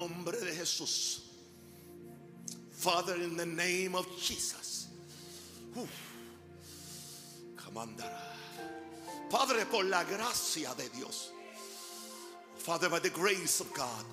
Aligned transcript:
nombre 0.00 0.38
de 0.40 0.52
Jesús. 0.52 1.20
Father, 2.72 3.14
in 3.16 3.36
the 3.36 3.44
name 3.44 3.94
of 3.94 4.06
Jesus. 4.18 4.88
Comandará. 7.56 8.30
Padre, 9.28 9.66
por 9.66 9.84
la 9.84 10.02
gracia 10.04 10.74
de 10.76 10.88
Dios. 10.96 11.30
Father, 12.56 12.88
by 12.88 12.98
the 12.98 13.10
grace 13.10 13.60
of 13.60 13.72
God. 13.74 14.04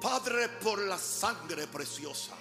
Padre, 0.00 0.48
por 0.60 0.78
la 0.78 0.96
sangre 0.96 1.66
preciosa. 1.66 2.32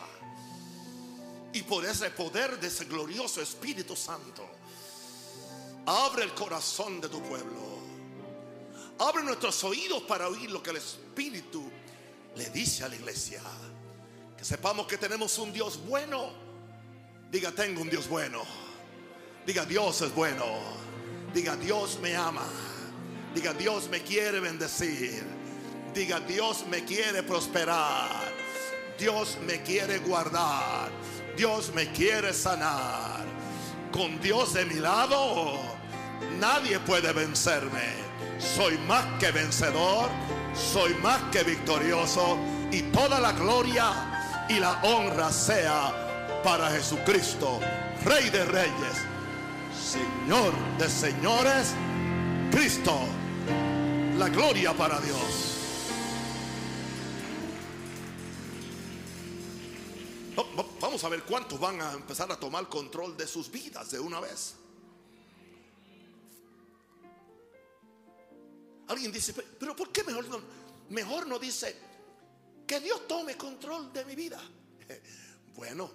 Y 1.54 1.62
por 1.64 1.84
ese 1.84 2.10
poder 2.12 2.58
de 2.60 2.68
ese 2.68 2.86
glorioso 2.86 3.42
Espíritu 3.42 3.96
Santo. 3.96 4.48
Abre 5.86 6.24
el 6.24 6.34
corazón 6.34 7.02
de 7.02 7.10
tu 7.10 7.22
pueblo. 7.22 7.82
Abre 9.00 9.24
nuestros 9.24 9.64
oídos 9.64 10.04
para 10.04 10.30
oír 10.30 10.50
lo 10.50 10.64
que 10.64 10.70
el 10.70 10.78
Espíritu 10.78 11.70
le 12.36 12.50
dice 12.50 12.84
a 12.84 12.90
la 12.90 12.96
iglesia. 12.96 13.42
Que 14.38 14.46
sepamos 14.46 14.88
que 14.88 14.98
tenemos 14.98 15.38
un 15.38 15.54
Dios 15.54 15.80
bueno. 15.86 16.32
Diga, 17.32 17.52
tengo 17.52 17.82
un 17.82 17.90
Dios 17.90 18.08
bueno. 18.08 18.42
Diga, 19.46 19.66
Dios 19.66 20.02
es 20.02 20.14
bueno. 20.14 20.46
Diga, 21.34 21.56
Dios 21.56 22.00
me 22.02 22.16
ama. 22.16 22.48
Diga, 23.34 23.54
Dios 23.54 23.88
me 23.90 24.02
quiere 24.02 24.40
bendecir. 24.40 25.24
Diga, 25.94 26.20
Dios 26.20 26.66
me 26.70 26.84
quiere 26.84 27.24
prosperar. 27.24 28.32
Dios 28.98 29.38
me 29.46 29.62
quiere 29.62 30.00
guardar. 30.00 30.90
Dios 31.38 31.74
me 31.74 31.92
quiere 31.92 32.34
sanar. 32.34 33.26
Con 33.92 34.20
Dios 34.22 34.54
de 34.54 34.66
mi 34.66 34.76
lado, 34.76 35.60
nadie 36.40 36.80
puede 36.80 37.12
vencerme. 37.14 37.94
Soy 38.40 38.78
más 38.80 39.06
que 39.20 39.32
vencedor. 39.32 40.10
Soy 40.56 40.94
más 40.96 41.22
que 41.32 41.44
victorioso. 41.44 42.38
Y 42.72 42.84
toda 42.84 43.20
la 43.20 43.34
gloria 43.34 44.46
y 44.50 44.60
la 44.60 44.82
honra 44.84 45.32
sea 45.32 46.42
para 46.44 46.70
Jesucristo, 46.72 47.60
Rey 48.06 48.30
de 48.30 48.46
Reyes, 48.46 49.06
Señor 49.78 50.54
de 50.78 50.90
Señores, 50.90 51.74
Cristo. 52.52 52.98
La 54.18 54.30
gloria 54.30 54.74
para 54.74 55.00
Dios. 55.00 55.58
Vamos 60.80 61.04
a 61.04 61.10
ver 61.10 61.24
cuántos 61.24 61.60
van 61.60 61.82
a 61.82 61.92
empezar 61.94 62.32
a 62.32 62.40
tomar 62.40 62.68
control 62.68 63.16
de 63.18 63.28
sus 63.28 63.52
vidas 63.52 63.92
de 63.92 64.00
una 64.00 64.20
vez. 64.20 64.56
Alguien 68.92 69.12
dice, 69.12 69.34
pero 69.34 69.74
¿por 69.74 69.90
qué 69.92 70.04
mejor 70.04 70.28
no, 70.28 70.42
mejor 70.90 71.26
no 71.26 71.40
dice 71.40 71.76
que 72.68 72.82
Dios 72.82 73.08
tome 73.08 73.38
control 73.38 73.92
de 73.94 74.06
mi 74.06 74.16
vida? 74.16 74.42
Bueno, 75.54 75.92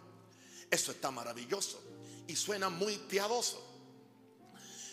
eso 0.70 0.92
está 0.92 1.11
maravilloso 1.11 1.83
y 2.28 2.36
suena 2.36 2.69
muy 2.69 2.98
piadoso. 2.98 3.58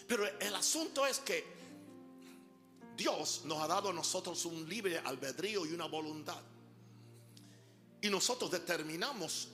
Pero 0.08 0.26
el 0.40 0.56
asunto 0.56 1.06
es 1.06 1.20
que 1.20 1.46
Dios 2.96 3.42
nos 3.44 3.62
ha 3.62 3.68
dado 3.68 3.90
a 3.90 3.94
nosotros 3.94 4.46
un 4.46 4.68
libre 4.68 4.98
albedrío 5.00 5.66
y 5.66 5.74
una 5.74 5.86
voluntad. 5.86 6.42
Y 8.02 8.10
nosotros 8.10 8.50
determinamos 8.52 9.50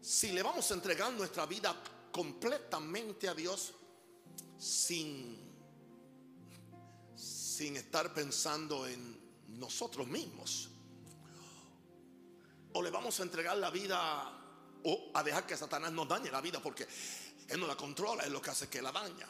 si 0.00 0.30
le 0.30 0.42
vamos 0.42 0.70
a 0.70 0.74
entregar 0.74 1.12
nuestra 1.12 1.44
vida 1.44 1.74
completamente 2.12 3.28
a 3.28 3.34
Dios 3.34 3.72
sin, 4.58 5.45
sin 7.56 7.74
estar 7.76 8.12
pensando 8.12 8.86
en 8.86 9.18
nosotros 9.58 10.06
mismos. 10.06 10.68
O 12.74 12.82
le 12.82 12.90
vamos 12.90 13.18
a 13.18 13.22
entregar 13.22 13.56
la 13.56 13.70
vida 13.70 14.30
o 14.84 15.10
a 15.14 15.22
dejar 15.22 15.46
que 15.46 15.56
Satanás 15.56 15.90
nos 15.90 16.06
dañe 16.06 16.30
la 16.30 16.42
vida 16.42 16.60
porque 16.62 16.86
Él 17.48 17.58
no 17.58 17.66
la 17.66 17.74
controla, 17.74 18.24
es 18.24 18.30
lo 18.30 18.42
que 18.42 18.50
hace 18.50 18.68
que 18.68 18.82
la 18.82 18.92
daña. 18.92 19.26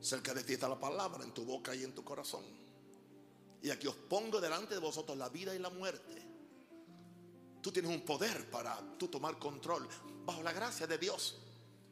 Cerca 0.00 0.32
de 0.32 0.42
ti 0.42 0.54
está 0.54 0.70
la 0.70 0.80
palabra, 0.80 1.22
en 1.22 1.34
tu 1.34 1.44
boca 1.44 1.74
y 1.74 1.84
en 1.84 1.94
tu 1.94 2.02
corazón. 2.02 2.44
Y 3.60 3.68
aquí 3.68 3.86
os 3.86 3.94
pongo 3.94 4.40
delante 4.40 4.72
de 4.72 4.80
vosotros 4.80 5.18
la 5.18 5.28
vida 5.28 5.54
y 5.54 5.58
la 5.58 5.68
muerte. 5.68 6.26
Tú 7.60 7.70
tienes 7.70 7.90
un 7.90 8.06
poder 8.06 8.50
para 8.50 8.80
tú 8.96 9.08
tomar 9.08 9.38
control 9.38 9.86
bajo 10.24 10.42
la 10.42 10.52
gracia 10.52 10.86
de 10.86 10.96
Dios. 10.96 11.36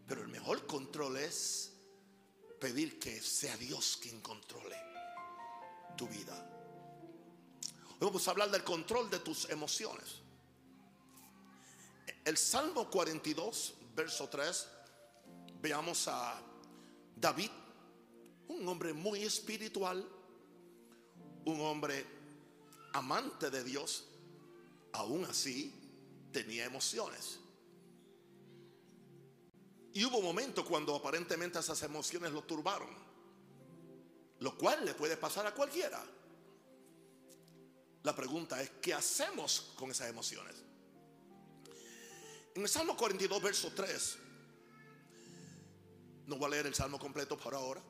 Pero 0.09 0.23
el 0.23 0.29
mejor 0.29 0.67
control 0.67 1.19
es 1.19 1.71
pedir 2.61 2.99
que 2.99 3.21
sea 3.21 3.57
Dios 3.57 3.99
quien 4.01 4.21
controle 4.21 4.77
tu 5.97 6.07
vida. 6.07 6.47
Hoy 7.99 8.07
vamos 8.07 8.29
a 8.29 8.31
hablar 8.31 8.51
del 8.51 8.63
control 8.63 9.11
de 9.11 9.19
tus 9.19 9.49
emociones. 9.49 10.21
El 12.25 12.37
Salmo 12.37 12.91
42, 12.91 13.75
verso 13.97 14.29
3, 14.29 14.69
veamos 15.63 16.07
a 16.09 16.41
David, 17.17 17.51
un 18.49 18.69
hombre 18.69 18.93
muy 18.93 19.23
espiritual, 19.23 20.07
un 21.47 21.61
hombre 21.63 22.07
amante 22.93 23.51
de 23.51 23.65
Dios, 23.65 24.05
aún 24.93 25.25
así 25.25 25.75
tenía 26.33 26.67
emociones. 26.67 27.40
Y 29.93 30.05
hubo 30.05 30.23
momentos 30.23 30.65
cuando 30.65 30.95
aparentemente 30.95 31.59
esas 31.59 31.83
emociones 31.83 32.33
lo 32.33 32.43
turbaron, 32.43 32.91
lo 34.39 34.57
cual 34.57 34.85
le 34.85 34.95
puede 34.95 35.17
pasar 35.17 35.47
a 35.47 35.55
cualquiera. 35.55 36.03
La 38.03 38.15
pregunta 38.15 38.63
es, 38.63 38.71
¿qué 38.81 38.95
hacemos 38.95 39.73
con 39.77 39.91
esas 39.91 40.09
emociones? 40.09 40.55
En 42.55 42.63
el 42.63 42.69
Salmo 42.69 42.97
42, 42.97 43.43
verso 43.43 43.73
3, 43.75 44.19
no 46.27 46.37
voy 46.37 46.47
a 46.47 46.51
leer 46.51 46.67
el 46.67 46.75
Salmo 46.75 46.99
completo 46.99 47.37
por 47.37 47.55
ahora. 47.55 47.83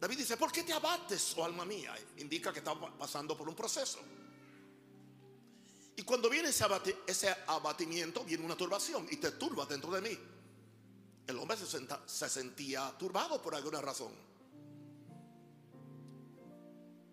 David 0.00 0.16
dice, 0.16 0.36
¿por 0.38 0.50
qué 0.50 0.62
te 0.62 0.72
abates, 0.72 1.34
oh 1.36 1.44
alma 1.44 1.66
mía? 1.66 1.94
Indica 2.16 2.52
que 2.52 2.60
está 2.60 2.74
pasando 2.98 3.36
por 3.36 3.48
un 3.48 3.54
proceso. 3.54 3.98
Y 6.00 6.02
cuando 6.02 6.30
viene 6.30 6.48
ese, 6.48 7.36
abatimiento, 7.46 8.24
viene 8.24 8.42
una 8.42 8.56
turbación 8.56 9.06
y 9.10 9.18
te 9.18 9.32
turba 9.32 9.66
dentro 9.66 9.90
de 9.90 10.00
mí. 10.00 10.18
El 11.26 11.36
hombre 11.36 11.58
se, 11.58 11.66
se 12.06 12.28
sentía 12.30 12.96
turbado 12.98 13.42
por 13.42 13.54
alguna 13.54 13.82
razón. 13.82 14.10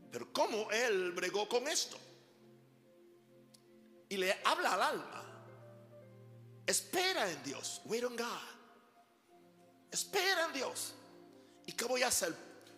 Pero 0.10 0.32
¿cómo 0.32 0.72
él 0.72 1.12
bregó 1.12 1.50
con 1.50 1.68
esto? 1.68 1.98
Y 4.08 4.16
le 4.16 4.40
habla 4.46 4.76
al 4.76 4.82
alma. 4.82 5.24
Espera 6.66 7.30
en 7.30 7.44
Dios. 7.44 7.82
Wait 7.84 8.06
on 8.06 8.16
God. 8.16 8.26
Espera 9.92 10.46
en 10.46 10.54
Dios. 10.54 10.94
¿Y 11.66 11.74
qué 11.74 11.84
voy 11.84 12.04
a 12.04 12.08
hacer? 12.08 12.34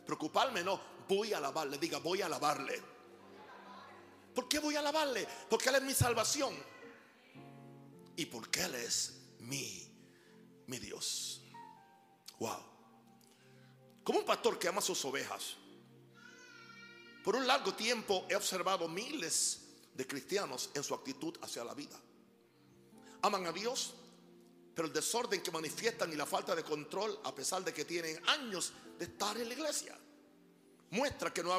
Preocuparme, 0.07 0.63
no. 0.63 0.81
Voy 1.07 1.33
a 1.33 1.37
alabarle. 1.37 1.77
Diga, 1.77 1.99
voy 1.99 2.23
a 2.23 2.25
alabarle. 2.25 2.81
¿Por 4.33 4.47
qué 4.47 4.59
voy 4.59 4.75
a 4.75 4.79
alabarle? 4.79 5.27
Porque 5.49 5.69
Él 5.69 5.75
es 5.75 5.83
mi 5.83 5.93
salvación. 5.93 6.55
Y 8.15 8.25
porque 8.25 8.61
Él 8.61 8.75
es 8.75 9.13
mi, 9.39 9.89
mi 10.67 10.77
Dios. 10.79 11.41
Wow. 12.39 12.63
Como 14.03 14.19
un 14.19 14.25
pastor 14.25 14.57
que 14.57 14.67
ama 14.67 14.81
sus 14.81 15.03
ovejas. 15.05 15.55
Por 17.23 17.35
un 17.35 17.45
largo 17.45 17.73
tiempo 17.73 18.25
he 18.29 18.35
observado 18.35 18.87
miles 18.87 19.61
de 19.93 20.07
cristianos 20.07 20.69
en 20.73 20.83
su 20.83 20.93
actitud 20.93 21.37
hacia 21.41 21.63
la 21.63 21.73
vida. 21.73 21.99
Aman 23.21 23.45
a 23.47 23.51
Dios, 23.51 23.93
pero 24.73 24.87
el 24.87 24.93
desorden 24.93 25.43
que 25.43 25.51
manifiestan 25.51 26.11
y 26.13 26.15
la 26.15 26.25
falta 26.25 26.55
de 26.55 26.63
control, 26.63 27.19
a 27.25 27.35
pesar 27.35 27.63
de 27.63 27.73
que 27.73 27.83
tienen 27.83 28.17
años 28.29 28.71
de 28.97 29.05
estar 29.05 29.37
en 29.37 29.49
la 29.49 29.53
iglesia, 29.53 29.97
muestra 30.91 31.33
que 31.33 31.43
no 31.43 31.53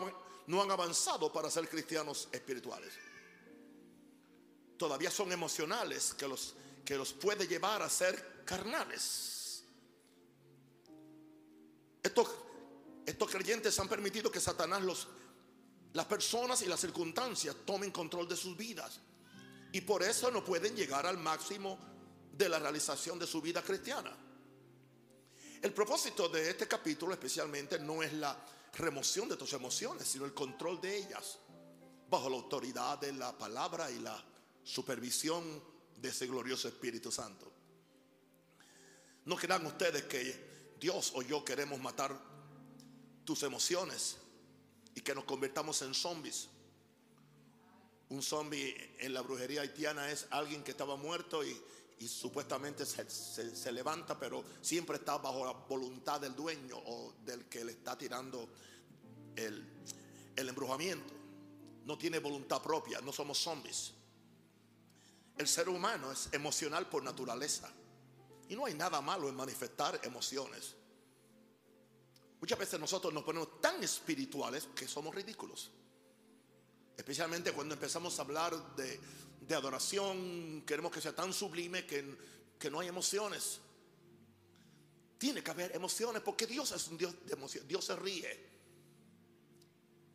no 0.51 0.61
han 0.61 0.71
avanzado 0.73 1.33
para 1.33 1.49
ser 1.49 1.69
cristianos 1.69 2.29
espirituales. 2.33 2.93
Todavía 4.77 5.11
son 5.11 5.31
emocionales 5.31 6.13
que 6.15 6.27
los, 6.27 6.55
que 6.85 6.97
los 6.97 7.13
puede 7.13 7.47
llevar 7.47 7.83
a 7.83 7.89
ser 7.89 8.43
carnales. 8.45 9.63
Estos, 12.03 12.29
estos 13.07 13.31
creyentes 13.31 13.79
han 13.79 13.89
permitido 13.89 14.29
que 14.29 14.41
Satanás 14.41 14.83
los, 14.83 15.07
las 15.93 16.07
personas 16.07 16.63
y 16.63 16.67
las 16.67 16.81
circunstancias 16.81 17.55
tomen 17.65 17.93
control 17.93 18.27
de 18.27 18.37
sus 18.37 18.57
vidas. 18.57 18.99
Y 19.71 19.83
por 19.83 20.03
eso 20.03 20.33
no 20.33 20.45
pueden 20.45 20.75
llegar 20.75 21.07
al 21.07 21.19
máximo 21.19 21.79
de 22.33 22.49
la 22.49 22.59
realización 22.59 23.21
de 23.21 23.27
su 23.29 23.41
vida 23.41 23.63
cristiana. 23.63 24.17
El 25.63 25.73
propósito 25.73 26.29
de 26.29 26.51
este 26.51 26.67
capítulo 26.67 27.13
especialmente 27.13 27.79
no 27.79 28.03
es 28.03 28.13
la 28.15 28.37
remoción 28.75 29.29
de 29.29 29.37
tus 29.37 29.53
emociones, 29.53 30.09
sino 30.09 30.25
el 30.25 30.35
control 30.35 30.81
de 30.81 30.97
ellas, 30.97 31.39
bajo 32.09 32.29
la 32.29 32.37
autoridad 32.37 32.99
de 32.99 33.13
la 33.13 33.37
palabra 33.37 33.91
y 33.91 33.99
la 33.99 34.23
supervisión 34.63 35.63
de 35.97 36.09
ese 36.09 36.27
glorioso 36.27 36.69
Espíritu 36.69 37.11
Santo. 37.11 37.51
No 39.25 39.37
crean 39.37 39.67
ustedes 39.67 40.05
que 40.05 40.75
Dios 40.81 41.13
o 41.15 41.23
yo 41.23 41.45
queremos 41.45 41.79
matar 41.79 42.19
tus 43.25 43.43
emociones 43.43 44.17
y 44.95 45.01
que 45.03 45.15
nos 45.15 45.25
convertamos 45.25 45.83
en 45.83 45.95
zombies. 45.95 46.49
Un 48.09 48.23
zombie 48.23 48.97
en 48.99 49.15
la 49.15 49.21
brujería 49.21 49.61
haitiana 49.61 50.11
es 50.11 50.27
alguien 50.31 50.65
que 50.65 50.73
estaba 50.73 50.97
muerto 50.97 51.45
y, 51.45 51.61
supuestamente 52.09 52.87
se, 52.87 53.73
levanta, 53.73 54.19
pero 54.19 54.43
siempre 54.61 54.97
está 54.97 55.19
bajo 55.19 55.45
la 55.45 55.53
voluntad 55.53 56.21
del 56.21 56.35
dueño 56.35 56.79
o 56.79 57.15
del 57.25 57.47
que 57.47 57.65
le 57.65 57.73
está 57.73 57.97
tirando 57.97 58.49
el, 59.37 59.67
el 60.35 60.49
embrujamiento. 60.49 61.13
No 61.85 61.99
tiene 61.99 62.19
voluntad 62.19 62.63
propia, 62.63 63.01
no 63.01 63.13
somos 63.13 63.39
zombies. 63.39 63.93
El 65.37 65.47
ser 65.47 65.69
humano 65.69 66.11
es 66.11 66.29
emocional 66.33 66.89
por 66.89 67.03
naturaleza. 67.03 67.71
Y 68.49 68.57
no 68.57 68.67
hay 68.67 68.75
nada 68.75 69.01
malo 69.01 69.29
en 69.29 69.37
manifestar 69.37 70.01
emociones. 70.03 70.75
Muchas 72.41 72.59
veces 72.59 72.81
nosotros 72.81 73.13
nos 73.13 73.23
ponemos 73.23 73.61
tan 73.61 73.83
espirituales 73.85 74.69
que 74.75 74.89
somos 74.89 75.15
ridículos. 75.15 75.71
Especialmente 76.97 77.53
cuando 77.53 77.75
empezamos 77.75 78.19
a 78.19 78.23
hablar 78.23 78.77
de, 78.77 79.01
adoración, 79.55 80.63
queremos 80.67 80.93
que 80.93 81.01
sea 81.01 81.15
tan 81.15 81.33
sublime 81.33 81.87
que, 81.87 82.17
que 82.59 82.71
no 82.71 82.81
hay 82.81 82.89
emociones. 82.89 83.61
Tiene 85.19 85.43
que 85.43 85.51
haber 85.51 85.75
emociones 85.75 86.23
porque 86.23 86.47
Dios 86.47 86.73
es 86.73 86.89
un 86.89 86.97
Dios 86.97 87.15
de 87.27 87.33
emociones. 87.35 87.69
Dios 87.69 87.85
se 87.85 87.97
ríe. 87.97 88.51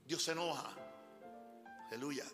Dios 0.06 0.24
se 0.24 0.32
enoja. 0.32 0.74
Aleluya. 1.88 2.26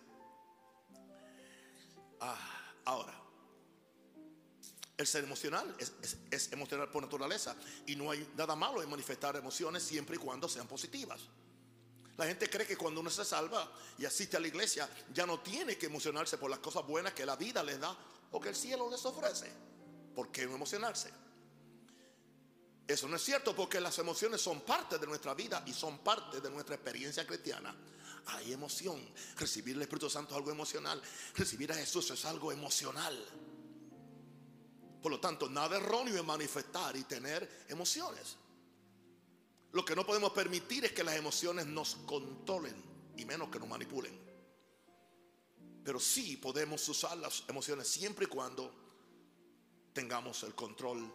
Ah, 2.22 2.74
ahora, 2.86 3.22
el 4.98 5.08
ser 5.08 5.24
emocional 5.24 5.76
es, 5.80 6.52
emocional 6.52 6.90
por 6.92 7.02
naturaleza 7.02 7.56
y 7.88 7.96
no 7.96 8.12
hay 8.12 8.26
nada 8.38 8.56
malo 8.56 8.82
en 8.84 8.90
manifestar 8.90 9.36
emociones 9.36 9.84
siempre 9.84 10.16
y 10.16 10.20
cuando 10.20 10.48
sean 10.48 10.68
positivas. 10.68 11.22
La 12.18 12.26
gente 12.26 12.50
cree 12.50 12.68
que 12.68 12.78
cuando 12.78 13.02
uno 13.02 13.10
se 13.10 13.26
salva 13.26 13.72
y 13.98 14.06
asiste 14.06 14.38
a 14.38 14.40
la 14.40 14.48
iglesia 14.48 14.90
ya 15.14 15.26
no 15.26 15.40
tiene 15.40 15.78
que 15.78 15.88
emocionarse 15.88 16.38
por 16.38 16.50
las 16.50 16.60
cosas 16.60 16.86
buenas 16.86 17.14
que 17.14 17.26
la 17.26 17.36
vida 17.36 17.64
les 17.64 17.80
da 17.80 17.96
o 18.32 18.40
que 18.40 18.50
el 18.50 18.56
cielo 18.56 18.90
les 18.90 19.04
ofrece. 19.06 19.52
¿Por 20.14 20.32
qué 20.32 20.46
no 20.46 20.56
emocionarse? 20.56 21.10
Eso 22.88 23.08
no 23.08 23.16
es 23.16 23.24
cierto 23.24 23.56
porque 23.56 23.80
las 23.80 23.98
emociones 24.00 24.42
son 24.42 24.62
parte 24.62 24.98
de 24.98 25.08
nuestra 25.08 25.34
vida 25.34 25.64
y 25.66 25.74
son 25.74 26.00
parte 26.00 26.42
de 26.42 26.50
nuestra 26.50 26.76
experiencia 26.76 27.26
cristiana. 27.26 27.74
Hay 28.28 28.52
emoción. 28.52 29.00
Recibir 29.38 29.76
el 29.76 29.84
Espíritu 29.84 30.10
Santo 30.10 30.32
es 30.32 30.38
algo 30.38 30.52
emocional. 30.52 31.02
Recibir 31.36 31.72
a 31.72 31.76
Jesús 31.76 32.12
es 32.12 32.26
algo 32.26 32.52
emocional. 32.52 33.18
Por 35.02 35.12
lo 35.12 35.20
tanto, 35.20 35.50
nada 35.50 35.78
erróneo 35.78 36.20
en 36.20 36.26
manifestar 36.26 36.96
y 36.96 37.04
tener 37.04 37.66
emociones. 37.70 38.36
Lo 39.74 39.86
que 39.86 39.96
no 39.96 40.06
podemos 40.06 40.32
permitir 40.32 40.86
es 40.86 40.92
que 40.92 41.04
las 41.04 41.16
emociones 41.16 41.66
nos 41.66 41.96
controlen 42.06 42.76
y 43.18 43.26
menos 43.26 43.50
que 43.50 43.60
nos 43.60 43.70
manipulen. 43.70 44.20
Pero 45.84 46.00
sí 46.00 46.38
podemos 46.38 46.88
usar 46.90 47.18
las 47.18 47.44
emociones 47.48 47.88
siempre 47.88 48.26
y 48.26 48.28
cuando 48.28 48.72
tengamos 49.94 50.44
el 50.44 50.54
control 50.54 51.12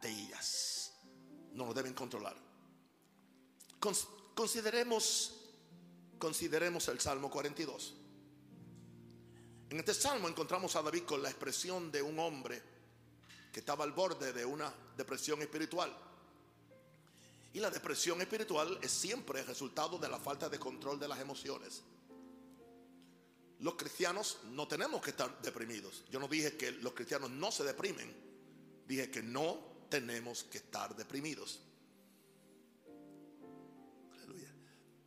de 0.00 0.10
ellas. 0.10 0.92
No 1.52 1.66
nos 1.66 1.74
deben 1.74 1.92
controlar. 1.92 2.36
Consideremos, 4.34 5.34
consideremos 6.18 6.88
el 6.88 7.00
Salmo 7.00 7.30
42. 7.30 7.94
En 9.70 9.78
este 9.78 9.94
salmo 9.94 10.28
encontramos 10.28 10.76
a 10.76 10.82
David 10.82 11.04
con 11.04 11.22
la 11.22 11.30
expresión 11.30 11.90
de 11.90 12.02
un 12.02 12.18
hombre 12.18 12.62
que 13.52 13.60
estaba 13.60 13.84
al 13.84 13.92
borde 13.92 14.32
de 14.32 14.44
una 14.44 14.72
depresión 14.96 15.40
espiritual. 15.42 15.94
Y 17.52 17.60
la 17.60 17.70
depresión 17.70 18.20
espiritual 18.20 18.78
es 18.82 18.90
siempre 18.90 19.40
el 19.40 19.46
resultado 19.46 19.98
de 19.98 20.08
la 20.08 20.18
falta 20.18 20.48
de 20.48 20.58
control 20.58 20.98
de 20.98 21.08
las 21.08 21.20
emociones. 21.20 21.82
Los 23.58 23.74
cristianos 23.74 24.38
no 24.52 24.66
tenemos 24.66 25.02
que 25.02 25.10
estar 25.10 25.40
deprimidos. 25.42 26.02
Yo 26.10 26.18
no 26.18 26.26
dije 26.28 26.56
que 26.56 26.72
los 26.72 26.94
cristianos 26.94 27.30
no 27.30 27.52
se 27.52 27.62
deprimen. 27.62 28.12
Dije 28.86 29.10
que 29.10 29.22
no 29.22 29.86
tenemos 29.88 30.44
que 30.44 30.58
estar 30.58 30.96
deprimidos. 30.96 31.60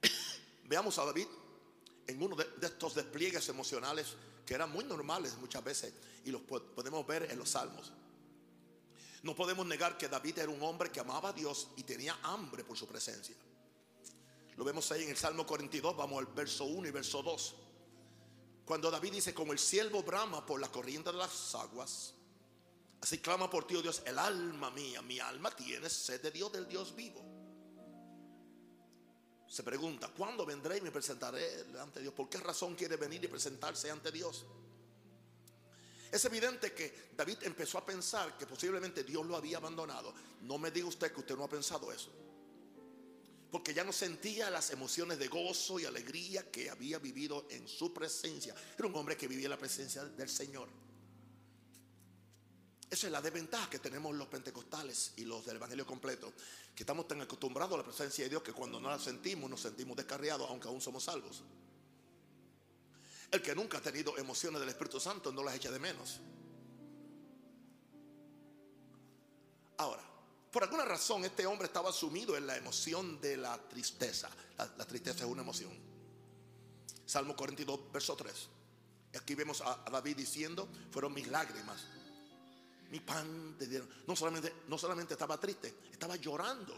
Veamos 0.66 0.98
a 1.00 1.06
David 1.06 1.28
en 2.08 2.22
uno 2.22 2.36
de, 2.36 2.48
estos 2.62 2.96
despliegues 2.96 3.50
emocionales 3.50 4.14
que 4.46 4.54
eran 4.54 4.72
muy 4.72 4.86
normales 4.86 5.36
muchas 5.38 5.64
veces 5.64 5.94
y 6.24 6.30
los 6.30 6.42
podemos 6.42 7.06
ver 7.08 7.32
en 7.32 7.40
los 7.40 7.50
salmos. 7.50 7.92
No 9.26 9.36
podemos 9.36 9.66
negar 9.66 9.98
que 9.98 10.08
David 10.08 10.38
era 10.38 10.52
un 10.52 10.62
hombre 10.62 10.92
que 10.92 11.00
amaba 11.00 11.30
a 11.30 11.34
Dios 11.34 11.70
y 11.78 11.82
tenía 11.82 12.16
hambre 12.22 12.64
por 12.64 12.78
su 12.78 12.86
presencia. 12.86 13.36
Lo 14.56 14.64
vemos 14.64 14.92
ahí 14.92 15.02
en 15.02 15.10
el 15.10 15.18
Salmo 15.18 15.48
42, 15.48 15.98
vamos 15.98 16.20
al 16.20 16.28
verso 16.28 16.66
1 16.66 16.88
y 16.88 16.92
verso 16.92 17.24
2. 17.24 17.56
Cuando 18.66 18.92
David 18.92 19.14
dice, 19.14 19.34
como 19.34 19.52
el 19.52 19.58
siervo 19.58 20.04
brama 20.04 20.46
por 20.46 20.62
la 20.62 20.72
corriente 20.72 21.12
de 21.12 21.18
las 21.18 21.56
aguas, 21.56 22.14
así 23.02 23.18
clama 23.18 23.50
por 23.50 23.66
ti, 23.66 23.76
oh 23.76 23.82
Dios, 23.82 24.04
el 24.06 24.20
alma 24.20 24.70
mía, 24.70 25.02
mi 25.02 25.20
alma 25.20 25.50
tiene 25.50 25.90
sed 25.90 26.22
de 26.22 26.30
Dios, 26.30 26.52
del 26.52 26.68
Dios 26.68 26.96
vivo. 26.96 27.26
Se 29.48 29.64
pregunta, 29.64 30.08
¿cuándo 30.16 30.46
vendré 30.46 30.78
y 30.78 30.82
me 30.82 30.92
presentaré 30.92 31.66
ante 31.82 32.00
Dios? 32.00 32.14
¿Por 32.14 32.30
qué 32.30 32.38
razón 32.38 32.76
quiere 32.76 32.96
venir 32.96 33.24
y 33.24 33.28
presentarse 33.28 33.90
ante 33.90 34.12
Dios? 34.12 34.46
Es 36.16 36.24
evidente 36.24 36.72
que 36.72 37.10
David 37.14 37.40
empezó 37.42 37.78
a 37.78 37.86
pensar 37.86 38.38
que 38.38 38.48
posiblemente 38.48 39.04
Dios 39.04 39.26
lo 39.26 39.36
había 39.36 39.58
abandonado. 39.58 40.14
No 40.44 40.58
me 40.58 40.72
diga 40.72 40.88
usted 40.88 41.12
que 41.12 41.20
usted 41.20 41.36
no 41.36 41.44
ha 41.44 41.50
pensado 41.50 41.92
eso. 41.92 42.10
Porque 43.52 43.74
ya 43.74 43.84
no 43.84 43.92
sentía 43.92 44.50
las 44.50 44.70
emociones 44.70 45.20
de 45.20 45.28
gozo 45.28 45.78
y 45.78 45.84
alegría 45.84 46.50
que 46.50 46.70
había 46.70 47.00
vivido 47.00 47.48
en 47.50 47.68
su 47.68 47.94
presencia. 47.94 48.56
Era 48.78 48.88
un 48.88 48.96
hombre 48.96 49.18
que 49.18 49.28
vivía 49.28 49.48
en 49.48 49.50
la 49.50 49.58
presencia 49.58 50.06
del 50.06 50.30
Señor. 50.30 50.70
Esa 52.90 53.08
es 53.08 53.12
la 53.12 53.22
desventaja 53.22 53.70
que 53.70 53.80
tenemos 53.80 54.16
los 54.16 54.30
pentecostales 54.30 55.16
y 55.18 55.26
los 55.26 55.46
del 55.46 55.58
Evangelio 55.58 55.86
completo. 55.86 56.32
Que 56.74 56.84
estamos 56.84 57.10
tan 57.10 57.20
acostumbrados 57.20 57.74
a 57.74 57.80
la 57.80 57.84
presencia 57.84 58.24
de 58.24 58.30
Dios 58.30 58.42
que 58.42 58.54
cuando 58.54 58.80
no 58.80 58.90
la 58.90 59.00
sentimos 59.00 59.50
nos 59.50 59.60
sentimos 59.60 59.98
descarriados 59.98 60.50
aunque 60.50 60.70
aún 60.70 60.80
somos 60.80 61.04
salvos. 61.04 61.44
El 63.36 63.42
que 63.42 63.54
nunca 63.54 63.80
ha 63.80 63.82
tenido 63.82 64.18
emociones 64.18 64.62
del 64.62 64.70
Espíritu 64.70 64.98
Santo 64.98 65.30
no 65.30 65.44
las 65.44 65.56
echa 65.56 65.70
de 65.70 65.78
menos. 65.78 66.22
Ahora, 69.76 70.02
por 70.50 70.64
alguna 70.64 70.86
razón 70.86 71.26
este 71.26 71.46
hombre 71.46 71.68
estaba 71.68 71.92
sumido 71.92 72.38
en 72.38 72.48
la 72.48 72.56
emoción 72.56 73.20
de 73.20 73.36
la 73.36 73.58
tristeza. 73.68 74.30
La, 74.58 74.86
tristeza 74.86 75.26
es 75.26 75.30
una 75.30 75.42
emoción. 75.42 75.74
Salmo 77.06 77.36
42, 77.36 77.92
verso 77.92 78.16
3. 78.16 78.48
Aquí 79.20 79.36
vemos 79.36 79.60
a, 79.60 79.84
David 79.92 80.16
diciendo, 80.16 80.70
fueron 80.90 81.14
mis 81.14 81.28
lágrimas. 81.28 81.88
Mi 82.90 83.02
pan 83.02 83.58
te 83.60 83.68
dieron. 83.68 83.90
No 84.08 84.16
solamente, 84.16 84.64
no 84.70 84.78
solamente 84.78 85.16
estaba 85.16 85.38
triste, 85.38 85.76
estaba 85.92 86.16
llorando. 86.16 86.74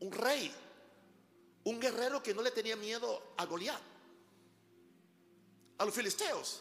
Un 0.00 0.12
rey, 0.12 0.54
un 1.64 1.80
guerrero 1.80 2.22
que 2.22 2.34
no 2.34 2.42
le 2.42 2.50
tenía 2.50 2.76
miedo 2.76 3.32
a 3.38 3.46
Goliat 3.46 3.91
a 5.82 5.86
los 5.86 5.94
filisteos. 5.94 6.60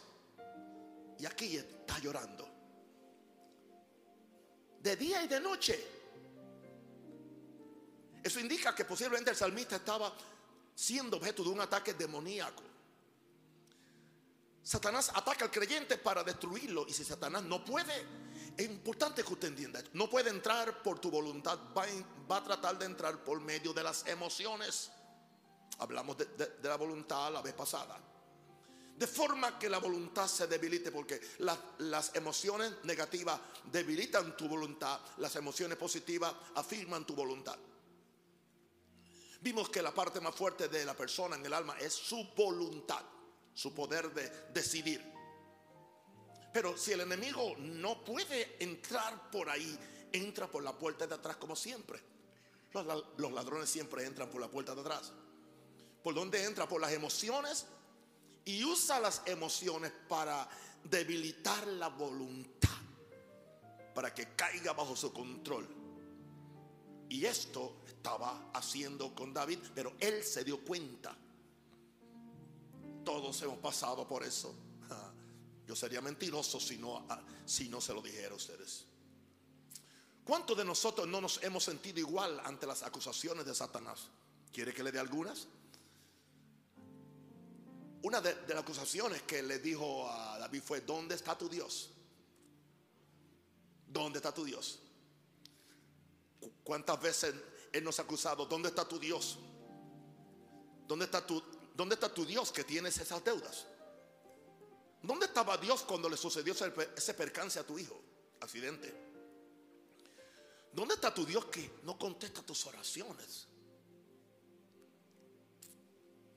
Y 1.20 1.26
aquí 1.26 1.56
está 1.56 2.00
llorando. 2.00 2.48
De 4.82 4.96
día 4.96 5.24
y 5.24 5.28
de 5.28 5.40
noche. 5.40 5.88
Eso 8.24 8.40
indica 8.40 8.74
que 8.74 8.86
posiblemente 8.86 9.32
el 9.32 9.36
salmista 9.36 9.76
estaba 9.76 10.12
siendo 10.76 11.18
objeto 11.18 11.44
de 11.44 11.50
un 11.50 11.62
ataque 11.62 11.94
demoníaco. 11.94 12.64
Satanás 14.64 15.12
ataca 15.14 15.46
al 15.46 15.52
creyente 15.52 15.98
para 15.98 16.24
destruirlo. 16.24 16.86
Y 16.88 16.94
si 16.94 17.04
Satanás 17.04 17.44
no 17.44 17.64
puede, 17.64 18.06
es 18.58 18.66
importante 18.66 19.24
que 19.24 19.34
usted 19.34 19.50
entienda. 19.50 19.84
No 19.94 20.10
puede 20.10 20.32
entrar 20.32 20.82
por 20.82 21.00
tu 21.00 21.12
voluntad. 21.12 21.60
Va, 21.78 22.38
a 22.38 22.44
tratar 22.44 22.78
de 22.80 22.86
entrar 22.86 23.24
por 23.24 23.40
medio 23.40 23.74
de 23.74 23.84
las 23.84 24.08
emociones. 24.08 24.92
Hablamos 25.78 26.18
de 26.18 26.58
la 26.64 26.76
voluntad 26.76 27.32
la 27.32 27.42
vez 27.42 27.54
pasada. 27.54 28.11
De 29.02 29.08
forma 29.08 29.58
que 29.58 29.68
la 29.68 29.80
voluntad 29.80 30.28
se 30.28 30.46
debilite, 30.46 30.92
porque 30.92 31.20
las 31.40 32.14
emociones 32.14 32.72
negativas 32.84 33.42
debilitan 33.72 34.38
tu 34.38 34.48
voluntad, 34.48 35.00
las 35.18 35.36
emociones 35.38 35.76
positivas 35.76 36.32
afirman 36.54 37.04
tu 37.04 37.16
voluntad. 37.16 37.58
Vimos 39.40 39.70
que 39.70 39.82
la 39.82 39.92
parte 39.92 40.22
más 40.22 40.36
fuerte 40.36 40.68
de 40.68 40.86
la 40.86 40.96
persona 40.96 41.36
en 41.36 41.44
el 41.44 41.52
alma 41.52 41.80
es 41.80 41.94
su 41.94 42.32
voluntad, 42.38 43.02
su 43.56 43.74
poder 43.74 44.14
de 44.14 44.30
decidir. 44.54 45.04
Pero 46.54 46.78
si 46.78 46.92
el 46.92 47.02
enemigo 47.02 47.56
no 47.58 48.06
puede 48.06 48.58
entrar 48.64 49.32
por 49.32 49.50
ahí, 49.50 49.80
entra 50.12 50.46
por 50.46 50.62
la 50.62 50.78
puerta 50.78 51.08
de 51.08 51.16
atrás 51.16 51.38
como 51.38 51.56
siempre. 51.56 52.00
Los, 52.72 53.32
ladrones 53.32 53.68
siempre 53.68 54.06
entran 54.06 54.30
por 54.30 54.40
la 54.40 54.48
puerta 54.48 54.76
de 54.76 54.82
atrás. 54.82 55.12
¿Por 56.04 56.14
dónde 56.14 56.44
entra? 56.44 56.68
Por 56.68 56.80
las 56.80 56.92
emociones 56.92 57.66
y 58.46 58.64
usa 58.64 59.00
las 59.00 59.22
emociones 59.26 59.92
para 60.08 60.48
debilitar 60.84 61.68
la 61.68 61.90
voluntad, 61.90 62.70
para 63.94 64.14
que 64.14 64.36
caiga 64.36 64.74
bajo 64.74 64.96
su 64.96 65.14
control. 65.14 65.68
Y 67.10 67.26
esto 67.26 67.82
estaba 67.86 68.52
haciendo 68.54 69.14
con 69.14 69.34
David, 69.34 69.60
pero 69.76 69.94
él 70.00 70.24
se 70.24 70.44
dio 70.44 70.64
cuenta. 70.64 71.16
Todos 73.04 73.42
hemos 73.42 73.60
pasado 73.60 74.08
por 74.08 74.24
eso. 74.24 74.56
Yo 75.68 75.76
sería 75.76 76.02
mentiroso 76.02 76.60
si 76.60 76.78
no, 76.78 77.06
ah, 77.10 77.22
si 77.46 77.68
no 77.70 77.82
se 77.82 77.94
lo 77.94 78.02
dijera 78.02 78.32
a 78.32 78.36
ustedes. 78.36 78.86
¿Cuántos 80.24 80.56
de 80.58 80.64
nosotros 80.64 81.08
no 81.08 81.20
nos 81.20 81.44
hemos 81.44 81.64
sentido 81.64 82.00
igual 82.00 82.40
ante 82.46 82.66
las 82.66 82.84
acusaciones 82.84 83.46
de 83.46 83.54
Satanás? 83.54 84.08
¿Quiere 84.54 84.74
que 84.74 84.84
le 84.84 84.92
dé 84.92 85.00
algunas? 85.00 85.48
Una 88.04 88.20
de, 88.20 88.36
las 88.48 88.58
acusaciones 88.58 89.22
que 89.24 89.44
le 89.44 89.60
dijo 89.60 90.10
a 90.10 90.40
David 90.40 90.62
fue, 90.64 90.82
¿dónde 90.82 91.16
está 91.16 91.38
tu 91.38 91.48
Dios? 91.48 91.92
¿Dónde 93.88 94.18
está 94.20 94.34
tu 94.34 94.44
Dios? 94.44 94.80
¿Cuántas 96.64 97.00
veces 97.00 97.36
Él 97.72 97.84
nos 97.84 98.00
ha 98.00 98.04
acusado? 98.04 98.46
¿Dónde 98.46 98.70
está 98.70 98.88
tu 98.88 98.98
Dios? 98.98 99.38
¿Dónde 100.88 101.06
está 101.06 101.26
tu, 101.26 101.44
dónde 101.76 101.96
está 101.96 102.12
tu 102.12 102.26
Dios 102.26 102.52
que 102.52 102.64
tienes 102.64 102.98
esas 102.98 103.24
deudas? 103.24 103.68
¿Dónde 105.04 105.26
estaba 105.28 105.58
Dios 105.58 105.82
cuando 105.84 106.10
le 106.10 106.18
sucedió 106.18 106.54
ese 106.54 107.14
percance 107.14 107.60
a 107.60 107.64
tu 107.66 107.78
hijo? 107.78 108.00
Accidente. 108.40 109.12
¿Dónde 110.74 110.96
está 110.96 111.14
tu 111.14 111.26
Dios 111.26 111.46
que 111.46 111.80
no 111.84 111.98
contesta 112.00 112.42
tus 112.42 112.66
oraciones? 112.66 113.48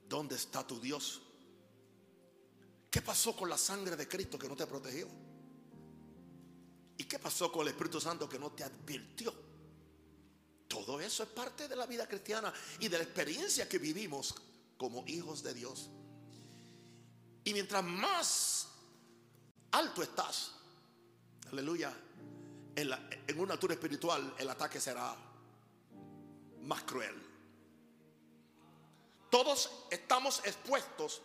¿Dónde 0.07 0.35
está 0.35 0.65
tu 0.65 0.79
Dios? 0.79 1.21
¿Qué 2.95 3.01
pasó 3.01 3.35
con 3.35 3.49
la 3.49 3.57
sangre 3.57 3.97
de 3.97 4.07
Cristo 4.07 4.39
que 4.39 4.47
no 4.47 4.55
te 4.55 4.65
protegió? 4.65 5.09
¿Y 6.97 7.03
qué 7.03 7.19
pasó 7.19 7.51
con 7.51 7.63
el 7.63 7.67
Espíritu 7.67 7.99
Santo 7.99 8.29
que 8.29 8.39
no 8.39 8.53
te 8.53 8.63
advirtió? 8.63 9.33
Todo 10.65 11.01
eso 11.01 11.23
es 11.23 11.27
parte 11.27 11.67
de 11.67 11.75
la 11.75 11.87
vida 11.87 12.07
cristiana 12.07 12.53
y 12.79 12.87
de 12.87 12.97
la 12.97 13.03
experiencia 13.03 13.67
que 13.67 13.79
vivimos 13.79 14.33
como 14.77 15.03
hijos 15.07 15.43
de 15.43 15.53
Dios. 15.53 15.89
Y 17.43 17.51
mientras 17.51 17.83
más 17.83 18.69
alto 19.71 20.01
estás, 20.01 20.53
aleluya, 21.51 21.93
en, 22.77 23.39
una 23.41 23.55
altura 23.55 23.73
espiritual 23.73 24.35
el 24.39 24.49
ataque 24.49 24.79
será 24.79 25.17
más 26.61 26.83
cruel. 26.83 27.21
Todos 29.29 29.69
estamos 29.91 30.39
expuestos 30.45 31.21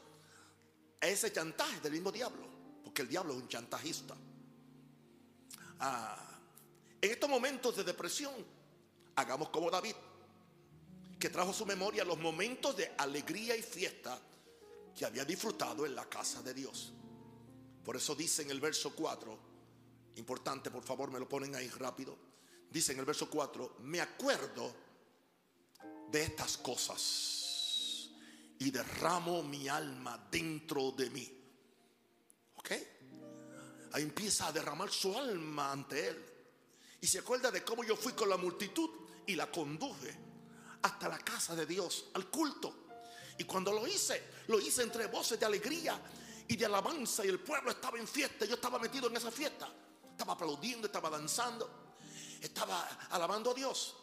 ese 1.08 1.32
chantaje 1.32 1.80
del 1.80 1.92
mismo 1.92 2.12
diablo, 2.12 2.46
porque 2.84 3.02
el 3.02 3.08
diablo 3.08 3.32
es 3.32 3.42
un 3.42 3.48
chantajista. 3.48 4.16
Ah, 5.80 6.38
en 7.00 7.10
estos 7.10 7.30
momentos 7.30 7.76
de 7.76 7.84
depresión, 7.84 8.34
hagamos 9.16 9.48
como 9.48 9.70
David, 9.70 9.94
que 11.18 11.30
trajo 11.30 11.50
a 11.50 11.54
su 11.54 11.64
memoria 11.66 12.04
los 12.04 12.18
momentos 12.18 12.76
de 12.76 12.92
alegría 12.98 13.56
y 13.56 13.62
fiesta 13.62 14.18
que 14.96 15.04
había 15.04 15.24
disfrutado 15.24 15.86
en 15.86 15.94
la 15.94 16.08
casa 16.08 16.42
de 16.42 16.52
Dios. 16.52 16.92
Por 17.84 17.96
eso 17.96 18.14
dice 18.14 18.42
en 18.42 18.50
el 18.50 18.60
verso 18.60 18.94
4, 18.94 19.38
importante, 20.16 20.70
por 20.70 20.82
favor, 20.82 21.10
me 21.10 21.18
lo 21.18 21.28
ponen 21.28 21.54
ahí 21.54 21.68
rápido. 21.68 22.16
Dice 22.70 22.92
en 22.92 22.98
el 22.98 23.04
verso 23.04 23.28
4, 23.30 23.76
me 23.80 24.00
acuerdo 24.00 24.74
de 26.10 26.22
estas 26.22 26.58
cosas 26.58 27.39
y 28.60 28.70
derramo 28.70 29.42
mi 29.42 29.68
alma 29.68 30.28
dentro 30.30 30.92
de 30.92 31.08
mí. 31.08 31.32
¿Ok? 32.56 32.70
Ahí 33.92 34.02
empieza 34.02 34.48
a 34.48 34.52
derramar 34.52 34.90
su 34.90 35.16
alma 35.16 35.72
ante 35.72 36.08
él. 36.08 36.26
Y 37.00 37.06
se 37.06 37.20
acuerda 37.20 37.50
de 37.50 37.64
cómo 37.64 37.82
yo 37.84 37.96
fui 37.96 38.12
con 38.12 38.28
la 38.28 38.36
multitud 38.36 38.90
y 39.26 39.34
la 39.34 39.50
conduje 39.50 40.14
hasta 40.82 41.08
la 41.08 41.18
casa 41.18 41.56
de 41.56 41.64
Dios, 41.64 42.10
al 42.12 42.28
culto. 42.28 42.88
Y 43.38 43.44
cuando 43.44 43.72
lo 43.72 43.86
hice, 43.86 44.22
lo 44.48 44.60
hice 44.60 44.82
entre 44.82 45.06
voces 45.06 45.40
de 45.40 45.46
alegría 45.46 45.98
y 46.46 46.54
de 46.54 46.66
alabanza. 46.66 47.24
Y 47.24 47.28
el 47.28 47.40
pueblo 47.40 47.70
estaba 47.70 47.98
en 47.98 48.06
fiesta. 48.06 48.44
Yo 48.44 48.56
estaba 48.56 48.78
metido 48.78 49.08
en 49.08 49.16
esa 49.16 49.30
fiesta. 49.30 49.72
Estaba 50.10 50.34
aplaudiendo, 50.34 50.86
estaba 50.86 51.08
danzando. 51.08 51.94
Estaba 52.42 53.06
alabando 53.08 53.52
a 53.52 53.54
Dios. 53.54 53.96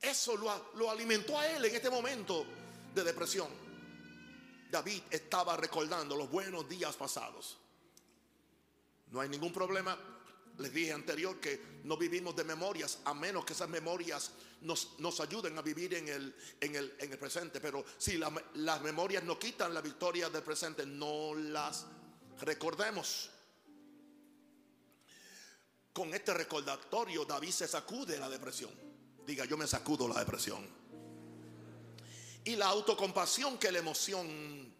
Eso 0.00 0.36
lo, 0.36 0.70
lo 0.76 0.88
alimentó 0.88 1.36
a 1.36 1.48
él 1.48 1.64
en 1.64 1.74
este 1.74 1.90
momento 1.90 2.46
de 2.94 3.04
depresión. 3.04 3.48
David 4.70 5.02
estaba 5.10 5.56
recordando 5.56 6.16
los 6.16 6.30
buenos 6.30 6.68
días 6.68 6.96
pasados. 6.96 7.58
No 9.10 9.20
hay 9.20 9.28
ningún 9.28 9.52
problema 9.52 9.98
les 10.60 10.72
dije 10.72 10.92
anterior 10.92 11.40
que 11.40 11.80
no 11.84 11.96
vivimos 11.96 12.36
de 12.36 12.44
memorias 12.44 12.98
a 13.04 13.14
menos 13.14 13.44
que 13.44 13.54
esas 13.54 13.68
memorias 13.68 14.30
nos, 14.60 14.98
nos 14.98 15.18
ayuden 15.20 15.56
a 15.58 15.62
vivir 15.62 15.94
en 15.94 16.08
el, 16.08 16.36
en 16.60 16.76
el, 16.76 16.94
en 16.98 17.12
el 17.12 17.18
presente. 17.18 17.60
Pero 17.60 17.84
si 17.96 18.18
las 18.18 18.82
memorias 18.82 19.24
no 19.24 19.38
quitan 19.38 19.72
la 19.72 19.80
victoria 19.80 20.28
del 20.28 20.42
presente, 20.42 20.84
no 20.84 21.34
las 21.34 21.86
recordemos. 22.40 23.30
Con 25.92 26.14
este 26.14 26.34
recordatorio 26.34 27.24
David 27.24 27.50
se 27.50 27.66
sacude 27.66 28.18
la 28.18 28.28
depresión. 28.28 28.70
Diga, 29.26 29.44
yo 29.44 29.56
me 29.56 29.66
sacudo 29.66 30.08
la 30.08 30.18
depresión. 30.20 30.79
Y 32.44 32.56
la 32.56 32.66
autocompasión 32.66 33.58
que 33.58 33.70
la 33.70 33.78
emoción 33.78 34.74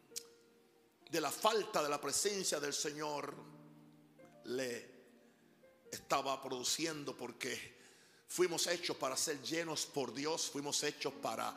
de 1.11 1.21
la 1.21 1.31
falta 1.31 1.83
de 1.83 1.89
la 1.89 2.01
presencia 2.01 2.61
del 2.61 2.73
Señor 2.73 3.35
le 4.45 4.91
estaba 5.91 6.41
produciendo 6.41 7.17
porque 7.17 7.79
fuimos 8.29 8.67
hechos 8.69 8.97
para 8.97 9.17
ser 9.17 9.43
llenos 9.43 9.87
por 9.87 10.15
Dios, 10.15 10.51
fuimos 10.51 10.83
hechos 10.85 11.13
para 11.15 11.55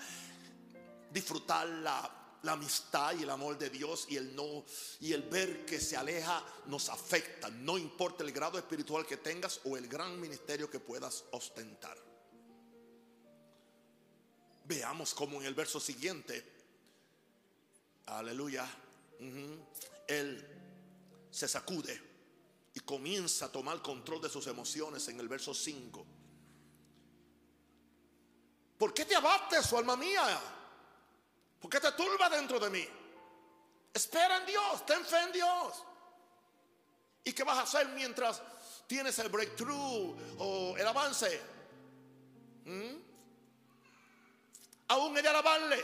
disfrutar 1.12 1.68
la, 1.68 2.20
amistad 2.46 3.14
y 3.18 3.24
el 3.24 3.30
amor 3.30 3.58
de 3.58 3.70
Dios 3.70 4.06
y 4.10 4.18
el 4.18 4.36
no 4.36 4.66
y 5.00 5.14
el 5.14 5.22
ver 5.22 5.66
que 5.66 5.80
se 5.80 5.96
aleja 5.96 6.44
nos 6.66 6.90
afecta, 6.90 7.50
no 7.50 7.78
importa 7.78 8.22
el 8.26 8.34
grado 8.34 8.58
espiritual 8.58 9.06
que 9.06 9.16
tengas 9.16 9.62
o 9.64 9.78
el 9.78 9.88
gran 9.88 10.20
ministerio 10.20 10.70
que 10.70 10.82
puedas 10.82 11.24
ostentar. 11.32 12.13
Veamos 14.66 15.14
como 15.14 15.42
en 15.42 15.48
el 15.48 15.54
verso 15.54 15.80
siguiente, 15.80 16.44
aleluya, 18.06 18.66
él 20.08 20.48
se 21.30 21.48
sacude 21.48 22.02
y 22.74 22.80
comienza 22.82 23.46
a 23.46 23.52
tomar 23.52 23.82
control 23.82 24.22
de 24.22 24.30
sus 24.30 24.48
emociones 24.48 25.08
en 25.10 25.20
el 25.20 25.28
verso 25.28 25.54
5. 25.54 26.06
¿Por 28.78 28.94
qué 28.94 29.06
te 29.06 29.16
abates, 29.16 29.66
su 29.66 29.78
alma 29.78 29.96
mía? 29.96 30.40
¿Por 31.60 31.70
qué 31.70 31.80
te 31.80 31.92
turba 31.92 32.30
dentro 32.30 32.60
de 32.60 32.70
mí? 32.70 32.86
Espera 33.94 34.38
en 34.38 34.46
Dios, 34.46 34.86
ten 34.86 35.06
fe 35.06 35.20
en 35.22 35.32
Dios. 35.32 35.84
¿Y 37.24 37.34
qué 37.34 37.44
vas 37.44 37.58
a 37.60 37.62
hacer 37.62 37.88
mientras 37.90 38.42
tienes 38.88 39.18
el 39.20 39.30
breakthrough 39.30 40.16
o 40.40 40.76
el 40.78 40.88
avance? 40.88 41.40
¿Mm? 42.66 43.03
Aún 44.94 45.18
he 45.18 45.24
de 45.24 45.28
alabarle. 45.28 45.84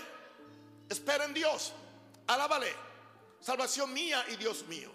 Espera 0.88 1.26
en 1.26 1.34
Dios. 1.34 1.74
Alábale. 2.28 2.72
Salvación 3.40 3.92
mía 3.92 4.24
y 4.30 4.36
Dios 4.36 4.68
mío. 4.68 4.92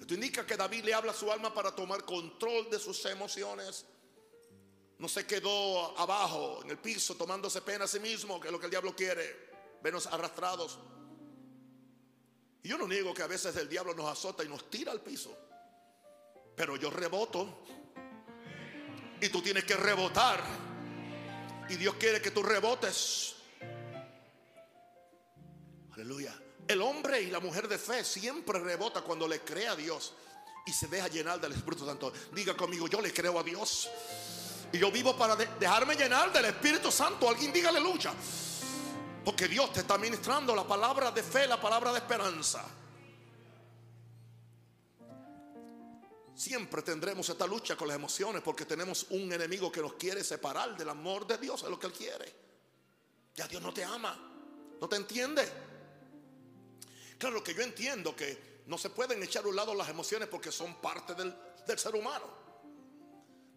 Esto 0.00 0.14
indica 0.14 0.46
que 0.46 0.56
David 0.56 0.84
le 0.84 0.94
habla 0.94 1.12
a 1.12 1.14
su 1.14 1.30
alma 1.30 1.52
para 1.52 1.74
tomar 1.74 2.02
control 2.06 2.70
de 2.70 2.78
sus 2.78 3.04
emociones. 3.04 3.84
No 4.98 5.06
se 5.06 5.26
quedó 5.26 5.98
abajo 5.98 6.60
en 6.64 6.70
el 6.70 6.78
piso 6.78 7.14
tomándose 7.14 7.60
pena 7.60 7.84
a 7.84 7.88
sí 7.88 8.00
mismo, 8.00 8.40
que 8.40 8.48
es 8.48 8.52
lo 8.52 8.58
que 8.58 8.66
el 8.66 8.70
diablo 8.70 8.96
quiere, 8.96 9.50
vernos 9.82 10.06
arrastrados. 10.06 10.78
Y 12.62 12.68
yo 12.70 12.78
no 12.78 12.88
niego 12.88 13.12
que 13.12 13.22
a 13.22 13.26
veces 13.26 13.54
el 13.56 13.68
diablo 13.68 13.92
nos 13.94 14.06
azota 14.06 14.44
y 14.44 14.48
nos 14.48 14.70
tira 14.70 14.92
al 14.92 15.02
piso. 15.02 15.36
Pero 16.56 16.76
yo 16.76 16.88
reboto. 16.88 17.64
Y 19.20 19.28
tú 19.28 19.42
tienes 19.42 19.64
que 19.64 19.76
rebotar. 19.76 20.71
Y 21.68 21.76
Dios 21.76 21.94
quiere 21.98 22.20
que 22.20 22.30
tú 22.30 22.42
rebotes. 22.42 23.34
Aleluya. 25.92 26.34
El 26.66 26.80
hombre 26.80 27.20
y 27.20 27.30
la 27.30 27.40
mujer 27.40 27.68
de 27.68 27.78
fe 27.78 28.04
siempre 28.04 28.58
rebota 28.58 29.02
cuando 29.02 29.26
le 29.28 29.40
cree 29.40 29.68
a 29.68 29.76
Dios 29.76 30.14
y 30.64 30.72
se 30.72 30.86
deja 30.86 31.08
llenar 31.08 31.40
del 31.40 31.52
Espíritu 31.52 31.84
Santo. 31.84 32.12
Diga 32.32 32.56
conmigo, 32.56 32.88
yo 32.88 33.00
le 33.00 33.12
creo 33.12 33.38
a 33.38 33.42
Dios. 33.42 33.88
Y 34.72 34.78
yo 34.78 34.90
vivo 34.90 35.16
para 35.16 35.36
dejarme 35.36 35.96
llenar 35.96 36.32
del 36.32 36.46
Espíritu 36.46 36.90
Santo. 36.90 37.28
Alguien 37.28 37.52
diga 37.52 37.68
aleluya. 37.68 38.12
Porque 39.24 39.48
Dios 39.48 39.72
te 39.72 39.80
está 39.80 39.98
ministrando 39.98 40.54
la 40.54 40.66
palabra 40.66 41.10
de 41.10 41.22
fe, 41.22 41.46
la 41.46 41.60
palabra 41.60 41.92
de 41.92 41.98
esperanza. 41.98 42.64
Siempre 46.34 46.82
tendremos 46.82 47.28
esta 47.28 47.46
lucha 47.46 47.76
con 47.76 47.88
las 47.88 47.96
emociones 47.96 48.42
porque 48.42 48.64
tenemos 48.64 49.06
un 49.10 49.32
enemigo 49.32 49.70
que 49.70 49.82
nos 49.82 49.94
quiere 49.94 50.24
separar 50.24 50.76
del 50.76 50.88
amor 50.88 51.26
de 51.26 51.38
Dios, 51.38 51.62
es 51.62 51.68
lo 51.68 51.78
que 51.78 51.86
Él 51.86 51.92
quiere. 51.92 52.34
Ya 53.34 53.46
Dios 53.46 53.62
no 53.62 53.72
te 53.72 53.84
ama, 53.84 54.18
no 54.80 54.88
te 54.88 54.96
entiende. 54.96 55.46
Claro 57.18 57.42
que 57.42 57.54
yo 57.54 57.62
entiendo 57.62 58.16
que 58.16 58.62
no 58.66 58.78
se 58.78 58.90
pueden 58.90 59.22
echar 59.22 59.44
a 59.44 59.48
un 59.48 59.56
lado 59.56 59.74
las 59.74 59.88
emociones 59.88 60.28
porque 60.28 60.50
son 60.50 60.80
parte 60.80 61.14
del, 61.14 61.34
ser 61.78 61.94
humano. 61.94 62.42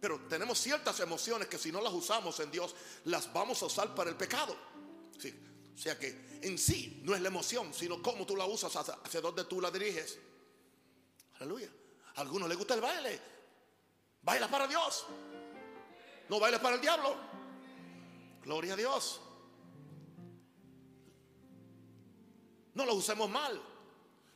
Pero 0.00 0.20
tenemos 0.28 0.58
ciertas 0.58 1.00
emociones 1.00 1.48
que 1.48 1.58
si 1.58 1.72
no 1.72 1.80
las 1.80 1.92
usamos 1.92 2.38
en 2.40 2.50
Dios, 2.50 2.74
las 3.04 3.32
vamos 3.32 3.62
a 3.62 3.66
usar 3.66 3.94
para 3.94 4.10
el 4.10 4.16
pecado. 4.16 4.56
O 5.74 5.78
sea 5.78 5.98
que 5.98 6.38
en 6.42 6.58
sí 6.58 7.00
no 7.04 7.14
es 7.14 7.20
la 7.20 7.28
emoción, 7.28 7.72
sino 7.72 8.02
cómo 8.02 8.24
tú 8.24 8.36
la 8.36 8.46
usas, 8.46 8.74
hacia, 8.76 8.94
hacia 8.94 9.20
dónde 9.20 9.44
tú 9.44 9.60
la 9.60 9.70
diriges. 9.70 10.18
Aleluya. 11.34 11.70
Algunos 12.16 12.48
les 12.48 12.56
gusta 12.56 12.74
el 12.74 12.80
baile. 12.80 13.20
Baila 14.22 14.48
para 14.48 14.66
Dios. 14.66 15.06
No 16.28 16.40
bailes 16.40 16.60
para 16.60 16.76
el 16.76 16.80
diablo. 16.80 17.14
Gloria 18.44 18.74
a 18.74 18.76
Dios. 18.76 19.20
No 22.74 22.84
lo 22.84 22.94
usemos 22.94 23.28
mal. 23.30 23.60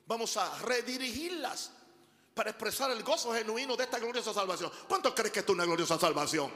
Vamos 0.07 0.37
a 0.37 0.59
redirigirlas 0.61 1.73
para 2.35 2.51
expresar 2.51 2.91
el 2.91 3.03
gozo 3.03 3.33
genuino 3.33 3.77
de 3.77 3.85
esta 3.85 3.99
gloriosa 3.99 4.33
salvación. 4.33 4.71
¿Cuántos 4.89 5.15
crees 5.15 5.33
que 5.33 5.41
esto 5.41 5.53
es 5.53 5.57
una 5.57 5.65
gloriosa 5.65 5.99
salvación? 5.99 6.51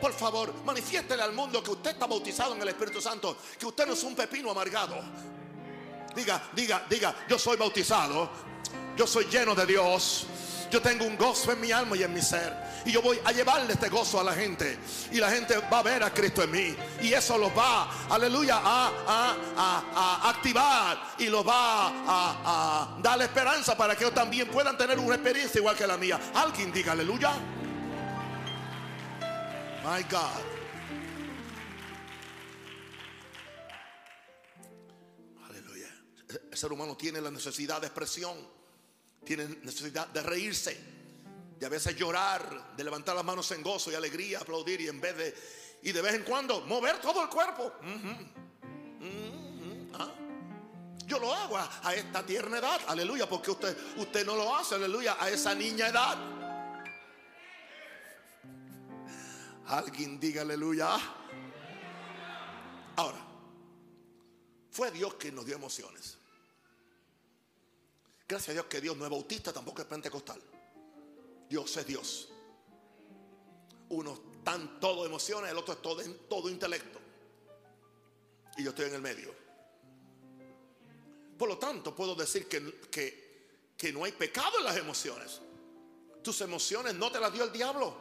Por 0.00 0.12
favor, 0.12 0.54
manifiéstele 0.64 1.22
al 1.22 1.32
mundo 1.32 1.62
que 1.62 1.70
usted 1.70 1.90
está 1.90 2.06
bautizado 2.06 2.54
en 2.54 2.62
el 2.62 2.68
Espíritu 2.68 3.00
Santo, 3.00 3.36
que 3.58 3.66
usted 3.66 3.86
no 3.86 3.94
es 3.94 4.02
un 4.04 4.14
pepino 4.14 4.50
amargado. 4.50 4.96
Diga, 6.14 6.50
diga, 6.54 6.86
diga, 6.88 7.14
yo 7.28 7.38
soy 7.38 7.56
bautizado, 7.56 8.30
yo 8.98 9.06
soy 9.06 9.26
lleno 9.26 9.54
de 9.54 9.64
Dios. 9.64 10.26
Yo 10.70 10.82
tengo 10.82 11.06
un 11.06 11.16
gozo 11.16 11.52
en 11.52 11.60
mi 11.60 11.72
alma 11.72 11.96
y 11.96 12.02
en 12.02 12.12
mi 12.12 12.20
ser. 12.20 12.52
Y 12.84 12.92
yo 12.92 13.00
voy 13.00 13.18
a 13.24 13.32
llevarle 13.32 13.72
este 13.72 13.88
gozo 13.88 14.20
a 14.20 14.24
la 14.24 14.34
gente. 14.34 14.78
Y 15.12 15.18
la 15.18 15.30
gente 15.30 15.56
va 15.72 15.78
a 15.78 15.82
ver 15.82 16.02
a 16.02 16.12
Cristo 16.12 16.42
en 16.42 16.50
mí. 16.50 16.76
Y 17.00 17.12
eso 17.12 17.38
los 17.38 17.56
va, 17.56 18.06
aleluya, 18.10 18.60
a, 18.62 18.92
a, 19.06 19.84
a, 19.94 20.30
activar. 20.30 21.14
Y 21.18 21.28
los 21.28 21.46
va 21.46 21.88
a, 21.88 22.98
dar 23.00 23.22
esperanza 23.22 23.76
para 23.76 23.94
que 23.96 24.04
ellos 24.04 24.14
también 24.14 24.48
puedan 24.48 24.76
tener 24.76 24.98
una 24.98 25.14
experiencia 25.14 25.58
igual 25.58 25.76
que 25.76 25.86
la 25.86 25.96
mía. 25.96 26.20
Alguien 26.34 26.72
diga 26.72 26.92
aleluya. 26.92 27.32
My 29.84 30.02
God. 30.02 30.42
Aleluya. 35.48 35.88
El 36.50 36.58
ser 36.58 36.72
humano 36.72 36.96
tiene 36.96 37.20
la 37.20 37.30
necesidad 37.30 37.80
de 37.80 37.86
expresión, 37.86 38.57
tiene 39.24 39.46
necesidad 39.62 40.08
de 40.08 40.22
reírse, 40.22 40.78
de 41.58 41.66
a 41.66 41.68
veces 41.68 41.96
llorar, 41.96 42.74
de 42.76 42.84
levantar 42.84 43.14
las 43.16 43.24
manos 43.24 43.50
en 43.52 43.62
gozo 43.62 43.90
y 43.90 43.94
alegría, 43.94 44.38
aplaudir 44.38 44.80
y 44.80 44.88
en 44.88 45.00
vez 45.00 45.16
de, 45.16 45.34
y 45.82 45.92
de 45.92 46.02
vez 46.02 46.14
en 46.14 46.24
cuando 46.24 46.60
mover 46.62 47.00
todo 47.00 47.22
el 47.22 47.28
cuerpo. 47.28 47.72
¿ah? 49.94 50.12
Yo 51.06 51.18
lo 51.18 51.34
hago 51.34 51.56
a, 51.56 51.80
a, 51.82 51.94
esta 51.94 52.24
tierna 52.24 52.58
edad, 52.58 52.80
aleluya, 52.86 53.28
porque 53.28 53.50
usted, 53.50 53.76
usted 53.96 54.26
no 54.26 54.36
lo 54.36 54.54
hace, 54.54 54.74
aleluya, 54.74 55.16
a 55.18 55.30
esa 55.30 55.54
niña 55.54 55.88
edad. 55.88 56.18
Alguien 59.66 60.18
diga 60.18 60.42
aleluya. 60.42 60.98
Ahora, 62.96 63.18
fue 64.70 64.90
Dios 64.90 65.14
quien 65.14 65.34
nos 65.34 65.46
dio 65.46 65.56
emociones. 65.56 66.17
Gracias 68.28 68.50
a 68.50 68.52
Dios 68.52 68.66
que 68.66 68.80
Dios 68.80 68.94
no 68.96 69.04
es 69.04 69.10
bautista, 69.10 69.52
tampoco 69.52 69.80
es 69.80 69.88
pentecostal. 69.88 70.40
Dios 71.48 71.74
es 71.78 71.86
Dios. 71.86 72.28
Uno 73.88 74.20
está 74.36 74.58
todo 74.78 75.06
emociones, 75.06 75.50
el 75.50 75.56
otro 75.56 75.72
es 75.74 75.80
todo, 75.80 76.02
todo 76.28 76.50
intelecto. 76.50 77.00
Y 78.58 78.64
yo 78.64 78.70
estoy 78.70 78.86
en 78.86 78.94
el 78.96 79.00
medio. 79.00 79.34
Por 81.38 81.48
lo 81.48 81.56
tanto, 81.56 81.94
puedo 81.94 82.14
decir 82.14 82.46
que, 82.48 82.80
que, 82.90 83.72
que 83.76 83.92
no 83.92 84.04
hay 84.04 84.12
pecado 84.12 84.58
en 84.58 84.64
las 84.64 84.76
emociones. 84.76 85.40
Tus 86.22 86.40
emociones 86.42 86.94
no 86.94 87.10
te 87.10 87.20
las 87.20 87.32
dio 87.32 87.44
el 87.44 87.52
diablo. 87.52 87.96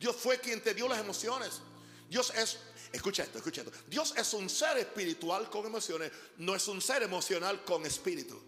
Dios 0.00 0.16
fue 0.16 0.38
quien 0.38 0.62
te 0.62 0.72
dio 0.72 0.88
las 0.88 1.00
emociones. 1.00 1.60
Dios 2.08 2.32
es, 2.34 2.60
escucha 2.92 3.24
esto, 3.24 3.38
escucha 3.38 3.60
esto. 3.60 3.72
Dios 3.88 4.14
es 4.16 4.32
un 4.32 4.48
ser 4.48 4.78
espiritual 4.78 5.50
con 5.50 5.66
emociones, 5.66 6.12
no 6.38 6.54
es 6.54 6.66
un 6.68 6.80
ser 6.80 7.02
emocional 7.02 7.62
con 7.64 7.84
espíritu. 7.84 8.40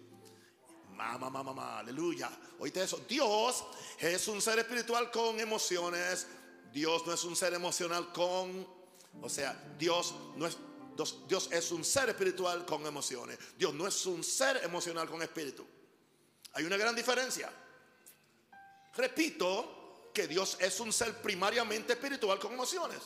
Mamá, 1.01 1.31
mamá, 1.31 1.43
mamá, 1.43 1.79
aleluya. 1.79 2.31
Oíste 2.59 2.83
eso. 2.83 3.01
Dios 3.09 3.65
es 3.99 4.29
un 4.29 4.43
ser 4.43 4.59
espiritual 4.59 5.11
con 5.11 5.41
emociones. 5.41 6.27
Dios 6.71 7.07
no 7.07 7.15
es 7.15 7.25
un 7.25 7.35
ser 7.35 7.55
emocional 7.55 8.13
con, 8.13 8.67
o 9.23 9.29
sea, 9.29 9.59
Dios 9.79 10.15
no 10.37 10.47
es, 10.47 10.59
Dios, 10.95 11.27
Dios 11.27 11.49
es 11.53 11.73
un 11.73 11.85
ser 11.85 12.11
espiritual 12.11 12.67
con 12.67 12.87
emociones. 12.87 13.39
Dios 13.57 13.73
no 13.73 13.87
es 13.87 14.05
un 14.05 14.23
ser 14.23 14.61
emocional 14.63 15.09
con 15.09 15.23
espíritu. 15.23 15.67
Hay 16.53 16.65
una 16.65 16.77
gran 16.77 16.95
diferencia. 16.95 17.51
Repito, 18.95 20.11
que 20.13 20.29
Dios 20.29 20.59
es 20.61 20.81
un 20.81 20.93
ser 20.93 21.23
primariamente 21.23 21.95
espiritual 21.95 22.39
con 22.39 22.53
emociones. 22.53 22.99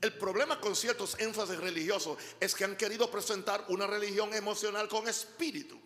El 0.00 0.12
problema 0.12 0.60
con 0.60 0.76
ciertos 0.76 1.18
énfasis 1.18 1.56
religiosos 1.56 2.16
es 2.38 2.54
que 2.54 2.64
han 2.64 2.76
querido 2.76 3.10
presentar 3.10 3.64
una 3.68 3.88
religión 3.88 4.32
emocional 4.34 4.88
con 4.88 5.08
espíritu. 5.08 5.80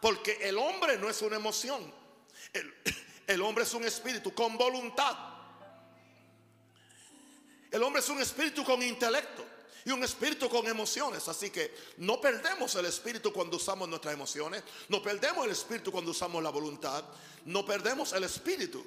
Porque 0.00 0.38
el 0.42 0.56
hombre 0.58 0.98
no 0.98 1.08
es 1.08 1.20
una 1.22 1.36
emoción. 1.36 1.92
El, 3.26 3.42
hombre 3.42 3.64
es 3.64 3.74
un 3.74 3.84
espíritu 3.84 4.32
con 4.32 4.56
voluntad. 4.56 5.16
El 7.70 7.82
hombre 7.82 8.00
es 8.00 8.08
un 8.08 8.20
espíritu 8.20 8.64
con 8.64 8.82
intelecto 8.82 9.44
y 9.84 9.90
un 9.90 10.02
espíritu 10.02 10.48
con 10.48 10.66
emociones. 10.66 11.28
Así 11.28 11.50
que 11.50 11.74
no 11.98 12.20
perdemos 12.20 12.74
el 12.76 12.86
espíritu 12.86 13.32
cuando 13.32 13.56
usamos 13.56 13.88
nuestras 13.88 14.14
emociones. 14.14 14.62
No 14.88 15.02
perdemos 15.02 15.44
el 15.44 15.52
espíritu 15.52 15.92
cuando 15.92 16.12
usamos 16.12 16.42
la 16.42 16.50
voluntad. 16.50 17.04
No 17.44 17.66
perdemos 17.66 18.12
el 18.12 18.24
espíritu. 18.24 18.84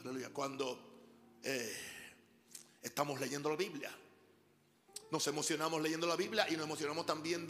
Aleluya. 0.00 0.30
Cuando 0.30 0.78
eh, 1.42 1.76
estamos 2.82 3.18
leyendo 3.20 3.48
la 3.48 3.56
Biblia. 3.56 3.96
Nos 5.10 5.26
emocionamos 5.28 5.80
leyendo 5.80 6.06
la 6.06 6.16
Biblia 6.16 6.46
y 6.50 6.56
nos 6.56 6.66
emocionamos 6.66 7.06
también 7.06 7.46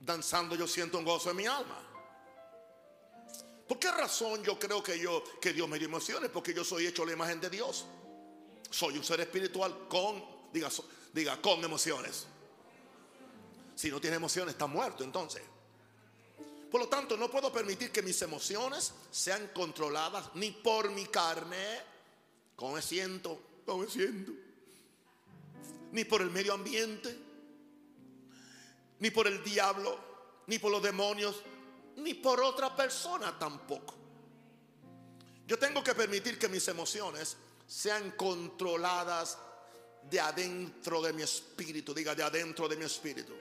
danzando. 0.00 0.56
Yo 0.56 0.66
siento 0.66 0.98
un 0.98 1.04
gozo 1.04 1.30
en 1.30 1.36
mi 1.36 1.46
alma. 1.46 1.86
¿Por 3.68 3.78
qué 3.78 3.92
razón 3.92 4.42
yo 4.42 4.58
creo 4.58 4.82
que 4.82 4.98
yo 4.98 5.22
que 5.40 5.52
Dios 5.52 5.68
me 5.68 5.78
dio 5.78 5.86
emociones? 5.86 6.28
Porque 6.30 6.52
yo 6.52 6.64
soy 6.64 6.86
hecho 6.86 7.04
la 7.06 7.12
imagen 7.12 7.40
de 7.40 7.48
Dios. 7.48 7.84
Soy 8.68 8.98
un 8.98 9.04
ser 9.04 9.20
espiritual 9.20 9.86
con, 9.88 10.24
diga, 10.52 10.68
diga, 11.12 11.40
con 11.40 11.62
emociones. 11.62 12.26
Si 13.76 13.90
no 13.90 14.00
tiene 14.00 14.16
emociones, 14.16 14.54
está 14.54 14.66
muerto 14.66 15.04
entonces. 15.04 15.42
Por 16.70 16.80
lo 16.80 16.88
tanto, 16.88 17.16
no 17.16 17.30
puedo 17.30 17.52
permitir 17.52 17.90
que 17.90 18.02
mis 18.02 18.20
emociones 18.22 18.92
sean 19.10 19.48
controladas 19.54 20.30
ni 20.34 20.52
por 20.52 20.90
mi 20.90 21.06
carne, 21.06 21.80
como 22.54 22.80
siento, 22.80 23.40
como 23.66 23.84
me 23.84 23.90
siento, 23.90 24.32
ni 25.92 26.04
por 26.04 26.22
el 26.22 26.30
medio 26.30 26.54
ambiente, 26.54 27.16
ni 29.00 29.10
por 29.10 29.26
el 29.26 29.42
diablo, 29.42 29.98
ni 30.46 30.58
por 30.58 30.70
los 30.70 30.82
demonios, 30.82 31.42
ni 31.96 32.14
por 32.14 32.40
otra 32.40 32.74
persona 32.74 33.38
tampoco. 33.38 33.94
Yo 35.46 35.58
tengo 35.58 35.82
que 35.82 35.94
permitir 35.94 36.38
que 36.38 36.48
mis 36.48 36.66
emociones 36.68 37.36
sean 37.66 38.12
controladas 38.12 39.38
de 40.08 40.20
adentro 40.20 41.02
de 41.02 41.12
mi 41.12 41.22
espíritu, 41.22 41.92
diga 41.92 42.14
de 42.14 42.22
adentro 42.22 42.68
de 42.68 42.76
mi 42.76 42.84
espíritu. 42.84 43.34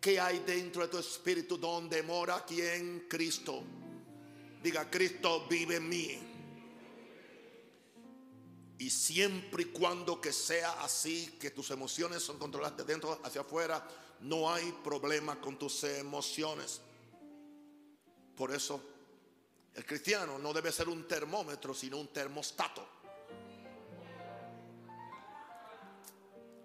¿Qué 0.00 0.20
hay 0.20 0.40
dentro 0.40 0.82
de 0.82 0.88
tu 0.88 0.98
espíritu 0.98 1.58
donde 1.58 2.02
mora 2.02 2.44
quien? 2.44 3.06
Cristo. 3.08 3.62
Diga, 4.62 4.90
Cristo 4.90 5.46
vive 5.48 5.76
en 5.76 5.88
mí. 5.88 6.27
Y 8.78 8.90
siempre 8.90 9.64
y 9.64 9.66
cuando 9.66 10.20
que 10.20 10.32
sea 10.32 10.82
así, 10.82 11.36
que 11.40 11.50
tus 11.50 11.70
emociones 11.70 12.22
son 12.22 12.38
controladas 12.38 12.76
de 12.76 12.84
dentro 12.84 13.20
hacia 13.24 13.40
afuera, 13.40 13.86
no 14.20 14.52
hay 14.52 14.72
problema 14.84 15.40
con 15.40 15.58
tus 15.58 15.84
emociones. 15.84 16.80
Por 18.36 18.54
eso, 18.54 18.80
el 19.74 19.84
cristiano 19.84 20.38
no 20.38 20.52
debe 20.52 20.70
ser 20.70 20.88
un 20.88 21.08
termómetro, 21.08 21.74
sino 21.74 21.98
un 21.98 22.08
termostato. 22.08 22.88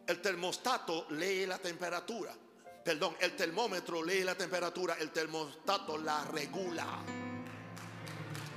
El 0.06 0.21
termostato 0.21 1.08
lee 1.12 1.45
la 1.45 1.58
temperatura 1.58 2.36
perdón, 2.84 3.15
el 3.19 3.36
termómetro 3.36 4.04
lee 4.04 4.23
la 4.23 4.36
temperatura, 4.36 4.97
el 4.99 5.12
termostato 5.12 5.97
la 5.97 6.26
regula. 6.26 6.86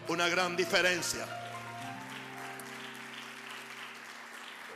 Una 0.09 0.29
gran 0.29 0.57
diferencia. 0.57 1.46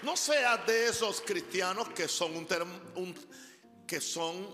No 0.03 0.17
seas 0.17 0.67
de 0.67 0.89
esos 0.89 1.21
cristianos 1.21 1.89
que 1.91 2.09
son 2.09 2.35
un, 2.37 3.15
que 3.87 4.01
son, 4.01 4.47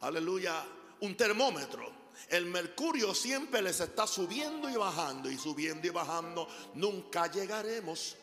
aleluya, 0.00 0.64
un 1.00 1.16
termómetro. 1.16 1.94
El 2.28 2.46
mercurio 2.46 3.14
siempre 3.14 3.62
les 3.62 3.80
está 3.80 4.06
subiendo 4.06 4.68
y 4.68 4.76
bajando 4.76 5.30
y 5.30 5.38
subiendo 5.38 5.86
y 5.86 5.90
bajando. 5.90 6.48
Nunca 6.74 7.30
llegaremos 7.30 8.16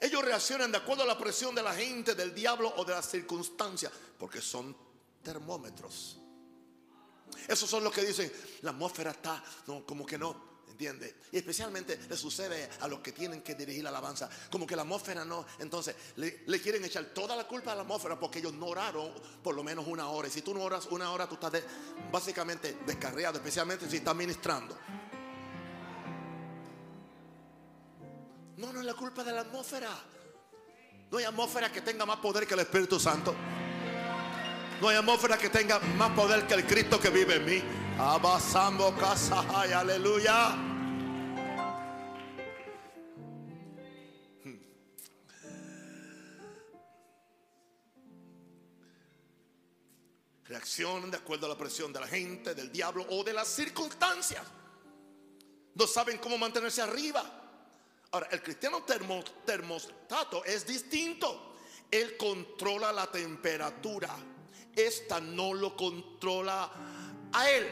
ellos 0.00 0.24
reaccionan 0.24 0.70
de 0.70 0.78
acuerdo 0.78 1.02
a 1.02 1.06
la 1.06 1.18
presión 1.18 1.54
de 1.54 1.62
la 1.62 1.74
gente, 1.74 2.14
del 2.14 2.34
diablo 2.34 2.72
o 2.76 2.84
de 2.84 2.92
las 2.92 3.08
circunstancias, 3.08 3.92
porque 4.18 4.40
son 4.40 4.76
termómetros. 5.22 6.18
Esos 7.48 7.68
son 7.68 7.82
los 7.82 7.92
que 7.92 8.04
dicen, 8.04 8.32
la 8.62 8.70
atmósfera 8.70 9.10
está, 9.10 9.42
no, 9.66 9.84
como 9.84 10.06
que 10.06 10.16
no. 10.16 10.47
Y 10.80 11.36
especialmente 11.36 11.98
le 12.08 12.16
sucede 12.16 12.68
a 12.80 12.88
los 12.88 13.00
que 13.00 13.12
tienen 13.12 13.42
que 13.42 13.54
dirigir 13.54 13.82
la 13.82 13.90
alabanza. 13.90 14.28
Como 14.50 14.66
que 14.66 14.76
la 14.76 14.82
atmósfera 14.82 15.24
no. 15.24 15.44
Entonces 15.58 15.94
le, 16.16 16.60
quieren 16.60 16.84
echar 16.84 17.04
toda 17.06 17.34
la 17.34 17.46
culpa 17.46 17.72
a 17.72 17.74
la 17.74 17.82
atmósfera 17.82 18.18
porque 18.18 18.38
ellos 18.38 18.52
no 18.52 18.66
oraron 18.66 19.12
por 19.42 19.54
lo 19.54 19.64
menos 19.64 19.86
una 19.86 20.08
hora. 20.08 20.28
Y 20.28 20.30
si 20.30 20.42
tú 20.42 20.54
no 20.54 20.62
oras 20.62 20.86
una 20.86 21.10
hora, 21.10 21.28
tú 21.28 21.34
estás 21.34 21.52
básicamente 22.12 22.78
descarriado, 22.86 23.38
especialmente 23.38 23.90
si 23.90 23.96
estás 23.96 24.14
ministrando. 24.14 24.78
No, 28.56 28.72
no 28.72 28.80
es 28.80 28.86
la 28.86 28.94
culpa 28.94 29.24
de 29.24 29.32
la 29.32 29.40
atmósfera. 29.40 29.90
No 31.10 31.18
hay 31.18 31.24
atmósfera 31.24 31.72
que 31.72 31.80
tenga 31.80 32.04
más 32.06 32.18
poder 32.18 32.46
que 32.46 32.54
el 32.54 32.60
Espíritu 32.60 33.00
Santo. 33.00 33.34
No 34.80 34.88
hay 34.88 34.96
atmósfera 34.96 35.36
que 35.38 35.48
tenga 35.48 35.80
más 35.96 36.10
poder 36.10 36.46
que 36.46 36.54
el 36.54 36.66
Cristo 36.66 37.00
que 37.00 37.10
vive 37.10 37.36
en 37.36 37.44
mí. 37.44 37.62
Abasambo 37.98 38.94
casa, 38.96 39.40
aleluya. 39.50 40.67
Reaccionan 50.48 51.10
de 51.10 51.18
acuerdo 51.18 51.46
a 51.46 51.50
la 51.50 51.58
presión 51.58 51.92
de 51.92 52.00
la 52.00 52.08
gente, 52.08 52.54
del 52.54 52.72
diablo 52.72 53.06
o 53.10 53.22
de 53.22 53.32
las 53.34 53.48
circunstancias. 53.48 54.42
No 55.74 55.86
saben 55.86 56.18
cómo 56.18 56.38
mantenerse 56.38 56.80
arriba. 56.80 57.22
Ahora, 58.10 58.28
el 58.30 58.42
cristiano 58.42 58.82
termo- 58.84 59.22
termostato 59.44 60.42
es 60.44 60.66
distinto. 60.66 61.54
Él 61.90 62.16
controla 62.16 62.90
la 62.92 63.10
temperatura. 63.10 64.08
Esta 64.74 65.20
no 65.20 65.52
lo 65.52 65.76
controla 65.76 66.70
a 67.32 67.50
él. 67.50 67.68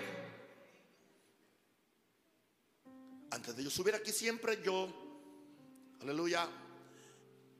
Antes 3.30 3.56
de 3.56 3.64
yo 3.64 3.70
subir 3.70 3.94
aquí 3.94 4.12
siempre 4.12 4.62
yo, 4.62 4.88
aleluya, 6.00 6.48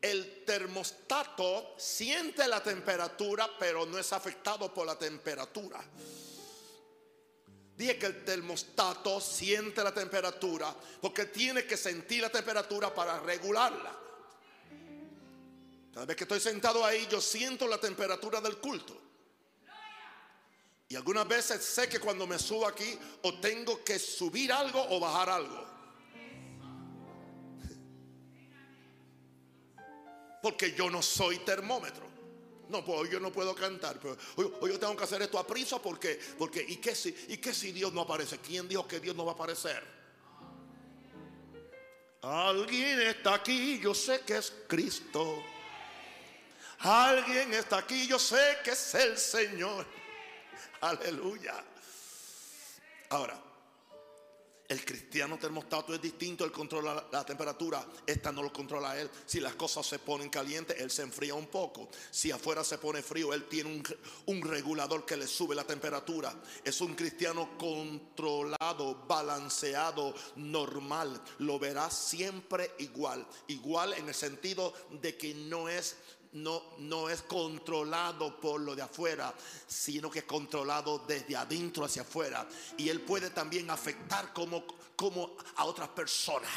el 0.00 0.44
termostato 0.44 1.74
siente 1.78 2.46
la 2.46 2.62
temperatura, 2.62 3.50
pero 3.58 3.86
no 3.86 3.98
es 3.98 4.12
afectado 4.12 4.72
por 4.72 4.86
la 4.86 4.98
temperatura. 4.98 5.82
Dije 7.76 7.98
que 7.98 8.06
el 8.06 8.24
termostato 8.24 9.20
siente 9.20 9.84
la 9.84 9.92
temperatura 9.92 10.74
porque 11.00 11.26
tiene 11.26 11.66
que 11.66 11.76
sentir 11.76 12.22
la 12.22 12.30
temperatura 12.30 12.94
para 12.94 13.20
regularla. 13.20 13.94
Cada 15.92 16.06
vez 16.06 16.16
que 16.16 16.24
estoy 16.24 16.40
sentado 16.40 16.84
ahí, 16.84 17.06
yo 17.10 17.20
siento 17.20 17.66
la 17.66 17.78
temperatura 17.78 18.40
del 18.40 18.58
culto. 18.58 19.02
Y 20.88 20.94
algunas 20.94 21.26
veces 21.26 21.64
sé 21.64 21.88
que 21.88 21.98
cuando 21.98 22.26
me 22.26 22.38
subo 22.38 22.66
aquí, 22.66 22.98
o 23.22 23.40
tengo 23.40 23.82
que 23.82 23.98
subir 23.98 24.52
algo 24.52 24.86
o 24.90 25.00
bajar 25.00 25.30
algo. 25.30 25.75
Porque 30.46 30.72
yo 30.74 30.88
no 30.88 31.02
soy 31.02 31.38
termómetro. 31.38 32.06
No, 32.68 32.84
pues 32.84 33.10
yo 33.10 33.18
no 33.18 33.32
puedo 33.32 33.52
cantar. 33.52 33.98
Pero 33.98 34.16
hoy, 34.36 34.52
hoy 34.60 34.70
yo 34.70 34.78
tengo 34.78 34.96
que 34.96 35.02
hacer 35.02 35.20
esto 35.20 35.40
a 35.40 35.44
prisa 35.44 35.82
porque, 35.82 36.20
porque 36.38 36.64
¿y, 36.68 36.76
qué 36.76 36.94
si, 36.94 37.08
¿y 37.26 37.38
qué 37.38 37.52
si 37.52 37.72
Dios 37.72 37.92
no 37.92 38.02
aparece? 38.02 38.38
¿Quién 38.38 38.68
dijo 38.68 38.86
que 38.86 39.00
Dios 39.00 39.16
no 39.16 39.24
va 39.24 39.32
a 39.32 39.34
aparecer? 39.34 39.82
Alguien 42.22 43.00
está 43.00 43.34
aquí, 43.34 43.80
yo 43.80 43.92
sé 43.92 44.20
que 44.20 44.36
es 44.36 44.52
Cristo. 44.68 45.42
Alguien 46.78 47.52
está 47.52 47.78
aquí, 47.78 48.06
yo 48.06 48.20
sé 48.20 48.58
que 48.62 48.70
es 48.70 48.94
el 48.94 49.18
Señor. 49.18 49.84
Aleluya. 50.80 51.56
Ahora, 53.10 53.36
el 54.68 54.84
cristiano 54.84 55.38
termostato 55.38 55.94
es 55.94 56.02
distinto, 56.02 56.44
él 56.44 56.52
controla 56.52 57.06
la, 57.12 57.24
temperatura, 57.24 57.86
esta 58.06 58.32
no 58.32 58.42
lo 58.42 58.52
controla 58.52 58.98
él. 58.98 59.08
Si 59.24 59.40
las 59.40 59.54
cosas 59.54 59.86
se 59.86 59.98
ponen 59.98 60.28
calientes, 60.28 60.80
él 60.80 60.90
se 60.90 61.02
enfría 61.02 61.34
un 61.34 61.46
poco. 61.46 61.88
Si 62.10 62.30
afuera 62.30 62.64
se 62.64 62.78
pone 62.78 63.02
frío, 63.02 63.32
él 63.32 63.44
tiene 63.44 63.70
un, 63.70 63.84
un 64.26 64.42
regulador 64.42 65.04
que 65.04 65.16
le 65.16 65.26
sube 65.26 65.54
la 65.54 65.64
temperatura. 65.64 66.34
Es 66.64 66.80
un 66.80 66.94
cristiano 66.94 67.56
controlado, 67.58 69.04
balanceado, 69.06 70.14
normal. 70.36 71.22
Lo 71.38 71.58
verás 71.58 71.96
siempre 71.96 72.72
igual. 72.78 73.26
Igual 73.48 73.94
en 73.94 74.08
el 74.08 74.14
sentido 74.14 74.74
de 75.00 75.16
que 75.16 75.34
no 75.34 75.68
es 75.68 75.96
no, 76.36 76.62
no 76.78 77.08
es 77.08 77.22
controlado 77.22 78.38
por 78.38 78.60
lo 78.60 78.74
de 78.74 78.82
afuera, 78.82 79.32
sino 79.66 80.10
que 80.10 80.20
es 80.20 80.24
controlado 80.24 80.98
desde 81.06 81.36
adentro 81.36 81.84
hacia 81.84 82.02
afuera. 82.02 82.46
Y 82.76 82.88
él 82.88 83.00
puede 83.00 83.30
también 83.30 83.70
afectar 83.70 84.32
como, 84.32 84.64
como 84.94 85.36
a 85.56 85.64
otras 85.64 85.88
personas. 85.88 86.50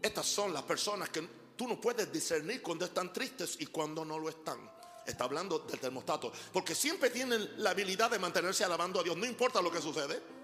Estas 0.00 0.26
son 0.26 0.54
las 0.54 0.62
personas 0.62 1.10
que 1.10 1.20
tú 1.56 1.68
no 1.68 1.78
puedes 1.78 2.10
discernir 2.10 2.62
cuando 2.62 2.86
están 2.86 3.12
tristes 3.12 3.56
y 3.60 3.66
cuando 3.66 4.02
no 4.04 4.18
lo 4.18 4.30
están. 4.30 4.58
Está 5.04 5.24
hablando 5.24 5.58
del 5.58 5.78
termostato. 5.78 6.32
Porque 6.52 6.74
siempre 6.74 7.10
tienen 7.10 7.62
la 7.62 7.70
habilidad 7.70 8.10
de 8.10 8.18
mantenerse 8.18 8.64
alabando 8.64 9.00
a 9.00 9.02
Dios, 9.02 9.16
no 9.16 9.26
importa 9.26 9.60
lo 9.60 9.70
que 9.70 9.82
sucede. 9.82 10.39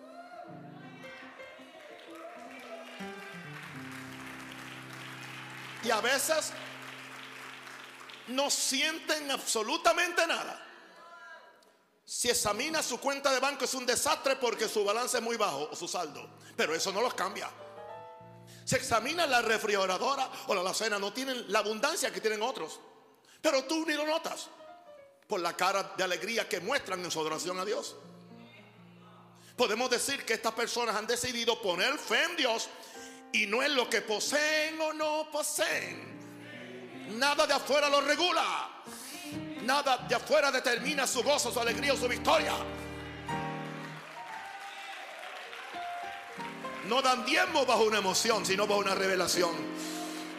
Y 5.86 5.90
a 5.92 6.00
veces 6.00 6.50
no 8.28 8.50
sienten 8.50 9.30
absolutamente 9.30 10.26
nada. 10.26 10.60
Si 12.04 12.28
examina 12.28 12.82
su 12.82 12.98
cuenta 12.98 13.32
de 13.32 13.38
banco 13.38 13.64
es 13.64 13.74
un 13.74 13.86
desastre 13.86 14.34
porque 14.36 14.68
su 14.68 14.84
balance 14.84 15.18
es 15.18 15.22
muy 15.22 15.36
bajo 15.36 15.68
o 15.70 15.76
su 15.76 15.86
saldo. 15.86 16.28
Pero 16.56 16.74
eso 16.74 16.92
no 16.92 17.00
los 17.00 17.14
cambia. 17.14 17.48
Si 18.64 18.74
examina 18.74 19.26
la 19.28 19.42
refrigeradora 19.42 20.28
o 20.48 20.54
la 20.54 20.60
alacena 20.60 20.98
no 20.98 21.12
tienen 21.12 21.52
la 21.52 21.60
abundancia 21.60 22.12
que 22.12 22.20
tienen 22.20 22.42
otros. 22.42 22.80
Pero 23.40 23.62
tú 23.64 23.86
ni 23.86 23.94
lo 23.94 24.06
notas 24.06 24.48
por 25.28 25.40
la 25.40 25.56
cara 25.56 25.94
de 25.96 26.02
alegría 26.02 26.48
que 26.48 26.58
muestran 26.58 27.04
en 27.04 27.10
su 27.12 27.20
adoración 27.20 27.60
a 27.60 27.64
Dios. 27.64 27.94
Podemos 29.56 29.88
decir 29.88 30.24
que 30.24 30.34
estas 30.34 30.52
personas 30.52 30.96
han 30.96 31.06
decidido 31.06 31.62
poner 31.62 31.96
fe 31.96 32.24
en 32.24 32.36
Dios 32.36 32.68
y 33.42 33.46
no 33.46 33.62
en 33.62 33.74
lo 33.74 33.88
que 33.90 34.02
poseen 34.02 34.80
o 34.80 34.92
no 34.92 35.28
poseen. 35.30 36.16
Nada 37.18 37.46
de 37.46 37.54
afuera 37.54 37.88
lo 37.88 38.00
regula. 38.00 38.70
Nada 39.62 39.98
de 40.08 40.14
afuera 40.14 40.50
determina 40.52 41.06
su 41.06 41.22
gozo, 41.22 41.50
su 41.52 41.60
alegría 41.60 41.92
o 41.92 41.96
su 41.96 42.08
victoria. 42.08 42.52
No 46.88 47.02
dan 47.02 47.24
diezmo 47.24 47.66
bajo 47.66 47.82
una 47.84 47.98
emoción, 47.98 48.46
sino 48.46 48.66
bajo 48.66 48.80
una 48.80 48.94
revelación. 48.94 49.50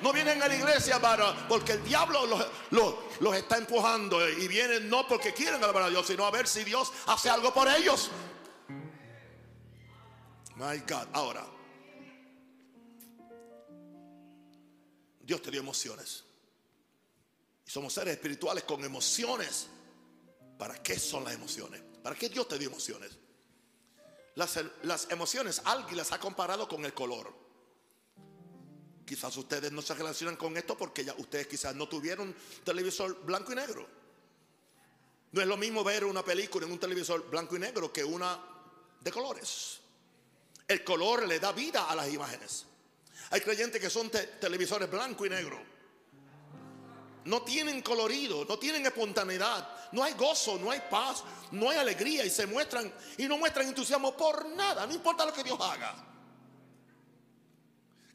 No 0.02 0.14
vienen 0.14 0.42
a 0.42 0.48
la 0.48 0.56
iglesia 0.56 1.00
para, 1.02 1.34
porque 1.48 1.74
el 1.74 1.84
diablo 1.84 2.26
los, 2.26 2.46
los- 2.70 2.96
los 3.20 3.36
está 3.36 3.58
empujando 3.58 4.28
y 4.30 4.48
vienen 4.48 4.90
no 4.90 5.08
porque 5.08 5.34
quieren 5.34 5.62
alabar 5.64 5.84
a 5.84 5.90
Dios, 5.90 6.06
sino 6.08 6.26
a 6.26 6.32
ver 6.32 6.48
si 6.48 6.64
Dios 6.64 6.92
hace 7.08 7.30
algo 7.30 7.54
por 7.54 7.68
ellos. 7.68 8.10
My 10.56 10.78
God. 10.88 11.08
Ahora, 11.14 11.46
Dios 15.28 15.42
te 15.42 15.52
dio 15.52 15.60
emociones. 15.60 16.24
Y 17.66 17.70
somos 17.70 17.92
seres 17.92 18.14
espirituales 18.14 18.64
con 18.64 18.82
emociones. 18.86 19.68
¿Para 20.58 20.82
qué 20.82 20.98
son 20.98 21.26
las 21.26 21.34
emociones? 21.34 21.82
¿Para 22.02 22.16
qué 22.16 22.30
Dios 22.30 22.48
te 22.48 22.58
dio 22.58 22.70
emociones? 22.70 23.12
Las, 24.36 24.58
emociones, 25.10 25.62
alguien 25.66 25.98
las 25.98 26.14
ha 26.14 26.20
comparado 26.20 26.66
con 26.70 26.86
el 26.86 26.94
color. 26.94 27.34
Quizás 29.06 29.36
ustedes 29.36 29.70
no 29.70 29.82
se 29.82 29.96
relacionan 29.96 30.38
con 30.38 30.56
esto 30.56 30.78
porque 30.78 31.04
ya 31.04 31.14
ustedes 31.18 31.48
quizás 31.48 31.76
no 31.76 31.90
tuvieron 31.90 32.34
televisor 32.64 33.22
blanco 33.26 33.52
y 33.52 33.56
negro. 33.56 33.86
No 35.34 35.42
es 35.42 35.48
lo 35.48 35.58
mismo 35.58 35.84
ver 35.84 36.06
una 36.06 36.24
película 36.24 36.66
en 36.66 36.72
un 36.72 36.80
televisor 36.80 37.30
blanco 37.30 37.58
y 37.58 37.60
negro 37.60 37.92
que 37.92 38.04
una 38.04 38.40
de 39.02 39.12
colores. 39.12 39.80
El 40.70 40.86
color 40.86 41.28
le 41.28 41.38
da 41.38 41.52
vida 41.52 41.90
a 41.90 41.96
las 41.96 42.08
imágenes. 42.08 42.66
Hay 43.32 43.42
creyentes 43.42 43.82
que 43.82 43.90
son 43.90 44.10
te- 44.10 44.28
televisores 44.40 44.90
blanco 44.90 45.26
y 45.26 45.30
negro. 45.30 45.60
No 47.26 47.42
tienen 47.42 47.82
colorido, 47.82 48.46
no 48.46 48.58
tienen 48.58 48.86
espontaneidad, 48.86 49.90
no 49.92 50.02
hay 50.04 50.14
gozo, 50.14 50.58
no 50.58 50.72
hay 50.72 50.82
paz, 50.90 51.24
no 51.52 51.70
hay 51.70 51.78
alegría 51.78 52.24
y 52.24 52.30
se 52.30 52.48
muestran 52.48 52.92
y 53.18 53.28
no 53.28 53.38
muestran 53.38 53.68
entusiasmo 53.68 54.16
por 54.16 54.48
nada, 54.50 54.88
no 54.88 54.94
importa 54.94 55.26
lo 55.26 55.34
que 55.34 55.44
Dios 55.44 55.60
haga. 55.60 55.94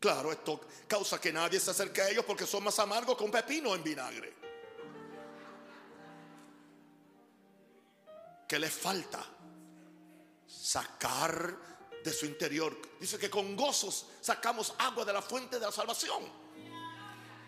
Claro, 0.01 0.33
esto 0.33 0.63
causa 0.89 1.21
que 1.21 1.33
nadie 1.33 1.61
se 1.61 1.71
acerque 1.71 2.01
a 2.03 2.09
ellos 2.09 2.25
porque 2.25 2.47
son 2.47 2.65
más 2.65 2.79
amargos 2.79 3.17
que 3.17 3.23
un 3.25 3.31
pepino 3.31 3.75
en 3.75 3.85
vinagre. 3.85 4.35
¿Qué 8.49 8.59
les 8.59 8.73
falta? 8.73 9.25
Sacar 10.47 11.57
de 12.03 12.13
su 12.13 12.27
interior. 12.27 12.77
Dice 12.99 13.19
que 13.19 13.31
con 13.31 13.57
gozos 13.57 14.07
sacamos 14.21 14.75
agua 14.79 15.05
de 15.05 15.13
la 15.13 15.23
fuente 15.23 15.59
de 15.59 15.67
la 15.67 15.73
salvación. 15.73 16.23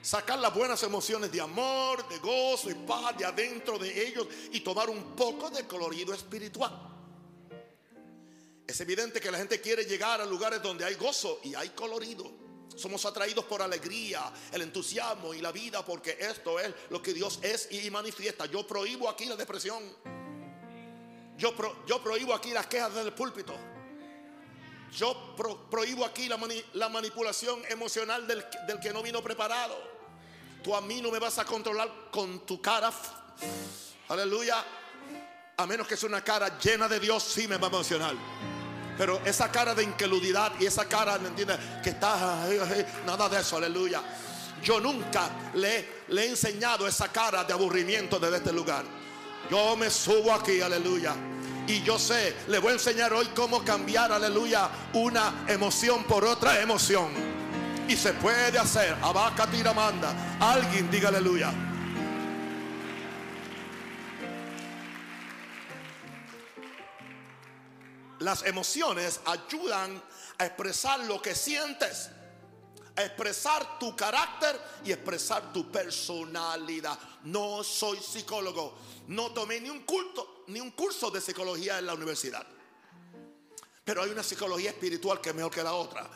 Sacar 0.03 0.38
las 0.38 0.55
buenas 0.55 0.83
emociones 0.83 1.33
de 1.33 1.40
amor, 1.40 2.07
de 2.09 2.19
gozo 2.19 2.71
y 2.71 2.75
paz 2.75 3.17
de 3.17 3.25
adentro 3.25 3.79
de 3.79 4.07
ellos 4.07 4.27
y 4.53 4.61
tomar 4.61 4.90
un 4.90 5.17
poco 5.17 5.49
de 5.49 5.67
colorido 5.67 6.12
espiritual. 6.12 6.90
Es 8.67 8.81
evidente 8.81 9.21
que 9.21 9.31
la 9.31 9.38
gente 9.38 9.61
quiere 9.61 9.85
llegar 9.85 10.21
a 10.21 10.27
lugares 10.27 10.62
donde 10.62 10.85
hay 10.85 10.95
gozo 10.95 11.40
y 11.43 11.55
hay 11.55 11.71
colorido. 11.71 12.31
Somos 12.77 13.05
atraídos 13.07 13.45
por 13.45 13.62
alegría, 13.62 14.33
el 14.53 14.62
entusiasmo 14.62 15.33
y 15.33 15.40
la 15.40 15.53
vida 15.53 15.85
porque 15.85 16.17
esto 16.21 16.59
es 16.59 16.75
lo 16.90 17.01
que 17.01 17.14
Dios 17.14 17.38
es 17.43 17.69
y 17.71 17.90
manifiesta. 17.90 18.47
Yo 18.47 18.67
prohíbo 18.67 19.09
aquí 19.09 19.27
la 19.27 19.37
depresión. 19.37 19.83
Yo, 21.37 21.55
yo 21.87 22.03
prohíbo 22.03 22.35
aquí 22.35 22.51
las 22.51 22.67
quejas 22.67 22.95
del 22.95 23.12
púlpito. 23.12 23.55
Yo 24.96 25.35
prohíbo 25.70 26.04
aquí 26.04 26.28
la, 26.28 26.38
la 26.74 26.88
manipulación 26.88 27.62
emocional 27.68 28.26
del, 28.26 28.44
del 28.66 28.78
que 28.78 28.92
no 28.92 29.02
vino 29.02 29.22
preparado. 29.22 29.76
Tú 30.62 30.74
a 30.74 30.80
mí 30.80 31.00
no 31.02 31.11
me 31.11 31.18
vas 31.18 31.38
a 31.38 31.44
controlar 31.44 31.90
con 32.11 32.46
tu 32.46 32.62
cara. 32.62 32.90
Aleluya. 34.09 34.64
A 35.57 35.66
menos 35.66 35.87
que 35.87 35.96
sea 35.96 36.09
una 36.09 36.22
cara 36.22 36.59
llena 36.59 36.88
de 36.88 37.00
Dios, 37.00 37.22
sí 37.22 37.46
me 37.48 37.57
va 37.57 37.66
a 37.66 37.70
emocionar. 37.70 38.14
Pero 38.96 39.20
esa 39.24 39.50
cara 39.50 39.74
de 39.74 39.83
incredulidad 39.83 40.52
y 40.61 40.66
esa 40.66 40.88
cara, 40.88 41.18
¿me 41.18 41.28
entiendes? 41.28 41.59
Que 41.83 41.90
está, 41.90 42.46
nada 43.04 43.28
de 43.28 43.40
eso, 43.40 43.57
aleluya. 43.57 44.02
Yo 44.62 44.80
nunca 44.80 45.50
le, 45.54 46.04
le 46.09 46.22
he 46.22 46.28
enseñado 46.30 46.87
esa 46.87 47.11
cara 47.11 47.44
de 47.44 47.52
aburrimiento 47.52 48.18
desde 48.18 48.37
este 48.37 48.52
lugar. 48.52 48.85
Yo 49.50 49.76
me 49.76 49.90
subo 49.90 50.33
aquí, 50.33 50.61
aleluya. 50.61 51.14
Y 51.66 51.83
yo 51.83 51.98
sé, 51.98 52.37
le 52.48 52.59
voy 52.59 52.70
a 52.70 52.74
enseñar 52.74 53.12
hoy 53.14 53.27
cómo 53.35 53.64
cambiar, 53.64 54.12
aleluya, 54.12 54.68
una 54.92 55.46
emoción 55.48 56.05
por 56.05 56.24
otra 56.24 56.61
emoción. 56.61 57.11
Y 57.88 57.96
se 57.96 58.12
puede 58.14 58.59
hacer. 58.59 58.96
Abaca 59.03 59.46
manda. 59.74 60.37
Alguien 60.40 60.90
diga 60.90 61.09
aleluya. 61.09 61.53
Las 68.18 68.44
emociones 68.44 69.20
ayudan 69.27 70.03
a 70.38 70.46
expresar 70.46 71.00
lo 71.00 71.20
que 71.20 71.35
sientes, 71.35 72.11
a 72.96 73.03
expresar 73.03 73.79
tu 73.79 73.94
carácter 73.94 74.59
y 74.85 74.92
expresar 74.92 75.53
tu 75.53 75.70
personalidad. 75.70 76.98
No 77.24 77.62
soy 77.62 77.98
psicólogo, 77.98 78.79
no 79.09 79.33
tomé 79.33 79.61
ni 79.61 79.68
un 79.68 79.83
culto, 79.83 80.34
ni 80.48 80.61
un 80.61 80.70
curso 80.72 81.11
de 81.11 81.20
psicología 81.20 81.78
en 81.78 81.87
la 81.87 81.94
universidad. 81.94 82.46
Pero 83.85 84.02
hay 84.02 84.11
una 84.11 84.22
psicología 84.22 84.70
espiritual 84.70 85.20
que 85.20 85.30
es 85.30 85.35
mejor 85.35 85.52
que 85.52 85.62
la 85.62 85.74
otra. 85.74 86.09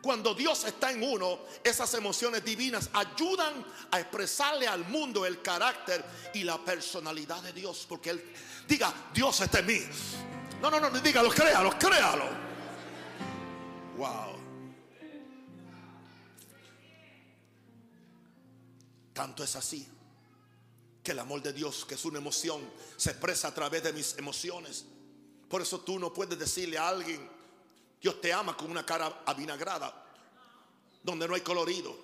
Cuando 0.00 0.34
Dios 0.34 0.64
está 0.64 0.90
en 0.90 1.02
uno, 1.02 1.40
esas 1.62 1.92
emociones 1.94 2.44
divinas 2.44 2.90
ayudan 2.92 3.64
a 3.90 4.00
expresarle 4.00 4.66
al 4.66 4.84
mundo 4.88 5.24
el 5.24 5.40
carácter 5.42 6.04
y 6.34 6.42
la 6.42 6.58
personalidad 6.58 7.40
de 7.42 7.52
Dios. 7.52 7.86
Porque 7.88 8.10
Él 8.10 8.32
diga, 8.66 8.92
Dios 9.14 9.40
está 9.40 9.60
en 9.60 9.66
mí. 9.66 9.80
No, 10.60 10.70
no, 10.70 10.80
no, 10.80 10.90
dígalo, 10.90 11.30
créalo, 11.30 11.78
créalo. 11.78 12.24
Wow. 13.96 14.32
Tanto 19.12 19.44
es 19.44 19.54
así 19.54 19.86
que 21.02 21.12
el 21.12 21.18
amor 21.18 21.42
de 21.42 21.52
Dios, 21.52 21.84
que 21.84 21.94
es 21.94 22.04
una 22.04 22.18
emoción, 22.18 22.60
se 22.96 23.10
expresa 23.10 23.48
a 23.48 23.54
través 23.54 23.82
de 23.82 23.92
mis 23.92 24.16
emociones. 24.18 24.84
Por 25.48 25.60
eso 25.60 25.80
tú 25.80 25.98
no 25.98 26.12
puedes 26.12 26.38
decirle 26.38 26.78
a 26.78 26.88
alguien, 26.88 27.28
Dios 28.00 28.20
te 28.20 28.32
ama 28.32 28.56
con 28.56 28.70
una 28.70 28.86
cara 28.86 29.22
avinagrada, 29.26 30.06
donde 31.02 31.26
no 31.26 31.34
hay 31.34 31.40
colorido. 31.40 31.94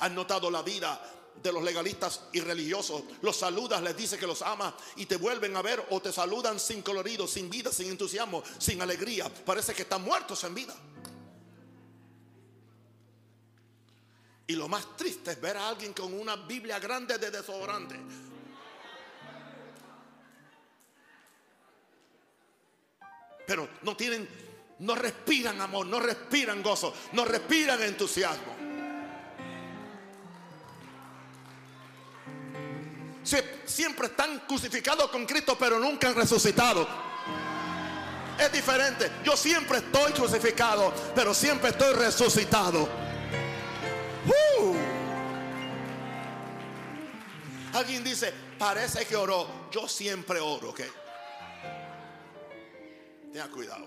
Han 0.00 0.14
notado 0.14 0.50
la 0.50 0.62
vida 0.62 1.00
de 1.42 1.52
los 1.52 1.62
legalistas 1.62 2.22
y 2.32 2.40
religiosos. 2.40 3.02
Los 3.22 3.36
saludas, 3.36 3.82
les 3.82 3.96
dice 3.96 4.18
que 4.18 4.26
los 4.26 4.42
ama 4.42 4.76
y 4.96 5.06
te 5.06 5.16
vuelven 5.16 5.56
a 5.56 5.62
ver 5.62 5.86
o 5.90 6.00
te 6.00 6.12
saludan 6.12 6.58
sin 6.58 6.82
colorido, 6.82 7.26
sin 7.26 7.48
vida, 7.48 7.72
sin 7.72 7.88
entusiasmo, 7.88 8.42
sin 8.58 8.82
alegría. 8.82 9.28
Parece 9.28 9.74
que 9.74 9.82
están 9.82 10.02
muertos 10.02 10.42
en 10.44 10.54
vida. 10.54 10.74
Y 14.48 14.54
lo 14.54 14.66
más 14.66 14.96
triste 14.96 15.32
es 15.32 15.40
ver 15.40 15.56
a 15.56 15.68
alguien 15.68 15.92
con 15.92 16.12
una 16.12 16.34
Biblia 16.36 16.78
grande 16.78 17.18
de 17.18 17.30
desodorante. 17.30 17.96
Pero 23.48 23.66
no 23.82 23.96
tienen 23.96 24.28
no 24.80 24.94
respiran 24.94 25.60
amor, 25.60 25.86
no 25.86 25.98
respiran 25.98 26.62
gozo, 26.62 26.94
no 27.12 27.24
respiran 27.24 27.82
entusiasmo. 27.82 28.56
Siempre 33.64 34.06
están 34.06 34.40
crucificados 34.40 35.10
con 35.10 35.26
Cristo, 35.26 35.56
pero 35.58 35.78
nunca 35.78 36.08
han 36.08 36.14
resucitado. 36.14 36.86
Es 38.38 38.52
diferente. 38.52 39.10
Yo 39.24 39.36
siempre 39.36 39.78
estoy 39.78 40.12
crucificado, 40.12 40.92
pero 41.14 41.34
siempre 41.34 41.70
estoy 41.70 41.94
resucitado. 41.94 42.88
¡Uh! 44.26 44.74
Alguien 47.74 48.04
dice, 48.04 48.32
parece 48.58 49.04
que 49.04 49.16
oró. 49.16 49.68
Yo 49.70 49.88
siempre 49.88 50.38
oro, 50.38 50.70
¿ok? 50.70 50.80
Tenga 53.38 53.54
cuidado. 53.54 53.86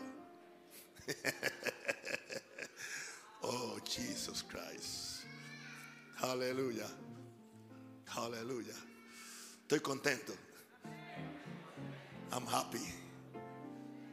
oh, 3.44 3.78
Jesus 3.84 4.44
Christ. 4.44 5.26
Aleluya. 6.22 6.88
Aleluya. 8.16 8.74
Estoy 9.68 9.82
contento. 9.82 10.32
I'm 12.32 12.48
happy. 12.48 12.80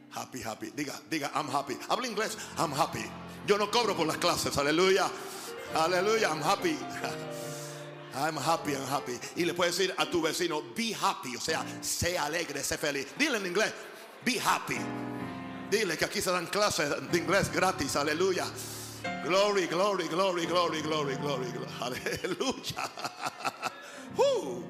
Happy, 0.09 0.41
happy. 0.41 0.71
Diga, 0.71 0.99
diga, 1.09 1.31
I'm 1.33 1.47
happy. 1.47 1.77
Habla 1.87 2.07
inglés. 2.07 2.35
I'm 2.57 2.73
happy. 2.73 3.05
Yo 3.47 3.57
no 3.57 3.67
cobro 3.67 3.95
por 3.95 4.07
las 4.07 4.17
clases. 4.17 4.57
Aleluya. 4.57 5.09
Aleluya. 5.73 6.31
I'm 6.31 6.41
happy. 6.41 6.75
I'm 8.13 8.35
happy, 8.35 8.75
I'm 8.75 8.87
happy. 8.87 9.17
Y 9.37 9.45
le 9.45 9.53
puedes 9.53 9.77
decir 9.77 9.95
a 9.97 10.05
tu 10.05 10.21
vecino, 10.21 10.61
be 10.75 10.93
happy. 10.93 11.37
O 11.37 11.39
sea, 11.39 11.63
sé 11.79 12.17
alegre, 12.17 12.61
sé 12.61 12.77
feliz. 12.77 13.07
Dile 13.17 13.37
en 13.37 13.45
inglés, 13.45 13.71
be 14.25 14.37
happy. 14.37 15.08
Dile 15.69 15.97
que 15.97 16.05
aquí 16.05 16.21
se 16.21 16.31
dan 16.31 16.47
clases 16.47 17.11
de 17.11 17.17
inglés 17.17 17.51
gratis. 17.51 17.95
Aleluya. 17.95 18.45
Glory, 19.23 19.67
glory, 19.67 20.07
glory, 20.07 20.45
glory, 20.47 20.81
glory, 20.81 21.15
glory. 21.15 21.47
Aleluya. 21.81 22.91
Uh. 24.17 24.61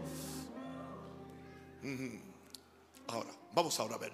Ahora, 3.08 3.30
vamos 3.54 3.80
ahora 3.80 3.96
a 3.96 3.98
ver. 3.98 4.14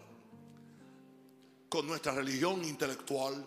Con 1.67 1.87
nuestra 1.87 2.13
religión 2.13 2.63
intelectual 2.63 3.45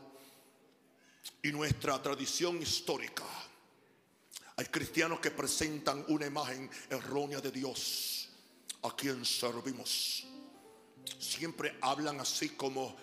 y 1.42 1.52
nuestra 1.52 2.02
tradición 2.02 2.60
histórica, 2.60 3.24
hay 4.56 4.66
cristianos 4.66 5.20
que 5.20 5.30
presentan 5.30 6.04
una 6.08 6.26
imagen 6.26 6.68
errónea 6.90 7.40
de 7.40 7.52
Dios 7.52 8.28
a 8.82 8.94
quien 8.94 9.24
servimos. 9.24 10.26
Siempre 11.18 11.78
hablan 11.80 12.20
así 12.20 12.50
como 12.50 12.96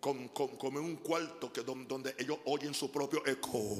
como, 0.00 0.78
en 0.78 0.84
un 0.84 0.96
cuarto 0.96 1.52
que 1.52 1.62
donde 1.62 2.14
ellos 2.18 2.38
oyen 2.46 2.74
su 2.74 2.90
propio 2.90 3.26
eco. 3.26 3.76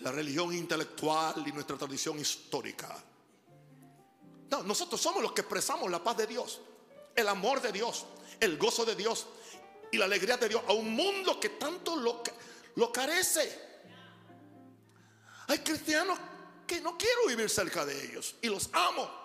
La 0.00 0.10
religión 0.12 0.52
intelectual 0.52 1.46
y 1.46 1.52
nuestra 1.52 1.76
tradición 1.76 2.18
histórica. 2.18 3.02
No, 4.50 4.62
nosotros 4.62 5.00
somos 5.00 5.22
los 5.22 5.32
que 5.32 5.40
expresamos 5.42 5.90
la 5.90 6.02
paz 6.02 6.16
de 6.16 6.26
Dios, 6.26 6.60
el 7.14 7.28
amor 7.28 7.60
de 7.62 7.72
Dios, 7.72 8.06
el 8.40 8.58
gozo 8.58 8.84
de 8.84 8.94
Dios 8.94 9.26
y 9.90 9.96
la 9.96 10.04
alegría 10.04 10.36
de 10.36 10.48
Dios 10.48 10.62
a 10.66 10.72
un 10.72 10.94
mundo 10.94 11.38
que 11.40 11.50
tanto 11.50 11.96
lo 11.96 12.92
carece. 12.92 13.64
Hay 15.46 15.58
cristianos 15.58 16.18
que 16.66 16.80
no 16.80 16.96
quiero 16.96 17.26
vivir 17.28 17.48
cerca 17.50 17.84
de 17.84 18.04
ellos 18.04 18.36
y 18.42 18.48
los 18.48 18.70
amo. 18.72 19.23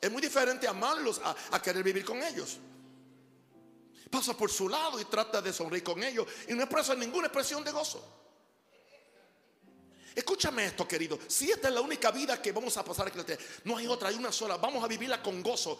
Es 0.00 0.10
muy 0.10 0.20
diferente 0.20 0.68
amarlos 0.68 1.20
a, 1.24 1.60
querer 1.62 1.82
vivir 1.82 2.04
con 2.04 2.22
ellos. 2.22 2.58
Pasa 4.10 4.36
por 4.36 4.50
su 4.50 4.68
lado 4.68 5.00
y 5.00 5.04
trata 5.06 5.42
de 5.42 5.52
sonreír 5.52 5.82
con 5.82 6.02
ellos 6.02 6.26
y 6.48 6.54
no 6.54 6.62
expresa 6.62 6.94
ninguna 6.94 7.26
expresión 7.26 7.64
de 7.64 7.72
gozo. 7.72 8.04
Escúchame 10.14 10.66
esto, 10.66 10.88
querido. 10.88 11.18
Si 11.26 11.50
esta 11.50 11.68
es 11.68 11.74
la 11.74 11.80
única 11.80 12.10
vida 12.10 12.40
que 12.40 12.52
vamos 12.52 12.76
a 12.76 12.84
pasar 12.84 13.08
aquí, 13.08 13.18
no 13.64 13.76
hay 13.76 13.86
otra, 13.86 14.08
hay 14.08 14.16
una 14.16 14.32
sola. 14.32 14.56
Vamos 14.56 14.82
a 14.82 14.86
vivirla 14.86 15.22
con 15.22 15.42
gozo. 15.42 15.78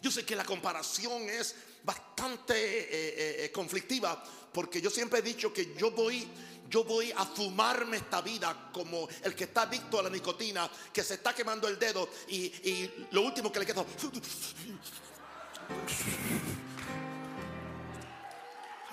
Yo 0.00 0.10
sé 0.10 0.24
que 0.24 0.36
la 0.36 0.44
comparación 0.44 1.28
es 1.28 1.54
bastante 1.82 2.54
eh, 2.54 2.88
eh, 2.90 3.44
eh, 3.44 3.52
conflictiva 3.52 4.22
porque 4.52 4.80
yo 4.80 4.90
siempre 4.90 5.20
he 5.20 5.22
dicho 5.22 5.52
que 5.52 5.74
yo 5.74 5.90
voy 5.90 6.26
yo 6.68 6.84
voy 6.84 7.12
a 7.12 7.24
fumarme 7.24 7.96
esta 7.96 8.20
vida 8.20 8.70
como 8.72 9.08
el 9.22 9.34
que 9.34 9.44
está 9.44 9.62
adicto 9.62 9.98
a 9.98 10.02
la 10.02 10.10
nicotina, 10.10 10.70
que 10.92 11.02
se 11.02 11.14
está 11.14 11.34
quemando 11.34 11.66
el 11.68 11.78
dedo 11.78 12.08
y, 12.28 12.90
lo 13.10 13.22
último 13.22 13.50
que 13.50 13.60
le 13.60 13.66
queda... 13.66 13.84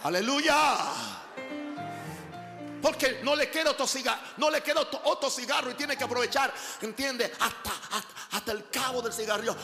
Aleluya. 0.04 0.56
Porque 2.86 3.22
no 3.24 3.36
le 3.36 3.50
queda 3.50 3.72
otro 3.72 3.88
cigarro, 3.88 4.22
no 4.38 4.52
le 4.52 4.62
queda 4.62 4.88
otro, 5.06 5.28
cigarro 5.28 5.72
y 5.72 5.74
tiene 5.74 5.98
que 5.98 6.04
aprovechar, 6.04 6.54
¿entiende? 6.82 7.34
Hasta, 7.40 7.72
hasta, 8.32 8.52
el 8.52 8.70
cabo 8.70 9.02
del 9.02 9.12
cigarrillo. 9.12 9.56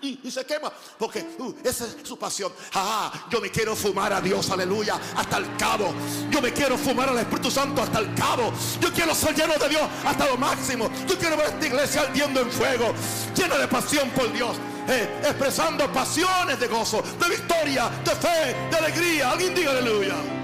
Y, 0.00 0.30
se 0.30 0.46
quema. 0.46 0.72
Porque 0.98 1.36
uh, 1.38 1.54
esa 1.62 1.84
es 1.84 1.96
su 2.02 2.18
pasión. 2.18 2.50
Ah, 2.72 3.26
yo 3.28 3.38
me 3.38 3.50
quiero 3.50 3.76
fumar 3.76 4.14
a 4.14 4.20
Dios, 4.22 4.48
aleluya, 4.50 4.98
hasta 5.14 5.36
el 5.36 5.56
cabo. 5.58 5.92
Yo 6.30 6.40
me 6.40 6.54
quiero 6.54 6.78
fumar 6.78 7.10
al 7.10 7.18
Espíritu 7.18 7.50
Santo 7.50 7.82
hasta 7.82 7.98
el 7.98 8.14
cabo. 8.14 8.50
Yo 8.80 8.90
quiero 8.94 9.14
ser 9.14 9.34
lleno 9.34 9.52
de 9.58 9.68
Dios 9.68 9.82
hasta 10.02 10.24
lo 10.24 10.38
máximo. 10.38 10.90
Yo 11.06 11.18
quiero 11.18 11.36
ver 11.36 11.48
esta 11.48 11.66
iglesia 11.66 12.00
ardiendo 12.00 12.40
en 12.40 12.50
fuego, 12.50 12.94
llena 13.36 13.58
de 13.58 13.68
pasión 13.68 14.08
por 14.08 14.32
Dios. 14.32 14.56
Eh, 14.88 15.20
expresando 15.22 15.92
pasiones 15.92 16.58
de 16.58 16.66
gozo, 16.66 17.02
de 17.02 17.28
victoria, 17.28 17.90
de 18.02 18.16
fe, 18.16 18.56
de 18.70 18.76
alegría. 18.78 19.32
Alguien 19.32 19.54
diga 19.54 19.72
aleluya. 19.72 20.41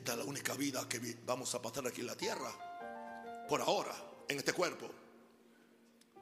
Esta 0.00 0.12
es 0.12 0.18
la 0.18 0.24
única 0.24 0.54
vida 0.54 0.88
que 0.88 1.18
vamos 1.26 1.54
a 1.54 1.60
pasar 1.60 1.86
aquí 1.86 2.00
en 2.00 2.06
la 2.06 2.16
tierra, 2.16 2.50
por 3.46 3.60
ahora, 3.60 3.94
en 4.26 4.38
este 4.38 4.54
cuerpo. 4.54 4.90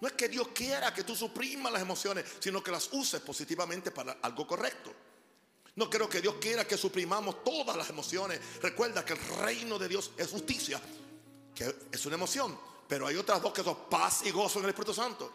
No 0.01 0.09
es 0.09 0.15
que 0.15 0.29
Dios 0.29 0.49
quiera 0.49 0.93
que 0.93 1.05
tú 1.05 1.15
suprimas 1.15 1.73
las 1.73 1.83
emociones, 1.83 2.25
sino 2.41 2.61
que 2.61 2.73
las 2.73 2.93
uses 2.93 3.21
positivamente 3.21 3.93
para 3.93 4.19
algo 4.23 4.49
correcto. 4.49 4.93
No 5.77 5.89
creo 5.89 6.09
que 6.09 6.21
Dios 6.21 6.35
quiera 6.41 6.67
que 6.67 6.77
suprimamos 6.77 7.45
todas 7.45 7.77
las 7.77 7.89
emociones. 7.89 8.41
Recuerda 8.61 9.05
que 9.05 9.13
el 9.13 9.21
reino 9.39 9.79
de 9.79 9.87
Dios 9.87 10.11
es 10.17 10.29
justicia, 10.29 10.81
que 11.55 11.73
es 11.93 12.05
una 12.05 12.17
emoción, 12.17 12.59
pero 12.89 13.07
hay 13.07 13.15
otras 13.15 13.41
dos 13.41 13.53
que 13.53 13.63
son 13.63 13.89
paz 13.89 14.23
y 14.25 14.33
gozo 14.33 14.59
en 14.59 14.65
el 14.65 14.71
Espíritu 14.71 14.93
Santo 14.93 15.33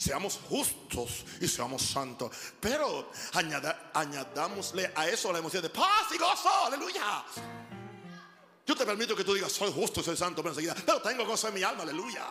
seamos 0.00 0.40
justos 0.48 1.26
y 1.40 1.46
seamos 1.46 1.82
santos. 1.82 2.34
Pero 2.58 3.10
añadámosle 3.92 4.92
a 4.96 5.06
eso 5.08 5.30
la 5.30 5.40
emoción 5.40 5.62
de 5.62 5.68
paz 5.68 6.08
y 6.14 6.18
gozo, 6.18 6.48
aleluya. 6.66 7.22
Yo 8.66 8.74
te 8.74 8.86
permito 8.86 9.14
que 9.14 9.24
tú 9.24 9.34
digas, 9.34 9.52
soy 9.52 9.70
justo, 9.70 10.02
soy 10.02 10.16
santo, 10.16 10.42
pero 10.42 10.54
enseguida, 10.54 10.74
pero 10.86 11.02
tengo 11.02 11.26
gozo 11.26 11.48
en 11.48 11.54
mi 11.54 11.62
alma, 11.62 11.82
aleluya. 11.82 12.24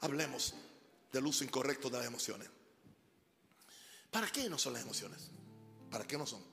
Hablemos 0.00 0.54
del 1.10 1.26
uso 1.26 1.44
incorrecto 1.44 1.88
de 1.88 1.96
las 1.96 2.06
emociones. 2.06 2.48
¿Para 4.10 4.30
qué 4.30 4.50
no 4.50 4.58
son 4.58 4.74
las 4.74 4.82
emociones? 4.82 5.30
¿Para 5.90 6.06
qué 6.06 6.18
no 6.18 6.26
son? 6.26 6.44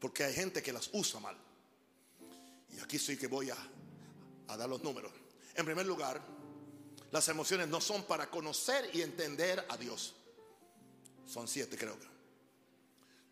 Porque 0.00 0.24
hay 0.24 0.34
gente 0.34 0.60
que 0.60 0.72
las 0.72 0.90
usa 0.92 1.20
mal. 1.20 1.36
Y 2.76 2.80
aquí 2.80 2.98
sí 2.98 3.16
que 3.16 3.28
voy 3.28 3.50
a, 3.50 3.56
a 4.48 4.56
dar 4.56 4.68
los 4.68 4.82
números. 4.82 5.12
En 5.54 5.64
primer 5.64 5.86
lugar, 5.86 6.33
las 7.14 7.28
emociones 7.28 7.68
no 7.68 7.80
son 7.80 8.02
para 8.02 8.28
conocer 8.28 8.90
y 8.92 9.00
entender 9.00 9.64
a 9.68 9.76
Dios. 9.76 10.14
Son 11.24 11.46
siete, 11.46 11.78
creo 11.78 11.96
que. 11.96 12.08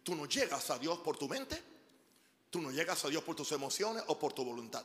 Tú 0.04 0.14
no 0.14 0.26
llegas 0.26 0.70
a 0.70 0.78
Dios 0.78 1.00
por 1.00 1.16
tu 1.16 1.28
mente, 1.28 1.60
tú 2.48 2.62
no 2.62 2.70
llegas 2.70 3.04
a 3.04 3.08
Dios 3.08 3.24
por 3.24 3.34
tus 3.34 3.50
emociones 3.50 4.04
o 4.06 4.16
por 4.16 4.34
tu 4.34 4.44
voluntad. 4.44 4.84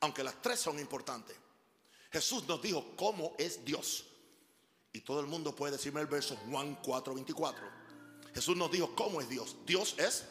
Aunque 0.00 0.24
las 0.24 0.42
tres 0.42 0.58
son 0.58 0.80
importantes. 0.80 1.36
Jesús 2.10 2.48
nos 2.48 2.60
dijo 2.60 2.96
cómo 2.96 3.36
es 3.38 3.64
Dios. 3.64 4.06
Y 4.92 5.02
todo 5.02 5.20
el 5.20 5.28
mundo 5.28 5.54
puede 5.54 5.76
decirme 5.76 6.00
el 6.00 6.08
verso 6.08 6.36
Juan 6.50 6.82
4:24. 6.82 7.62
Jesús 8.34 8.56
nos 8.56 8.72
dijo 8.72 8.92
cómo 8.96 9.20
es 9.20 9.28
Dios. 9.28 9.54
Dios 9.64 9.94
es 9.98 10.24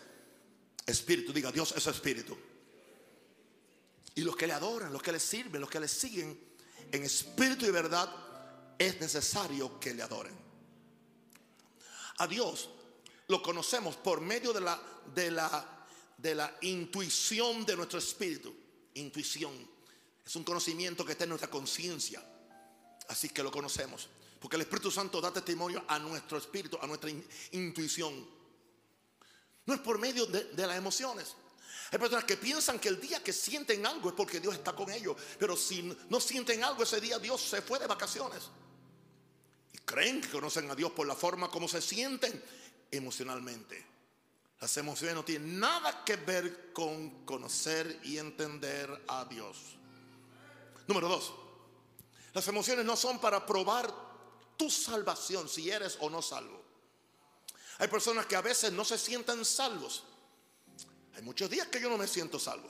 espíritu. 0.85 1.31
Diga, 1.31 1.49
Dios 1.49 1.73
es 1.77 1.87
espíritu. 1.87 2.37
Y 4.15 4.21
los 4.21 4.35
que 4.35 4.47
le 4.47 4.53
adoran, 4.53 4.91
los 4.91 5.01
que 5.01 5.13
le 5.13 5.19
sirven, 5.21 5.61
los 5.61 5.69
que 5.69 5.79
le 5.79 5.87
siguen, 5.87 6.54
en 6.91 7.03
espíritu 7.03 7.65
y 7.65 7.71
verdad, 7.71 8.09
es 8.77 8.99
necesario 8.99 9.79
que 9.79 9.93
le 9.93 10.03
adoren. 10.03 10.35
A 12.17 12.27
Dios 12.27 12.69
lo 13.27 13.41
conocemos 13.41 13.95
por 13.95 14.21
medio 14.21 14.53
de 14.53 14.61
la, 14.61 14.81
de 15.13 15.31
la, 15.31 15.85
de 16.17 16.35
la 16.35 16.57
intuición 16.61 17.65
de 17.65 17.75
nuestro 17.75 17.99
espíritu. 17.99 18.55
Intuición. 18.93 19.53
Es 20.25 20.35
un 20.35 20.43
conocimiento 20.43 21.05
que 21.05 21.13
está 21.13 21.25
en 21.25 21.31
nuestra 21.31 21.49
conciencia. 21.49 22.23
Así 23.09 23.29
que 23.29 23.43
lo 23.43 23.51
conocemos. 23.51 24.07
Porque 24.39 24.55
el 24.55 24.61
Espíritu 24.61 24.91
Santo 24.91 25.21
da 25.21 25.31
testimonio 25.31 25.83
a 25.87 25.99
nuestro 25.99 26.37
espíritu, 26.37 26.77
a 26.81 26.87
nuestra 26.87 27.09
intuición. 27.51 28.27
No 29.65 29.73
es 29.73 29.79
por 29.79 29.97
medio 29.97 30.25
de, 30.25 30.43
de 30.45 30.67
las 30.67 30.77
emociones. 30.77 31.35
Hay 31.91 31.99
personas 31.99 32.25
que 32.25 32.37
piensan 32.37 32.79
que 32.79 32.89
el 32.89 32.99
día 32.99 33.23
que 33.23 33.31
sienten 33.31 33.85
algo 33.85 34.09
es 34.09 34.15
porque 34.15 34.39
Dios 34.39 34.55
está 34.55 34.73
con 34.73 34.89
ellos. 34.91 35.15
Pero 35.39 35.55
si 35.55 35.95
no 36.09 36.19
sienten 36.19 36.63
algo 36.63 36.83
ese 36.83 36.99
día, 36.99 37.19
Dios 37.19 37.41
se 37.41 37.61
fue 37.61 37.79
de 37.79 37.87
vacaciones. 37.87 38.49
Y 39.73 39.77
creen 39.79 40.21
que 40.21 40.29
conocen 40.29 40.69
a 40.71 40.75
Dios 40.75 40.91
por 40.91 41.07
la 41.07 41.15
forma 41.15 41.49
como 41.49 41.67
se 41.67 41.81
sienten 41.81 42.43
emocionalmente. 42.91 43.85
Las 44.59 44.75
emociones 44.77 45.15
no 45.15 45.25
tienen 45.25 45.59
nada 45.59 46.03
que 46.03 46.15
ver 46.15 46.73
con 46.73 47.25
conocer 47.25 47.99
y 48.03 48.17
entender 48.17 49.03
a 49.07 49.25
Dios. 49.25 49.57
Número 50.87 51.07
dos, 51.09 51.33
las 52.33 52.47
emociones 52.47 52.85
no 52.85 52.95
son 52.95 53.19
para 53.19 53.45
probar 53.45 53.93
tu 54.57 54.69
salvación, 54.69 55.49
si 55.49 55.69
eres 55.69 55.97
o 55.99 56.09
no 56.09 56.21
salvo. 56.21 56.63
Hay 57.77 57.87
personas 57.89 58.25
que 58.25 58.35
a 58.35 58.41
veces 58.41 58.71
no 58.71 58.85
se 58.85 58.97
sienten 58.97 59.43
salvos 59.43 60.03
hay 61.15 61.23
muchos 61.23 61.49
días 61.49 61.67
que 61.67 61.79
yo 61.79 61.89
no 61.89 61.97
me 61.97 62.07
siento 62.07 62.39
salvo. 62.39 62.69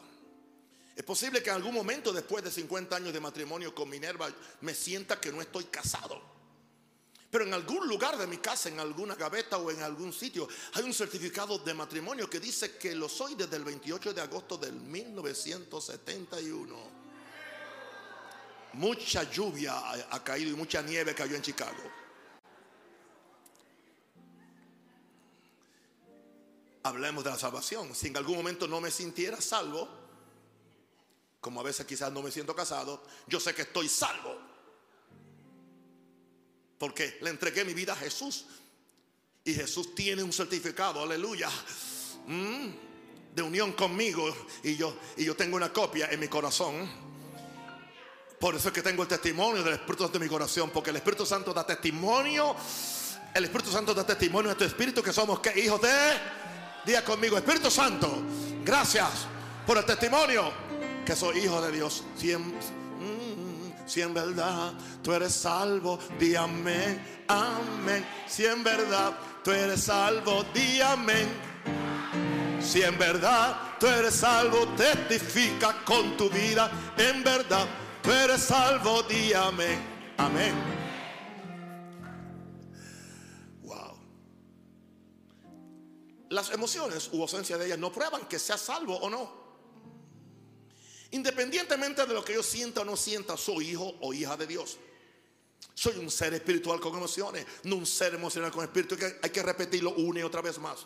Es 0.96 1.04
posible 1.04 1.44
que 1.44 1.50
en 1.50 1.58
algún 1.58 1.74
momento 1.74 2.14
después 2.14 2.44
de 2.44 2.52
50 2.52 2.96
años 2.96 3.12
de 3.12 3.20
matrimonio 3.20 3.76
con 3.76 3.90
Minerva 3.90 4.30
me 4.62 4.74
sienta 4.74 5.20
que 5.20 5.32
no 5.32 5.42
estoy 5.42 5.66
casado. 5.66 6.22
Pero 7.30 7.44
en 7.44 7.54
algún 7.54 7.86
lugar 7.88 8.18
de 8.18 8.28
mi 8.28 8.38
casa, 8.38 8.70
en 8.70 8.80
alguna 8.80 9.16
gaveta 9.16 9.58
o 9.58 9.70
en 9.70 9.82
algún 9.82 10.14
sitio, 10.14 10.48
hay 10.74 10.84
un 10.84 10.94
certificado 10.94 11.58
de 11.58 11.74
matrimonio 11.74 12.30
que 12.30 12.40
dice 12.40 12.78
que 12.78 12.96
lo 12.96 13.10
soy 13.10 13.36
desde 13.36 13.58
el 13.58 13.66
28 13.66 14.14
de 14.14 14.22
agosto 14.22 14.58
del 14.58 14.76
1971. 14.76 16.96
Mucha 18.74 19.30
lluvia 19.30 19.74
ha 20.10 20.24
caído 20.24 20.52
y 20.52 20.54
mucha 20.54 20.82
nieve 20.82 21.14
cayó 21.14 21.36
en 21.36 21.42
Chicago. 21.42 22.05
Hablemos 26.86 27.24
de 27.24 27.32
la 27.32 27.38
salvación. 27.38 27.96
Si 27.96 28.08
en 28.08 28.18
algún 28.18 28.38
momento 28.38 28.68
no 28.68 28.80
me 28.80 28.92
sintiera 28.92 29.42
salvo, 29.42 29.90
como 31.42 31.60
a 31.60 31.64
veces 31.64 31.86
quizás 31.86 32.12
no 32.12 32.22
me 32.22 32.32
siento 32.32 32.56
casado, 32.56 33.04
yo 33.28 33.40
sé 33.40 33.56
que 33.56 33.64
estoy 33.64 33.90
salvo. 33.90 34.38
Porque 36.78 37.18
le 37.22 37.32
entregué 37.32 37.66
mi 37.66 37.74
vida 37.74 37.94
a 37.94 37.96
Jesús. 37.96 38.46
Y 39.44 39.54
Jesús 39.54 39.96
tiene 39.96 40.22
un 40.22 40.32
certificado, 40.32 41.02
aleluya, 41.02 41.50
mm, 42.28 42.68
de 43.34 43.42
unión 43.42 43.74
conmigo. 43.74 44.36
Y 44.62 44.76
yo, 44.76 44.96
y 45.18 45.26
yo 45.26 45.36
tengo 45.36 45.56
una 45.56 45.74
copia 45.74 46.12
en 46.12 46.20
mi 46.20 46.28
corazón. 46.28 46.88
Por 48.40 48.54
eso 48.54 48.68
es 48.68 48.74
que 48.74 48.84
tengo 48.84 49.02
el 49.02 49.10
testimonio 49.10 49.64
del 49.64 49.74
Espíritu 49.74 50.04
Santo 50.04 50.20
mi 50.20 50.28
corazón. 50.28 50.70
Porque 50.70 50.92
el 50.92 50.98
Espíritu 50.98 51.26
Santo 51.26 51.52
da 51.52 51.66
testimonio. 51.66 52.56
El 53.34 53.44
Espíritu 53.46 53.72
Santo 53.72 53.96
da 53.96 54.06
testimonio 54.06 54.52
a 54.52 54.56
tu 54.56 54.64
espíritu 54.64 55.02
que 55.02 55.12
somos 55.12 55.40
¿qué? 55.40 55.60
hijos 55.60 55.82
de 55.82 56.46
Diga 56.86 57.04
conmigo, 57.04 57.38
Espíritu 57.38 57.72
Santo, 57.72 58.22
gracias 58.64 59.26
por 59.66 59.78
el 59.78 59.86
testimonio 59.86 60.52
que 61.04 61.16
soy 61.16 61.40
hijo 61.40 61.60
de 61.62 61.72
Dios. 61.72 62.04
Si 62.16 62.32
en, 62.32 62.42
mm, 62.50 63.74
si 63.88 64.02
en 64.02 64.14
verdad 64.14 64.74
tú 65.02 65.14
eres 65.14 65.34
salvo, 65.34 65.98
di 66.20 66.36
amén, 66.36 67.02
amén. 67.28 68.06
Si 68.28 68.46
en 68.46 68.64
verdad 68.64 69.14
tú 69.44 69.52
eres 69.52 69.84
salvo, 69.84 70.46
di 70.54 70.80
amén. 70.82 71.28
Si 72.62 72.84
en 72.84 72.98
verdad 72.98 73.58
tú 73.80 73.88
eres 73.88 74.16
salvo, 74.16 74.68
testifica 74.78 75.84
con 75.86 76.16
tu 76.18 76.30
vida. 76.30 76.70
En 76.98 77.24
verdad 77.24 77.66
tú 78.04 78.12
eres 78.12 78.42
salvo, 78.42 79.02
di 79.04 79.34
amén, 79.34 79.80
amén. 80.18 80.75
Las 86.36 86.50
emociones 86.50 87.10
u 87.14 87.22
ausencia 87.22 87.58
de 87.58 87.66
ellas 87.66 87.80
no 87.80 87.94
prueban 87.94 88.28
que 88.28 88.40
sea 88.40 88.58
salvo 88.58 88.98
o 88.98 89.10
no. 89.10 89.46
Independientemente 91.12 92.06
de 92.06 92.14
lo 92.14 92.26
que 92.26 92.34
yo 92.34 92.44
sienta 92.44 92.82
o 92.82 92.84
no 92.84 92.98
sienta, 92.98 93.38
soy 93.38 93.70
hijo 93.70 93.96
o 94.02 94.14
hija 94.14 94.36
de 94.36 94.46
Dios. 94.46 94.78
Soy 95.74 95.96
un 95.96 96.12
ser 96.12 96.34
espiritual 96.34 96.82
con 96.82 96.94
emociones, 96.94 97.46
no 97.64 97.78
un 97.78 97.86
ser 97.86 98.16
emocional 98.16 98.52
con 98.52 98.66
espíritu. 98.66 98.98
Que 98.98 99.18
hay 99.24 99.30
que 99.30 99.42
repetirlo 99.42 99.92
una 99.92 100.20
y 100.20 100.24
otra 100.24 100.42
vez 100.42 100.60
más. 100.60 100.86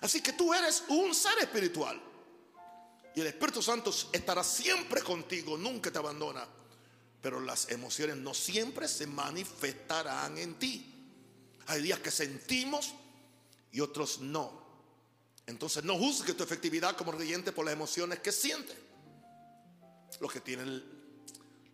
Así 0.00 0.22
que 0.22 0.32
tú 0.32 0.54
eres 0.54 0.84
un 0.88 1.14
ser 1.14 1.38
espiritual. 1.42 2.00
Y 3.14 3.20
el 3.20 3.26
Espíritu 3.26 3.60
Santo 3.60 3.94
estará 4.12 4.42
siempre 4.42 5.02
contigo, 5.02 5.58
nunca 5.58 5.90
te 5.90 5.98
abandona. 5.98 6.48
Pero 7.20 7.38
las 7.38 7.70
emociones 7.70 8.16
no 8.16 8.32
siempre 8.32 8.88
se 8.88 9.06
manifestarán 9.06 10.38
en 10.38 10.54
ti. 10.54 10.94
Hay 11.66 11.82
días 11.82 11.98
que 11.98 12.10
sentimos 12.10 12.94
y 13.76 13.80
otros 13.80 14.20
no. 14.20 14.50
Entonces 15.46 15.84
no 15.84 15.98
juzgue 15.98 16.32
tu 16.32 16.42
efectividad 16.42 16.96
como 16.96 17.12
creyente 17.12 17.52
por 17.52 17.66
las 17.66 17.74
emociones 17.74 18.20
que 18.20 18.32
siente. 18.32 18.74
Los 20.18 20.32
que 20.32 20.40
tienen, 20.40 20.82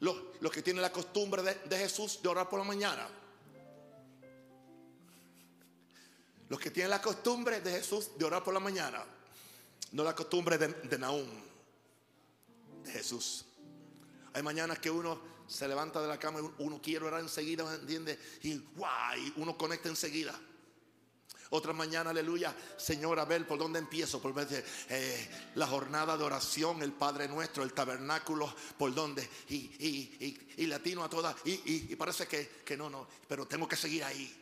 los, 0.01 0.17
los 0.41 0.51
que 0.51 0.63
tienen 0.63 0.83
la 0.83 0.91
costumbre 0.91 1.43
de, 1.45 1.79
Jesús 1.79 2.19
de 2.21 2.29
orar 2.29 2.49
por 2.49 2.59
la 2.59 2.65
mañana. 2.65 3.09
Los 6.49 6.59
que 6.59 6.73
tienen 6.73 6.91
la 6.91 7.01
costumbre 7.01 7.61
de 7.61 7.71
Jesús 7.71 8.11
de 8.19 8.25
orar 8.25 8.43
por 8.43 8.53
la 8.53 8.59
mañana. 8.59 9.05
No 9.93 10.03
la 10.03 10.17
costumbre 10.17 10.59
de, 10.59 10.67
de 10.67 10.99
de 12.83 12.91
Jesús. 12.91 13.45
Hay 14.33 14.43
mañanas 14.43 14.81
que 14.81 14.91
uno 14.91 15.21
se 15.47 15.69
levanta 15.69 16.03
de 16.03 16.09
la 16.09 16.19
cama 16.19 16.41
y 16.41 16.63
uno 16.65 16.83
quiere 16.83 17.05
orar 17.05 17.21
enseguida, 17.21 17.65
¿me 17.65 17.77
entiende? 17.77 18.19
Y 18.43 18.59
guay, 18.75 19.35
uno 19.37 19.57
conecta 19.57 19.89
enseguida. 19.89 20.37
Otra 21.55 21.75
mañana, 21.75 22.11
aleluya, 22.11 22.55
Señor, 22.79 23.21
a 23.21 23.27
ver 23.27 23.47
por 23.47 23.59
dónde 23.59 23.79
empiezo. 23.79 24.23
Por 24.23 24.33
ver 24.33 24.65
eh, 24.89 25.51
la 25.55 25.67
jornada 25.67 26.17
de 26.17 26.25
oración, 26.25 26.83
el 26.83 26.93
Padre 26.93 27.29
Nuestro, 27.29 27.63
el 27.63 27.75
tabernáculo, 27.75 28.55
por 28.79 28.95
dónde. 28.95 29.29
Y, 29.51 29.57
y, 29.79 30.47
y, 30.57 30.67
latino 30.67 31.05
a 31.05 31.11
todas. 31.11 31.37
Y, 31.45 31.95
parece 31.97 32.27
que, 32.27 32.63
que, 32.65 32.75
no, 32.75 32.89
no, 32.89 33.07
pero 33.29 33.47
tengo 33.47 33.69
que 33.69 33.77
seguir 33.77 34.03
ahí. 34.03 34.35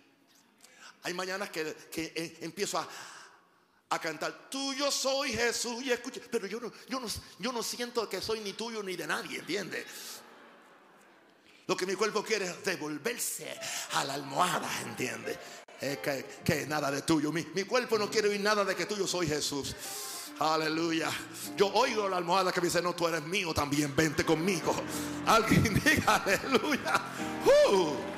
Hay 1.03 1.13
mañanas 1.13 1.51
que, 1.51 1.75
que 1.91 2.13
eh, 2.15 2.39
empiezo 2.43 2.79
a, 2.79 2.89
a 3.89 3.99
cantar, 3.99 4.49
tuyo 4.49 4.89
soy 4.93 5.33
Jesús 5.33 5.83
y 5.83 5.91
escucha, 5.91 6.21
pero 6.31 6.47
yo 6.47 6.61
no, 6.61 6.73
yo, 6.89 7.01
no, 7.01 7.09
yo 7.41 7.53
no 7.53 7.63
siento 7.65 8.09
que 8.09 8.21
soy 8.21 8.39
ni 8.39 8.53
tuyo 8.53 8.85
ni 8.85 8.95
de 8.95 9.09
nadie, 9.09 9.41
¿entiendes? 9.41 9.85
Lo 11.67 11.77
que 11.77 11.87
mi 11.87 11.97
cuerpo 11.97 12.23
quiere 12.23 12.47
es 12.47 12.65
devolverse 12.65 13.59
a 13.95 14.05
la 14.05 14.15
almohada, 14.15 14.71
¿entiendes? 14.83 15.39
Es 15.81 15.99
que, 15.99 16.27
que 16.45 16.67
nada 16.67 16.91
de 16.91 17.03
tuyo. 17.03 17.33
Mi, 17.33 17.47
mi 17.55 17.65
cuerpo 17.65 17.99
no 17.99 18.11
quiere 18.11 18.29
oír 18.29 18.41
nada 18.41 18.65
de 18.65 18.75
que 18.77 18.87
tuyo 18.87 19.07
soy 19.07 19.27
Jesús. 19.27 19.75
Aleluya. 20.41 21.11
Yo 21.57 21.69
oigo 21.75 22.09
la 22.09 22.17
almohada 22.17 22.51
que 22.51 22.61
me 22.61 22.67
dice, 22.67 22.81
no, 22.81 22.95
tú 22.95 23.07
eres 23.07 23.23
mío 23.25 23.53
también, 23.53 23.95
vente 23.95 24.25
conmigo. 24.25 24.75
Alguien 25.27 25.75
diga, 25.85 26.17
aleluya. 26.17 27.03
Uh. 27.45 28.10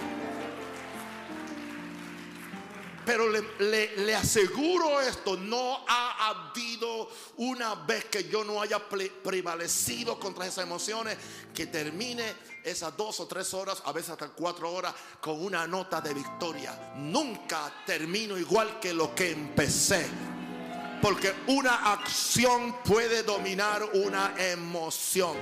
Pero 3.13 3.29
le, 3.29 4.17
aseguro 4.17 4.99
esto, 4.99 5.37
no 5.37 5.85
ha 5.87 6.31
habido 6.31 7.11
una 7.37 7.75
vez 7.75 8.07
que 8.07 8.25
yo 8.25 8.43
no 8.43 8.63
haya 8.63 8.81
prevalecido 8.89 10.19
contra 10.19 10.47
esas 10.47 10.65
emociones 10.65 11.19
que 11.53 11.67
termine 11.67 12.25
esas 12.65 12.97
dos 12.97 13.21
o 13.21 13.27
tres 13.27 13.53
horas, 13.53 13.83
a 13.85 13.93
veces 13.93 14.13
hasta 14.13 14.29
cuatro 14.29 14.73
horas, 14.73 14.95
con 15.21 15.45
una 15.45 15.67
nota 15.67 16.01
de 16.01 16.15
victoria. 16.15 16.95
Nunca 16.97 17.83
termino 17.85 18.39
igual 18.39 18.81
que 18.81 18.95
lo 18.95 19.15
que 19.15 19.33
empecé. 19.33 20.07
Porque 21.03 21.35
una 21.49 21.93
acción 21.93 22.77
puede 22.83 23.25
dominar 23.25 23.91
una 23.93 24.33
emoción. 24.39 25.37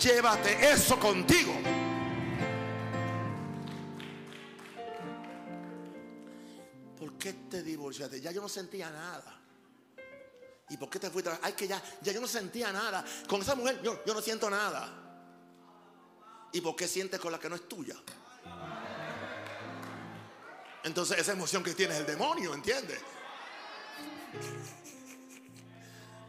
Llévate 0.00 0.72
eso 0.72 0.98
contigo. 0.98 1.52
Qué 7.22 7.32
te 7.48 7.62
divorciaste? 7.62 8.20
Ya 8.20 8.32
yo 8.32 8.42
no 8.42 8.48
sentía 8.48 8.90
nada. 8.90 9.38
¿Y 10.68 10.76
por 10.76 10.90
qué 10.90 10.98
te 10.98 11.08
fuiste? 11.08 11.30
Ay, 11.40 11.52
que 11.52 11.68
ya, 11.68 11.80
ya 12.00 12.12
yo 12.12 12.20
no 12.20 12.26
sentía 12.26 12.72
nada. 12.72 13.04
Con 13.28 13.40
esa 13.40 13.54
mujer 13.54 13.80
yo, 13.80 14.02
yo 14.04 14.12
no 14.12 14.20
siento 14.20 14.50
nada. 14.50 14.92
¿Y 16.52 16.60
por 16.60 16.74
qué 16.74 16.88
sientes 16.88 17.20
con 17.20 17.30
la 17.30 17.38
que 17.38 17.48
no 17.48 17.54
es 17.54 17.68
tuya? 17.68 17.94
Entonces 20.82 21.16
esa 21.18 21.32
emoción 21.32 21.62
que 21.62 21.74
tienes 21.74 21.96
es 21.96 22.00
el 22.00 22.06
demonio, 22.06 22.54
¿entiendes? 22.54 22.98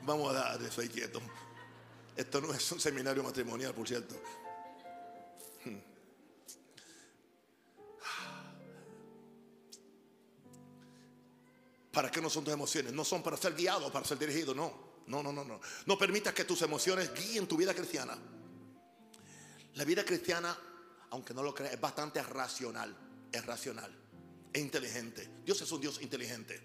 Vamos 0.04 0.30
a 0.30 0.34
dar 0.34 0.62
eso 0.62 0.82
ahí 0.82 0.90
quieto. 0.90 1.20
Esto 2.16 2.40
no 2.40 2.54
es 2.54 2.72
un 2.72 2.80
seminario 2.80 3.24
matrimonial, 3.24 3.74
por 3.74 3.88
cierto. 3.88 4.16
¿Para 11.94 12.10
qué 12.10 12.20
no 12.20 12.30
son 12.30 12.44
tus 12.44 12.52
emociones? 12.52 12.92
No 12.92 13.06
son 13.06 13.22
para 13.22 13.38
ser 13.38 13.54
guiados, 13.54 13.92
para 13.92 14.04
ser 14.04 14.18
dirigidos, 14.18 14.56
no. 14.56 14.94
No, 15.06 15.22
no, 15.22 15.32
no, 15.32 15.44
no. 15.44 15.62
No 15.86 15.96
permitas 15.96 16.34
que 16.34 16.44
tus 16.44 16.64
emociones 16.64 17.14
guíen 17.14 17.48
tu 17.48 17.56
vida 17.56 17.72
cristiana. 17.76 18.18
La 19.76 19.84
vida 19.84 20.04
cristiana, 20.04 20.58
aunque 21.12 21.36
no 21.36 21.44
lo 21.44 21.54
creas, 21.54 21.76
es 21.76 21.80
bastante 21.80 22.24
racional. 22.24 22.98
Es 23.32 23.46
racional. 23.46 23.96
Es 24.52 24.60
inteligente. 24.60 25.30
Dios 25.46 25.62
es 25.62 25.72
un 25.72 25.82
Dios 25.82 26.02
inteligente. 26.02 26.60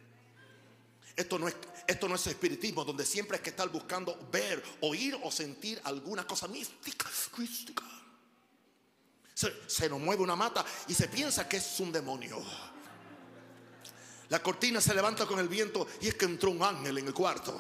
Esto 1.15 1.39
no 1.39 1.47
es, 1.47 1.57
esto 1.87 2.09
no 2.09 2.15
es 2.15 2.27
espiritismo 2.27 2.83
donde 2.87 3.05
siempre 3.05 3.37
hay 3.37 3.43
que 3.43 3.51
estar 3.51 3.69
buscando 3.69 4.31
ver, 4.33 4.63
oír 4.81 5.19
o 5.23 5.31
sentir 5.31 5.79
alguna 5.85 6.27
cosa 6.27 6.49
mística, 6.49 7.07
mística. 7.37 7.85
Se, 9.35 9.53
se 9.67 9.91
nos 9.91 10.01
mueve 10.01 10.23
una 10.23 10.37
mata 10.37 10.65
y 10.87 10.95
se 10.95 11.07
piensa 11.09 11.47
que 11.47 11.59
es 11.59 11.81
un 11.81 11.93
demonio. 11.93 12.43
La 14.29 14.43
cortina 14.43 14.81
se 14.81 14.95
levanta 14.95 15.27
con 15.27 15.39
el 15.39 15.49
viento 15.49 15.87
y 16.01 16.09
es 16.09 16.15
que 16.15 16.27
entró 16.27 16.51
un 16.51 16.63
ángel 16.63 16.99
en 16.99 17.07
el 17.07 17.15
cuarto. 17.15 17.59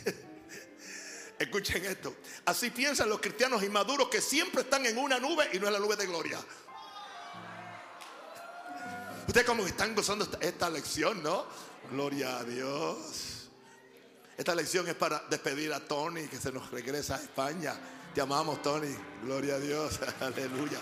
Escuchen 1.38 1.84
esto. 1.84 2.16
Así 2.46 2.70
piensan 2.70 3.08
los 3.08 3.20
cristianos 3.20 3.62
inmaduros 3.62 4.08
que 4.08 4.20
siempre 4.20 4.62
están 4.62 4.84
en 4.86 4.98
una 4.98 5.20
nube 5.20 5.48
y 5.52 5.60
no 5.60 5.68
en 5.68 5.72
la 5.72 5.78
nube 5.78 5.94
de 5.94 6.06
gloria. 6.06 6.40
Ustedes 9.28 9.46
como 9.46 9.64
están 9.64 9.94
gozando 9.94 10.24
esta, 10.24 10.38
esta 10.40 10.68
lección, 10.68 11.22
¿no? 11.22 11.46
Gloria 11.92 12.38
a 12.38 12.44
Dios. 12.44 13.48
Esta 14.36 14.54
lección 14.56 14.88
es 14.88 14.96
para 14.96 15.20
despedir 15.30 15.72
a 15.72 15.78
Tony 15.78 16.26
que 16.26 16.38
se 16.38 16.50
nos 16.50 16.72
regresa 16.72 17.14
a 17.14 17.18
España. 17.18 17.78
Te 18.14 18.20
amamos, 18.20 18.60
Tony. 18.60 18.94
Gloria 19.22 19.54
a 19.54 19.58
Dios. 19.58 19.98
Aleluya. 20.20 20.78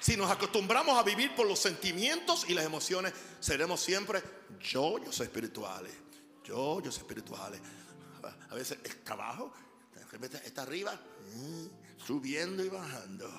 Si 0.00 0.16
nos 0.16 0.30
acostumbramos 0.30 0.98
a 0.98 1.02
vivir 1.02 1.34
por 1.36 1.46
los 1.46 1.58
sentimientos 1.58 2.48
y 2.48 2.54
las 2.54 2.64
emociones, 2.64 3.12
seremos 3.38 3.80
siempre 3.80 4.22
yo, 4.60 4.98
yo 4.98 5.12
soy 5.12 5.26
espirituales. 5.26 5.92
Yo, 6.42 6.80
yo 6.80 6.90
soy 6.90 7.02
espirituales. 7.02 7.60
A 8.48 8.54
veces 8.54 8.78
el 8.82 8.96
trabajo 9.04 9.52
está 10.42 10.62
arriba, 10.62 10.98
mm, 11.34 11.66
subiendo 12.06 12.64
y 12.64 12.70
bajando. 12.70 13.30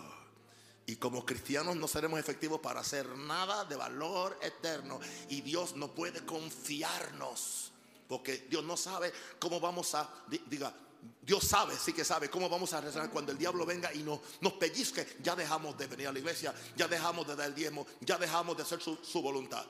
Y 0.86 0.98
como 0.98 1.26
cristianos 1.26 1.76
no 1.76 1.88
seremos 1.88 2.20
efectivos 2.20 2.60
para 2.60 2.82
hacer 2.82 3.08
nada 3.18 3.66
de 3.66 3.76
valor 3.76 4.38
eterno. 4.44 5.00
Y 5.30 5.42
Dios 5.42 5.76
no 5.76 5.96
puede 5.96 6.24
confiarnos 6.24 7.70
porque 8.10 8.48
Dios 8.50 8.64
no 8.64 8.76
sabe 8.76 9.14
cómo 9.38 9.60
vamos 9.60 9.94
a, 9.94 10.10
diga, 10.48 10.74
Dios 11.22 11.44
sabe, 11.44 11.78
sí 11.78 11.94
que 11.94 12.04
sabe 12.04 12.28
cómo 12.28 12.50
vamos 12.50 12.74
a 12.74 12.82
reaccionar 12.82 13.12
cuando 13.12 13.32
el 13.32 13.38
diablo 13.38 13.68
venga 13.68 13.94
y 13.94 14.00
nos, 14.00 14.20
nos 14.42 14.54
pellizque. 14.54 15.18
Ya 15.22 15.36
dejamos 15.36 15.78
de 15.78 15.86
venir 15.86 16.08
a 16.08 16.12
la 16.12 16.18
iglesia, 16.18 16.52
ya 16.76 16.88
dejamos 16.88 17.28
de 17.28 17.36
dar 17.36 17.48
el 17.48 17.54
diezmo, 17.54 17.86
ya 18.02 18.18
dejamos 18.18 18.58
de 18.58 18.64
hacer 18.64 18.82
su, 18.82 18.96
su 19.04 19.22
voluntad. 19.22 19.64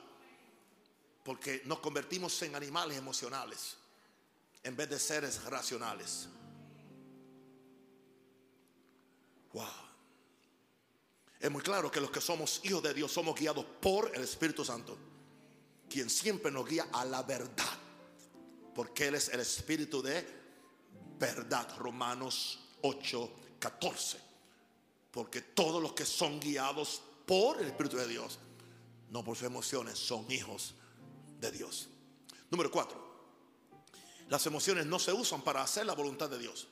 Porque 1.22 1.60
nos 1.66 1.80
convertimos 1.80 2.40
en 2.40 2.56
animales 2.56 2.96
emocionales 2.96 3.76
en 4.62 4.74
vez 4.74 4.88
de 4.88 4.98
seres 4.98 5.44
racionales. 5.44 6.26
Wow. 9.52 9.66
Es 11.38 11.50
muy 11.50 11.60
claro 11.60 11.90
que 11.90 12.00
los 12.00 12.10
que 12.10 12.22
somos 12.22 12.62
hijos 12.64 12.82
de 12.82 12.94
Dios 12.94 13.12
somos 13.12 13.38
guiados 13.38 13.66
por 13.82 14.10
el 14.16 14.22
Espíritu 14.22 14.64
Santo, 14.64 14.96
quien 15.90 16.08
siempre 16.08 16.50
nos 16.50 16.66
guía 16.66 16.88
a 16.90 17.04
la 17.04 17.22
verdad 17.22 17.79
porque 18.80 19.08
Él 19.08 19.14
es 19.14 19.28
el 19.28 19.40
Espíritu 19.40 20.00
de 20.00 20.26
verdad. 21.18 21.68
Romanos 21.76 22.60
8, 22.80 23.30
14. 23.58 24.18
Porque 25.10 25.42
todos 25.42 25.82
los 25.82 25.92
que 25.92 26.06
son 26.06 26.40
guiados 26.40 27.02
por 27.26 27.60
el 27.60 27.66
Espíritu 27.66 27.98
de 27.98 28.08
Dios, 28.08 28.38
no 29.10 29.22
por 29.22 29.36
sus 29.36 29.46
emociones, 29.46 29.98
son 29.98 30.24
hijos 30.32 30.76
de 31.38 31.50
Dios. 31.50 31.90
Número 32.50 32.70
4. 32.70 32.98
Las 34.30 34.46
emociones 34.46 34.86
no 34.86 34.98
se 34.98 35.12
usan 35.12 35.42
para 35.42 35.60
hacer 35.60 35.84
la 35.84 35.92
voluntad 35.92 36.30
de 36.30 36.38
Dios. 36.38 36.66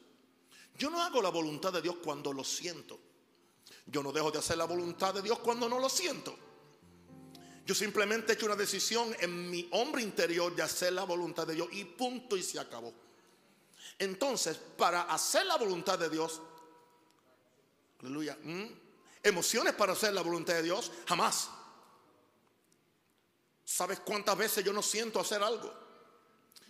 Yo 0.79 0.89
no 0.89 1.03
hago 1.03 1.21
la 1.21 1.29
voluntad 1.29 1.75
de 1.75 1.83
Dios 1.83 1.97
cuando 2.03 2.33
lo 2.33 2.43
siento. 2.43 2.99
Yo 3.85 4.03
no 4.03 4.13
dejo 4.13 4.31
de 4.31 4.39
hacer 4.39 4.57
la 4.57 4.65
voluntad 4.65 5.13
de 5.13 5.21
Dios 5.21 5.41
cuando 5.41 5.69
no 5.69 5.79
lo 5.79 5.91
siento. 5.91 6.35
Yo 7.69 7.75
simplemente 7.75 8.33
he 8.33 8.35
hecho 8.35 8.47
una 8.47 8.57
decisión 8.57 9.15
en 9.21 9.51
mi 9.51 9.69
hombre 9.73 10.01
interior 10.01 10.57
de 10.57 10.63
hacer 10.63 10.91
la 10.95 11.05
voluntad 11.05 11.47
de 11.47 11.55
Dios 11.55 11.69
y 11.73 11.85
punto 11.85 12.35
y 12.35 12.43
se 12.43 12.59
acabó. 12.59 12.95
Entonces, 13.99 14.57
para 14.57 15.03
hacer 15.03 15.45
la 15.45 15.57
voluntad 15.57 15.99
de 15.99 16.09
Dios, 16.09 16.41
aleluya, 18.01 18.39
emociones 19.23 19.75
para 19.75 19.93
hacer 19.93 20.15
la 20.15 20.23
voluntad 20.23 20.55
de 20.55 20.63
Dios, 20.63 20.91
jamás. 21.07 21.51
¿Sabes 23.67 24.01
cuántas 24.01 24.39
veces 24.39 24.65
yo 24.65 24.73
no 24.73 24.81
siento 24.81 25.21
hacer 25.21 25.43
algo? 25.43 25.71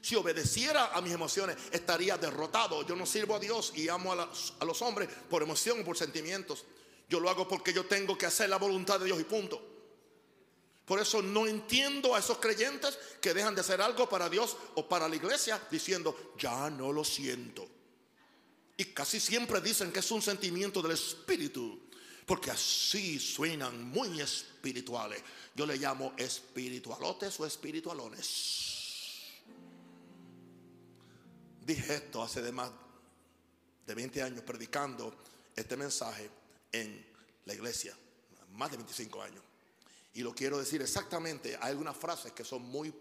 Si 0.03 0.17
obedeciera 0.17 0.87
a 0.87 1.01
mis 1.01 1.13
emociones, 1.13 1.57
estaría 1.71 2.19
derrotado. 2.19 2.85
Yo 2.85 2.97
no 2.97 3.07
sirvo 3.07 3.37
a 3.37 3.39
Dios 3.39 3.73
y 3.77 3.89
amo 3.89 4.15
a, 4.15 4.29
a 4.59 4.65
los 4.65 4.83
hombres 4.83 5.09
por 5.31 5.45
emoción 5.45 5.81
o 5.81 5.85
por 5.85 5.97
sentimientos. 5.97 6.65
Yo 7.09 7.21
lo 7.21 7.31
hago 7.31 7.47
porque 7.47 7.73
yo 7.73 7.87
tengo 7.87 8.19
que 8.19 8.27
hacer 8.27 8.49
la 8.49 8.57
voluntad 8.57 8.99
de 8.99 9.07
Dios 9.07 9.21
y 9.21 9.25
punto. 9.25 9.78
Por 10.89 10.99
eso 10.99 11.21
no 11.21 11.47
entiendo 11.47 12.15
a 12.15 12.19
esos 12.19 12.39
creyentes 12.39 12.99
que 13.21 13.35
dejan 13.35 13.55
de 13.55 13.61
hacer 13.61 13.83
algo 13.83 14.09
para 14.09 14.31
Dios 14.31 14.57
o 14.75 14.89
para 14.89 15.07
la 15.07 15.17
iglesia 15.17 15.61
diciendo, 15.71 16.33
ya 16.39 16.71
no 16.71 16.91
lo 16.93 17.05
siento. 17.05 17.69
Y 18.75 18.87
casi 18.87 19.21
siempre 19.21 19.61
dicen 19.61 19.93
que 19.93 19.99
es 19.99 20.11
un 20.11 20.23
sentimiento 20.23 20.81
del 20.81 20.93
Espíritu, 20.93 21.79
porque 22.25 22.51
así 22.51 23.21
suenan 23.21 23.85
muy 23.85 24.19
espirituales. 24.19 25.23
Yo 25.55 25.67
le 25.67 25.77
llamo 25.77 26.15
espiritualotes 26.17 27.39
o 27.39 27.45
espiritualones. 27.45 28.79
Dije 31.67 31.97
esto 31.97 32.23
hace 32.23 32.41
de 32.41 32.53
más 32.53 32.71
de 33.87 33.95
20 33.95 34.23
años 34.23 34.43
predicando 34.43 35.15
este 35.55 35.77
mensaje 35.77 36.31
en 36.73 37.05
la 37.45 37.53
iglesia, 37.53 37.95
más 38.53 38.71
de 38.71 38.79
25 38.79 39.23
años. 39.23 39.48
Y 40.19 40.23
lo 40.23 40.35
quiero 40.35 40.59
decir 40.59 40.83
exactamente. 40.83 41.57
Hay 41.61 41.71
algunas 41.71 41.97
frases 41.97 42.33
que 42.33 42.45
son 42.45 42.63
muy, 42.63 42.93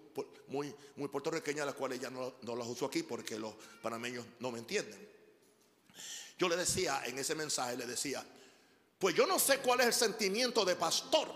muy, 0.50 0.72
muy 0.98 1.08
puertorriqueñas, 1.08 1.66
las 1.66 1.74
cuales 1.74 2.00
ya 2.00 2.12
no, 2.12 2.36
no 2.44 2.56
las 2.56 2.68
uso 2.68 2.86
aquí 2.86 3.02
porque 3.02 3.40
los 3.40 3.56
panameños 3.82 4.24
no 4.40 4.52
me 4.52 4.60
entienden. 4.60 5.10
Yo 6.38 6.48
le 6.48 6.56
decía 6.56 7.02
en 7.08 7.18
ese 7.18 7.34
mensaje, 7.34 7.76
le 7.76 7.88
decía, 7.88 8.24
pues 9.00 9.16
yo 9.16 9.26
no 9.26 9.40
sé 9.40 9.58
cuál 9.62 9.80
es 9.80 9.88
el 9.88 9.94
sentimiento 9.94 10.64
de 10.64 10.76
pastor 10.76 11.28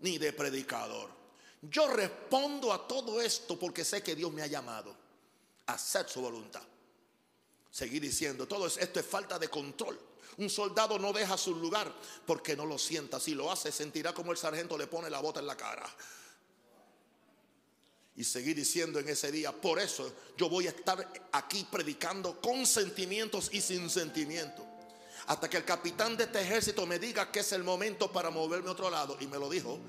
ni 0.00 0.18
de 0.18 0.32
predicador. 0.32 1.08
Yo 1.62 1.86
respondo 1.86 2.72
a 2.72 2.88
todo 2.88 3.20
esto 3.20 3.56
porque 3.56 3.84
sé 3.84 4.02
que 4.02 4.16
Dios 4.16 4.32
me 4.32 4.42
ha 4.42 4.48
llamado 4.48 4.96
a 5.66 5.74
hacer 5.74 6.08
su 6.08 6.22
voluntad. 6.22 6.64
Seguir 7.70 8.02
diciendo, 8.02 8.48
todo 8.48 8.66
esto 8.66 8.98
es 8.98 9.06
falta 9.06 9.38
de 9.38 9.46
control. 9.46 9.96
Un 10.38 10.50
soldado 10.50 10.98
no 10.98 11.12
deja 11.12 11.36
su 11.36 11.54
lugar 11.54 11.92
porque 12.26 12.56
no 12.56 12.66
lo 12.66 12.78
sienta. 12.78 13.20
Si 13.20 13.34
lo 13.34 13.50
hace, 13.50 13.70
sentirá 13.70 14.12
como 14.12 14.32
el 14.32 14.38
sargento 14.38 14.76
le 14.76 14.86
pone 14.86 15.08
la 15.10 15.20
bota 15.20 15.40
en 15.40 15.46
la 15.46 15.56
cara. 15.56 15.86
Y 18.16 18.24
seguir 18.24 18.56
diciendo 18.56 19.00
en 19.00 19.08
ese 19.08 19.32
día, 19.32 19.52
por 19.52 19.80
eso 19.80 20.12
yo 20.36 20.48
voy 20.48 20.66
a 20.66 20.70
estar 20.70 21.12
aquí 21.32 21.66
predicando 21.70 22.40
con 22.40 22.64
sentimientos 22.66 23.50
y 23.52 23.60
sin 23.60 23.90
sentimientos. 23.90 24.64
Hasta 25.26 25.48
que 25.48 25.56
el 25.56 25.64
capitán 25.64 26.16
de 26.16 26.24
este 26.24 26.40
ejército 26.40 26.86
me 26.86 26.98
diga 26.98 27.32
que 27.32 27.40
es 27.40 27.52
el 27.52 27.64
momento 27.64 28.12
para 28.12 28.30
moverme 28.30 28.68
a 28.68 28.72
otro 28.72 28.90
lado. 28.90 29.16
Y 29.20 29.26
me 29.26 29.38
lo 29.38 29.48
dijo. 29.48 29.80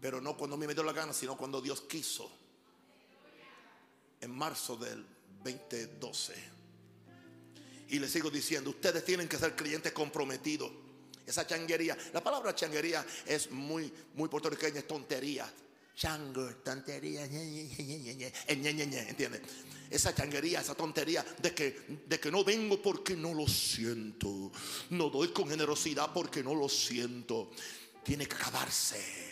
Pero 0.00 0.20
no 0.20 0.36
cuando 0.36 0.56
me 0.56 0.66
dio 0.72 0.82
la 0.82 0.92
gana, 0.92 1.12
sino 1.12 1.36
cuando 1.36 1.60
Dios 1.60 1.82
quiso. 1.82 2.30
En 4.20 4.30
marzo 4.30 4.76
del 4.76 5.06
2012. 5.44 6.61
Y 7.92 7.98
le 7.98 8.08
sigo 8.08 8.30
diciendo, 8.30 8.70
ustedes 8.70 9.04
tienen 9.04 9.28
que 9.28 9.36
ser 9.36 9.54
creyentes 9.54 9.92
comprometidos. 9.92 10.72
Esa 11.26 11.46
changuería, 11.46 11.94
la 12.14 12.24
palabra 12.24 12.54
changuería 12.54 13.04
es 13.26 13.50
muy, 13.50 13.92
muy 14.14 14.30
puertorriqueña, 14.30 14.78
es 14.78 14.86
tontería. 14.86 15.52
Chango, 15.94 16.54
tontería, 16.64 17.26
¿entiendes? 18.48 19.42
Esa 19.90 20.14
changuería, 20.14 20.62
esa 20.62 20.74
tontería 20.74 21.22
de 21.42 21.52
que, 21.52 22.00
de 22.06 22.18
que 22.18 22.30
no 22.30 22.42
vengo 22.42 22.80
porque 22.80 23.14
no 23.14 23.34
lo 23.34 23.46
siento. 23.46 24.50
No 24.88 25.10
doy 25.10 25.28
con 25.28 25.50
generosidad 25.50 26.14
porque 26.14 26.42
no 26.42 26.54
lo 26.54 26.70
siento. 26.70 27.50
Tiene 28.02 28.26
que 28.26 28.36
acabarse 28.36 29.31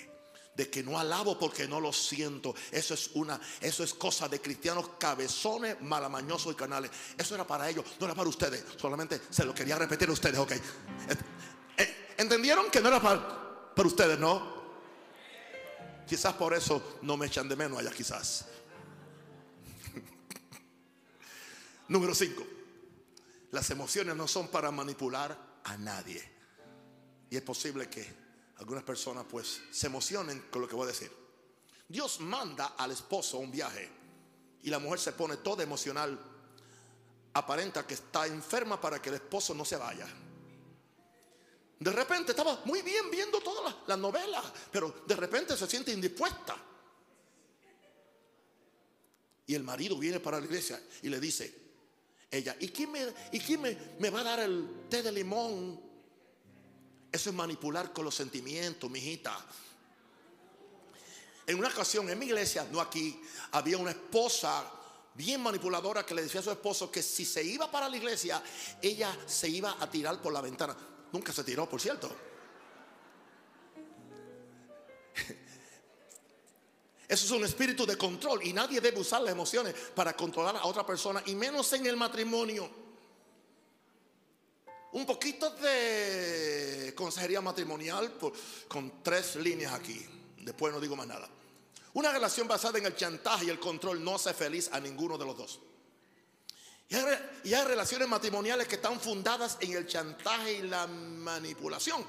de 0.55 0.69
que 0.69 0.83
no 0.83 0.99
alabo 0.99 1.39
porque 1.39 1.67
no 1.67 1.81
lo 1.81 1.93
siento. 1.93 2.55
Eso 2.71 2.95
es 2.95 3.11
una, 3.15 3.41
eso 3.61 3.83
es 3.85 3.95
cosa 3.95 4.29
de 4.29 4.41
cristianos 4.41 4.91
cabezones, 4.99 5.81
malamañosos 5.81 6.53
y 6.53 6.57
canales. 6.57 6.91
Eso 7.17 7.35
era 7.35 7.47
para 7.47 7.69
ellos, 7.69 7.85
no 7.99 8.07
era 8.07 8.15
para 8.15 8.29
ustedes. 8.29 8.65
Solamente 8.77 9.21
se 9.31 9.45
lo 9.45 9.55
quería 9.55 9.77
repetir 9.77 10.09
a 10.09 10.13
ustedes, 10.13 10.39
ok. 10.39 10.53
Eh, 10.53 11.97
¿Entendieron 12.19 12.71
que 12.71 12.81
no 12.81 12.89
era 12.89 13.01
para, 13.01 13.75
para 13.75 13.89
ustedes, 13.89 14.19
no? 14.19 14.61
Quizás 16.07 16.35
por 16.35 16.53
eso 16.55 16.99
no 17.03 17.17
me 17.17 17.27
echan 17.27 17.49
de 17.49 17.57
menos 17.57 17.79
allá, 17.79 17.93
quizás. 17.93 18.47
Número 21.89 22.15
5. 22.15 22.47
Las 23.53 23.71
emociones 23.71 24.17
no 24.17 24.29
son 24.29 24.49
para 24.49 24.71
manipular 24.71 25.37
a 25.65 25.77
nadie. 25.77 26.23
Y 27.31 27.37
es 27.37 27.43
posible 27.43 27.89
que 27.89 28.20
algunas 28.61 28.85
personas 28.85 29.25
pues 29.29 29.63
se 29.71 29.87
emocionen 29.87 30.49
con 30.51 30.61
lo 30.61 30.69
que 30.69 30.75
voy 30.75 30.85
a 30.85 30.89
decir. 30.89 31.11
Dios 31.89 32.21
manda 32.21 32.75
al 32.77 32.91
esposo 32.91 33.39
a 33.39 33.41
un 33.41 33.51
viaje 33.51 33.89
y 34.63 34.69
la 34.69 34.79
mujer 34.79 35.01
se 35.01 35.13
pone 35.13 35.39
toda 35.39 35.63
emocional. 35.63 36.19
Aparenta 37.33 37.87
que 37.87 37.95
está 37.95 38.27
enferma 38.27 38.79
para 38.79 39.01
que 39.01 39.09
el 39.09 39.15
esposo 39.17 39.55
no 39.55 39.65
se 39.65 39.77
vaya. 39.77 40.07
De 41.79 41.91
repente 41.91 42.33
estaba 42.33 42.61
muy 42.67 42.83
bien 42.83 43.11
viendo 43.11 43.41
toda 43.41 43.83
la, 43.87 43.97
novela, 43.97 44.43
pero 44.71 45.05
de 45.07 45.17
repente 45.17 45.57
se 45.57 45.67
siente 45.67 45.93
indispuesta. 45.93 46.55
Y 49.47 49.55
el 49.55 49.65
marido 49.65 49.97
viene 49.97 50.21
para 50.21 50.39
la 50.39 50.45
iglesia 50.45 50.81
y 51.01 51.09
le 51.09 51.19
dice, 51.19 51.53
ella, 52.31 52.55
¿y 52.61 52.69
quién 52.69 52.93
me, 52.93 53.07
y 53.33 53.41
quién 53.41 53.63
me, 53.63 53.77
me 53.99 54.11
va 54.11 54.21
a 54.21 54.25
dar 54.25 54.41
el 54.41 54.87
té 54.91 55.03
de 55.03 55.11
limón 55.11 55.90
eso 57.13 57.31
es 57.31 57.37
manipular 57.37 57.93
con 57.93 58.05
los 58.05 58.15
sentimientos, 58.15 58.91
mi 58.91 58.99
hijita. 58.99 59.37
En 61.47 61.59
una 61.59 61.69
ocasión 61.69 62.09
en 62.09 62.19
mi 62.19 62.27
iglesia, 62.27 62.67
no 62.71 62.81
aquí, 62.81 63.21
había 63.53 63.77
una 63.79 63.91
esposa 63.91 64.65
bien 65.15 65.43
manipuladora 65.43 66.07
que 66.07 66.15
le 66.15 66.23
decía 66.23 66.41
a 66.41 66.45
su 66.45 66.51
esposo 66.51 66.91
que 66.91 67.03
si 67.03 67.25
se 67.25 67.43
iba 67.43 67.71
para 67.71 67.89
la 67.89 67.97
iglesia, 67.97 68.43
ella 68.81 69.17
se 69.27 69.49
iba 69.49 69.77
a 69.81 69.91
tirar 69.91 70.23
por 70.23 70.33
la 70.33 70.41
ventana. 70.41 70.77
Nunca 71.13 71.33
se 71.33 71.43
tiró, 71.43 71.69
por 71.69 71.81
cierto. 71.81 72.15
Eso 77.09 77.25
es 77.25 77.31
un 77.33 77.45
espíritu 77.45 77.85
de 77.85 77.99
control 77.99 78.47
y 78.47 78.53
nadie 78.53 78.81
debe 78.81 79.01
usar 79.01 79.21
las 79.23 79.33
emociones 79.33 79.75
para 79.97 80.13
controlar 80.13 80.57
a 80.57 80.65
otra 80.67 80.87
persona 80.87 81.21
y 81.27 81.35
menos 81.35 81.73
en 81.73 81.85
el 81.87 81.97
matrimonio 81.97 82.71
un 84.93 85.07
poquito 85.07 85.51
de 85.51 86.93
consejería 86.97 87.41
matrimonial 87.41 88.13
con 88.69 89.03
tres 89.03 89.37
líneas 89.37 89.73
aquí. 89.73 90.05
Después 90.39 90.73
no 90.73 90.81
digo 90.81 90.97
más 90.97 91.07
nada. 91.07 91.29
Una 91.93 92.13
relación 92.13 92.47
basada 92.47 92.79
en 92.79 92.87
el 92.87 92.97
chantaje 92.97 93.47
y 93.47 93.51
el 93.51 93.59
control 93.59 94.03
no 94.03 94.15
hace 94.15 94.33
feliz 94.33 94.71
a 94.73 94.81
ninguno 94.81 95.19
de 95.19 95.25
los 95.25 95.37
dos. 95.37 95.61
Y 96.89 97.55
hay, 97.55 97.65
relaciones 97.65 98.09
matrimoniales 98.09 98.67
que 98.67 98.75
están 98.75 98.99
fundadas 99.01 99.59
en 99.61 99.75
el 99.75 99.87
chantaje 99.87 100.55
y 100.55 100.63
la 100.63 100.89
manipulación. 100.89 102.05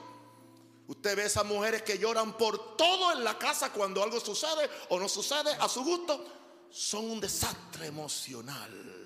Usted 0.87 1.15
ve 1.15 1.25
esas 1.25 1.45
mujeres 1.45 1.83
que 1.83 1.99
lloran 1.99 2.35
por 2.35 2.75
todo 2.75 3.11
en 3.11 3.23
la 3.23 3.37
casa 3.37 3.71
cuando 3.71 4.01
algo 4.01 4.19
sucede 4.19 4.69
o 4.89 4.99
no 4.99 5.07
sucede 5.07 5.53
a 5.53 5.69
su 5.69 5.83
gusto. 5.83 6.25
Son 6.71 7.05
un 7.11 7.19
desastre 7.19 7.87
emocional. 7.87 9.00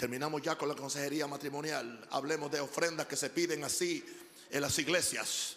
Terminamos 0.00 0.40
ya 0.40 0.56
con 0.56 0.66
la 0.66 0.74
consejería 0.74 1.26
matrimonial. 1.26 2.08
Hablemos 2.12 2.50
de 2.50 2.58
ofrendas 2.58 3.06
que 3.06 3.16
se 3.16 3.28
piden 3.28 3.62
así 3.64 4.02
en 4.48 4.62
las 4.62 4.78
iglesias, 4.78 5.56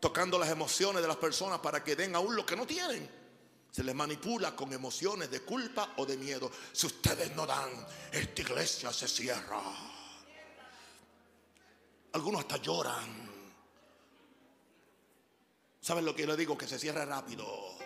tocando 0.00 0.38
las 0.38 0.48
emociones 0.48 1.02
de 1.02 1.08
las 1.08 1.18
personas 1.18 1.58
para 1.58 1.84
que 1.84 1.94
den 1.94 2.16
aún 2.16 2.34
lo 2.34 2.46
que 2.46 2.56
no 2.56 2.66
tienen. 2.66 3.06
Se 3.70 3.84
les 3.84 3.94
manipula 3.94 4.56
con 4.56 4.72
emociones 4.72 5.30
de 5.30 5.42
culpa 5.42 5.92
o 5.98 6.06
de 6.06 6.16
miedo. 6.16 6.50
Si 6.72 6.86
ustedes 6.86 7.36
no 7.36 7.44
dan, 7.44 7.68
esta 8.10 8.40
iglesia 8.40 8.90
se 8.90 9.06
cierra. 9.06 9.60
Algunos 12.12 12.40
hasta 12.40 12.56
lloran. 12.56 13.30
¿Saben 15.78 16.06
lo 16.06 16.16
que 16.16 16.22
yo 16.22 16.28
le 16.28 16.38
digo? 16.38 16.56
Que 16.56 16.66
se 16.66 16.78
cierre 16.78 17.04
rápido. 17.04 17.77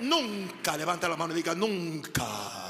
Nunca 0.00 0.76
levanta 0.76 1.08
la 1.08 1.16
mano 1.16 1.32
y 1.32 1.36
diga, 1.36 1.54
nunca 1.54 2.60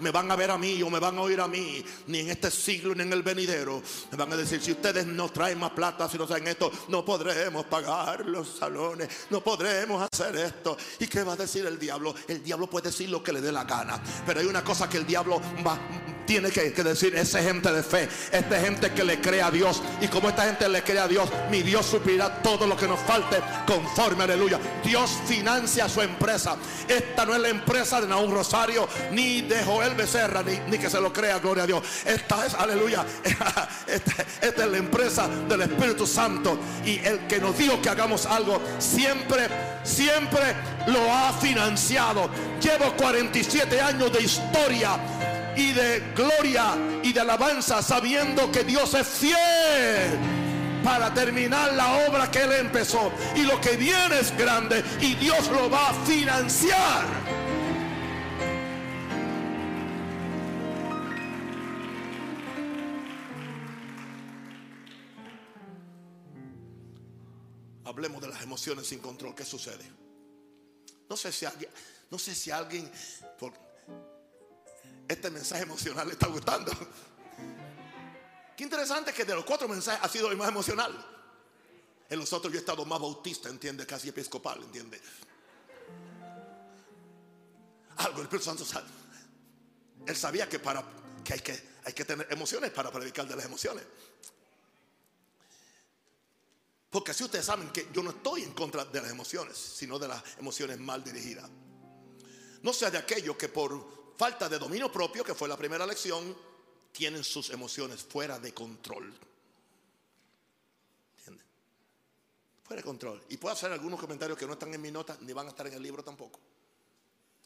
me 0.00 0.10
van 0.10 0.30
a 0.30 0.36
ver 0.36 0.50
a 0.50 0.58
mí 0.58 0.82
o 0.82 0.90
me 0.90 0.98
van 0.98 1.18
a 1.18 1.22
oír 1.22 1.40
a 1.40 1.48
mí, 1.48 1.84
ni 2.06 2.20
en 2.20 2.30
este 2.30 2.50
siglo 2.50 2.94
ni 2.94 3.02
en 3.02 3.12
el 3.12 3.22
venidero. 3.22 3.82
Me 4.10 4.16
van 4.16 4.32
a 4.32 4.36
decir, 4.36 4.60
si 4.60 4.72
ustedes 4.72 5.06
no 5.06 5.28
traen 5.28 5.58
más 5.58 5.70
plata, 5.70 6.08
si 6.08 6.18
no 6.18 6.26
saben 6.26 6.48
esto, 6.48 6.70
no 6.88 7.04
podremos 7.04 7.66
pagar 7.66 8.26
los 8.26 8.48
salones, 8.48 9.08
no 9.30 9.42
podremos 9.42 10.08
hacer 10.10 10.36
esto. 10.36 10.76
¿Y 10.98 11.06
qué 11.06 11.22
va 11.22 11.34
a 11.34 11.36
decir 11.36 11.66
el 11.66 11.78
diablo? 11.78 12.14
El 12.26 12.42
diablo 12.42 12.68
puede 12.68 12.88
decir 12.88 13.08
lo 13.08 13.22
que 13.22 13.32
le 13.32 13.40
dé 13.40 13.52
la 13.52 13.64
gana, 13.64 14.02
pero 14.26 14.40
hay 14.40 14.46
una 14.46 14.64
cosa 14.64 14.88
que 14.88 14.96
el 14.96 15.06
diablo 15.06 15.40
va, 15.66 15.78
tiene 16.30 16.52
que, 16.52 16.70
decir, 16.84 17.16
esa 17.16 17.42
gente 17.42 17.72
de 17.72 17.82
fe, 17.82 18.08
esta 18.30 18.60
gente 18.60 18.92
que 18.92 19.02
le 19.02 19.20
cree 19.20 19.42
a 19.42 19.50
Dios. 19.50 19.82
Y 20.00 20.06
como 20.06 20.28
esta 20.28 20.44
gente 20.44 20.68
le 20.68 20.84
cree 20.84 21.00
a 21.00 21.08
Dios, 21.08 21.28
mi 21.50 21.60
Dios 21.60 21.84
suplirá 21.84 22.40
todo 22.40 22.68
lo 22.68 22.76
que 22.76 22.86
nos 22.86 23.00
falte 23.00 23.38
conforme, 23.66 24.22
aleluya. 24.22 24.60
Dios 24.84 25.10
financia 25.26 25.88
su 25.88 26.00
empresa. 26.00 26.54
Esta 26.86 27.26
no 27.26 27.34
es 27.34 27.40
la 27.40 27.48
empresa 27.48 28.00
de 28.00 28.06
Naúm 28.06 28.30
Rosario, 28.30 28.88
ni 29.10 29.40
de 29.40 29.64
Joel 29.64 29.96
Becerra, 29.96 30.44
ni, 30.44 30.56
ni 30.70 30.78
que 30.78 30.88
se 30.88 31.00
lo 31.00 31.12
crea, 31.12 31.40
gloria 31.40 31.64
a 31.64 31.66
Dios. 31.66 31.82
Esta 32.04 32.46
es, 32.46 32.54
aleluya, 32.54 33.04
esta, 33.24 34.24
esta 34.40 34.64
es 34.64 34.70
la 34.70 34.78
empresa 34.78 35.26
del 35.48 35.62
Espíritu 35.62 36.06
Santo. 36.06 36.56
Y 36.86 37.00
el 37.04 37.26
que 37.26 37.40
nos 37.40 37.58
dijo 37.58 37.82
que 37.82 37.88
hagamos 37.88 38.24
algo, 38.26 38.62
siempre, 38.78 39.48
siempre 39.82 40.54
lo 40.86 41.12
ha 41.12 41.32
financiado. 41.32 42.30
Llevo 42.62 42.92
47 42.96 43.80
años 43.80 44.12
de 44.12 44.22
historia 44.22 44.96
y 45.60 45.72
de 45.72 46.00
gloria 46.16 46.74
y 47.02 47.12
de 47.12 47.20
alabanza 47.20 47.82
sabiendo 47.82 48.50
que 48.50 48.64
Dios 48.64 48.94
es 48.94 49.06
fiel 49.06 50.18
para 50.82 51.12
terminar 51.12 51.74
la 51.74 52.06
obra 52.08 52.30
que 52.30 52.42
Él 52.42 52.52
empezó. 52.52 53.12
Y 53.36 53.42
lo 53.42 53.60
que 53.60 53.76
viene 53.76 54.20
es 54.20 54.36
grande 54.38 54.82
y 55.02 55.14
Dios 55.16 55.48
lo 55.48 55.68
va 55.68 55.90
a 55.90 55.94
financiar. 56.06 57.04
Hablemos 67.84 68.22
de 68.22 68.28
las 68.28 68.42
emociones 68.42 68.86
sin 68.86 69.00
control. 69.00 69.34
¿Qué 69.34 69.44
sucede? 69.44 69.84
No 71.08 71.16
sé 71.16 71.32
si 71.32 71.44
alguien, 71.44 71.70
no 72.10 72.18
sé 72.18 72.34
si 72.34 72.50
alguien 72.50 72.90
este 75.10 75.30
mensaje 75.30 75.64
emocional 75.64 76.06
le 76.06 76.12
está 76.12 76.28
gustando. 76.28 76.72
Qué 78.56 78.64
interesante 78.64 79.12
que 79.12 79.24
de 79.24 79.34
los 79.34 79.44
cuatro 79.44 79.66
mensajes 79.66 80.00
ha 80.02 80.08
sido 80.08 80.30
el 80.30 80.36
más 80.36 80.48
emocional. 80.48 80.94
En 82.08 82.18
los 82.18 82.32
otros 82.32 82.52
yo 82.52 82.58
he 82.58 82.60
estado 82.60 82.84
más 82.84 83.00
bautista, 83.00 83.48
entiende, 83.48 83.86
casi 83.86 84.08
episcopal, 84.08 84.62
entiende. 84.62 85.00
Algo 87.96 88.18
el 88.18 88.24
Espíritu 88.24 88.44
Santo 88.44 88.64
sabe. 88.64 88.88
Él 90.06 90.16
sabía 90.16 90.48
que 90.48 90.58
para 90.58 90.84
que 91.24 91.34
hay 91.34 91.40
que 91.40 91.70
hay 91.84 91.92
que 91.92 92.04
tener 92.04 92.26
emociones 92.30 92.70
para 92.70 92.90
predicar 92.90 93.26
de 93.26 93.36
las 93.36 93.44
emociones. 93.44 93.84
Porque 96.90 97.12
así 97.12 97.24
ustedes 97.24 97.46
saben 97.46 97.70
que 97.70 97.88
yo 97.92 98.02
no 98.02 98.10
estoy 98.10 98.42
en 98.42 98.52
contra 98.52 98.84
de 98.84 99.00
las 99.00 99.10
emociones, 99.10 99.56
sino 99.56 99.98
de 99.98 100.08
las 100.08 100.22
emociones 100.38 100.78
mal 100.78 101.02
dirigidas. 101.02 101.48
No 102.62 102.72
sea 102.72 102.90
de 102.90 102.98
aquellos 102.98 103.36
que 103.36 103.48
por 103.48 103.99
falta 104.20 104.50
de 104.50 104.58
dominio 104.58 104.92
propio, 104.92 105.24
que 105.24 105.34
fue 105.34 105.48
la 105.48 105.56
primera 105.56 105.86
lección, 105.86 106.36
tienen 106.92 107.24
sus 107.24 107.48
emociones 107.48 108.02
fuera 108.02 108.38
de 108.38 108.52
control. 108.52 109.14
Fuera 112.64 112.82
de 112.82 112.84
control. 112.84 113.24
Y 113.30 113.38
puedo 113.38 113.54
hacer 113.54 113.72
algunos 113.72 113.98
comentarios 113.98 114.36
que 114.38 114.46
no 114.46 114.52
están 114.52 114.74
en 114.74 114.82
mi 114.82 114.90
nota, 114.90 115.16
ni 115.22 115.32
van 115.32 115.46
a 115.46 115.48
estar 115.48 115.66
en 115.68 115.72
el 115.72 115.82
libro 115.82 116.04
tampoco. 116.04 116.38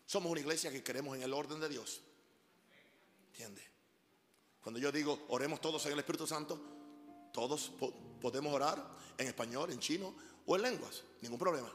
Somos 0.04 0.32
una 0.32 0.40
iglesia 0.40 0.72
que 0.72 0.82
creemos 0.82 1.16
en 1.16 1.22
el 1.22 1.32
orden 1.32 1.60
de 1.60 1.68
Dios. 1.68 2.00
¿Entiende? 3.28 3.62
Cuando 4.60 4.80
yo 4.80 4.90
digo 4.90 5.26
oremos 5.28 5.60
todos 5.60 5.86
en 5.86 5.92
el 5.92 6.00
Espíritu 6.00 6.26
Santo, 6.26 6.60
todos 7.32 7.70
podemos 8.20 8.52
orar 8.52 8.84
en 9.16 9.28
español, 9.28 9.70
en 9.70 9.78
chino 9.78 10.12
o 10.44 10.56
en 10.56 10.62
lenguas, 10.62 11.04
ningún 11.20 11.38
problema. 11.38 11.72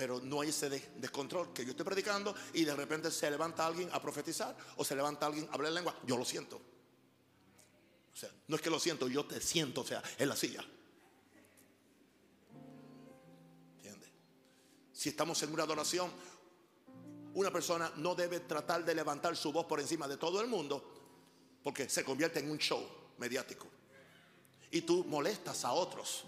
Pero 0.00 0.18
no 0.18 0.40
hay 0.40 0.48
ese 0.48 0.70
descontrol 0.70 1.52
que 1.52 1.62
yo 1.62 1.72
estoy 1.72 1.84
predicando 1.84 2.34
y 2.54 2.64
de 2.64 2.74
repente 2.74 3.10
se 3.10 3.30
levanta 3.30 3.66
alguien 3.66 3.90
a 3.92 4.00
profetizar 4.00 4.56
o 4.76 4.82
se 4.82 4.96
levanta 4.96 5.26
alguien 5.26 5.46
a 5.50 5.52
hablar 5.52 5.68
en 5.68 5.74
lengua. 5.74 5.94
Yo 6.06 6.16
lo 6.16 6.24
siento. 6.24 6.56
O 6.56 8.16
sea, 8.16 8.30
no 8.48 8.56
es 8.56 8.62
que 8.62 8.70
lo 8.70 8.80
siento, 8.80 9.08
yo 9.08 9.26
te 9.26 9.42
siento, 9.42 9.82
o 9.82 9.84
sea, 9.84 10.02
en 10.16 10.26
la 10.26 10.36
silla. 10.36 10.64
¿Entiendes? 13.76 14.08
Si 14.90 15.10
estamos 15.10 15.42
en 15.42 15.52
una 15.52 15.64
adoración, 15.64 16.10
una 17.34 17.50
persona 17.50 17.92
no 17.96 18.14
debe 18.14 18.40
tratar 18.40 18.82
de 18.82 18.94
levantar 18.94 19.36
su 19.36 19.52
voz 19.52 19.66
por 19.66 19.80
encima 19.80 20.08
de 20.08 20.16
todo 20.16 20.40
el 20.40 20.46
mundo 20.46 21.58
porque 21.62 21.90
se 21.90 22.04
convierte 22.04 22.40
en 22.40 22.50
un 22.50 22.56
show 22.56 22.82
mediático. 23.18 23.66
Y 24.70 24.80
tú 24.80 25.04
molestas 25.04 25.62
a 25.66 25.72
otros. 25.72 26.24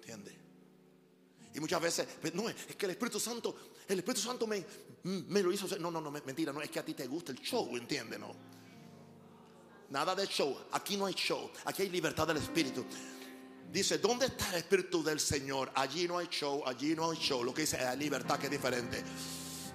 ¿Entiendes? 0.00 0.37
Y 1.58 1.60
muchas 1.60 1.82
veces, 1.82 2.06
pues, 2.20 2.32
no, 2.36 2.48
es 2.48 2.54
que 2.76 2.86
el 2.86 2.92
Espíritu 2.92 3.18
Santo, 3.18 3.52
el 3.88 3.98
Espíritu 3.98 4.20
Santo 4.20 4.46
me, 4.46 4.64
me 5.02 5.42
lo 5.42 5.52
hizo. 5.52 5.66
No, 5.78 5.90
no, 5.90 6.00
no, 6.00 6.12
mentira, 6.12 6.52
no 6.52 6.62
es 6.62 6.70
que 6.70 6.78
a 6.78 6.84
ti 6.84 6.94
te 6.94 7.04
gusta 7.08 7.32
el 7.32 7.40
show, 7.40 7.76
¿entiendes? 7.76 8.16
No. 8.16 8.32
Nada 9.90 10.14
de 10.14 10.24
show. 10.28 10.56
Aquí 10.70 10.96
no 10.96 11.06
hay 11.06 11.14
show. 11.14 11.50
Aquí 11.64 11.82
hay 11.82 11.88
libertad 11.88 12.28
del 12.28 12.36
Espíritu. 12.36 12.86
Dice, 13.72 13.98
¿dónde 13.98 14.26
está 14.26 14.50
el 14.50 14.58
Espíritu 14.58 15.02
del 15.02 15.18
Señor? 15.18 15.72
Allí 15.74 16.06
no 16.06 16.18
hay 16.18 16.28
show, 16.28 16.62
allí 16.64 16.94
no 16.94 17.10
hay 17.10 17.18
show. 17.18 17.42
Lo 17.42 17.52
que 17.52 17.62
dice 17.62 17.76
es 17.76 17.98
libertad 17.98 18.38
que 18.38 18.46
es 18.46 18.52
diferente. 18.52 19.02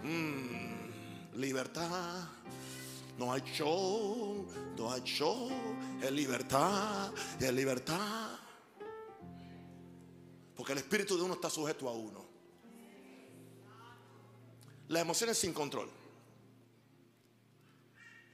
Mm, 0.03 1.35
libertad. 1.35 2.29
No 3.17 3.33
hay 3.33 3.41
show, 3.41 4.47
no 4.77 4.89
hay 4.89 5.01
show, 5.01 5.51
es 6.01 6.11
libertad, 6.13 7.11
es 7.41 7.53
libertad. 7.53 8.39
Porque 10.55 10.73
el 10.73 10.79
espíritu 10.79 11.17
de 11.17 11.23
uno 11.23 11.33
está 11.33 11.49
sujeto 11.49 11.89
a 11.89 11.93
uno. 11.93 12.25
Las 14.89 15.01
emociones 15.01 15.37
sin 15.37 15.53
control. 15.53 15.89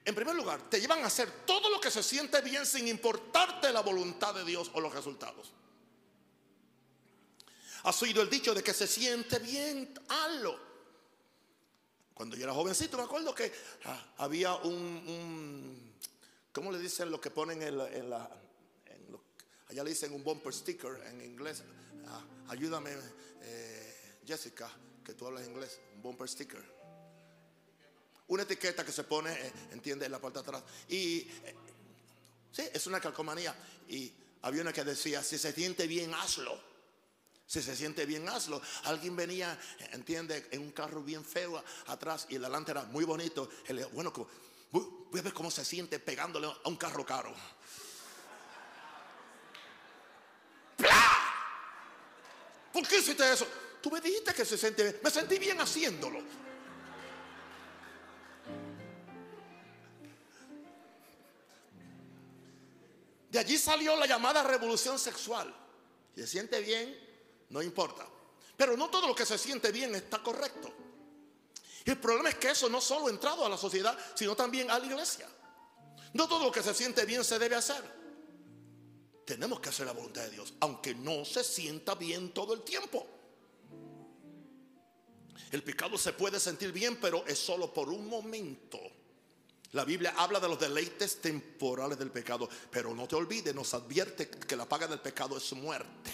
En 0.04 0.16
primer 0.16 0.36
lugar, 0.36 0.70
te 0.70 0.82
llevan 0.82 1.04
a 1.04 1.08
hacer 1.08 1.30
todo 1.46 1.70
lo 1.70 1.80
que 1.80 1.92
se 1.92 2.02
siente 2.02 2.42
bien 2.42 2.66
sin 2.66 2.88
importarte 2.88 3.72
la 3.72 3.82
voluntad 3.82 4.34
de 4.34 4.44
Dios 4.44 4.72
o 4.74 4.82
los 4.82 4.94
resultados. 4.94 5.52
Has 7.84 8.02
oído 8.02 8.22
el 8.22 8.30
dicho 8.30 8.54
de 8.54 8.64
que 8.64 8.74
se 8.74 8.88
siente 8.88 9.40
bien, 9.40 9.94
hazlo. 10.10 10.60
Cuando 12.14 12.36
yo 12.36 12.44
era 12.44 12.54
jovencito 12.54 12.98
me 12.98 13.04
acuerdo 13.04 13.34
que 13.34 13.54
ah, 13.86 14.14
había 14.18 14.56
un, 14.56 15.94
¿cómo 16.52 16.72
le 16.72 16.80
dicen 16.80 17.10
lo 17.10 17.22
que 17.22 17.32
ponen 17.32 17.62
en 17.62 17.78
la... 18.10 18.30
allá 19.70 19.84
le 19.84 19.92
dicen 19.92 20.12
un 20.12 20.24
bumper 20.24 20.54
sticker 20.54 21.02
en 21.08 21.22
inglés. 21.22 21.64
Ah, 22.10 22.24
ayúdame, 22.50 22.92
eh, 23.42 24.20
Jessica, 24.26 24.72
que 25.04 25.14
tú 25.14 25.28
hablas 25.28 25.48
inglés. 25.48 25.80
Un 25.96 26.02
bumper 26.02 26.28
sticker. 26.28 26.80
Una 28.28 28.44
etiqueta 28.44 28.86
que 28.86 28.92
se 28.92 29.04
pone, 29.04 29.32
eh, 29.32 29.54
entiende, 29.72 30.06
en 30.06 30.12
la 30.12 30.20
parte 30.20 30.40
de 30.40 30.42
atrás. 30.42 30.64
Y 30.88 31.20
eh, 31.20 31.56
sí, 32.52 32.64
es 32.72 32.86
una 32.88 33.00
calcomanía. 33.00 33.56
Y 33.88 34.14
había 34.44 34.62
una 34.62 34.74
que 34.74 34.84
decía, 34.84 35.24
si 35.24 35.38
se 35.38 35.52
siente 35.52 35.88
bien, 35.88 36.14
hazlo. 36.14 36.70
Si 37.46 37.64
se 37.64 37.76
siente 37.76 38.06
bien, 38.06 38.30
hazlo. 38.30 38.62
Alguien 38.84 39.16
venía, 39.16 39.60
entiende, 39.92 40.48
en 40.52 40.62
un 40.62 40.72
carro 40.72 41.02
bien 41.02 41.26
feo 41.26 41.64
atrás 41.88 42.28
y 42.30 42.36
el 42.36 42.44
delante 42.44 42.72
era 42.72 42.84
muy 42.84 43.06
bonito. 43.06 43.50
Él, 43.66 43.84
bueno, 43.94 44.14
voy 44.72 45.20
a 45.20 45.24
ver 45.24 45.34
cómo 45.34 45.50
se 45.50 45.66
siente 45.66 46.00
pegándole 46.00 46.46
a 46.46 46.70
un 46.70 46.76
carro 46.76 47.04
caro. 47.04 47.34
¿Por 52.72 52.88
qué 52.88 53.00
hiciste 53.00 53.32
eso? 53.32 53.48
Tú 53.82 53.90
me 53.90 54.02
dijiste 54.02 54.34
que 54.34 54.46
se 54.46 54.58
siente 54.58 54.84
bien. 54.84 55.00
Me 55.02 55.10
sentí 55.10 55.40
bien 55.40 55.60
haciéndolo. 55.60 56.22
De 63.32 63.40
allí 63.40 63.58
salió 63.58 63.96
la 63.96 64.08
llamada 64.08 64.44
revolución 64.44 64.98
sexual. 64.98 65.54
Se 66.16 66.28
siente 66.28 66.60
bien, 66.62 66.98
no 67.50 67.62
importa. 67.62 68.06
Pero 68.58 68.76
no 68.76 68.90
todo 68.90 69.08
lo 69.08 69.16
que 69.16 69.26
se 69.26 69.38
siente 69.38 69.72
bien 69.72 69.96
está 69.96 70.22
correcto. 70.22 70.74
El 71.86 71.98
problema 71.98 72.30
es 72.30 72.36
que 72.36 72.50
eso 72.50 72.70
no 72.70 72.82
solo 72.82 73.08
ha 73.08 73.10
entrado 73.10 73.46
a 73.46 73.50
la 73.50 73.58
sociedad, 73.58 73.98
sino 74.16 74.36
también 74.36 74.70
a 74.70 74.78
la 74.80 74.86
iglesia. 74.86 75.28
No 76.14 76.28
todo 76.28 76.46
lo 76.46 76.52
que 76.52 76.64
se 76.64 76.74
siente 76.74 77.06
bien 77.06 77.24
se 77.24 77.40
debe 77.40 77.56
hacer. 77.56 77.99
Tenemos 79.30 79.60
que 79.60 79.70
hacer 79.70 79.86
la 79.86 79.92
voluntad 79.92 80.24
de 80.24 80.32
Dios, 80.32 80.56
aunque 80.60 80.96
no 80.96 81.24
se 81.24 81.44
sienta 81.44 81.94
bien 81.94 82.34
todo 82.34 82.52
el 82.56 82.64
tiempo. 82.64 83.06
El 85.52 85.62
pecado 85.62 86.00
se 86.00 86.14
puede 86.14 86.40
sentir 86.40 86.72
bien, 86.72 86.98
pero 87.00 87.24
es 87.28 87.38
solo 87.38 87.72
por 87.72 87.90
un 87.90 88.08
momento. 88.08 88.80
La 89.74 89.86
Biblia 89.86 90.16
habla 90.18 90.40
de 90.40 90.48
los 90.48 90.60
deleites 90.60 91.22
temporales 91.22 92.00
del 92.00 92.10
pecado, 92.10 92.50
pero 92.72 92.96
no 92.96 93.08
te 93.08 93.18
olvides, 93.18 93.54
nos 93.54 93.72
advierte 93.76 94.32
que 94.32 94.56
la 94.56 94.68
paga 94.68 94.88
del 94.88 95.00
pecado 95.00 95.38
es 95.38 95.54
muerte. 95.54 96.12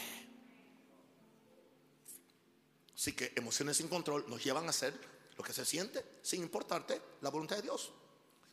Así 2.94 3.14
que 3.14 3.32
emociones 3.38 3.78
sin 3.78 3.88
control 3.88 4.26
nos 4.28 4.44
llevan 4.44 4.66
a 4.66 4.72
hacer 4.72 4.94
lo 5.38 5.44
que 5.46 5.54
se 5.54 5.64
siente 5.64 6.04
sin 6.22 6.42
importarte 6.42 7.02
la 7.22 7.30
voluntad 7.30 7.56
de 7.56 7.62
Dios. 7.62 7.94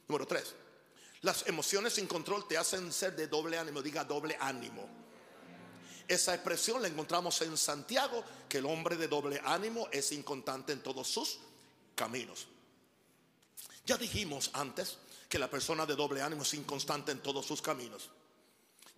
Número 0.07 0.25
tres, 0.25 0.55
las 1.23 1.47
emociones 1.47 1.95
sin 1.95 2.07
control 2.07 2.47
te 2.49 2.59
hacen 2.59 2.93
ser 2.93 3.15
de 3.15 3.29
doble 3.29 3.57
ánimo, 3.57 3.81
diga 3.81 4.05
doble 4.05 4.37
ánimo. 4.41 4.89
Esa 6.09 6.35
expresión 6.35 6.83
la 6.83 6.89
encontramos 6.89 7.41
en 7.43 7.57
Santiago, 7.57 8.25
que 8.49 8.59
el 8.59 8.67
hombre 8.67 8.97
de 8.97 9.07
doble 9.07 9.41
ánimo 9.45 9.89
es 9.93 10.11
inconstante 10.13 10.73
en 10.73 10.83
todos 10.83 11.07
sus 11.07 11.39
caminos. 11.95 12.49
Ya 13.87 13.97
dijimos 13.97 14.51
antes 14.53 14.99
que 15.29 15.39
la 15.39 15.49
persona 15.49 15.87
de 15.87 15.95
doble 15.95 16.21
ánimo 16.23 16.43
es 16.43 16.55
inconstante 16.55 17.13
en 17.13 17.23
todos 17.23 17.47
sus 17.47 17.63
caminos. 17.63 18.11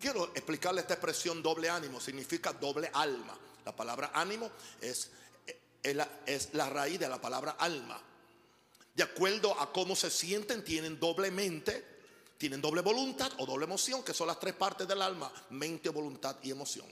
Quiero 0.00 0.24
explicarle 0.34 0.80
esta 0.80 0.94
expresión 0.94 1.42
doble 1.42 1.68
ánimo, 1.68 2.00
significa 2.00 2.54
doble 2.54 2.90
alma. 2.94 3.38
La 3.66 3.76
palabra 3.76 4.10
ánimo 4.14 4.50
es, 4.80 5.10
la, 5.82 6.08
es 6.26 6.54
la 6.54 6.70
raíz 6.70 6.98
de 6.98 7.08
la 7.08 7.20
palabra 7.20 7.52
alma. 7.58 8.00
De 8.94 9.02
acuerdo 9.02 9.58
a 9.60 9.72
cómo 9.72 9.94
se 9.94 10.10
sienten, 10.10 10.64
tienen 10.64 10.98
doble 10.98 11.30
mente, 11.30 11.93
tienen 12.38 12.60
doble 12.60 12.82
voluntad 12.82 13.32
o 13.38 13.46
doble 13.46 13.64
emoción, 13.64 14.02
que 14.02 14.14
son 14.14 14.26
las 14.26 14.40
tres 14.40 14.54
partes 14.54 14.86
del 14.86 15.00
alma, 15.00 15.32
mente, 15.50 15.88
voluntad 15.88 16.36
y 16.42 16.50
emoción. 16.50 16.86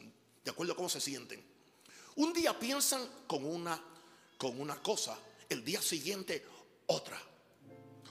De 0.44 0.50
acuerdo 0.50 0.72
a 0.72 0.76
cómo 0.76 0.88
se 0.88 1.00
sienten. 1.00 1.44
Un 2.16 2.32
día 2.32 2.58
piensan 2.58 3.06
con 3.26 3.44
una, 3.44 3.82
con 4.36 4.60
una 4.60 4.80
cosa, 4.82 5.16
el 5.48 5.64
día 5.64 5.80
siguiente 5.80 6.44
otra. 6.86 7.20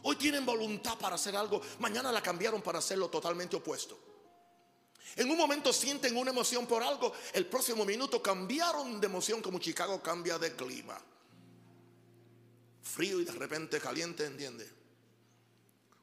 Hoy 0.04 0.16
tienen 0.16 0.46
voluntad 0.46 0.98
para 0.98 1.16
hacer 1.16 1.36
algo, 1.36 1.62
mañana 1.80 2.12
la 2.12 2.22
cambiaron 2.22 2.62
para 2.62 2.80
hacerlo 2.80 3.10
totalmente 3.10 3.56
opuesto. 3.56 4.00
En 5.16 5.30
un 5.30 5.38
momento 5.38 5.74
sienten 5.74 6.16
una 6.16 6.32
emoción 6.32 6.66
por 6.66 6.82
algo, 6.82 7.14
el 7.34 7.46
próximo 7.46 7.86
minuto 7.86 8.22
cambiaron 8.22 9.00
de 9.00 9.08
emoción 9.08 9.42
como 9.42 9.60
Chicago 9.60 10.02
cambia 10.02 10.40
de 10.40 10.56
clima. 10.56 11.00
Frío 12.82 13.20
y 13.20 13.26
de 13.26 13.32
repente 13.34 13.80
caliente, 13.80 14.26
¿entiende? 14.26 14.68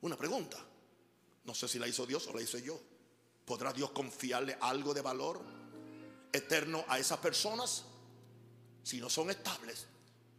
Una 0.03 0.17
pregunta. 0.17 0.59
No 1.49 1.55
sé 1.55 1.67
si 1.67 1.79
la 1.79 1.89
hizo 1.89 2.05
Dios 2.05 2.27
o 2.27 2.35
la 2.35 2.43
hice 2.43 2.61
yo. 2.61 2.79
¿Podrá 3.47 3.73
Dios 3.73 3.91
confiarle 3.93 4.59
algo 4.61 4.93
de 4.93 5.01
valor 5.01 5.41
eterno 6.31 6.85
a 6.87 6.99
esas 6.99 7.17
personas 7.21 7.85
si 8.83 9.01
no 9.01 9.09
son 9.09 9.31
estables? 9.31 9.87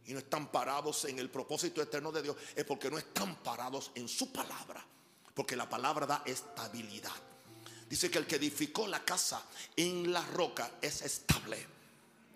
y 0.06 0.12
no 0.12 0.18
están 0.18 0.50
parados 0.50 1.04
en 1.04 1.18
el 1.18 1.30
propósito 1.30 1.82
eterno 1.82 2.10
de 2.10 2.22
Dios, 2.22 2.36
es 2.56 2.64
porque 2.64 2.90
no 2.90 2.98
están 2.98 3.36
parados 3.42 3.92
en 3.94 4.08
su 4.08 4.32
palabra. 4.32 4.84
Porque 5.34 5.54
la 5.54 5.68
palabra 5.68 6.04
da 6.04 6.22
estabilidad. 6.26 7.14
Dice 7.88 8.10
que 8.10 8.18
el 8.18 8.26
que 8.26 8.36
edificó 8.36 8.88
la 8.88 9.04
casa 9.04 9.44
en 9.76 10.12
la 10.12 10.24
roca 10.26 10.78
es 10.80 11.02
estable. 11.02 11.64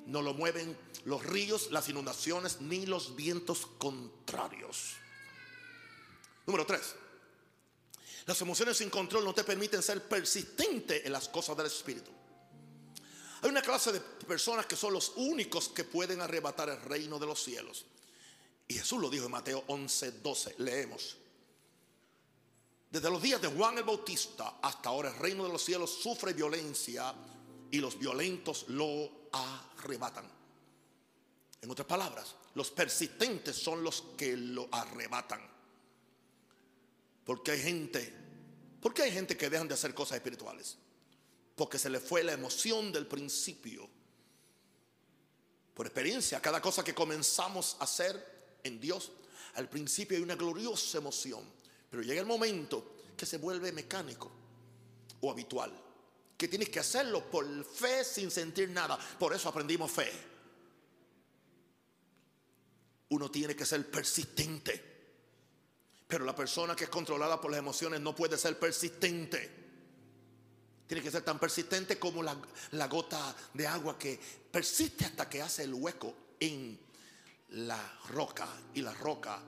No 0.07 0.23
lo 0.23 0.35
mueven 0.35 0.77
los 1.05 1.25
ríos, 1.25 1.73
las 1.73 1.89
inundaciones, 1.89 2.61
ni 2.61 2.87
los 2.87 3.17
vientos 3.17 3.67
contrarios. 3.79 4.95
Número 6.47 6.67
tres. 6.67 6.95
Las 8.27 8.41
emociones 8.41 8.79
sin 8.79 8.91
control 8.91 9.25
no 9.25 9.35
te 9.35 9.45
permiten 9.45 9.83
ser 9.83 10.09
persistente 10.09 11.07
en 11.07 11.13
las 11.13 11.29
cosas 11.29 11.57
del 11.57 11.67
Espíritu. 11.67 12.11
Hay 13.43 13.51
una 13.51 13.61
clase 13.61 13.93
de 13.93 14.01
personas 14.01 14.65
que 14.65 14.77
son 14.77 14.95
los 14.95 15.13
únicos 15.17 15.69
que 15.69 15.85
pueden 15.85 16.23
arrebatar 16.23 16.71
el 16.71 16.81
reino 16.81 17.19
de 17.19 17.27
los 17.27 17.43
cielos. 17.43 17.85
Y 18.67 18.75
Jesús 18.75 18.99
lo 18.99 19.11
dijo 19.11 19.27
en 19.27 19.33
Mateo 19.33 19.65
11, 19.67 20.13
12. 20.13 20.55
Leemos. 20.59 21.19
Desde 22.91 23.11
los 23.11 23.21
días 23.21 23.43
de 23.43 23.49
Juan 23.49 23.77
el 23.77 23.85
Bautista 23.85 24.59
hasta 24.63 24.89
ahora 24.89 25.11
el 25.11 25.17
reino 25.17 25.45
de 25.45 25.53
los 25.53 25.63
cielos 25.63 25.91
sufre 25.91 26.33
violencia 26.33 27.13
y 27.71 27.79
los 27.79 27.99
violentos 27.99 28.65
lo 28.69 29.29
arrebatan. 29.33 30.25
En 31.61 31.71
otras 31.71 31.89
palabras, 31.89 32.37
los 32.55 32.71
persistentes 32.71 33.57
son 33.57 33.83
los 33.83 34.05
que 34.17 34.37
lo 34.37 34.69
arrebatan. 34.71 35.54
Porque 37.25 37.53
hay 37.53 37.61
gente, 37.61 38.13
porque 38.81 39.03
hay 39.03 39.13
gente 39.13 39.37
que 39.37 39.51
dejan 39.51 39.69
de 39.69 39.75
hacer 39.75 39.95
cosas 39.95 40.17
espirituales 40.17 40.79
porque 41.55 41.79
se 41.79 41.91
le 41.91 42.01
fue 42.01 42.25
la 42.25 42.33
emoción 42.33 42.93
del 42.93 43.07
principio. 43.07 43.89
Por 45.75 45.87
experiencia, 45.87 46.41
cada 46.41 46.61
cosa 46.61 46.85
que 46.85 46.95
comenzamos 46.95 47.77
a 47.81 47.85
hacer 47.85 48.59
en 48.63 48.81
Dios, 48.81 49.13
al 49.55 49.69
principio 49.69 50.17
hay 50.17 50.23
una 50.23 50.37
gloriosa 50.37 50.99
emoción, 50.99 51.45
pero 51.91 52.03
llega 52.03 52.21
el 52.21 52.27
momento 52.27 52.97
que 53.17 53.27
se 53.27 53.39
vuelve 53.39 53.73
mecánico 53.73 54.31
o 55.21 55.31
habitual, 55.31 55.73
que 56.37 56.49
tienes 56.49 56.69
que 56.69 56.81
hacerlo 56.81 57.31
por 57.31 57.65
fe 57.65 58.05
sin 58.05 58.31
sentir 58.31 58.71
nada. 58.71 58.99
Por 59.19 59.35
eso 59.35 59.49
aprendimos 59.49 59.91
fe. 59.91 60.11
Uno 63.11 63.31
tiene 63.31 63.55
que 63.55 63.65
ser 63.67 63.89
persistente, 63.91 64.94
pero 66.07 66.25
la 66.25 66.35
persona 66.35 66.77
que 66.77 66.85
es 66.85 66.91
controlada 66.91 67.41
por 67.41 67.51
las 67.51 67.59
emociones 67.59 68.01
no 68.01 68.15
puede 68.15 68.37
ser 68.37 68.59
persistente. 68.59 69.65
Tiene 70.87 71.03
que 71.03 71.11
ser 71.11 71.23
tan 71.23 71.39
persistente 71.39 71.99
como 71.99 72.23
la, 72.23 72.87
gota 72.89 73.35
de 73.55 73.67
agua 73.67 73.99
que 73.99 74.21
persiste 74.51 75.07
hasta 75.07 75.29
que 75.29 75.41
hace 75.41 75.63
el 75.63 75.73
hueco 75.73 76.15
en 76.39 76.79
la 77.51 77.99
roca. 78.11 78.47
Y 78.75 78.83
la 78.83 78.93
roca 78.93 79.41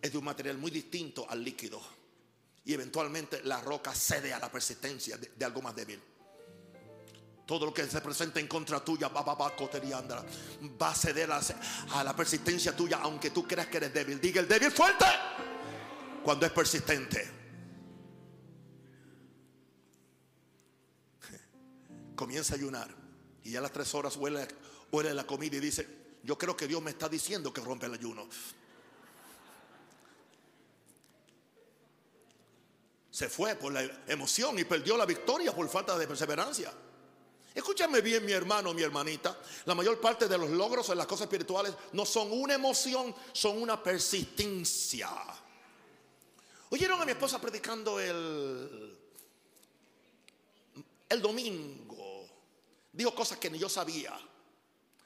es 0.00 0.12
de 0.12 0.18
un 0.18 0.24
material 0.24 0.58
muy 0.58 0.70
distinto 0.70 1.26
al 1.28 1.42
líquido. 1.42 1.80
Y 2.66 2.74
eventualmente 2.74 3.42
la 3.44 3.62
roca 3.62 3.94
cede 3.94 4.34
a 4.34 4.38
la 4.38 4.52
persistencia 4.52 5.16
de, 5.16 5.44
algo 5.44 5.62
más 5.62 5.74
débil. 5.74 6.02
Todo 7.46 7.64
lo 7.64 7.72
que 7.72 7.86
se 7.86 8.02
presenta 8.02 8.40
en 8.40 8.46
contra 8.46 8.84
tuya 8.84 9.08
va, 9.08 9.22
va, 9.22 9.34
va, 9.34 9.56
va 9.56 10.90
a 10.90 10.94
ceder 10.94 11.32
a, 11.32 11.40
a 11.92 12.04
la 12.04 12.14
persistencia 12.14 12.76
tuya, 12.76 12.98
aunque 13.00 13.30
tú 13.30 13.48
creas 13.48 13.68
que 13.68 13.78
eres 13.78 13.94
débil. 13.94 14.20
Diga 14.20 14.42
el 14.42 14.46
débil 14.46 14.70
fuerte 14.70 15.06
cuando 16.28 16.44
es 16.44 16.52
persistente. 16.52 17.26
comienza 22.14 22.52
a 22.52 22.56
ayunar 22.58 22.94
y 23.42 23.52
ya 23.52 23.60
a 23.60 23.62
las 23.62 23.72
tres 23.72 23.94
horas 23.94 24.14
huele, 24.16 24.46
huele 24.92 25.14
la 25.14 25.26
comida 25.26 25.56
y 25.56 25.60
dice, 25.60 25.88
yo 26.22 26.36
creo 26.36 26.54
que 26.54 26.66
Dios 26.66 26.82
me 26.82 26.90
está 26.90 27.08
diciendo 27.08 27.50
que 27.50 27.62
rompe 27.62 27.86
el 27.86 27.94
ayuno. 27.94 28.28
Se 33.10 33.30
fue 33.30 33.54
por 33.54 33.72
la 33.72 33.84
emoción 34.06 34.58
y 34.58 34.64
perdió 34.64 34.98
la 34.98 35.06
victoria 35.06 35.54
por 35.54 35.66
falta 35.70 35.96
de 35.96 36.06
perseverancia. 36.06 36.70
Escúchame 37.54 38.02
bien, 38.02 38.22
mi 38.26 38.32
hermano, 38.32 38.74
mi 38.74 38.82
hermanita. 38.82 39.40
La 39.64 39.74
mayor 39.74 39.98
parte 39.98 40.28
de 40.28 40.36
los 40.36 40.50
logros 40.50 40.90
en 40.90 40.98
las 40.98 41.06
cosas 41.06 41.22
espirituales 41.22 41.72
no 41.94 42.04
son 42.04 42.30
una 42.32 42.52
emoción, 42.52 43.14
son 43.32 43.62
una 43.62 43.82
persistencia. 43.82 45.08
Oyeron 46.70 47.00
a 47.00 47.04
mi 47.04 47.12
esposa 47.12 47.40
predicando 47.40 47.98
el, 47.98 48.98
el 51.08 51.22
domingo 51.22 51.88
dijo 52.98 53.14
cosas 53.14 53.38
que 53.38 53.48
ni 53.48 53.58
yo 53.58 53.68
sabía. 53.68 54.18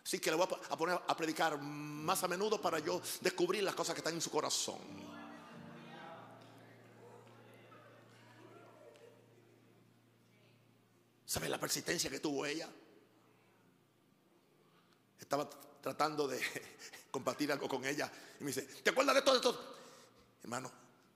Así 0.05 0.19
que 0.19 0.31
le 0.31 0.37
voy 0.37 0.49
a 0.69 0.77
poner 0.77 0.99
a 1.07 1.17
predicar 1.17 1.59
más 1.61 2.23
a 2.25 2.29
menudo 2.29 2.61
para 2.61 2.79
yo 2.79 3.01
descubrir 3.21 3.63
las 3.63 3.75
cosas 3.75 3.95
que 3.95 4.01
están 4.01 4.15
en 4.15 4.21
su 4.21 4.31
corazón. 4.31 4.81
¿Sabe 11.27 11.49
la 11.49 11.61
persistencia 11.61 12.11
que 12.11 12.19
tuvo 12.19 12.45
ella? 12.45 12.69
Estaba 15.21 15.49
tratando 15.81 16.27
de 16.27 16.41
compartir 17.11 17.53
algo 17.53 17.69
con 17.69 17.85
ella 17.85 18.11
y 18.41 18.45
me 18.45 18.49
dice, 18.49 18.63
¿te 18.63 18.91
acuerdas 18.91 19.15
de 19.15 19.23
todo 19.23 19.37
esto? 19.37 19.77
Hermano, 20.43 20.71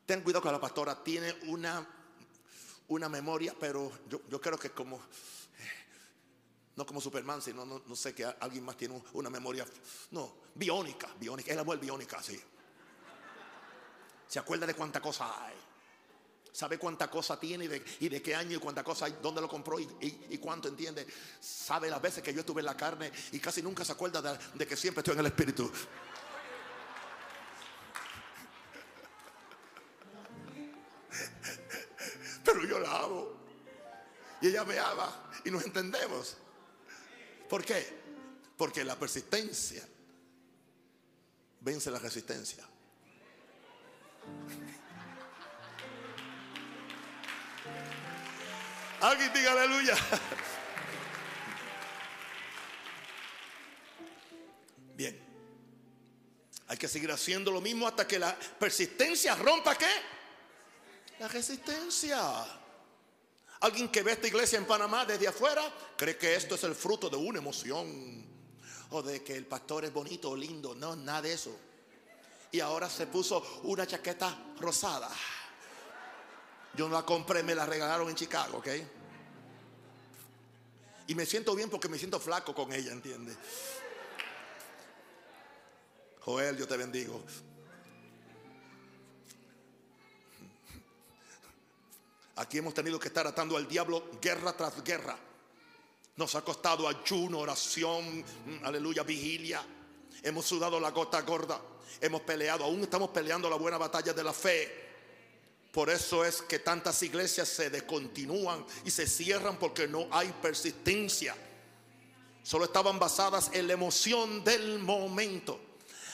ten 0.06 0.22
cuidado 0.22 0.42
con 0.42 0.52
la 0.52 0.60
pastora, 0.60 1.02
tiene 1.02 1.34
una, 1.48 1.86
una 2.88 3.08
memoria, 3.08 3.54
pero 3.58 3.92
yo, 4.08 4.20
yo 4.28 4.40
creo 4.40 4.58
que 4.58 4.70
como 4.70 5.02
no 6.76 6.84
como 6.84 7.00
Superman, 7.00 7.40
sino 7.40 7.64
no, 7.64 7.96
sé 7.96 8.14
que 8.14 8.24
alguien 8.24 8.62
más 8.62 8.76
tiene 8.76 9.02
una 9.14 9.30
memoria. 9.30 9.66
No, 10.10 10.36
biónica, 10.54 11.08
biónica. 11.18 11.50
Es 11.50 11.56
la 11.56 11.64
mujer 11.64 11.80
biónica, 11.80 12.22
sí. 12.22 12.38
Se 14.28 14.38
acuerda 14.38 14.66
de 14.66 14.74
cuánta 14.74 15.00
cosa 15.00 15.46
hay. 15.46 15.54
Sabe 16.52 16.78
cuánta 16.78 17.10
cosa 17.10 17.40
tiene 17.40 17.64
y 18.00 18.08
de, 18.08 18.22
qué 18.22 18.34
año 18.34 18.56
y 18.56 18.60
cuánta 18.60 18.82
cosa 18.84 19.06
hay, 19.06 19.16
dónde 19.22 19.40
lo 19.40 19.48
compró 19.48 19.78
y, 19.78 20.38
cuánto 20.38 20.68
entiende. 20.68 21.06
Sabe 21.40 21.88
las 21.88 22.00
veces 22.00 22.22
que 22.22 22.32
yo 22.32 22.40
estuve 22.40 22.60
en 22.60 22.66
la 22.66 22.76
carne 22.76 23.10
y 23.32 23.38
casi 23.40 23.62
nunca 23.62 23.84
se 23.84 23.92
acuerda 23.92 24.20
de, 24.20 24.38
de 24.54 24.66
que 24.66 24.76
siempre 24.76 25.00
estoy 25.00 25.14
en 25.14 25.20
el 25.20 25.26
espíritu. 25.26 25.70
Pero 32.46 32.64
yo 32.64 32.78
la 32.78 33.00
amo. 33.00 33.28
Y 34.40 34.48
ella 34.48 34.64
me 34.64 34.78
ama 34.78 35.30
y 35.44 35.50
nos 35.50 35.64
entendemos. 35.64 36.36
¿Por 37.48 37.64
qué? 37.64 37.84
Porque 38.56 38.84
la 38.84 38.96
persistencia 38.96 39.86
vence 41.60 41.90
la 41.90 41.98
resistencia. 41.98 42.64
Alguien 49.00 49.32
diga 49.32 49.52
aleluya. 49.52 49.96
Bien. 54.94 55.20
Hay 56.68 56.76
que 56.76 56.88
seguir 56.88 57.12
haciendo 57.12 57.50
lo 57.50 57.60
mismo 57.60 57.86
hasta 57.86 58.06
que 58.06 58.18
la 58.18 58.34
persistencia 58.34 59.34
rompa 59.34 59.76
qué? 59.76 60.15
La 61.18 61.28
resistencia. 61.28 62.20
Alguien 63.60 63.88
que 63.88 64.02
ve 64.02 64.12
esta 64.12 64.26
iglesia 64.26 64.58
en 64.58 64.66
Panamá 64.66 65.06
desde 65.06 65.28
afuera 65.28 65.62
cree 65.96 66.16
que 66.18 66.34
esto 66.34 66.56
es 66.56 66.64
el 66.64 66.74
fruto 66.74 67.08
de 67.08 67.16
una 67.16 67.38
emoción 67.38 68.26
o 68.90 69.02
de 69.02 69.24
que 69.24 69.34
el 69.34 69.46
pastor 69.46 69.86
es 69.86 69.92
bonito 69.92 70.30
o 70.30 70.36
lindo. 70.36 70.74
No, 70.74 70.94
nada 70.94 71.22
de 71.22 71.32
eso. 71.32 71.56
Y 72.52 72.60
ahora 72.60 72.88
se 72.90 73.06
puso 73.06 73.60
una 73.64 73.86
chaqueta 73.86 74.36
rosada. 74.60 75.10
Yo 76.74 76.88
no 76.88 76.94
la 76.94 77.04
compré, 77.04 77.42
me 77.42 77.54
la 77.54 77.64
regalaron 77.64 78.08
en 78.10 78.14
Chicago, 78.14 78.58
¿ok? 78.58 78.68
Y 81.08 81.14
me 81.14 81.24
siento 81.24 81.54
bien 81.54 81.70
porque 81.70 81.88
me 81.88 81.98
siento 81.98 82.20
flaco 82.20 82.54
con 82.54 82.72
ella, 82.72 82.92
¿entiendes? 82.92 83.36
Joel, 86.20 86.58
yo 86.58 86.68
te 86.68 86.76
bendigo. 86.76 87.22
Aquí 92.36 92.58
hemos 92.58 92.74
tenido 92.74 92.98
que 92.98 93.08
estar 93.08 93.26
atando 93.26 93.56
al 93.56 93.66
diablo 93.66 94.10
guerra 94.20 94.54
tras 94.56 94.82
guerra. 94.84 95.16
Nos 96.16 96.34
ha 96.34 96.42
costado 96.42 96.88
ayuno, 96.88 97.38
oración, 97.38 98.24
aleluya, 98.62 99.02
vigilia. 99.02 99.62
Hemos 100.22 100.46
sudado 100.46 100.78
la 100.78 100.90
gota 100.90 101.20
gorda. 101.22 101.60
Hemos 102.00 102.22
peleado, 102.22 102.64
aún 102.64 102.82
estamos 102.82 103.10
peleando 103.10 103.48
la 103.48 103.56
buena 103.56 103.78
batalla 103.78 104.12
de 104.12 104.24
la 104.24 104.32
fe. 104.32 104.86
Por 105.72 105.90
eso 105.90 106.24
es 106.24 106.42
que 106.42 106.58
tantas 106.58 107.02
iglesias 107.02 107.48
se 107.48 107.68
descontinúan 107.70 108.64
y 108.84 108.90
se 108.90 109.06
cierran 109.06 109.58
porque 109.58 109.86
no 109.86 110.06
hay 110.10 110.32
persistencia. 110.40 111.34
Solo 112.42 112.66
estaban 112.66 112.98
basadas 112.98 113.50
en 113.52 113.66
la 113.66 113.74
emoción 113.74 114.44
del 114.44 114.78
momento. 114.78 115.60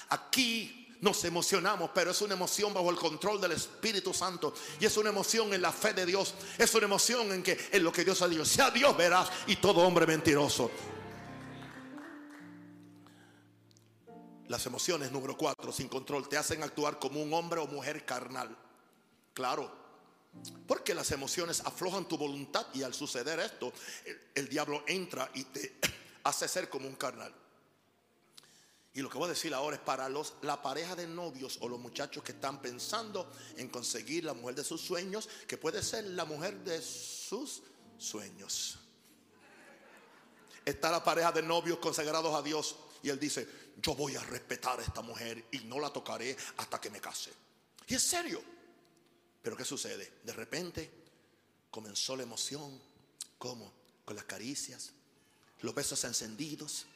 Aquí 0.09 0.82
nos 1.03 1.25
emocionamos, 1.25 1.91
pero 1.93 2.13
es 2.13 2.23
una 2.23 2.35
emoción 2.35 2.73
bajo 2.73 2.89
el 2.89 2.97
control 2.97 3.41
del 3.41 3.53
Espíritu 3.53 4.15
Santo. 4.15 4.55
Y 4.79 4.87
es 4.87 4.97
una 4.97 5.11
emoción 5.11 5.53
en 5.53 5.61
la 5.61 5.73
fe 5.73 5.93
de 5.93 6.07
Dios. 6.07 6.35
Es 6.57 6.73
una 6.77 6.85
emoción 6.85 7.33
en 7.33 7.43
que 7.43 7.59
en 7.73 7.83
lo 7.83 7.93
que 7.93 8.05
Dios 8.05 8.23
ha 8.23 8.29
dicho, 8.29 8.45
sea 8.45 8.71
Dios 8.71 8.97
verás 8.97 9.29
y 9.49 9.57
todo 9.57 9.81
hombre 9.81 10.07
mentiroso. 10.07 10.71
Las 14.47 14.65
emociones, 14.67 15.11
número 15.11 15.37
cuatro, 15.37 15.73
sin 15.73 15.89
control, 15.89 16.29
te 16.29 16.37
hacen 16.37 16.63
actuar 16.63 17.01
como 17.01 17.21
un 17.21 17.35
hombre 17.35 17.59
o 17.59 17.67
mujer 17.67 18.07
carnal. 18.07 18.57
Claro, 19.35 19.73
porque 20.69 20.95
las 20.95 21.11
emociones 21.11 21.63
aflojan 21.65 22.07
tu 22.07 22.17
voluntad 22.17 22.67
y 22.75 22.85
al 22.85 22.95
suceder 22.95 23.41
esto, 23.41 23.73
el, 24.37 24.49
diablo 24.49 24.85
entra 24.87 25.29
y 25.35 25.43
te 25.45 25.81
hace 26.23 26.47
ser 26.47 26.69
como 26.69 26.87
un 26.87 26.95
carnal. 26.95 27.35
Y 28.95 29.01
lo 29.01 29.09
que 29.09 29.17
voy 29.17 29.27
a 29.27 29.31
decir 29.31 29.55
ahora 29.55 29.77
es 29.77 29.83
para 29.83 30.09
los, 30.09 30.35
la 30.43 30.61
pareja 30.61 30.95
de 30.95 31.07
novios 31.07 31.59
o 31.61 31.69
los 31.69 31.81
muchachos 31.81 32.23
que 32.23 32.33
están 32.33 32.61
pensando 32.61 33.31
en 33.57 33.69
conseguir 33.69 34.25
la 34.25 34.35
mujer 34.35 34.57
de 34.57 34.65
sus 34.65 34.83
sueños, 34.83 35.29
que 35.47 35.57
puede 35.57 35.83
ser 35.83 36.05
la 36.05 36.27
mujer 36.27 36.59
de 36.59 36.83
sus 36.83 37.63
sueños. 37.97 38.79
Está 40.65 40.91
la 40.91 41.03
pareja 41.03 41.33
de 41.33 41.43
novios 41.43 41.79
consagrados 41.79 42.35
a 42.35 42.43
Dios 42.43 42.77
y 43.03 43.09
él 43.09 43.19
dice, 43.19 43.49
yo 43.81 43.95
voy 43.95 44.15
a 44.15 44.23
respetar 44.23 44.79
a 44.79 44.83
esta 44.83 45.01
mujer 45.01 45.47
y 45.51 45.61
no 45.61 45.81
la 45.81 45.91
tocaré 45.91 46.37
hasta 46.59 46.81
que 46.81 46.91
me 46.91 47.01
case. 47.01 47.33
Y 47.87 47.95
es 47.95 48.03
serio. 48.03 48.43
Pero 49.43 49.57
¿qué 49.57 49.65
sucede? 49.65 50.21
De 50.23 50.33
repente 50.33 50.91
comenzó 51.71 52.15
la 52.15 52.23
emoción, 52.23 52.81
¿cómo? 53.39 53.73
Con 54.05 54.15
las 54.15 54.25
caricias, 54.25 54.93
los 55.63 55.75
besos 55.75 56.05
encendidos, 56.05 56.87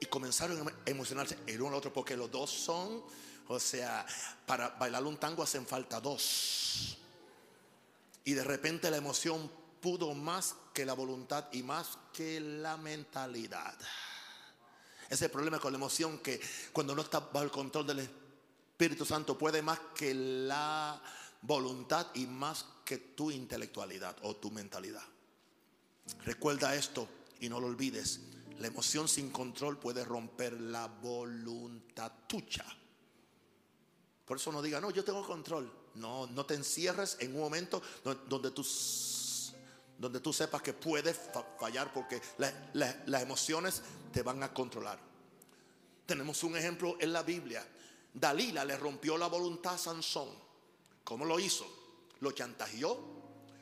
y 0.00 0.06
comenzaron 0.06 0.66
a 0.66 0.72
emocionarse 0.86 1.38
el 1.46 1.60
uno 1.60 1.68
al 1.68 1.74
otro 1.76 1.92
porque 1.92 2.16
los 2.16 2.30
dos 2.30 2.50
son, 2.50 3.04
o 3.48 3.60
sea, 3.60 4.06
para 4.46 4.70
bailar 4.70 5.04
un 5.04 5.18
tango 5.18 5.42
hacen 5.42 5.66
falta 5.66 6.00
dos. 6.00 6.96
Y 8.24 8.32
de 8.32 8.44
repente 8.44 8.90
la 8.90 8.96
emoción 8.96 9.50
pudo 9.80 10.14
más 10.14 10.56
que 10.72 10.84
la 10.84 10.94
voluntad 10.94 11.46
y 11.52 11.62
más 11.62 11.98
que 12.12 12.40
la 12.40 12.76
mentalidad. 12.76 13.74
Ese 15.04 15.14
es 15.14 15.22
el 15.22 15.30
problema 15.30 15.58
con 15.58 15.72
la 15.72 15.78
emoción 15.78 16.18
que 16.18 16.40
cuando 16.72 16.94
no 16.94 17.02
está 17.02 17.20
bajo 17.20 17.42
el 17.42 17.50
control 17.50 17.86
del 17.86 17.98
Espíritu 18.00 19.04
Santo 19.04 19.36
puede 19.36 19.60
más 19.60 19.80
que 19.94 20.14
la 20.14 21.02
voluntad 21.42 22.06
y 22.14 22.26
más 22.26 22.64
que 22.84 22.98
tu 22.98 23.30
intelectualidad 23.30 24.16
o 24.22 24.36
tu 24.36 24.50
mentalidad. 24.50 25.02
Recuerda 26.24 26.74
esto 26.74 27.08
y 27.40 27.48
no 27.48 27.60
lo 27.60 27.66
olvides. 27.66 28.20
La 28.60 28.66
emoción 28.66 29.08
sin 29.08 29.30
control 29.30 29.78
puede 29.78 30.04
romper 30.04 30.52
la 30.60 30.86
voluntad 30.86 32.12
tuya. 32.26 32.64
Por 34.26 34.36
eso 34.36 34.52
no 34.52 34.60
diga, 34.60 34.80
no, 34.82 34.90
yo 34.90 35.02
tengo 35.02 35.26
control. 35.26 35.72
No, 35.94 36.26
no 36.26 36.44
te 36.44 36.54
encierres 36.54 37.16
en 37.20 37.34
un 37.34 37.40
momento 37.40 37.82
donde 38.04 38.50
tú, 38.50 38.64
donde 39.98 40.20
tú 40.20 40.32
sepas 40.32 40.60
que 40.60 40.74
puedes 40.74 41.18
fallar 41.58 41.90
porque 41.92 42.20
las 42.74 43.22
emociones 43.22 43.82
te 44.12 44.22
van 44.22 44.42
a 44.42 44.52
controlar. 44.52 45.00
Tenemos 46.04 46.44
un 46.44 46.54
ejemplo 46.54 46.98
en 47.00 47.14
la 47.14 47.22
Biblia. 47.22 47.66
Dalila 48.12 48.64
le 48.66 48.76
rompió 48.76 49.16
la 49.16 49.28
voluntad 49.28 49.74
a 49.74 49.78
Sansón. 49.78 50.28
¿Cómo 51.02 51.24
lo 51.24 51.40
hizo? 51.40 51.66
Lo 52.20 52.32
chantajeó, 52.32 53.00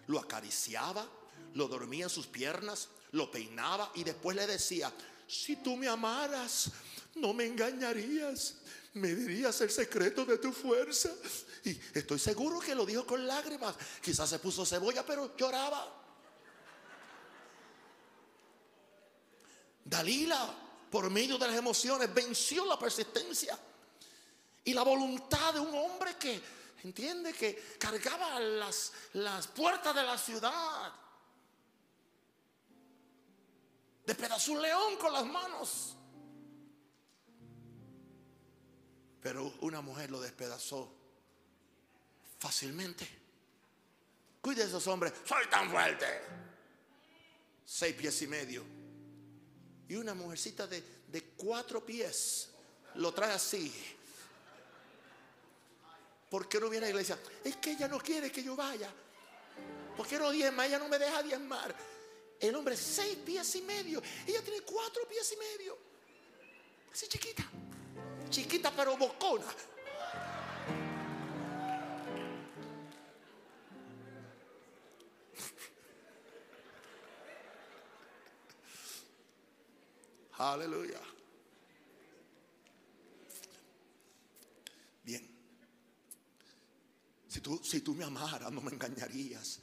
lo 0.09 0.19
acariciaba, 0.19 1.07
lo 1.55 1.69
dormía 1.69 2.05
en 2.05 2.11
sus 2.11 2.27
piernas, 2.27 2.89
lo 3.13 3.31
peinaba 3.31 3.91
y 3.95 4.05
después 4.05 4.37
le 4.37 4.47
decía, 4.47 4.93
si 5.27 5.57
tú 5.57 5.77
me 5.77 5.89
amaras, 5.89 6.71
no 7.15 7.33
me 7.33 7.47
engañarías, 7.47 8.57
me 8.95 9.15
dirías 9.15 9.61
el 9.61 9.71
secreto 9.71 10.25
de 10.25 10.39
tu 10.39 10.53
fuerza. 10.53 11.11
Y 11.65 11.79
estoy 11.95 12.19
seguro 12.19 12.61
que 12.61 12.75
lo 12.75 12.87
dijo 12.87 13.07
con 13.07 13.27
lágrimas. 13.27 13.75
Quizás 14.03 14.31
se 14.31 14.39
puso 14.39 14.65
cebolla, 14.65 15.05
pero 15.05 15.37
lloraba. 15.37 15.95
Dalila, 19.85 20.55
por 20.91 21.11
medio 21.11 21.39
de 21.39 21.47
las 21.47 21.57
emociones, 21.57 22.13
venció 22.13 22.65
la 22.67 22.79
persistencia 22.79 23.59
y 24.65 24.75
la 24.75 24.83
voluntad 24.83 25.55
de 25.55 25.61
un 25.61 25.75
hombre 25.75 26.17
que, 26.17 26.41
entiende, 26.85 27.33
que 27.33 27.77
cargaba 27.79 28.39
las, 28.39 28.93
las 29.15 29.47
puertas 29.47 29.95
de 29.95 30.03
la 30.03 30.19
ciudad 30.19 30.93
Despedazó 34.09 34.53
un 34.53 34.63
león 34.63 34.97
con 34.97 35.13
las 35.13 35.27
manos. 35.27 35.95
Pero 39.21 39.53
una 39.61 39.83
mujer 39.83 40.11
lo 40.11 40.19
despedazó 40.19 40.91
fácilmente. 42.39 43.07
Cuide 44.41 44.63
esos 44.63 44.87
hombres. 44.87 45.13
Soy 45.27 45.47
tan 45.51 45.71
fuerte. 45.71 46.07
Seis 47.67 47.95
pies 47.97 48.23
y 48.23 48.29
medio. 48.29 48.65
Y 49.91 49.97
una 49.97 50.15
mujercita 50.15 50.67
de, 50.67 50.83
de 51.07 51.23
cuatro 51.37 51.85
pies 51.85 52.49
lo 52.95 53.13
trae 53.13 53.33
así. 53.33 53.71
¿Por 56.31 56.49
qué 56.49 56.59
no 56.59 56.71
viene 56.71 56.87
a 56.87 56.89
la 56.89 56.93
iglesia? 56.93 57.19
Es 57.45 57.57
que 57.57 57.73
ella 57.73 57.89
no 57.89 57.99
quiere 57.99 58.33
que 58.33 58.43
yo 58.43 58.57
vaya. 58.57 58.91
¿Por 59.95 60.07
qué 60.07 60.19
no 60.19 60.31
diezma? 60.31 60.65
Ella 60.65 60.79
no 60.79 60.89
me 60.89 60.99
deja 60.99 61.23
diezmar. 61.23 61.98
El 62.41 62.55
hombre 62.55 62.77
seis 62.77 63.17
pies 63.17 63.55
y 63.57 63.63
medio. 63.63 64.01
Ella 64.27 64.43
tiene 64.43 64.61
cuatro 64.61 65.07
pies 65.09 65.33
y 65.33 65.37
medio. 65.37 65.77
Así 66.93 67.09
chiquita. 67.09 67.45
Chiquita 68.31 68.73
pero 68.75 68.97
bocona. 68.97 69.45
Aleluya. 80.39 81.01
Bien. 85.03 85.29
Si 87.27 87.41
tú, 87.41 87.61
si 87.65 87.81
tú 87.81 87.95
me 87.95 88.05
amaras, 88.05 88.53
no 88.53 88.61
me 88.61 88.71
engañarías. 88.71 89.61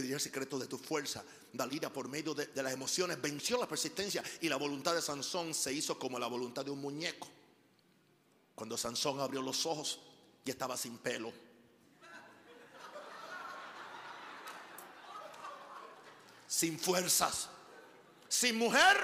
Diría 0.00 0.16
el 0.16 0.20
secreto 0.20 0.58
de 0.58 0.66
tu 0.66 0.76
fuerza. 0.76 1.24
Dalila, 1.52 1.92
por 1.92 2.08
medio 2.08 2.34
de, 2.34 2.50
las 2.54 2.72
emociones, 2.72 3.20
venció 3.22 3.56
la 3.56 3.68
persistencia 3.68 4.24
y 4.40 4.48
la 4.48 4.56
voluntad 4.56 4.92
de 4.92 5.00
Sansón 5.00 5.54
se 5.54 5.72
hizo 5.72 5.98
como 5.98 6.18
la 6.18 6.26
voluntad 6.26 6.64
de 6.64 6.72
un 6.72 6.80
muñeco. 6.80 7.28
Cuando 8.56 8.76
Sansón 8.76 9.20
abrió 9.20 9.40
los 9.40 9.64
ojos, 9.66 10.00
ya 10.44 10.52
estaba 10.52 10.76
sin 10.76 10.98
pelo. 10.98 11.32
Sin 16.48 16.78
fuerzas, 16.78 17.48
sin 18.28 18.56
mujer 18.56 18.96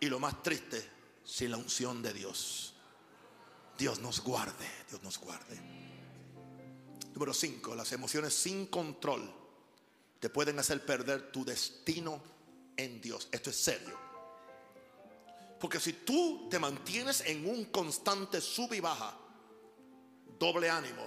y 0.00 0.06
lo 0.06 0.18
más 0.18 0.42
triste, 0.42 0.86
sin 1.24 1.50
la 1.50 1.56
unción 1.56 2.02
de 2.02 2.12
Dios. 2.12 2.74
Dios 3.78 4.00
nos 4.00 4.20
guarde, 4.20 4.68
Dios 4.90 5.02
nos 5.02 5.18
guarde. 5.18 5.89
Número 7.20 7.34
5, 7.34 7.74
las 7.74 7.92
emociones 7.92 8.32
sin 8.32 8.68
control 8.68 9.30
te 10.18 10.30
pueden 10.30 10.58
hacer 10.58 10.86
perder 10.86 11.30
tu 11.30 11.44
destino 11.44 12.18
en 12.78 12.98
Dios. 13.02 13.28
Esto 13.30 13.50
es 13.50 13.56
serio. 13.56 13.94
Porque 15.60 15.78
si 15.80 15.92
tú 15.92 16.48
te 16.48 16.58
mantienes 16.58 17.20
en 17.26 17.46
un 17.46 17.66
constante 17.66 18.40
sub 18.40 18.72
y 18.72 18.80
baja, 18.80 19.14
doble 20.38 20.70
ánimo, 20.70 21.06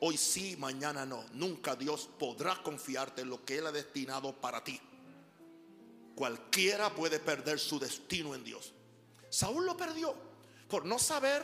hoy 0.00 0.16
sí, 0.16 0.56
mañana 0.56 1.06
no, 1.06 1.24
nunca 1.32 1.76
Dios 1.76 2.10
podrá 2.18 2.60
confiarte 2.60 3.22
en 3.22 3.30
lo 3.30 3.44
que 3.44 3.58
Él 3.58 3.66
ha 3.68 3.70
destinado 3.70 4.32
para 4.40 4.64
ti. 4.64 4.80
Cualquiera 6.16 6.92
puede 6.92 7.20
perder 7.20 7.60
su 7.60 7.78
destino 7.78 8.34
en 8.34 8.42
Dios. 8.42 8.72
Saúl 9.30 9.64
lo 9.64 9.76
perdió 9.76 10.12
por 10.68 10.84
no 10.84 10.98
saber 10.98 11.40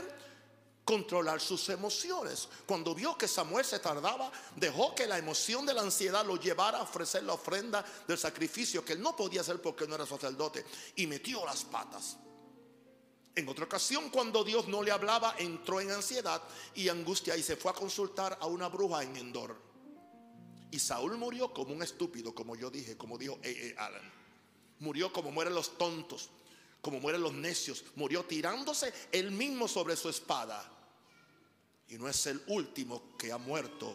controlar 0.89 1.39
sus 1.39 1.68
emociones. 1.68 2.49
Cuando 2.64 2.95
vio 2.95 3.14
que 3.18 3.28
Samuel 3.28 3.62
se 3.62 3.78
tardaba, 3.78 4.32
dejó 4.57 4.95
que 4.95 5.07
la 5.07 5.18
emoción 5.18 5.66
de 5.66 5.74
la 5.74 5.82
ansiedad 5.82 6.24
lo 6.24 6.36
llevara 6.36 6.78
a 6.78 6.82
ofrecer 6.84 7.24
la 7.24 7.34
ofrenda 7.34 7.84
del 8.07 8.16
sacrificio 8.16 8.82
que 8.82 8.95
él 8.95 9.03
no 9.03 9.14
podía 9.14 9.43
hacer 9.43 9.61
porque 9.61 9.86
no 9.86 9.97
era 9.97 10.07
sacerdote 10.07 10.64
y 10.97 11.07
metió 11.07 11.45
las 11.45 11.64
patas. 11.64 12.16
En 13.34 13.47
otra 13.51 13.66
ocasión, 13.66 14.09
cuando 14.09 14.43
Dios 14.43 14.66
no 14.66 14.82
le 14.82 14.91
hablaba, 14.91 15.34
entró 15.36 15.78
en 15.82 15.91
ansiedad 15.91 16.41
y 16.74 16.89
angustia 16.89 17.36
y 17.36 17.43
se 17.43 17.57
fue 17.57 17.70
a 17.70 17.74
consultar 17.74 18.39
a 18.41 18.47
una 18.47 18.68
bruja 18.68 19.03
en 19.03 19.14
Endor. 19.14 19.61
Y 20.70 20.78
Saúl 20.78 21.18
murió 21.18 21.53
como 21.53 21.74
un 21.74 21.82
estúpido, 21.82 22.34
como 22.34 22.57
yo 22.57 22.70
dije, 22.70 22.97
como 22.97 23.18
dijo 23.18 23.39
A. 23.45 23.84
Allen. 23.84 24.11
Murió 24.78 25.12
como 25.12 25.32
mueren 25.32 25.55
los 25.55 25.76
tontos, 25.76 26.30
como 26.80 26.99
mueren 26.99 27.20
los 27.20 27.34
necios. 27.34 27.84
Murió 27.95 28.24
tirándose 28.24 28.91
él 29.12 29.32
mismo 29.32 29.68
sobre 29.68 29.95
su 29.95 30.09
espada 30.09 30.76
y 31.89 31.97
no 31.97 32.09
es 32.09 32.26
el 32.26 32.43
último 32.49 33.16
que 33.16 33.32
ha 33.32 33.39
muerto 33.39 33.95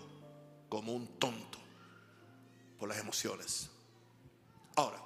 como 0.69 0.93
un 0.93 1.19
tonto 1.19 1.59
por 2.79 2.89
las 2.89 2.97
emociones. 2.97 3.69
Ahora, 4.75 4.99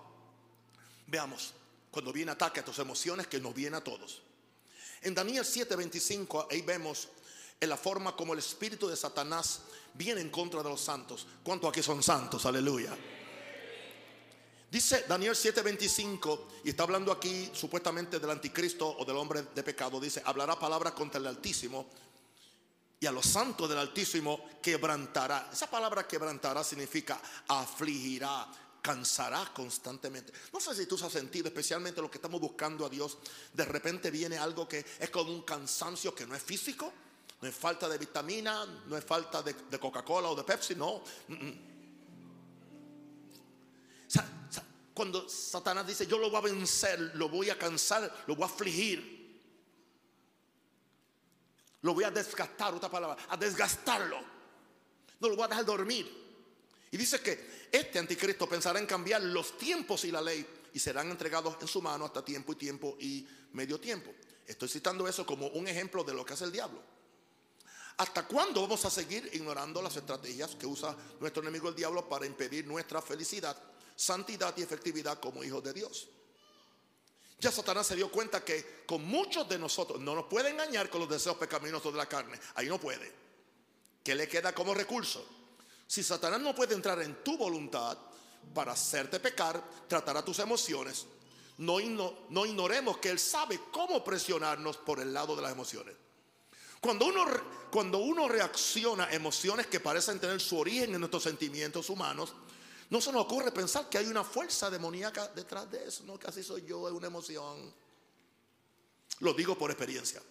veamos, 1.08 1.54
cuando 1.92 2.14
viene 2.14 2.32
ataque 2.32 2.62
a 2.62 2.66
tus 2.66 2.80
emociones, 2.80 3.28
que 3.28 3.40
nos 3.40 3.54
viene 3.54 3.78
a 3.78 3.84
todos. 3.84 4.22
En 5.02 5.14
Daniel 5.14 5.44
7:25, 5.44 6.48
ahí 6.50 6.62
vemos 6.62 7.10
en 7.60 7.70
la 7.70 7.78
forma 7.78 8.16
como 8.16 8.34
el 8.34 8.40
espíritu 8.40 8.88
de 8.88 8.96
Satanás 8.96 9.62
viene 9.94 10.22
en 10.22 10.30
contra 10.30 10.64
de 10.64 10.70
los 10.70 10.82
santos. 10.82 11.28
¿Cuántos 11.44 11.70
aquí 11.70 11.84
son 11.84 12.02
santos? 12.02 12.46
Aleluya. 12.46 12.96
Dice 14.70 15.06
Daniel 15.08 15.34
7:25, 15.34 16.48
y 16.64 16.70
está 16.70 16.84
hablando 16.84 17.12
aquí 17.12 17.50
supuestamente 17.54 18.20
del 18.20 18.30
anticristo 18.30 18.98
o 18.98 19.06
del 19.06 19.16
hombre 19.16 19.44
de 19.56 19.64
pecado, 19.64 20.00
dice, 20.00 20.22
hablará 20.26 20.60
palabras 20.60 20.94
contra 20.94 21.20
el 21.20 21.28
Altísimo 21.28 21.88
y 23.00 23.06
a 23.06 23.12
los 23.12 23.26
santos 23.26 23.70
del 23.70 23.78
Altísimo 23.78 24.46
quebrantará. 24.62 25.50
Esa 25.52 25.70
palabra 25.70 26.08
quebrantará 26.08 26.64
significa 26.64 27.22
afligirá, 27.48 28.48
cansará 28.82 29.52
constantemente. 29.54 30.34
No 30.52 30.60
sé 30.60 30.74
si 30.74 30.86
tú 30.88 30.96
has 30.96 31.12
sentido, 31.12 31.48
especialmente 31.48 32.02
lo 32.02 32.10
que 32.10 32.18
estamos 32.18 32.42
buscando 32.42 32.86
a 32.86 32.90
Dios, 32.90 33.18
de 33.54 33.66
repente 33.66 34.10
viene 34.10 34.38
algo 34.38 34.68
que 34.68 34.84
es 35.00 35.10
como 35.10 35.32
un 35.32 35.44
cansancio 35.44 36.16
que 36.16 36.26
no 36.26 36.36
es 36.36 36.42
físico, 36.42 36.92
no 37.40 37.48
es 37.48 37.56
falta 37.56 37.88
de 37.88 38.00
vitamina, 38.00 38.66
no 38.88 38.98
es 38.98 39.06
falta 39.06 39.44
de, 39.44 39.54
Coca-Cola 39.80 40.30
o 40.30 40.36
de 40.36 40.44
Pepsi, 40.44 40.76
no. 40.76 41.04
cuando 44.94 45.30
Satanás 45.30 45.86
dice, 45.86 46.08
yo 46.08 46.18
lo 46.18 46.32
voy 46.32 46.38
a 46.38 46.42
vencer, 46.42 47.12
lo 47.14 47.30
voy 47.30 47.52
a 47.52 47.60
cansar, 47.60 48.24
lo 48.26 48.36
voy 48.36 48.44
a 48.44 48.48
afligir, 48.48 49.17
lo 51.88 51.94
voy 51.94 52.04
a 52.04 52.12
desgastar, 52.12 52.74
otra 52.74 52.92
palabra, 52.92 53.18
a 53.30 53.38
desgastarlo. 53.38 54.20
No 55.22 55.30
lo 55.30 55.36
voy 55.38 55.46
a 55.46 55.48
dejar 55.48 55.66
dormir. 55.66 56.06
Y 56.92 56.98
dice 56.98 57.22
que 57.22 57.68
este 57.72 57.98
anticristo 57.98 58.48
pensará 58.48 58.78
en 58.78 58.86
cambiar 58.86 59.22
los 59.22 59.58
tiempos 59.58 60.04
y 60.04 60.12
la 60.12 60.22
ley 60.22 60.46
y 60.74 60.80
serán 60.80 61.10
entregados 61.10 61.56
en 61.62 61.68
su 61.68 61.82
mano 61.82 62.04
hasta 62.04 62.24
tiempo 62.24 62.52
y 62.52 62.56
tiempo 62.58 62.98
y 63.00 63.26
medio 63.54 63.80
tiempo. 63.80 64.14
Estoy 64.46 64.68
citando 64.68 65.08
eso 65.08 65.26
como 65.26 65.48
un 65.48 65.66
ejemplo 65.68 66.04
de 66.04 66.14
lo 66.14 66.26
que 66.26 66.34
hace 66.34 66.44
el 66.44 66.52
diablo. 66.52 66.82
¿Hasta 67.98 68.28
cuándo 68.28 68.62
vamos 68.62 68.84
a 68.84 68.90
seguir 68.90 69.30
ignorando 69.34 69.82
las 69.82 69.96
estrategias 69.96 70.56
que 70.56 70.68
usa 70.68 70.96
nuestro 71.22 71.42
enemigo 71.42 71.70
el 71.70 71.76
diablo 71.76 72.08
para 72.08 72.26
impedir 72.26 72.68
nuestra 72.68 73.02
felicidad, 73.02 73.58
santidad 73.96 74.54
y 74.58 74.62
efectividad 74.62 75.20
como 75.22 75.42
hijos 75.42 75.64
de 75.64 75.74
Dios? 75.74 76.10
Ya 77.40 77.52
Satanás 77.52 77.86
se 77.86 77.96
dio 77.96 78.12
cuenta 78.12 78.44
que 78.44 78.84
con 78.88 79.04
muchos 79.06 79.48
de 79.48 79.60
nosotros 79.60 80.00
no 80.02 80.16
nos 80.16 80.26
puede 80.26 80.50
engañar 80.50 80.90
con 80.90 81.02
los 81.02 81.10
deseos 81.10 81.38
pecaminosos 81.38 81.94
de 81.94 81.98
la 81.98 82.08
carne. 82.08 82.40
Ahí 82.56 82.68
no 82.68 82.80
puede. 82.80 83.14
¿Qué 84.04 84.16
le 84.16 84.28
queda 84.28 84.54
como 84.54 84.74
recurso? 84.74 85.26
Si 85.86 86.04
Satanás 86.04 86.42
no 86.42 86.56
puede 86.56 86.74
entrar 86.74 87.02
en 87.02 87.24
tu 87.24 87.38
voluntad 87.38 87.98
para 88.54 88.72
hacerte 88.72 89.20
pecar, 89.20 89.64
tratará 89.88 90.26
tus 90.26 90.40
emociones. 90.40 91.06
No, 91.60 91.78
no 92.30 92.46
ignoremos 92.46 92.98
que 92.98 93.10
Él 93.10 93.20
sabe 93.20 93.60
cómo 93.72 94.04
presionarnos 94.04 94.78
por 94.78 95.00
el 95.00 95.14
lado 95.14 95.36
de 95.36 95.42
las 95.44 95.52
emociones. 95.52 95.96
Cuando 96.80 97.06
uno, 97.06 97.26
cuando 97.72 98.00
uno 98.00 98.28
reacciona 98.28 99.06
a 99.06 99.14
emociones 99.14 99.68
que 99.68 99.80
parecen 99.80 100.20
tener 100.20 100.40
su 100.40 100.58
origen 100.58 100.94
en 100.94 101.00
nuestros 101.00 101.24
sentimientos 101.24 101.90
humanos, 101.90 102.34
no 102.90 103.02
se 103.02 103.12
nos 103.12 103.24
ocurre 103.24 103.52
pensar 103.52 103.90
que 103.90 103.98
hay 103.98 104.08
una 104.08 104.24
fuerza 104.24 104.70
demoníaca 104.70 105.28
detrás 105.30 105.70
de 105.70 105.88
eso. 105.88 106.04
No, 106.06 106.18
casi 106.18 106.42
soy 106.42 106.64
yo, 106.66 106.88
es 106.88 106.94
una 106.94 107.08
emoción. 107.08 107.74
Lo 109.20 109.34
digo 109.34 109.58
por 109.58 109.72
experiencia. 109.72 110.22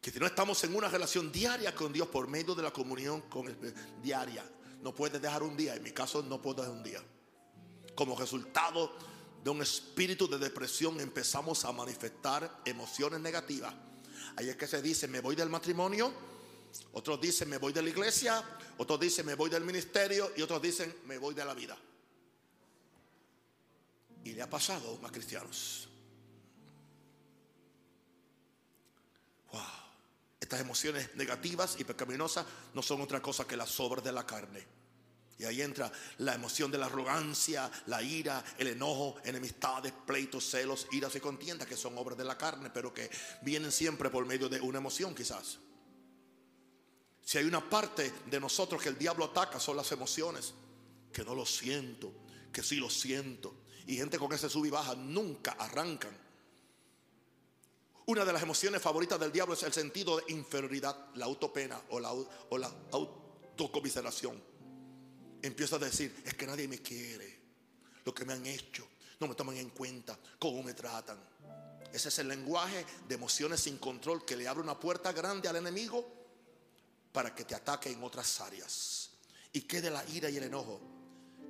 Que 0.00 0.10
si 0.10 0.18
no 0.18 0.26
estamos 0.26 0.62
en 0.64 0.74
una 0.74 0.88
relación 0.88 1.32
diaria 1.32 1.74
con 1.74 1.90
Dios 1.90 2.08
por 2.08 2.28
medio 2.28 2.54
de 2.54 2.62
la 2.62 2.70
comunión 2.70 3.24
diaria, 4.02 4.44
no 4.82 4.94
puedes 4.94 5.20
dejar 5.22 5.42
un 5.42 5.56
día. 5.56 5.74
En 5.74 5.82
mi 5.82 5.92
caso, 5.92 6.22
no 6.22 6.42
puedo 6.42 6.56
dejar 6.56 6.76
un 6.76 6.82
día. 6.82 7.02
Como 7.94 8.14
resultado 8.14 8.92
de 9.42 9.48
un 9.48 9.62
espíritu 9.62 10.28
de 10.28 10.36
depresión, 10.36 11.00
empezamos 11.00 11.64
a 11.64 11.72
manifestar 11.72 12.60
emociones 12.66 13.20
negativas. 13.20 13.72
Ahí 14.36 14.50
es 14.50 14.56
que 14.56 14.66
se 14.66 14.82
dice: 14.82 15.08
Me 15.08 15.20
voy 15.20 15.34
del 15.34 15.48
matrimonio 15.48 16.12
otros 16.92 17.20
dicen 17.20 17.48
me 17.48 17.58
voy 17.58 17.72
de 17.72 17.82
la 17.82 17.88
iglesia, 17.88 18.42
otros 18.78 19.00
dicen 19.00 19.26
me 19.26 19.34
voy 19.34 19.50
del 19.50 19.64
ministerio 19.64 20.32
y 20.36 20.42
otros 20.42 20.60
dicen 20.62 20.94
me 21.06 21.18
voy 21.18 21.34
de 21.34 21.44
la 21.44 21.54
vida. 21.54 21.76
Y 24.24 24.32
le 24.32 24.42
ha 24.42 24.48
pasado 24.48 25.00
a 25.04 25.10
cristianos. 25.10 25.88
Wow. 29.52 29.60
Estas 30.40 30.60
emociones 30.60 31.14
negativas 31.14 31.76
y 31.78 31.84
pecaminosas 31.84 32.46
no 32.74 32.82
son 32.82 33.00
otra 33.00 33.20
cosa 33.20 33.46
que 33.46 33.56
las 33.56 33.78
obras 33.80 34.04
de 34.04 34.12
la 34.12 34.26
carne. 34.26 34.64
Y 35.38 35.44
ahí 35.44 35.62
entra 35.62 35.90
la 36.18 36.34
emoción 36.34 36.70
de 36.70 36.78
la 36.78 36.86
arrogancia, 36.86 37.70
la 37.86 38.02
ira, 38.02 38.44
el 38.58 38.68
enojo, 38.68 39.16
enemistades, 39.24 39.92
pleitos, 40.06 40.48
celos, 40.48 40.86
iras 40.92 41.14
y 41.16 41.20
contiendas, 41.20 41.66
que 41.66 41.76
son 41.76 41.98
obras 41.98 42.16
de 42.16 42.24
la 42.24 42.38
carne, 42.38 42.70
pero 42.70 42.94
que 42.94 43.10
vienen 43.42 43.72
siempre 43.72 44.10
por 44.10 44.26
medio 44.26 44.48
de 44.48 44.60
una 44.60 44.78
emoción 44.78 45.14
quizás. 45.14 45.58
Si 47.24 47.38
hay 47.38 47.44
una 47.46 47.68
parte 47.68 48.12
de 48.26 48.38
nosotros 48.38 48.82
que 48.82 48.90
el 48.90 48.98
diablo 48.98 49.24
ataca 49.24 49.58
son 49.58 49.76
las 49.76 49.90
emociones. 49.92 50.52
Que 51.10 51.24
no 51.24 51.34
lo 51.34 51.46
siento, 51.46 52.12
que 52.52 52.62
sí 52.62 52.76
lo 52.76 52.90
siento. 52.90 53.54
Y 53.86 53.96
gente 53.96 54.18
con 54.18 54.32
ese 54.32 54.50
sub 54.50 54.66
y 54.66 54.70
baja 54.70 54.94
nunca 54.94 55.52
arrancan. 55.52 56.16
Una 58.06 58.24
de 58.24 58.32
las 58.34 58.42
emociones 58.42 58.82
favoritas 58.82 59.18
del 59.18 59.32
diablo 59.32 59.54
es 59.54 59.62
el 59.62 59.72
sentido 59.72 60.18
de 60.18 60.32
inferioridad, 60.32 61.14
la 61.14 61.24
autopena 61.24 61.80
o 61.90 61.98
la, 61.98 62.12
o 62.12 62.28
autocomiseración. 62.92 64.42
Empieza 65.40 65.76
a 65.76 65.78
decir, 65.78 66.14
es 66.26 66.34
que 66.34 66.46
nadie 66.46 66.68
me 66.68 66.80
quiere. 66.80 67.42
Lo 68.04 68.14
que 68.14 68.26
me 68.26 68.34
han 68.34 68.44
hecho, 68.44 68.86
no 69.20 69.28
me 69.28 69.34
toman 69.34 69.56
en 69.56 69.70
cuenta, 69.70 70.18
cómo 70.38 70.62
me 70.62 70.74
tratan. 70.74 71.18
Ese 71.90 72.08
es 72.08 72.18
el 72.18 72.28
lenguaje 72.28 72.84
de 73.08 73.14
emociones 73.14 73.60
sin 73.60 73.78
control 73.78 74.26
que 74.26 74.36
le 74.36 74.46
abre 74.46 74.62
una 74.62 74.78
puerta 74.78 75.12
grande 75.12 75.48
al 75.48 75.56
enemigo 75.56 76.23
para 77.14 77.32
que 77.32 77.44
te 77.44 77.54
ataque 77.54 77.92
en 77.92 78.02
otras 78.02 78.40
áreas. 78.40 79.10
Y 79.52 79.60
quede 79.60 79.88
la 79.88 80.04
ira 80.10 80.28
y 80.28 80.36
el 80.36 80.42
enojo 80.42 80.80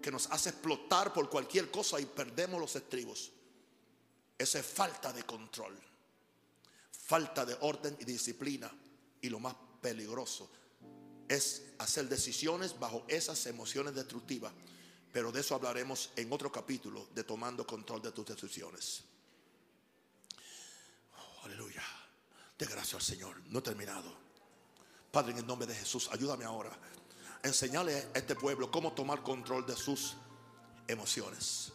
que 0.02 0.10
nos 0.10 0.26
hace 0.26 0.50
explotar 0.50 1.10
por 1.10 1.30
cualquier 1.30 1.70
cosa 1.70 1.98
y 1.98 2.04
perdemos 2.04 2.60
los 2.60 2.76
estribos. 2.76 3.32
Esa 4.36 4.58
es 4.58 4.66
falta 4.66 5.10
de 5.10 5.22
control, 5.22 5.74
falta 7.06 7.46
de 7.46 7.56
orden 7.62 7.96
y 7.98 8.04
disciplina. 8.04 8.70
Y 9.22 9.30
lo 9.30 9.40
más 9.40 9.56
peligroso 9.80 10.50
es 11.26 11.62
hacer 11.78 12.10
decisiones 12.10 12.78
bajo 12.78 13.06
esas 13.08 13.46
emociones 13.46 13.94
destructivas. 13.94 14.52
Pero 15.10 15.32
de 15.32 15.40
eso 15.40 15.54
hablaremos 15.54 16.10
en 16.14 16.30
otro 16.30 16.52
capítulo 16.52 17.08
de 17.14 17.24
tomando 17.24 17.66
control 17.66 18.02
de 18.02 18.12
tus 18.12 18.26
decisiones. 18.26 19.02
Oh, 21.16 21.44
aleluya. 21.46 21.82
De 22.58 22.66
gracias 22.66 22.96
al 22.96 23.02
Señor. 23.02 23.40
No 23.46 23.60
he 23.60 23.62
terminado. 23.62 24.23
Padre, 25.14 25.30
en 25.30 25.38
el 25.38 25.46
nombre 25.46 25.64
de 25.64 25.76
Jesús, 25.76 26.10
ayúdame 26.10 26.44
ahora 26.44 26.76
a 27.40 27.46
enseñarle 27.46 27.94
a 28.14 28.18
este 28.18 28.34
pueblo 28.34 28.68
cómo 28.68 28.94
tomar 28.94 29.22
control 29.22 29.64
de 29.64 29.76
sus 29.76 30.16
emociones. 30.88 31.72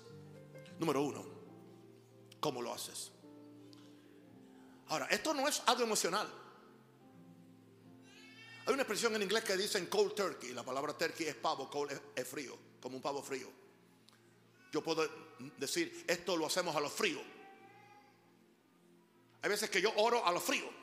Número 0.77 1.01
uno, 1.01 1.23
¿cómo 2.41 2.61
lo 2.61 2.73
haces? 2.73 3.13
Ahora, 4.89 5.05
esto 5.05 5.33
no 5.33 5.47
es 5.47 5.63
algo 5.67 5.83
emocional. 5.83 6.27
Hay 8.65 8.73
una 8.73 8.81
expresión 8.81 9.15
en 9.15 9.21
inglés 9.21 9.45
que 9.45 9.55
dicen 9.55 9.85
cold 9.85 10.15
turkey. 10.15 10.51
La 10.51 10.63
palabra 10.63 10.97
turkey 10.97 11.27
es 11.27 11.35
pavo, 11.35 11.69
cold 11.69 11.97
es, 12.13 12.27
frío, 12.27 12.57
como 12.81 12.97
un 12.97 13.01
pavo 13.01 13.23
frío. 13.23 13.49
Yo 14.73 14.83
puedo 14.83 15.07
decir, 15.57 16.03
esto 16.09 16.35
lo 16.35 16.45
hacemos 16.45 16.75
a 16.75 16.81
lo 16.81 16.89
frío. 16.89 17.21
Hay 19.41 19.49
veces 19.49 19.69
que 19.69 19.81
yo 19.81 19.93
oro 19.95 20.25
a 20.25 20.31
lo 20.33 20.41
frío. 20.41 20.78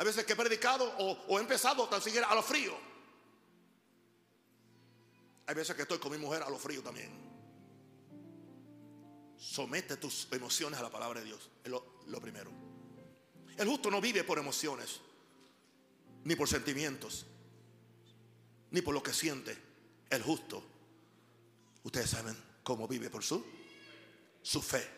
A 0.00 0.02
veces 0.02 0.24
que 0.24 0.32
he 0.32 0.36
predicado 0.36 0.90
o, 0.96 1.38
he 1.38 1.42
empezado 1.42 1.86
tan 1.86 2.00
siquiera 2.00 2.26
a 2.26 2.34
lo 2.34 2.42
frío. 2.42 2.74
Hay 5.46 5.54
veces 5.54 5.76
que 5.76 5.82
estoy 5.82 5.98
con 5.98 6.10
mi 6.10 6.16
mujer 6.16 6.42
a 6.42 6.48
lo 6.48 6.58
frío 6.58 6.82
también. 6.82 7.12
Somete 9.36 9.98
tus 9.98 10.26
emociones 10.32 10.80
a 10.80 10.82
la 10.84 10.90
palabra 10.90 11.20
de 11.20 11.26
Dios. 11.26 11.50
Es 11.62 11.70
lo, 11.70 11.98
lo 12.06 12.18
primero. 12.18 12.50
El 13.58 13.68
justo 13.68 13.90
no 13.90 14.00
vive 14.00 14.24
por 14.24 14.38
emociones, 14.38 15.02
ni 16.24 16.34
por 16.34 16.48
sentimientos, 16.48 17.26
ni 18.70 18.80
por 18.80 18.94
lo 18.94 19.02
que 19.02 19.12
siente. 19.12 19.54
El 20.08 20.22
justo, 20.22 20.64
ustedes 21.84 22.08
saben 22.08 22.34
cómo 22.62 22.88
vive 22.88 23.10
por 23.10 23.22
su, 23.22 23.44
su 24.40 24.62
fe. 24.62 24.88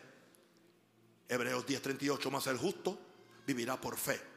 Hebreos 1.27 1.65
10:38 1.65 2.31
más 2.31 2.47
el 2.47 2.57
justo 2.57 2.97
vivirá 3.45 3.75
por 3.81 3.97
fe. 3.97 4.32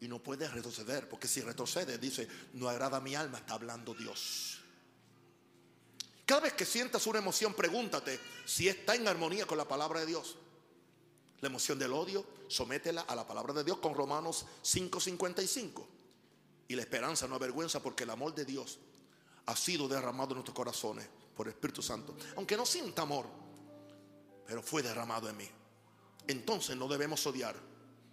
Y 0.00 0.08
no 0.08 0.22
puede 0.22 0.48
retroceder, 0.48 1.08
porque 1.08 1.26
si 1.26 1.40
retrocede, 1.40 1.98
dice, 1.98 2.28
no 2.54 2.68
agrada 2.68 3.00
mi 3.00 3.14
alma, 3.14 3.38
está 3.38 3.54
hablando 3.54 3.94
Dios. 3.94 4.60
Cada 6.24 6.42
vez 6.42 6.52
que 6.52 6.66
sientas 6.66 7.06
una 7.06 7.18
emoción, 7.20 7.54
pregúntate 7.54 8.20
si 8.44 8.68
está 8.68 8.94
en 8.94 9.08
armonía 9.08 9.46
con 9.46 9.56
la 9.56 9.66
palabra 9.66 10.00
de 10.00 10.06
Dios. 10.06 10.36
La 11.40 11.48
emoción 11.48 11.78
del 11.78 11.92
odio, 11.92 12.26
sométela 12.48 13.00
a 13.02 13.14
la 13.14 13.26
palabra 13.26 13.54
de 13.54 13.64
Dios 13.64 13.78
con 13.78 13.94
Romanos 13.94 14.44
5:55. 14.62 15.88
Y 16.68 16.74
la 16.74 16.82
esperanza 16.82 17.26
no 17.26 17.36
avergüenza 17.36 17.82
porque 17.82 18.04
el 18.04 18.10
amor 18.10 18.34
de 18.34 18.44
Dios 18.44 18.78
ha 19.46 19.56
sido 19.56 19.88
derramado 19.88 20.32
en 20.32 20.34
nuestros 20.34 20.54
corazones 20.54 21.08
por 21.34 21.46
el 21.46 21.54
Espíritu 21.54 21.80
Santo. 21.80 22.14
Aunque 22.36 22.58
no 22.58 22.66
sienta 22.66 23.02
amor, 23.02 23.26
pero 24.46 24.62
fue 24.62 24.82
derramado 24.82 25.30
en 25.30 25.36
mí. 25.38 25.48
Entonces 26.26 26.76
no 26.76 26.88
debemos 26.88 27.26
odiar, 27.26 27.56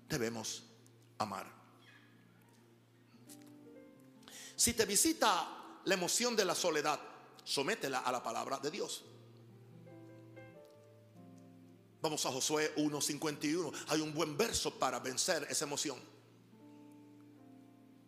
debemos 0.07 0.63
amar. 1.17 1.51
Si 4.55 4.73
te 4.73 4.85
visita 4.85 5.79
la 5.83 5.93
emoción 5.93 6.35
de 6.35 6.45
la 6.45 6.55
soledad, 6.55 6.99
sométela 7.43 7.99
a 7.99 8.11
la 8.11 8.23
palabra 8.23 8.57
de 8.59 8.71
Dios. 8.71 9.03
Vamos 12.01 12.25
a 12.25 12.31
Josué 12.31 12.73
1.51. 12.75 13.73
Hay 13.87 14.01
un 14.01 14.13
buen 14.13 14.37
verso 14.37 14.71
para 14.71 14.99
vencer 14.99 15.45
esa 15.49 15.65
emoción. 15.65 15.99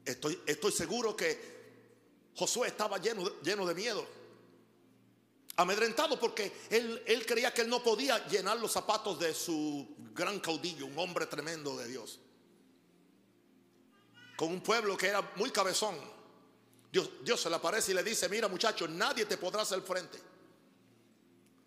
Estoy, 0.05 0.39
estoy 0.45 0.71
seguro 0.71 1.15
que 1.15 1.57
Josué 2.35 2.69
estaba 2.69 2.97
lleno, 2.99 3.27
lleno 3.41 3.65
de 3.65 3.73
miedo. 3.73 4.05
Amedrentado 5.57 6.19
porque 6.19 6.51
él, 6.69 7.03
él 7.07 7.25
creía 7.25 7.51
que 7.51 7.61
él 7.61 7.69
no 7.69 7.81
podía 7.81 8.25
llenar 8.27 8.59
los 8.59 8.71
zapatos 8.71 9.19
de 9.19 9.33
su 9.33 9.95
gran 10.13 10.39
caudillo, 10.39 10.85
un 10.85 10.97
hombre 10.99 11.25
tremendo 11.25 11.75
de 11.75 11.87
Dios. 11.87 12.19
Con 14.37 14.49
un 14.49 14.61
pueblo 14.61 14.95
que 14.95 15.07
era 15.07 15.33
muy 15.35 15.49
cabezón. 15.49 16.16
Dios, 16.91 17.41
se 17.41 17.49
le 17.49 17.55
aparece 17.55 17.91
y 17.91 17.95
le 17.95 18.03
dice, 18.03 18.29
mira 18.29 18.47
muchacho, 18.47 18.87
nadie 18.87 19.25
te 19.25 19.37
podrá 19.37 19.61
hacer 19.61 19.81
frente. 19.81 20.19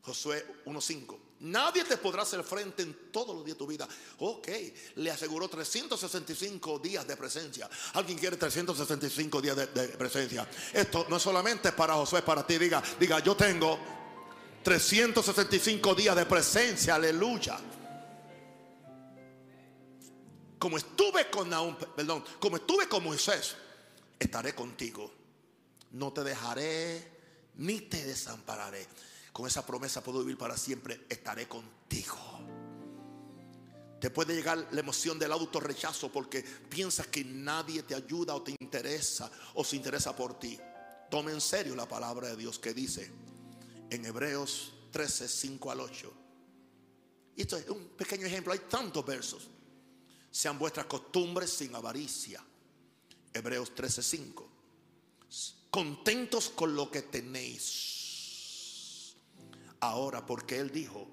Josué 0.02 0.62
1.5. 0.64 1.18
Nadie 1.40 1.84
te 1.84 1.96
podrá 1.96 2.22
hacer 2.22 2.42
frente 2.42 2.82
en 2.82 3.10
todos 3.10 3.34
los 3.34 3.44
días 3.44 3.56
de 3.56 3.58
tu 3.58 3.66
vida. 3.66 3.88
Ok, 4.18 4.48
le 4.96 5.10
aseguró 5.10 5.48
365 5.48 6.78
días 6.78 7.06
de 7.06 7.16
presencia. 7.16 7.68
¿Alguien 7.94 8.18
quiere 8.18 8.36
365 8.36 9.40
días 9.40 9.56
de, 9.56 9.66
presencia? 9.66 10.48
Esto 10.72 11.06
no 11.08 11.16
es 11.16 11.22
solamente 11.22 11.72
para 11.72 11.94
Josué, 11.94 12.22
para 12.22 12.46
ti. 12.46 12.58
Diga, 12.58 12.82
diga, 12.98 13.20
yo 13.20 13.36
tengo 13.36 13.78
365 14.62 15.94
días 15.94 16.16
de 16.16 16.26
presencia. 16.26 16.94
Aleluya. 16.96 17.58
Como 20.58 20.76
estuve 20.76 21.30
con 21.30 21.48
Naum, 21.48 21.74
perdón, 21.74 22.22
como 22.38 22.56
estuve 22.56 22.86
con 22.86 23.02
Moisés, 23.02 23.56
estaré 24.20 24.54
contigo. 24.54 25.10
No 25.92 26.12
te 26.12 26.22
dejaré 26.22 27.20
ni 27.56 27.80
te 27.80 28.04
desampararé. 28.04 28.86
Con 29.32 29.46
esa 29.46 29.66
promesa 29.66 30.02
puedo 30.02 30.20
vivir 30.20 30.38
para 30.38 30.56
siempre. 30.56 31.06
Estaré 31.08 31.48
contigo. 31.48 32.16
Te 34.00 34.10
puede 34.10 34.34
llegar 34.34 34.68
la 34.70 34.80
emoción 34.80 35.18
del 35.18 35.32
autorrechazo 35.32 36.10
porque 36.10 36.42
piensas 36.42 37.08
que 37.08 37.24
nadie 37.24 37.82
te 37.82 37.94
ayuda 37.94 38.34
o 38.34 38.42
te 38.42 38.54
interesa 38.60 39.30
o 39.54 39.64
se 39.64 39.76
interesa 39.76 40.14
por 40.14 40.38
ti. 40.38 40.58
Tome 41.10 41.32
en 41.32 41.40
serio 41.40 41.74
la 41.74 41.88
palabra 41.88 42.28
de 42.28 42.36
Dios 42.36 42.58
que 42.58 42.72
dice 42.72 43.10
en 43.90 44.04
Hebreos 44.04 44.72
13, 44.92 45.28
5 45.28 45.70
al 45.70 45.80
8. 45.80 46.12
Y 47.36 47.42
esto 47.42 47.56
es 47.56 47.68
un 47.68 47.88
pequeño 47.88 48.26
ejemplo. 48.26 48.52
Hay 48.52 48.60
tantos 48.60 49.04
versos. 49.04 49.48
Sean 50.30 50.58
vuestras 50.58 50.86
costumbres 50.86 51.50
sin 51.50 51.74
avaricia. 51.74 52.42
Hebreos 53.32 53.74
13, 53.74 54.02
5. 54.02 54.48
Contentos 55.70 56.50
con 56.50 56.74
lo 56.74 56.90
que 56.90 57.02
tenéis 57.02 59.14
ahora, 59.80 60.24
porque 60.24 60.58
Él 60.58 60.70
dijo, 60.70 61.06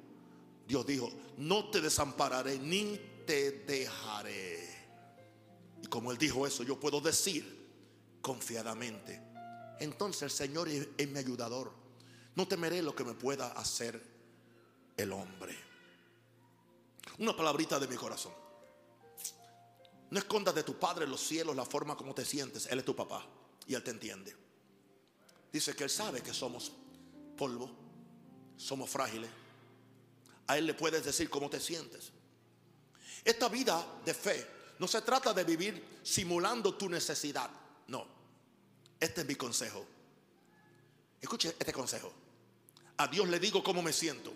Dios 0.68 0.86
dijo, 0.86 1.10
no 1.38 1.70
te 1.70 1.82
desampararé 1.82 2.60
ni 2.60 3.00
te 3.26 3.52
dejaré. 3.52 4.68
Y 5.84 5.88
como 5.88 6.12
Él 6.12 6.18
dijo 6.18 6.48
eso, 6.48 6.64
yo 6.64 6.80
puedo 6.80 7.00
decir 7.00 7.56
confiadamente, 8.22 9.22
entonces 9.80 10.24
el 10.24 10.32
Señor 10.32 10.70
es, 10.70 11.10
mi 11.10 11.20
ayudador. 11.20 11.72
No 12.36 12.48
temeré 12.48 12.82
lo 12.82 12.96
que 12.96 13.04
me 13.04 13.14
pueda 13.14 13.52
hacer 13.54 14.02
el 14.96 15.12
hombre. 15.12 15.56
Una 17.20 17.36
palabrita 17.36 17.80
de 17.80 17.88
mi 17.88 17.96
corazón. 17.96 18.34
No 20.10 20.20
escondas 20.20 20.56
de 20.56 20.64
tu 20.64 20.78
Padre 20.80 21.06
en 21.06 21.12
los 21.12 21.22
cielos 21.22 21.56
la 21.56 21.66
forma 21.66 21.96
como 21.98 22.14
te 22.14 22.24
sientes. 22.24 22.68
Él 22.68 22.80
es 22.80 22.86
tu 22.86 22.96
papá 22.96 23.26
y 23.66 23.74
Él 23.74 23.84
te 23.84 23.92
entiende. 23.92 24.36
Dice 25.52 25.76
que 25.76 25.84
Él 25.84 25.90
sabe 25.90 26.22
que 26.22 26.34
somos 26.34 26.72
polvo 27.36 27.88
somos 28.58 28.90
frágiles. 28.90 29.30
A 30.48 30.58
Él 30.58 30.66
le 30.66 30.74
puedes 30.74 31.06
decir 31.06 31.30
cómo 31.30 31.50
te 31.50 31.60
sientes. 31.60 32.12
Esta 33.24 33.48
vida 33.48 33.86
de 34.04 34.14
fe 34.14 34.48
no 34.80 34.88
se 34.88 35.02
trata 35.02 35.34
de 35.34 35.44
vivir 35.44 36.00
simulando 36.04 36.76
tu 36.76 36.90
necesidad. 36.90 37.50
No. 37.88 38.06
Este 39.00 39.22
es 39.22 39.28
mi 39.28 39.36
consejo. 39.36 39.86
Escuche 41.22 41.56
este 41.60 41.74
consejo. 41.74 42.12
A 42.98 43.08
Dios 43.08 43.28
le 43.30 43.40
digo 43.40 43.64
cómo 43.64 43.82
me 43.82 43.94
siento. 43.94 44.34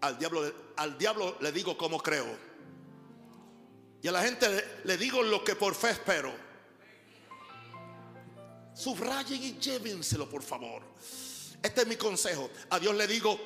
Al 0.00 0.18
diablo, 0.18 0.52
al 0.76 0.96
diablo 0.96 1.36
le 1.40 1.52
digo 1.52 1.76
cómo 1.76 1.98
creo. 1.98 2.45
Y 4.06 4.08
a 4.08 4.12
la 4.12 4.22
gente 4.22 4.82
le, 4.84 4.96
digo 4.96 5.20
lo 5.20 5.42
que 5.42 5.56
por 5.56 5.74
fe 5.74 5.90
espero. 5.90 6.32
Subrayen 8.72 9.42
y 9.42 9.58
llévenselo, 9.58 10.30
por 10.30 10.44
favor. 10.44 10.84
Este 11.60 11.80
es 11.80 11.86
mi 11.88 11.96
consejo. 11.96 12.48
A 12.70 12.78
Dios 12.78 12.94
le 12.94 13.04
digo, 13.08 13.36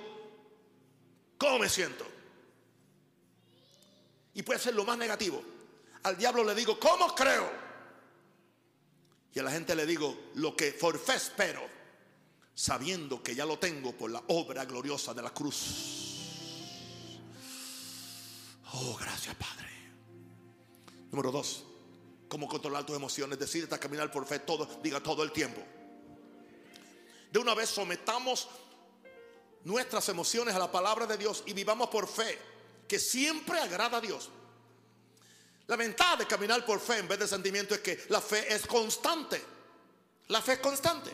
¿cómo 1.38 1.60
me 1.60 1.68
siento? 1.70 2.04
Y 4.34 4.42
puede 4.42 4.60
ser 4.60 4.74
lo 4.74 4.84
más 4.84 4.98
negativo. 4.98 5.42
Al 6.02 6.18
diablo 6.18 6.44
le 6.44 6.54
digo, 6.54 6.78
¿cómo 6.78 7.14
creo? 7.14 7.50
Y 9.32 9.38
a 9.38 9.44
la 9.44 9.52
gente 9.52 9.74
le 9.74 9.86
digo, 9.86 10.14
lo 10.34 10.54
que 10.54 10.72
por 10.72 10.98
fe 10.98 11.14
espero, 11.14 11.66
sabiendo 12.54 13.22
que 13.22 13.34
ya 13.34 13.46
lo 13.46 13.58
tengo 13.58 13.92
por 13.92 14.10
la 14.10 14.22
obra 14.26 14.66
gloriosa 14.66 15.14
de 15.14 15.22
la 15.22 15.30
cruz. 15.30 16.18
Oh, 18.74 18.94
gracias 19.00 19.34
Padre. 19.36 19.69
Número 21.10 21.30
dos, 21.30 21.64
cómo 22.28 22.48
controlar 22.48 22.86
tus 22.86 22.96
emociones. 22.96 23.38
Decídete 23.38 23.74
a 23.74 23.78
caminar 23.78 24.10
por 24.10 24.26
fe 24.26 24.38
todo, 24.40 24.66
diga 24.82 25.00
todo 25.00 25.22
el 25.22 25.32
tiempo 25.32 25.60
de 27.30 27.38
una 27.38 27.54
vez 27.54 27.70
sometamos 27.70 28.48
nuestras 29.64 30.08
emociones 30.08 30.54
a 30.54 30.58
la 30.58 30.70
palabra 30.70 31.06
de 31.06 31.16
Dios 31.16 31.42
y 31.46 31.52
vivamos 31.52 31.88
por 31.88 32.08
fe, 32.08 32.38
que 32.88 32.98
siempre 32.98 33.60
agrada 33.60 33.98
a 33.98 34.00
Dios. 34.00 34.30
La 35.66 35.76
ventaja 35.76 36.16
de 36.16 36.26
caminar 36.26 36.64
por 36.66 36.80
fe 36.80 36.98
en 36.98 37.08
vez 37.08 37.18
de 37.18 37.28
sentimiento 37.28 37.74
es 37.74 37.80
que 37.80 38.04
la 38.08 38.20
fe 38.20 38.52
es 38.52 38.66
constante. 38.66 39.40
La 40.28 40.42
fe 40.42 40.54
es 40.54 40.58
constante. 40.58 41.12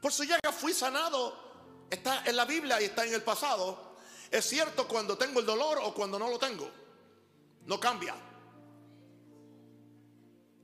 Por 0.00 0.12
si 0.12 0.26
ya 0.26 0.38
fui 0.52 0.72
sanado, 0.72 1.86
está 1.90 2.22
en 2.24 2.36
la 2.36 2.46
Biblia 2.46 2.80
y 2.80 2.84
está 2.84 3.04
en 3.04 3.12
el 3.12 3.22
pasado. 3.22 3.96
Es 4.30 4.46
cierto 4.46 4.88
cuando 4.88 5.18
tengo 5.18 5.40
el 5.40 5.46
dolor 5.46 5.78
o 5.82 5.92
cuando 5.92 6.18
no 6.18 6.30
lo 6.30 6.38
tengo. 6.38 6.70
No 7.68 7.78
cambia. 7.78 8.14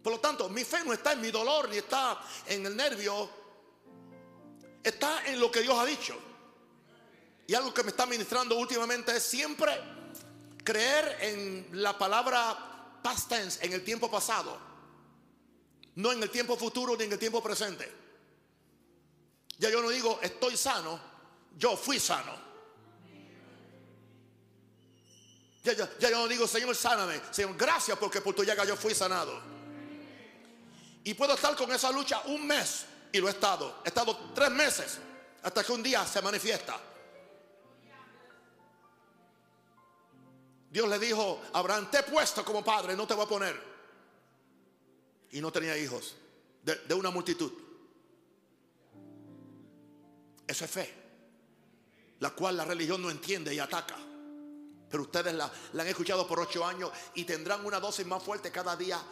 Por 0.02 0.12
lo 0.12 0.20
tanto, 0.20 0.48
mi 0.48 0.64
fe 0.64 0.85
no 0.85 0.93
está 0.93 1.12
en 1.12 1.20
mi 1.20 1.31
dolor 1.31 1.68
ni 1.68 1.76
está 1.76 2.20
en 2.47 2.66
el 2.66 2.76
nervio 2.76 3.44
está 4.85 5.26
en 5.26 5.40
lo 5.40 5.51
que 5.51 5.62
Dios 5.62 5.76
ha 5.76 5.86
dicho. 5.86 6.14
Y 7.47 7.55
algo 7.55 7.72
que 7.72 7.82
me 7.82 7.90
está 7.90 8.06
ministrando 8.06 8.56
últimamente 8.56 9.16
es 9.16 9.22
siempre 9.22 9.72
creer 10.62 11.18
en 11.20 11.68
la 11.72 11.97
palabra 11.97 13.01
past 13.02 13.28
tense, 13.28 13.64
en 13.64 13.72
el 13.72 13.82
tiempo 13.82 14.10
pasado. 14.10 14.59
No 15.97 16.12
en 16.12 16.22
el 16.22 16.31
tiempo 16.31 16.56
futuro 16.56 16.97
ni 16.97 17.05
en 17.05 17.12
el 17.12 17.18
tiempo 17.18 17.43
presente. 17.43 17.90
Ya 19.59 19.70
yo 19.70 19.81
no 19.81 19.89
digo 19.89 20.18
estoy 20.22 20.56
sano, 20.56 21.01
yo 21.56 21.76
fui 21.76 21.98
sano. 21.98 22.53
Ya, 25.65 25.73
ya, 25.73 25.89
yo 25.99 26.11
no 26.11 26.28
digo 26.28 26.47
Señor, 26.47 26.77
sáname. 26.77 27.20
Señor, 27.31 27.57
gracias 27.57 27.99
porque 27.99 28.20
por 28.20 28.35
tu 28.35 28.45
llaga 28.45 28.65
yo 28.65 28.77
fui 28.77 28.95
sanado. 28.95 29.41
Y 31.03 31.15
puedo 31.15 31.35
estar 31.35 31.57
con 31.57 31.73
esa 31.73 31.91
lucha 31.91 32.23
un 32.27 32.47
mes 32.47 32.85
y 33.11 33.19
lo 33.19 33.28
he 33.28 33.31
estado. 33.31 33.81
He 33.85 33.89
estado 33.89 34.16
tres 34.35 34.51
meses 34.51 34.99
hasta 35.43 35.65
que 35.65 35.73
un 35.73 35.82
día 35.82 36.05
se 36.07 36.20
manifiesta. 36.20 36.78
Dios 40.70 40.89
le 40.89 40.99
dijo 40.99 41.41
Abraham, 41.53 41.91
te 41.91 41.99
he 41.99 42.03
puesto 42.03 42.45
como 42.45 42.65
padre, 42.65 42.97
no 42.97 43.07
te 43.07 43.15
voy 43.15 43.24
a 43.24 43.28
poner. 43.28 43.74
Y 45.31 45.41
no 45.41 45.51
tenía 45.51 45.78
hijos 45.78 46.16
de, 46.62 46.95
una 46.95 47.11
multitud. 47.11 47.53
Eso 50.47 50.65
es 50.65 50.70
fe, 50.70 50.95
la 52.20 52.31
cual 52.31 52.57
la 52.57 52.65
religión 52.65 53.01
no 53.01 53.11
entiende 53.11 53.55
y 53.55 53.59
ataca. 53.59 53.97
Pero 54.94 55.02
ustedes 55.02 55.34
la, 55.34 55.50
han 55.76 55.88
escuchado 55.88 56.24
por 56.24 56.38
ocho 56.38 56.64
años 56.64 56.88
y 57.16 57.24
tendrán 57.24 57.66
una 57.66 57.80
dosis 57.80 58.06
más 58.06 58.22
fuerte 58.22 58.52
cada 58.52 58.76
día, 58.76 59.02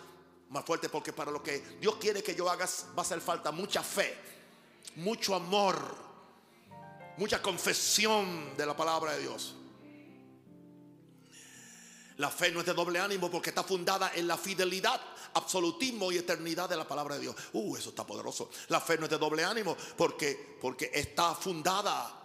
más 0.50 0.64
fuerte, 0.64 0.88
porque 0.88 1.12
para 1.12 1.32
lo 1.32 1.42
que 1.42 1.58
Dios 1.80 1.96
quiere 1.96 2.22
que 2.22 2.36
yo 2.36 2.48
haga 2.48 2.66
va 2.66 2.98
a 2.98 3.00
hacer 3.00 3.20
falta 3.20 3.50
mucha 3.50 3.82
fe, 3.82 4.16
mucho 4.94 5.34
amor, 5.34 5.76
mucha 7.16 7.42
confesión 7.42 8.56
de 8.56 8.64
la 8.64 8.76
palabra 8.76 9.14
de 9.14 9.22
Dios. 9.22 9.56
La 12.18 12.30
fe 12.30 12.52
no 12.52 12.60
es 12.60 12.66
de 12.66 12.74
doble 12.74 13.00
ánimo 13.00 13.28
porque 13.28 13.50
está 13.50 13.64
fundada 13.64 14.12
en 14.14 14.28
la 14.28 14.36
fidelidad, 14.36 15.00
absolutismo 15.34 16.12
y 16.12 16.18
eternidad 16.18 16.68
de 16.68 16.76
la 16.76 16.86
palabra 16.86 17.16
de 17.16 17.22
Dios. 17.22 17.34
Uh, 17.54 17.76
eso 17.76 17.88
está 17.88 18.06
poderoso. 18.06 18.50
La 18.68 18.80
fe 18.80 18.98
no 18.98 19.06
es 19.06 19.10
de 19.10 19.18
doble 19.18 19.42
ánimo 19.44 19.76
porque, 19.96 20.58
porque 20.60 20.92
está 20.94 21.34
fundada 21.34 22.21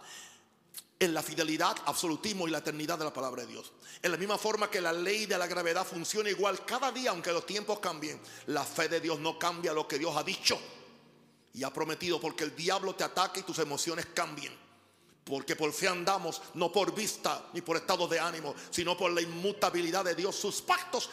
en 1.00 1.14
la 1.14 1.22
fidelidad, 1.22 1.76
absolutismo 1.86 2.48
y 2.48 2.50
la 2.50 2.58
eternidad 2.58 2.98
de 2.98 3.04
la 3.04 3.12
palabra 3.12 3.42
de 3.42 3.52
Dios. 3.52 3.72
En 4.02 4.10
la 4.10 4.16
misma 4.16 4.36
forma 4.36 4.70
que 4.70 4.80
la 4.80 4.92
ley 4.92 5.26
de 5.26 5.38
la 5.38 5.46
gravedad 5.46 5.86
funciona 5.86 6.28
igual 6.28 6.64
cada 6.64 6.90
día, 6.90 7.10
aunque 7.10 7.32
los 7.32 7.46
tiempos 7.46 7.78
cambien, 7.78 8.20
la 8.46 8.64
fe 8.64 8.88
de 8.88 9.00
Dios 9.00 9.20
no 9.20 9.38
cambia 9.38 9.72
lo 9.72 9.86
que 9.86 9.98
Dios 9.98 10.16
ha 10.16 10.24
dicho 10.24 10.58
y 11.54 11.62
ha 11.62 11.72
prometido 11.72 12.20
porque 12.20 12.44
el 12.44 12.54
diablo 12.54 12.94
te 12.94 13.04
ataca 13.04 13.40
y 13.40 13.42
tus 13.42 13.58
emociones 13.58 14.06
cambien. 14.14 14.52
Porque 15.24 15.56
por 15.56 15.72
fe 15.72 15.88
andamos, 15.88 16.40
no 16.54 16.72
por 16.72 16.94
vista 16.94 17.50
ni 17.52 17.60
por 17.60 17.76
estado 17.76 18.08
de 18.08 18.18
ánimo, 18.18 18.54
sino 18.70 18.96
por 18.96 19.10
la 19.10 19.20
inmutabilidad 19.20 20.04
de 20.04 20.14
Dios, 20.14 20.34
sus 20.34 20.62
pactos 20.62 21.10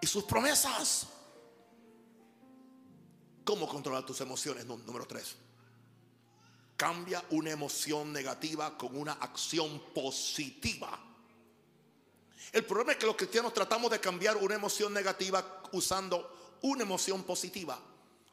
y 0.00 0.06
sus 0.06 0.24
promesas. 0.24 1.06
¿Cómo 3.44 3.66
controlar 3.66 4.04
tus 4.04 4.20
emociones? 4.20 4.66
Número 4.66 5.06
tres. 5.06 5.36
Cambia 6.80 7.22
una 7.28 7.50
emoción 7.50 8.10
negativa 8.10 8.78
con 8.78 8.96
una 8.96 9.12
acción 9.12 9.82
positiva. 9.92 10.98
El 12.52 12.64
problema 12.64 12.92
es 12.92 12.98
que 12.98 13.04
los 13.04 13.16
cristianos 13.16 13.52
tratamos 13.52 13.90
de 13.90 14.00
cambiar 14.00 14.38
una 14.38 14.54
emoción 14.54 14.94
negativa 14.94 15.62
usando 15.72 16.58
una 16.62 16.82
emoción 16.82 17.22
positiva. 17.24 17.78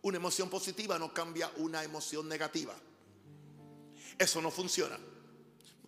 Una 0.01 0.15
emoción 0.15 0.49
positiva 0.49 0.97
no 0.97 1.13
cambia 1.13 1.51
una 1.57 1.83
emoción 1.83 2.29
negativa. 2.29 2.73
Eso 4.17 4.41
no 4.41 4.49
funciona. 4.49 4.97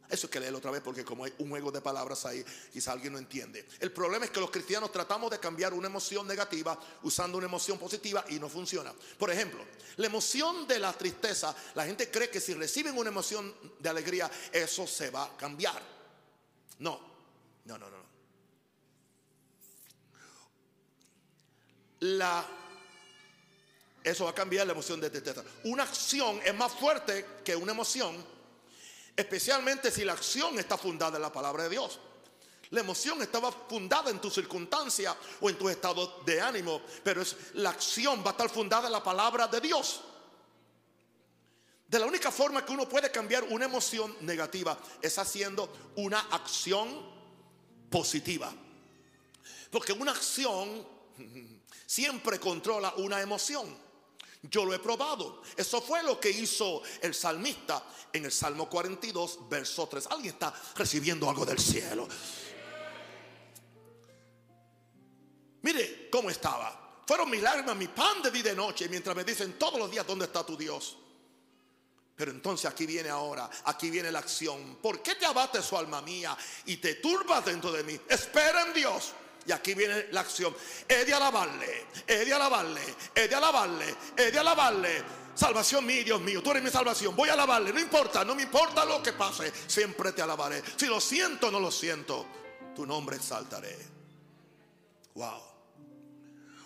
Eso 0.09 0.27
hay 0.27 0.31
que 0.31 0.39
leerlo 0.39 0.57
otra 0.57 0.71
vez 0.71 0.81
porque 0.81 1.05
como 1.05 1.23
hay 1.23 1.33
un 1.37 1.49
juego 1.49 1.71
de 1.71 1.81
palabras 1.81 2.25
ahí, 2.25 2.43
quizá 2.73 2.93
alguien 2.93 3.13
no 3.13 3.19
entiende. 3.19 3.67
El 3.79 3.91
problema 3.91 4.25
es 4.25 4.31
que 4.31 4.39
los 4.39 4.49
cristianos 4.49 4.91
tratamos 4.91 5.29
de 5.29 5.39
cambiar 5.39 5.73
una 5.73 5.87
emoción 5.87 6.25
negativa 6.27 6.79
usando 7.03 7.37
una 7.37 7.45
emoción 7.45 7.77
positiva 7.77 8.25
y 8.29 8.39
no 8.39 8.49
funciona. 8.49 8.91
Por 9.17 9.29
ejemplo, 9.29 9.63
la 9.97 10.07
emoción 10.07 10.67
de 10.67 10.79
la 10.79 10.93
tristeza, 10.93 11.55
la 11.75 11.85
gente 11.85 12.09
cree 12.09 12.29
que 12.29 12.41
si 12.41 12.55
reciben 12.55 12.97
una 12.97 13.09
emoción 13.09 13.53
de 13.77 13.89
alegría, 13.89 14.29
eso 14.51 14.87
se 14.87 15.11
va 15.11 15.25
a 15.25 15.37
cambiar. 15.37 15.81
No, 16.79 16.99
no, 17.65 17.77
no, 17.77 17.89
no. 17.89 18.09
La 22.01 22.47
eso 24.03 24.23
va 24.23 24.31
a 24.31 24.35
cambiar 24.35 24.65
la 24.65 24.73
emoción 24.73 24.99
de 25.01 25.09
tristeza. 25.09 25.43
Una 25.65 25.83
acción 25.83 26.39
es 26.43 26.55
más 26.55 26.71
fuerte 26.71 27.25
que 27.43 27.55
una 27.55 27.73
emoción, 27.73 28.15
especialmente 29.19 29.91
si 29.91 30.05
la 30.05 30.13
acción 30.13 30.57
está 30.59 30.77
fundada 30.77 31.17
en 31.17 31.21
la 31.21 31.31
palabra 31.31 31.63
de 31.63 31.69
Dios. 31.69 31.99
La 32.69 32.79
emoción 32.79 33.21
estaba 33.21 33.51
fundada 33.51 34.09
en 34.11 34.21
tu 34.21 34.29
circunstancia 34.29 35.13
o 35.41 35.49
en 35.49 35.57
tu 35.57 35.67
estado 35.67 36.21
de 36.25 36.39
ánimo, 36.39 36.81
pero 37.03 37.21
es, 37.21 37.35
la 37.55 37.71
acción 37.71 38.21
va 38.23 38.29
a 38.29 38.31
estar 38.31 38.49
fundada 38.49 38.87
en 38.87 38.93
la 38.93 39.03
palabra 39.03 39.47
de 39.47 39.59
Dios. 39.59 40.01
De 41.85 41.99
la 41.99 42.05
única 42.05 42.31
forma 42.31 42.63
que 42.63 42.71
uno 42.71 42.87
puede 42.87 43.11
cambiar 43.11 43.43
una 43.43 43.65
emoción 43.65 44.15
negativa 44.21 44.77
es 45.01 45.17
haciendo 45.17 45.91
una 45.97 46.19
acción 46.31 46.87
positiva. 47.89 48.53
Porque 49.69 49.91
una 49.91 50.11
acción 50.11 50.87
siempre 51.85 52.39
controla 52.39 52.93
una 52.97 53.19
emoción. 53.19 53.88
Yo 54.43 54.63
lo 54.63 54.73
he 54.73 54.79
probado. 54.79 55.41
Eso 55.55 55.81
fue 55.81 56.01
lo 56.03 56.19
que 56.19 56.29
hizo 56.29 56.81
el 57.01 57.13
salmista 57.13 57.83
en 58.13 58.25
el 58.25 58.31
Salmo 58.31 58.69
42, 58.69 59.49
verso 59.49 59.87
3. 59.87 60.07
Alguien 60.07 60.33
está 60.33 60.53
recibiendo 60.75 61.29
algo 61.29 61.45
del 61.45 61.59
cielo. 61.59 62.07
Mire 65.61 66.09
cómo 66.09 66.29
estaba. 66.29 67.03
Fueron 67.05 67.29
mis 67.29 67.41
lágrimas, 67.41 67.75
mi 67.75 67.87
pan 67.87 68.21
de 68.21 68.31
día 68.31 68.39
y 68.39 68.43
de 68.43 68.55
noche, 68.55 68.87
mientras 68.87 69.15
me 69.15 69.23
dicen 69.23 69.57
todos 69.57 69.79
los 69.79 69.91
días 69.91 70.05
dónde 70.05 70.25
está 70.25 70.45
tu 70.45 70.55
Dios. 70.55 70.97
Pero 72.15 72.31
entonces 72.31 72.69
aquí 72.69 72.85
viene 72.85 73.09
ahora, 73.09 73.49
aquí 73.65 73.89
viene 73.89 74.11
la 74.11 74.19
acción. 74.19 74.77
¿Por 74.81 75.01
qué 75.01 75.15
te 75.15 75.25
abate 75.25 75.61
su 75.63 75.77
alma 75.77 76.01
mía 76.01 76.37
y 76.65 76.77
te 76.77 76.95
turbas 76.95 77.45
dentro 77.45 77.71
de 77.71 77.83
mí? 77.83 77.99
Espera 78.07 78.67
en 78.67 78.73
Dios. 78.73 79.13
Y 79.45 79.51
aquí 79.51 79.73
viene 79.73 80.07
la 80.11 80.21
acción. 80.21 80.55
He 80.87 81.05
de 81.05 81.13
alabarle, 81.13 81.85
he 82.07 82.25
de 82.25 82.33
alabarle, 82.33 82.81
he 83.15 83.27
de 83.27 83.35
alabarle, 83.35 83.95
he 84.17 84.31
de 84.31 84.39
alabarle. 84.39 85.03
Salvación 85.33 85.85
mía, 85.85 86.03
Dios 86.03 86.19
mío, 86.21 86.43
tú 86.43 86.51
eres 86.51 86.63
mi 86.63 86.69
salvación. 86.69 87.15
Voy 87.15 87.29
a 87.29 87.33
alabarle, 87.33 87.71
no 87.71 87.79
importa, 87.79 88.25
no 88.25 88.35
me 88.35 88.43
importa 88.43 88.83
lo 88.83 89.01
que 89.01 89.13
pase, 89.13 89.51
siempre 89.67 90.11
te 90.11 90.21
alabaré. 90.21 90.61
Si 90.75 90.85
lo 90.85 90.99
siento, 90.99 91.49
no 91.49 91.59
lo 91.59 91.71
siento, 91.71 92.25
tu 92.75 92.85
nombre 92.85 93.15
exaltaré. 93.15 93.77
Wow. 95.15 95.41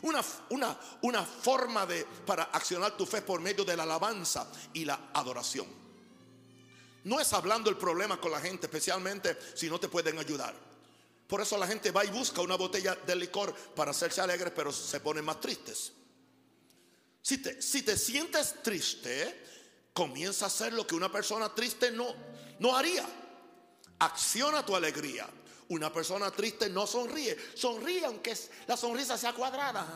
Una, 0.01 0.21
una, 0.49 0.79
una 1.03 1.23
forma 1.23 1.85
de, 1.85 2.05
para 2.25 2.43
accionar 2.45 2.97
tu 2.97 3.05
fe 3.05 3.21
por 3.21 3.39
medio 3.39 3.63
de 3.63 3.77
la 3.77 3.83
alabanza 3.83 4.51
y 4.73 4.83
la 4.85 5.11
adoración. 5.13 5.67
No 7.05 7.19
es 7.19 7.31
hablando 7.33 7.69
el 7.69 7.77
problema 7.77 8.19
con 8.19 8.31
la 8.31 8.41
gente, 8.41 8.65
especialmente 8.65 9.37
si 9.55 9.69
no 9.69 9.79
te 9.79 9.87
pueden 9.87 10.17
ayudar. 10.17 10.72
Por 11.33 11.41
eso 11.41 11.57
la 11.57 11.65
gente 11.65 11.89
va 11.89 12.05
y 12.05 12.09
busca 12.09 12.41
una 12.41 12.55
botella 12.55 12.93
de 12.93 13.15
licor 13.15 13.55
para 13.55 13.89
hacerse 13.89 14.21
alegres, 14.21 14.53
pero 14.55 14.71
se 14.71 14.99
ponen 14.99 15.25
más 15.25 15.39
tristes. 15.39 15.91
Si 17.23 17.39
te, 17.39 17.59
si 17.59 17.81
te 17.81 17.97
sientes 17.97 18.61
triste, 18.61 19.43
comienza 19.95 20.45
a 20.45 20.49
hacer 20.49 20.73
lo 20.73 20.85
que 20.85 20.93
una 20.93 21.11
persona 21.11 21.51
triste 21.55 21.89
no, 21.89 22.13
no 22.59 22.77
haría. 22.77 23.03
Acciona 23.97 24.63
tu 24.63 24.75
alegría. 24.75 25.27
Una 25.69 25.91
persona 25.91 26.29
triste 26.29 26.69
no 26.69 26.85
sonríe. 26.85 27.35
Sonríe 27.55 28.05
aunque 28.05 28.37
la 28.67 28.77
sonrisa 28.77 29.17
sea 29.17 29.33
cuadrada. 29.33 29.87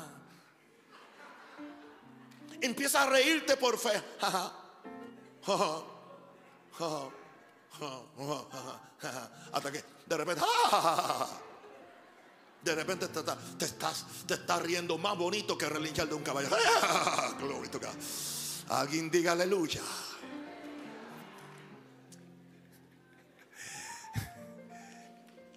Empieza 2.60 3.04
a 3.04 3.10
reírte 3.12 3.58
por 3.58 3.78
fe. 3.78 4.02
Hasta 9.54 9.72
que 9.72 9.97
de 10.08 10.18
repente, 10.18 10.42
de 12.64 12.76
repente 12.76 13.08
te, 13.08 13.66
estás, 13.66 14.06
riendo 14.62 14.98
más 14.98 15.18
bonito 15.18 15.58
que 15.58 15.68
relinchar 15.68 16.08
de 16.08 16.16
un 16.16 16.24
caballo. 16.24 16.50
Alguien 18.70 19.10
diga 19.12 19.34
aleluya. 19.34 19.82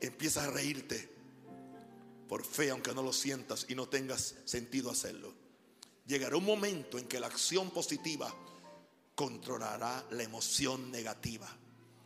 Empiezas 0.00 0.44
a 0.44 0.50
reírte 0.50 1.12
por 2.28 2.44
fe, 2.44 2.70
aunque 2.70 2.94
no 2.94 3.02
lo 3.02 3.12
sientas 3.12 3.66
y 3.68 3.74
no 3.74 3.88
tengas 3.88 4.36
sentido 4.44 4.90
hacerlo. 4.90 5.34
Llegará 6.06 6.36
un 6.36 6.44
momento 6.44 6.98
en 6.98 7.06
que 7.06 7.20
la 7.20 7.26
acción 7.26 7.70
positiva 7.70 8.34
controlará 9.14 10.04
la 10.10 10.22
emoción 10.22 10.90
negativa. 10.90 11.59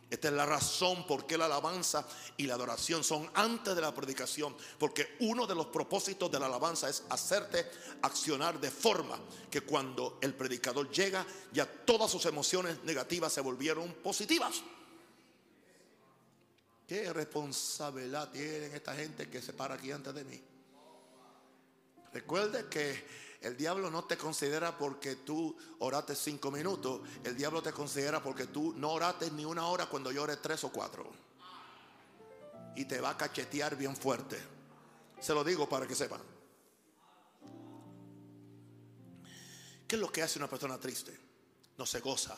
Esta 0.09 0.27
es 0.27 0.33
la 0.35 0.45
razón 0.45 1.07
por 1.07 1.25
qué 1.25 1.37
la 1.37 1.45
alabanza 1.45 2.07
y 2.37 2.45
la 2.45 2.53
adoración 2.53 3.03
son 3.03 3.29
antes 3.33 3.75
de 3.75 3.81
la 3.81 3.93
predicación. 3.93 4.55
Porque 4.77 5.17
uno 5.21 5.47
de 5.47 5.55
los 5.55 5.67
propósitos 5.67 6.31
de 6.31 6.39
la 6.39 6.45
alabanza 6.45 6.89
es 6.89 7.03
hacerte 7.09 7.69
accionar 8.03 8.59
de 8.59 8.69
forma 8.69 9.19
que 9.49 9.61
cuando 9.61 10.19
el 10.21 10.35
predicador 10.35 10.91
llega, 10.91 11.25
ya 11.51 11.65
todas 11.65 12.11
sus 12.11 12.25
emociones 12.27 12.83
negativas 12.83 13.33
se 13.33 13.41
volvieron 13.41 13.91
positivas. 13.95 14.61
¿Qué 16.87 17.11
responsabilidad 17.11 18.29
tienen 18.29 18.75
esta 18.75 18.93
gente 18.93 19.27
que 19.27 19.41
se 19.41 19.53
para 19.53 19.73
aquí 19.73 19.91
antes 19.91 20.13
de 20.13 20.23
mí? 20.23 20.39
Recuerde 22.13 22.67
que 22.69 23.24
el 23.45 23.55
diablo 23.55 23.91
no 23.91 24.05
te 24.05 24.17
considera 24.17 24.75
porque 24.75 25.17
tú 25.17 25.55
oraste 25.79 26.15
cinco 26.15 26.49
minutos. 26.49 27.01
El 27.23 27.37
diablo 27.37 27.61
te 27.61 27.71
considera 27.71 28.21
porque 28.21 28.47
tú 28.47 28.73
no 28.75 28.91
oraste 28.91 29.29
ni 29.29 29.45
una 29.45 29.67
hora 29.67 29.85
cuando 29.85 30.11
llores 30.11 30.41
tres 30.41 30.63
o 30.63 30.71
cuatro. 30.71 31.11
Y 32.75 32.85
te 32.85 32.99
va 32.99 33.11
a 33.11 33.17
cachetear 33.17 33.75
bien 33.75 33.95
fuerte. 33.95 34.41
Se 35.19 35.33
lo 35.33 35.43
digo 35.43 35.69
para 35.69 35.87
que 35.87 35.93
sepan. 35.93 36.21
¿Qué 39.87 39.95
es 39.95 40.01
lo 40.01 40.11
que 40.11 40.23
hace 40.23 40.39
una 40.39 40.49
persona 40.49 40.79
triste? 40.79 41.15
No 41.77 41.85
se 41.85 41.99
goza, 41.99 42.35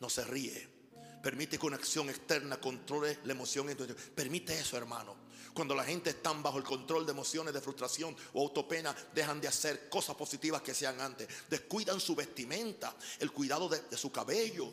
no 0.00 0.10
se 0.10 0.24
ríe, 0.24 0.78
Permite 1.22 1.58
que 1.58 1.66
una 1.66 1.76
acción 1.76 2.08
externa 2.08 2.60
controle 2.60 3.18
la 3.24 3.32
emoción. 3.32 3.66
Permite 4.14 4.58
eso, 4.58 4.76
hermano. 4.76 5.16
Cuando 5.54 5.74
la 5.74 5.84
gente 5.84 6.10
está 6.10 6.32
bajo 6.32 6.58
el 6.58 6.64
control 6.64 7.04
de 7.06 7.12
emociones 7.12 7.54
de 7.54 7.60
frustración 7.60 8.16
o 8.32 8.42
autopena, 8.42 8.94
dejan 9.14 9.40
de 9.40 9.48
hacer 9.48 9.88
cosas 9.88 10.16
positivas 10.16 10.62
que 10.62 10.74
sean 10.74 11.00
antes. 11.00 11.28
Descuidan 11.48 12.00
su 12.00 12.14
vestimenta, 12.14 12.94
el 13.18 13.32
cuidado 13.32 13.68
de, 13.68 13.96
su 13.96 14.12
cabello. 14.12 14.70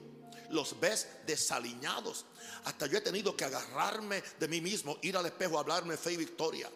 Los 0.50 0.80
ves 0.80 1.08
desaliñados. 1.26 2.26
Hasta 2.66 2.86
yo 2.88 2.98
he 2.98 3.02
tenido 3.02 3.36
que 3.36 3.46
agarrarme 3.46 4.22
de 4.40 4.48
mí 4.48 4.62
mismo, 4.62 4.98
ir 5.02 5.18
al 5.18 5.26
espejo, 5.26 5.58
hablarme 5.58 5.98
fe 5.98 6.14
y 6.14 6.18
victoria. 6.18 6.70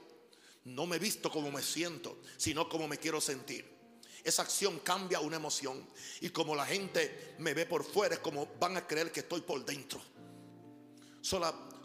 No 0.65 0.85
me 0.85 0.97
he 0.97 0.99
visto 0.99 1.31
como 1.31 1.51
me 1.51 1.61
siento, 1.61 2.19
sino 2.37 2.67
como 2.67 2.87
me 2.87 2.97
quiero 2.97 3.21
sentir. 3.21 3.79
Esa 4.23 4.41
acción 4.41 4.79
cambia 4.79 5.19
una 5.19 5.37
emoción. 5.37 5.87
Y 6.21 6.29
como 6.29 6.55
la 6.55 6.65
gente 6.65 7.35
me 7.39 7.53
ve 7.53 7.65
por 7.65 7.83
fuera, 7.83 8.15
es 8.15 8.21
como 8.21 8.47
van 8.59 8.77
a 8.77 8.85
creer 8.85 9.11
que 9.11 9.21
estoy 9.21 9.41
por 9.41 9.63
dentro. 9.65 10.01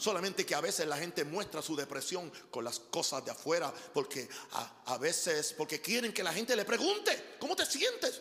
Solamente 0.05 0.45
que 0.45 0.55
a 0.55 0.61
veces 0.61 0.87
la 0.87 0.99
gente 0.99 1.25
muestra 1.25 1.63
su 1.63 1.75
depresión 1.75 2.31
con 2.51 2.63
las 2.63 2.79
cosas 2.79 3.25
de 3.25 3.31
afuera. 3.31 3.73
Porque 3.93 4.29
a, 4.85 4.99
veces, 4.99 5.55
porque 5.57 5.81
quieren 5.81 6.13
que 6.13 6.23
la 6.23 6.33
gente 6.33 6.55
le 6.55 6.67
pregunte, 6.67 7.37
¿cómo 7.41 7.57
te 7.57 7.65
sientes? 7.65 8.21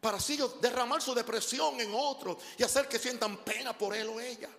Para 0.00 0.18
así 0.18 0.38
derramar 0.60 1.02
su 1.02 1.12
depresión 1.14 1.80
en 1.80 1.92
otro 1.92 2.38
y 2.56 2.62
hacer 2.62 2.88
que 2.88 3.00
sientan 3.00 3.38
pena 3.38 3.76
por 3.76 3.96
él 3.96 4.08
o 4.08 4.20
ella. 4.20 4.50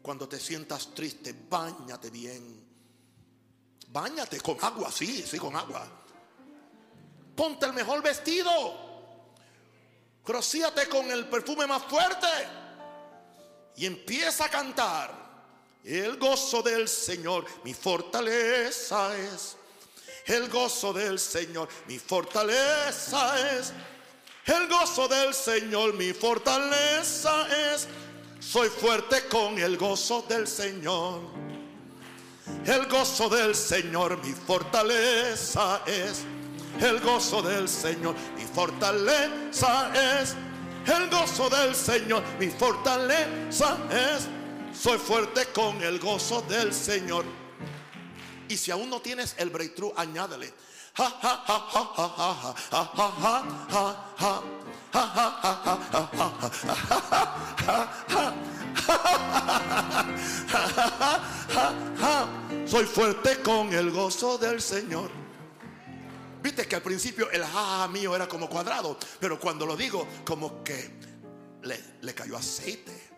Cuando 0.00 0.28
te 0.28 0.38
sientas 0.38 0.94
triste, 0.94 1.34
bañate 1.48 2.10
bien. 2.10 2.64
Báñate 3.88 4.40
con 4.40 4.56
agua, 4.62 4.90
sí, 4.90 5.24
sí, 5.26 5.38
con 5.38 5.54
agua 5.54 5.88
Ponte 7.36 7.66
el 7.66 7.72
mejor 7.72 8.02
vestido. 8.02 8.50
Crocíate 10.24 10.88
con 10.88 11.10
el 11.10 11.28
perfume 11.28 11.66
más 11.66 11.82
fuerte. 11.84 12.28
Y 13.76 13.86
empieza 13.86 14.44
a 14.44 14.48
cantar. 14.48 15.23
El 15.84 16.16
gozo 16.16 16.62
del 16.62 16.88
Señor, 16.88 17.44
mi 17.64 17.74
fortaleza 17.74 19.16
es. 19.18 19.56
El 20.26 20.48
gozo 20.48 20.92
del 20.92 21.18
Señor, 21.18 21.68
mi 21.86 21.98
fortaleza 21.98 23.58
es. 23.58 23.72
El 24.46 24.68
gozo 24.68 25.08
del 25.08 25.34
Señor, 25.34 25.94
mi 25.94 26.12
fortaleza 26.12 27.46
es. 27.74 27.86
Soy 28.40 28.68
fuerte 28.68 29.26
con 29.28 29.58
el 29.58 29.76
gozo 29.76 30.24
del 30.28 30.46
Señor. 30.46 31.20
El 32.66 32.86
gozo 32.86 33.28
del 33.28 33.54
Señor, 33.54 34.22
mi 34.24 34.32
fortaleza 34.32 35.82
es 35.86 36.24
el 36.80 37.00
gozo 37.00 37.42
del 37.42 37.68
Señor, 37.68 38.14
mi 38.36 38.44
fortaleza 38.44 39.90
es. 40.20 40.34
El 40.86 41.08
gozo 41.08 41.48
del 41.48 41.74
Señor, 41.74 42.22
mi 42.38 42.48
fortaleza 42.48 43.78
es. 43.90 44.28
Soy 44.74 44.98
fuerte 44.98 45.46
con 45.54 45.82
el 45.82 45.98
gozo 45.98 46.42
del 46.42 46.72
Señor. 46.74 47.24
Y 48.48 48.56
si 48.56 48.70
aún 48.70 48.90
no 48.90 49.00
tiees 49.00 49.34
el 49.38 49.50
breakthrough, 49.50 49.92
añádele. 49.96 50.52
Soy 62.66 62.84
fuerte 62.84 63.40
con 63.42 63.72
el 63.72 63.90
gozo 63.90 64.38
del 64.38 64.60
Señor. 64.60 65.10
Viste 66.42 66.68
que 66.68 66.76
al 66.76 66.82
principio 66.82 67.30
el 67.30 67.42
jaja 67.42 67.88
mío 67.88 68.14
era 68.14 68.28
como 68.28 68.48
cuadrado, 68.50 68.98
pero 69.18 69.40
cuando 69.40 69.64
lo 69.64 69.76
digo, 69.76 70.06
como 70.24 70.62
que 70.62 70.90
le, 71.62 72.14
cayó 72.14 72.36
aceite. 72.36 73.13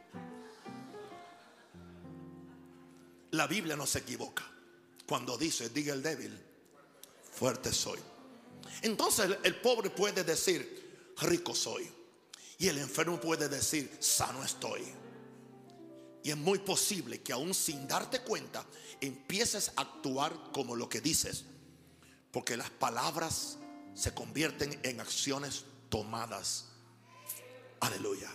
La 3.37 3.47
Biblia 3.47 3.77
no 3.77 3.87
se 3.87 3.99
equivoca. 3.99 4.45
Cuando 5.07 5.37
dice, 5.37 5.69
diga 5.69 5.93
el 5.93 6.03
débil, 6.03 6.37
fuerte 7.33 7.73
soy. 7.73 7.99
Entonces 8.83 9.37
el 9.43 9.57
pobre 9.57 9.91
puede 9.91 10.25
decir, 10.25 11.13
rico 11.19 11.55
soy. 11.55 11.89
Y 12.59 12.69
el 12.69 12.79
enfermo 12.79 13.21
puede 13.21 13.49
decir, 13.49 13.95
sano 14.01 14.43
estoy. 14.43 14.83
Y 16.25 16.31
es 16.31 16.37
muy 16.37 16.59
posible 16.59 17.21
que 17.21 17.33
aún 17.33 17.55
sin 17.55 17.87
darte 17.87 18.23
cuenta, 18.23 18.65
empieces 19.01 19.71
a 19.77 19.83
actuar 19.83 20.33
como 20.53 20.75
lo 20.75 20.89
que 20.89 21.01
dices. 21.01 21.45
Porque 22.33 22.57
las 22.57 22.71
palabras 22.71 23.59
se 23.95 24.13
convierten 24.13 24.81
en 24.83 25.01
acciones 25.01 25.65
tomadas. 25.89 26.67
Aleluya. 27.81 28.31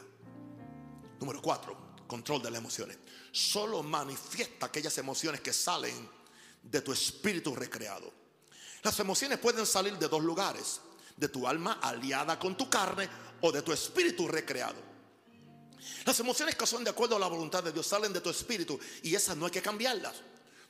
Número 1.19 1.41
cuatro, 1.41 1.75
control 2.07 2.41
de 2.43 2.51
las 2.51 2.59
emociones. 2.59 2.97
Solo 3.31 3.81
manifiesta 3.83 4.65
aquellas 4.65 4.97
emociones 4.97 5.41
que 5.41 5.53
salen 5.53 6.09
de 6.61 6.81
tu 6.81 6.91
espíritu 6.91 7.55
recreado. 7.55 8.11
Las 8.83 8.99
emociones 8.99 9.39
pueden 9.39 9.65
salir 9.65 9.97
de 9.97 10.07
dos 10.07 10.23
lugares. 10.23 10.81
De 11.15 11.27
tu 11.29 11.47
alma 11.47 11.79
aliada 11.81 12.39
con 12.39 12.57
tu 12.57 12.69
carne 12.69 13.07
o 13.41 13.51
de 13.51 13.61
tu 13.61 13.71
espíritu 13.71 14.27
recreado. 14.27 14.91
Las 16.05 16.19
emociones 16.19 16.55
que 16.55 16.65
son 16.65 16.83
de 16.83 16.89
acuerdo 16.89 17.15
a 17.15 17.19
la 17.19 17.27
voluntad 17.27 17.63
de 17.63 17.71
Dios 17.71 17.85
salen 17.85 18.13
de 18.13 18.21
tu 18.21 18.29
espíritu 18.29 18.79
y 19.03 19.13
esas 19.13 19.37
no 19.37 19.45
hay 19.45 19.51
que 19.51 19.61
cambiarlas. 19.61 20.15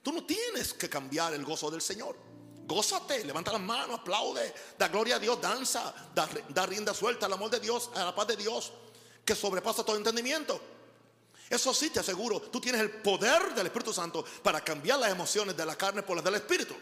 Tú 0.02 0.12
no 0.12 0.26
tienes 0.26 0.74
que 0.74 0.90
cambiar 0.90 1.34
el 1.34 1.46
gozo 1.46 1.70
del 1.70 1.82
Señor. 1.82 2.18
Gózate, 2.66 3.24
levanta 3.26 3.52
las 3.52 3.62
manos, 3.62 4.00
aplaude, 4.00 4.54
da 4.78 4.88
gloria 4.88 5.18
a 5.18 5.20
Dios, 5.20 5.40
danza, 5.42 5.94
da, 6.14 6.66
rienda 6.66 6.94
suelta 6.94 7.26
al 7.26 7.34
amor 7.34 7.50
de 7.50 7.60
Dios, 7.60 7.90
a 7.96 8.06
la 8.06 8.16
paz 8.16 8.28
de 8.28 8.38
Dios, 8.38 8.72
que 9.26 9.36
sobrepasa 9.36 9.84
todo 9.84 9.98
entendimiento. 9.98 10.62
Eso 11.52 11.74
sí 11.74 11.90
te 11.90 12.00
aseguro, 12.00 12.40
tú 12.42 12.62
tienes 12.62 12.80
el 12.80 12.90
poder 12.90 13.54
del 13.54 13.68
Espíritu 13.68 13.92
Santo 13.92 14.24
para 14.42 14.64
cambiar 14.64 15.00
las 15.00 15.12
emociones 15.12 15.56
de 15.58 15.66
la 15.66 15.76
carne 15.76 16.02
por 16.02 16.16
las 16.16 16.24
del 16.24 16.36
Espíritu. 16.36 16.74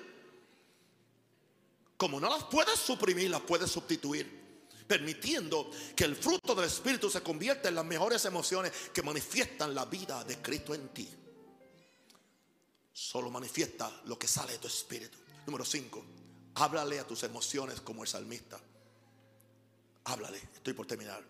Como 1.98 2.20
no 2.20 2.30
las 2.30 2.44
puedes 2.44 2.80
suprimir, 2.80 3.32
las 3.32 3.42
puedes 3.42 3.72
sustituir 3.72 4.40
permitiendo 4.88 5.70
que 5.96 6.04
el 6.04 6.16
fruto 6.16 6.56
del 6.56 6.66
Espíritu 6.66 7.12
se 7.12 7.22
convierta 7.22 7.70
en 7.70 7.76
las 7.76 7.86
mejores 7.86 8.26
emociones 8.26 8.72
que 8.92 9.04
manifiestan 9.04 9.74
la 9.74 9.86
vida 9.86 10.24
de 10.24 10.42
Cristo 10.42 10.74
en 10.74 10.90
ti. 10.90 11.08
Solo 12.92 13.30
manifiesta 13.30 14.02
lo 14.06 14.18
que 14.18 14.28
sale 14.28 14.54
de 14.54 14.58
tu 14.58 14.68
espíritu. 14.68 15.18
Número 15.46 15.64
5. 15.64 16.04
Háblale 16.56 17.00
a 17.00 17.08
tus 17.08 17.24
emociones 17.24 17.82
como 17.82 18.02
el 18.02 18.10
salmista. 18.10 18.60
Háblale. 20.06 20.38
Estoy 20.56 20.74
por 20.74 20.86
terminar. 20.86 21.24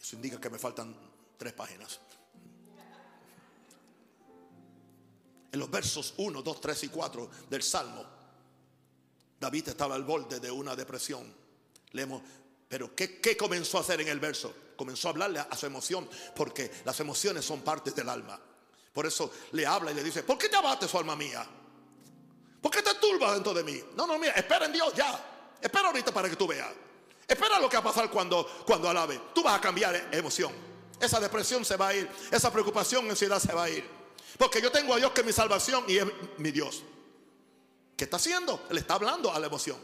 Eso 0.00 0.16
indica 0.16 0.40
que 0.40 0.50
me 0.50 0.58
faltan 0.58 0.94
tres 1.38 1.52
páginas. 1.52 2.00
En 5.52 5.58
los 5.58 5.70
versos 5.70 6.14
1, 6.16 6.42
2, 6.42 6.60
3 6.60 6.84
y 6.84 6.88
4 6.88 7.30
del 7.48 7.62
Salmo, 7.62 8.04
David 9.38 9.68
estaba 9.68 9.94
al 9.94 10.04
borde 10.04 10.38
de 10.38 10.50
una 10.50 10.76
depresión. 10.76 11.34
Leemos, 11.92 12.22
pero 12.68 12.94
¿qué, 12.94 13.20
¿qué, 13.20 13.36
comenzó 13.36 13.78
a 13.78 13.80
hacer 13.80 14.00
en 14.00 14.08
el 14.08 14.20
verso? 14.20 14.54
Comenzó 14.76 15.08
a 15.08 15.10
hablarle 15.10 15.40
a 15.40 15.56
su 15.56 15.66
emoción, 15.66 16.08
porque 16.36 16.70
las 16.84 17.00
emociones 17.00 17.44
son 17.44 17.62
partes 17.62 17.94
del 17.94 18.08
alma. 18.08 18.40
Por 18.92 19.06
eso 19.06 19.32
le 19.52 19.66
habla 19.66 19.90
y 19.92 19.94
le 19.94 20.04
dice, 20.04 20.22
¿por 20.22 20.38
qué 20.38 20.48
te 20.48 20.56
abates, 20.56 20.90
su 20.90 20.98
alma 20.98 21.16
mía? 21.16 21.46
¿Por 22.60 22.70
qué 22.70 22.82
te 22.82 22.94
turbas 22.94 23.34
dentro 23.34 23.54
de 23.54 23.64
mí? 23.64 23.82
No, 23.96 24.06
no, 24.06 24.18
mira, 24.18 24.32
espera 24.32 24.66
en 24.66 24.72
Dios 24.72 24.92
ya. 24.94 25.56
Espera 25.60 25.88
ahorita 25.88 26.12
para 26.12 26.28
que 26.28 26.36
tú 26.36 26.46
veas. 26.46 26.68
Espera 27.26 27.58
lo 27.58 27.68
que 27.68 27.76
va 27.76 27.80
a 27.80 27.84
pasar 27.84 28.10
cuando, 28.10 28.46
cuando 28.66 28.88
alabe. 28.88 29.20
Tú 29.34 29.42
vas 29.42 29.56
a 29.56 29.60
cambiar 29.60 30.08
emoción. 30.12 30.52
Esa 31.00 31.20
depresión 31.20 31.64
se 31.64 31.76
va 31.76 31.88
a 31.88 31.94
ir. 31.94 32.10
Esa 32.30 32.52
preocupación, 32.52 33.08
ansiedad 33.08 33.38
se 33.38 33.52
va 33.52 33.64
a 33.64 33.70
ir. 33.70 33.99
Porque 34.40 34.62
yo 34.62 34.72
tengo 34.72 34.94
a 34.94 34.96
Dios 34.96 35.12
que 35.12 35.20
es 35.20 35.26
mi 35.26 35.34
salvación 35.34 35.84
y 35.86 35.98
es 35.98 36.06
mi 36.38 36.50
Dios. 36.50 36.82
¿Qué 37.94 38.04
está 38.04 38.16
haciendo? 38.16 38.66
Le 38.70 38.80
está 38.80 38.94
hablando 38.94 39.30
a 39.30 39.38
la 39.38 39.48
emoción. 39.48 39.76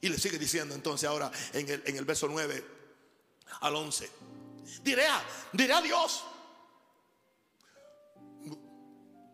Y 0.00 0.08
le 0.08 0.18
sigue 0.18 0.38
diciendo 0.38 0.74
entonces 0.74 1.06
ahora 1.06 1.30
en 1.52 1.68
el, 1.68 1.82
en 1.84 1.96
el 1.98 2.06
verso 2.06 2.26
9 2.26 2.64
al 3.60 3.76
11. 3.76 4.10
Diré 4.82 5.06
a, 5.06 5.22
diré 5.52 5.74
a 5.74 5.82
Dios. 5.82 6.24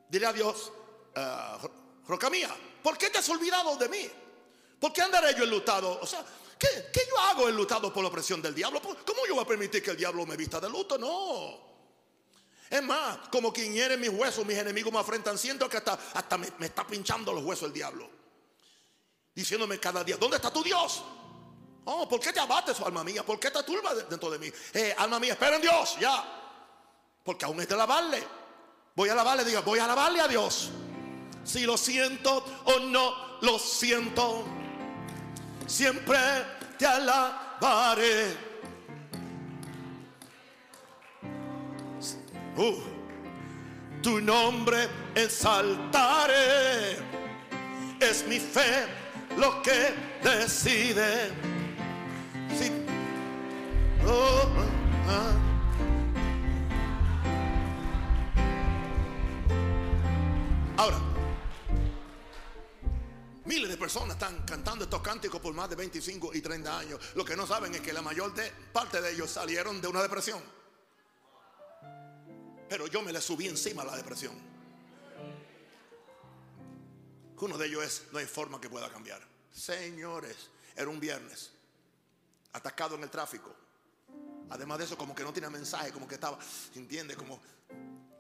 Diré 0.09 0.27
a 0.27 0.33
Dios 0.33 0.73
uh, 1.15 1.69
roca 2.09 2.31
mía, 2.31 2.53
¿por 2.83 2.99
qué 2.99 3.11
te 3.11 3.19
has 3.19 3.29
olvidado 3.29 3.77
de 3.77 3.89
mí? 3.89 4.11
¿Por 4.81 4.93
qué 4.93 5.03
andaré 5.03 5.37
yo 5.39 5.45
enlutado? 5.45 6.01
O 6.01 6.07
sea, 6.07 6.27
¿qué, 6.59 6.67
¿qué, 6.93 7.03
yo 7.09 7.17
hago 7.17 7.49
enlutado 7.49 7.93
por 7.93 8.03
la 8.03 8.09
opresión 8.09 8.43
del 8.43 8.57
diablo? 8.57 8.83
¿Cómo 8.83 9.25
yo 9.29 9.37
voy 9.37 9.45
a 9.45 9.47
permitir 9.47 9.85
que 9.85 9.93
el 9.93 9.97
diablo 9.97 10.27
me 10.27 10.37
vista 10.37 10.59
de 10.59 10.69
luto? 10.69 10.99
No. 10.99 11.70
Es 12.71 12.83
más, 12.83 13.19
como 13.31 13.53
quien 13.53 13.75
hiere 13.75 13.97
mis 13.97 14.09
huesos, 14.09 14.47
mis 14.47 14.57
enemigos 14.57 14.93
me 14.93 15.01
afrentan. 15.01 15.37
Siento 15.37 15.69
que 15.69 15.77
hasta, 15.77 15.99
hasta 16.15 16.39
me, 16.39 16.49
está 16.61 16.87
pinchando 16.87 17.33
los 17.33 17.45
huesos 17.45 17.67
el 17.67 17.73
diablo. 17.73 18.09
Diciéndome 19.35 19.79
cada 19.79 20.03
día, 20.05 20.17
¿dónde 20.17 20.37
está 20.37 20.53
tu 20.53 20.63
Dios? 20.63 21.03
Oh, 21.85 22.09
¿por 22.09 22.21
qué 22.21 22.33
te 22.33 22.41
abates, 22.41 22.79
oh, 22.81 22.87
alma 22.87 23.03
mía? 23.03 23.25
¿Por 23.25 23.41
qué 23.41 23.51
te 23.51 23.63
turba 23.65 23.95
dentro 23.95 24.31
de 24.31 24.39
mí? 24.39 24.51
Eh, 24.73 24.95
alma 24.97 25.19
mía, 25.19 25.33
espera 25.33 25.57
en 25.57 25.63
Dios, 25.63 25.97
ya. 25.99 26.25
Porque 27.25 27.45
aún 27.45 27.61
es 27.61 27.69
de 27.69 27.75
alabarle. 27.75 28.23
Voy 28.95 29.09
a 29.09 29.13
alabarle, 29.13 29.45
diga, 29.45 29.61
voy 29.61 29.81
a 29.81 29.85
alabarle 29.85 30.21
a 30.21 30.29
Dios 30.29 30.71
si 31.45 31.67
lo 31.67 31.77
siento 31.77 32.45
o 32.65 32.79
no 32.81 33.39
lo 33.41 33.59
siento, 33.59 34.45
siempre 35.67 36.19
te 36.79 36.87
alabaré. 36.87 38.50
Uh, 42.57 42.75
tu 44.03 44.21
nombre 44.21 44.89
exaltaré. 45.15 46.97
Es 48.01 48.27
mi 48.27 48.39
fe 48.39 48.87
lo 49.37 49.63
que 49.63 49.95
decide. 50.23 51.29
Sí. 52.59 52.71
Oh, 54.07 54.49
ah. 55.09 55.33
Ahora, 60.77 60.99
miles 63.45 63.69
de 63.69 63.77
personas 63.77 64.17
están 64.17 64.43
cantando 64.47 64.85
estos 64.85 65.03
cánticos 65.03 65.41
por 65.41 65.53
más 65.55 65.69
de 65.69 65.77
25 65.77 66.31
y 66.35 66.41
30 66.41 66.79
años. 66.79 67.01
Lo 67.15 67.25
que 67.25 67.37
no 67.37 67.47
saben 67.47 67.75
es 67.75 67.81
que 67.81 67.93
la 67.93 68.03
mayor 68.03 68.33
parte 68.73 69.01
de 69.01 69.13
ellos 69.13 69.31
salieron 69.31 69.81
de 69.81 69.89
una 69.89 70.03
depresión. 70.03 70.60
Pero 72.71 72.87
yo 72.87 73.03
me 73.03 73.13
le 73.13 73.21
subí 73.21 73.49
encima 73.49 73.83
a 73.83 73.87
la 73.87 73.97
depresión. 73.97 74.33
Uno 77.41 77.59
de 77.59 77.67
ellos 77.67 77.83
es, 77.83 78.05
no 78.13 78.19
hay 78.21 78.27
forma 78.27 78.61
que 78.61 78.71
pueda 78.71 78.89
cambiar. 78.89 79.21
Señores, 79.51 80.37
era 80.77 80.89
un 80.89 81.01
viernes, 81.01 81.51
atacado 82.53 82.95
en 82.95 83.03
el 83.03 83.11
tráfico. 83.11 83.53
Además 84.51 84.79
de 84.79 84.85
eso, 84.85 84.97
como 84.97 85.17
que 85.17 85.25
no 85.25 85.33
tenía 85.33 85.51
mensaje, 85.51 85.91
como 85.91 86.07
que 86.07 86.15
estaba, 86.15 86.39
¿entiende? 86.77 87.17
Como 87.17 87.41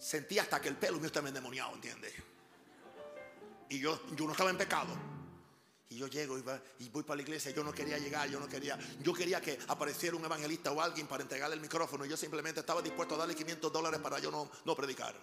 sentía 0.00 0.42
hasta 0.42 0.60
que 0.60 0.68
el 0.68 0.76
pelo 0.76 0.96
mío 0.96 1.06
estaba 1.06 1.28
endemoniado, 1.28 1.72
¿entiende? 1.74 2.12
Y 3.68 3.78
yo, 3.78 4.00
yo 4.16 4.24
no 4.24 4.32
estaba 4.32 4.50
en 4.50 4.58
pecado. 4.58 4.96
Y 5.90 5.96
yo 5.96 6.06
llego 6.06 6.38
y, 6.38 6.88
voy 6.88 7.02
para 7.02 7.16
la 7.16 7.22
iglesia. 7.22 7.50
Yo 7.50 7.64
no 7.64 7.72
quería 7.72 7.98
llegar, 7.98 8.30
yo 8.30 8.38
no 8.38 8.48
quería. 8.48 8.78
Yo 9.02 9.12
quería 9.12 9.40
que 9.40 9.58
apareciera 9.66 10.16
un 10.16 10.24
evangelista 10.24 10.70
o 10.70 10.80
alguien 10.80 11.08
para 11.08 11.24
entregarle 11.24 11.56
el 11.56 11.60
micrófono. 11.60 12.04
Yo 12.04 12.16
simplemente 12.16 12.60
estaba 12.60 12.80
dispuesto 12.80 13.16
a 13.16 13.18
darle 13.18 13.34
500 13.34 13.72
dólares 13.72 13.98
para 13.98 14.20
yo 14.20 14.30
no, 14.30 14.48
no 14.64 14.76
predicar. 14.76 15.16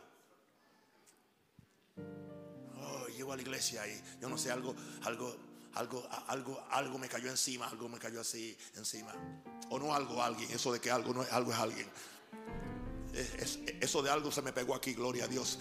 Oh, 2.82 3.08
llego 3.08 3.32
a 3.32 3.38
la 3.38 3.42
iglesia 3.42 3.88
y 3.88 4.04
yo 4.20 4.28
no 4.28 4.38
sé, 4.38 4.52
algo, 4.52 4.76
algo, 5.04 5.38
algo, 5.76 6.06
algo, 6.28 6.68
algo 6.70 6.98
me 6.98 7.08
cayó 7.08 7.30
encima, 7.30 7.70
algo 7.70 7.88
me 7.88 7.98
cayó 7.98 8.20
así 8.20 8.58
encima. 8.76 9.14
O 9.70 9.80
no 9.80 9.96
algo, 9.96 10.22
alguien. 10.22 10.52
Eso 10.52 10.74
de 10.74 10.82
que 10.82 10.92
algo 10.92 11.14
no 11.14 11.24
es 11.24 11.32
algo 11.32 11.54
es 11.54 11.60
alguien. 11.60 11.90
eso 13.80 14.04
de 14.04 14.10
algo 14.10 14.34
se 14.34 14.42
me 14.42 14.52
pegó 14.52 14.76
aquí, 14.76 14.94
gloria 14.94 15.24
a 15.24 15.28
Dios. 15.30 15.60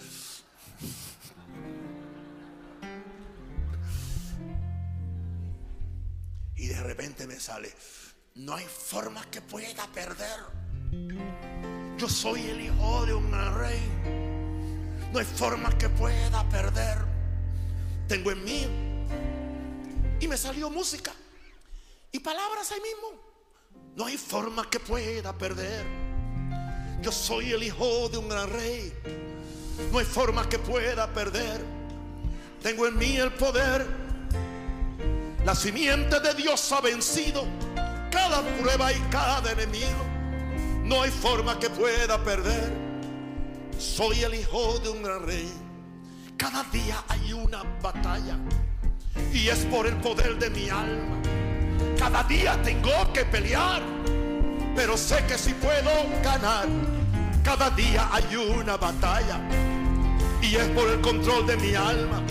Y 6.57 6.67
de 6.67 6.81
repente 6.81 7.27
me 7.27 7.39
sale, 7.39 7.71
no 8.35 8.55
hay 8.55 8.65
forma 8.65 9.23
que 9.29 9.41
pueda 9.41 9.87
perder. 9.87 10.39
Yo 11.97 12.09
soy 12.09 12.41
el 12.47 12.61
hijo 12.61 13.05
de 13.05 13.13
un 13.13 13.31
rey. 13.31 13.79
No 15.11 15.19
hay 15.19 15.25
forma 15.25 15.75
que 15.77 15.89
pueda 15.89 16.47
perder. 16.49 16.97
Tengo 18.07 18.31
en 18.31 18.43
mí. 18.43 18.67
Y 20.19 20.27
me 20.27 20.37
salió 20.37 20.69
música. 20.69 21.13
Y 22.11 22.19
palabras 22.19 22.71
ahí 22.71 22.81
mismo. 22.81 23.21
No 23.95 24.05
hay 24.05 24.17
forma 24.17 24.69
que 24.69 24.79
pueda 24.79 25.33
perder. 25.37 25.85
Yo 27.01 27.11
soy 27.11 27.51
el 27.51 27.63
hijo 27.63 28.09
de 28.09 28.17
un 28.17 28.29
gran 28.29 28.49
rey. 28.49 28.93
No 29.91 29.99
hay 29.99 30.05
forma 30.05 30.49
que 30.49 30.57
pueda 30.57 31.11
perder. 31.13 31.61
Tengo 32.61 32.87
en 32.87 32.97
mí 32.97 33.17
el 33.17 33.31
poder 33.33 34.06
la 35.47 35.55
simiente 35.55 36.19
de 36.19 36.33
Dios 36.33 36.69
ha 36.73 36.81
vencido 36.81 37.45
cada 38.11 38.41
prueba 38.57 38.91
y 38.91 38.99
cada 39.09 39.49
enemigo. 39.49 40.03
No 40.83 41.03
hay 41.03 41.09
forma 41.09 41.57
que 41.57 41.69
pueda 41.69 42.21
perder. 42.21 42.69
Soy 43.79 44.23
el 44.23 44.35
hijo 44.35 44.77
de 44.79 44.89
un 44.89 45.01
gran 45.01 45.25
rey. 45.25 45.49
Cada 46.35 46.63
día 46.65 47.01
hay 47.07 47.31
una 47.31 47.63
batalla 47.81 48.37
y 49.31 49.47
es 49.47 49.59
por 49.71 49.87
el 49.87 49.95
poder 50.01 50.37
de 50.37 50.49
mi 50.49 50.67
alma. 50.67 51.15
Cada 51.97 52.23
día 52.23 52.61
tengo 52.61 53.13
que 53.13 53.23
pelear, 53.23 53.81
pero 54.75 54.97
sé 54.97 55.23
que 55.29 55.37
si 55.37 55.53
puedo 55.53 55.91
ganar. 56.25 56.67
Cada 57.45 57.69
día 57.69 58.09
hay 58.11 58.35
una 58.35 58.75
batalla 58.75 59.39
y 60.41 60.57
es 60.57 60.67
por 60.71 60.89
el 60.89 60.99
control 60.99 61.47
de 61.47 61.55
mi 61.55 61.73
alma. 61.73 62.21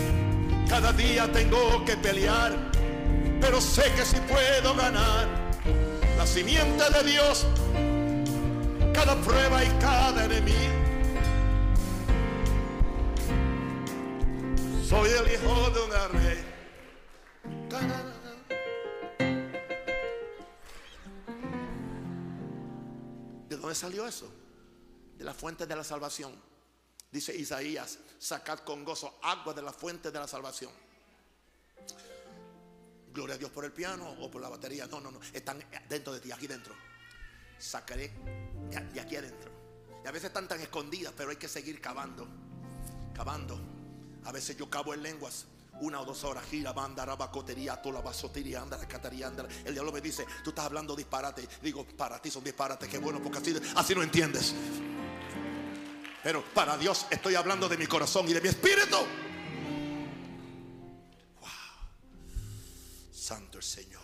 Cada 0.68 0.93
día 0.93 1.32
tengo 1.32 1.82
que 1.86 1.97
pelear 1.97 2.65
pero 3.41 3.61
sé 3.61 3.93
que 3.95 4.05
si 4.05 4.17
puedo 4.21 4.75
ganar 4.75 5.29
la 6.17 6.27
simiente 6.27 6.85
de 6.91 7.11
Dios, 7.11 7.47
cada 8.95 9.15
prueba 9.23 9.65
y 9.65 9.69
cada 9.79 10.25
enemigo. 10.25 10.57
Soy 14.89 15.11
el 15.11 15.33
hijo 15.33 15.71
de 15.71 15.81
un 15.81 16.23
rey. 16.23 16.45
¿De 23.49 23.57
dónde 23.57 23.75
salió 23.75 24.07
eso? 24.07 24.31
De 25.19 25.25
la 25.25 25.35
fuente 25.35 25.67
de 25.67 25.75
la 25.75 25.83
salvación. 25.83 26.33
Dice 27.11 27.35
Isaías, 27.35 27.99
sacad 28.19 28.61
con 28.61 28.85
gozo 28.85 29.19
agua 29.23 29.55
de 29.55 29.63
la 29.63 29.73
fuente 29.73 30.11
de 30.11 30.19
la 30.19 30.29
salvación. 30.29 30.71
Gloria 33.16 33.36
a 33.36 33.38
Dios 33.38 33.51
por 33.51 33.64
el 33.64 33.72
piano 33.72 34.06
o 34.20 34.30
por 34.30 34.43
la 34.43 34.51
batería. 34.51 34.86
No, 34.88 35.01
no, 35.01 35.10
no. 35.10 35.18
Están 35.32 35.64
dentro 35.88 36.12
de 36.12 36.20
ti, 36.20 36.30
aquí 36.30 36.47
dentro. 36.47 36.74
Sacaré 37.59 38.12
de 38.93 39.01
aquí 39.01 39.16
adentro. 39.16 39.51
Y 40.05 40.06
a 40.06 40.10
veces 40.10 40.26
están 40.26 40.47
tan 40.47 40.60
escondidas, 40.60 41.14
pero 41.16 41.30
hay 41.30 41.36
que 41.36 41.48
seguir 41.48 41.80
cavando. 41.80 42.28
Cavando. 43.14 43.59
A 44.24 44.32
veces 44.32 44.59
yo 44.59 44.68
cavo 44.68 44.93
en 44.93 45.02
lenguas 45.02 45.47
una 45.80 46.01
o 46.02 46.05
dos 46.05 46.24
horas, 46.24 46.44
gira, 46.44 46.74
banda, 46.74 47.06
rabacotería, 47.06 47.80
tola, 47.80 48.02
basotería, 48.02 48.60
anda, 48.60 48.78
cataría, 48.86 49.28
anda. 49.28 49.48
El 49.64 49.72
diablo 49.72 49.93
me 49.93 50.02
dice, 50.02 50.26
tú 50.44 50.51
estás 50.51 50.66
hablando 50.66 50.94
disparate. 50.94 51.48
Digo, 51.62 51.86
para 51.86 52.20
ti 52.20 52.30
son 52.30 52.44
disparates, 52.44 52.86
qué 52.86 52.98
bueno, 52.98 53.22
porque 53.22 53.38
así, 53.38 53.56
así 53.76 53.94
no 53.94 54.02
entiendes. 54.02 54.55
Pero 56.22 56.44
para 56.52 56.76
Dios 56.76 57.06
estoy 57.09 57.34
hablando 57.34 57.66
de 57.66 57.78
mi 57.78 57.86
corazón 57.86 58.28
y 58.28 58.34
de 58.34 58.43
mi 58.43 58.48
espíritu. 58.48 58.98
Santo 63.27 63.59
el 63.59 63.65
Señor. 63.65 64.03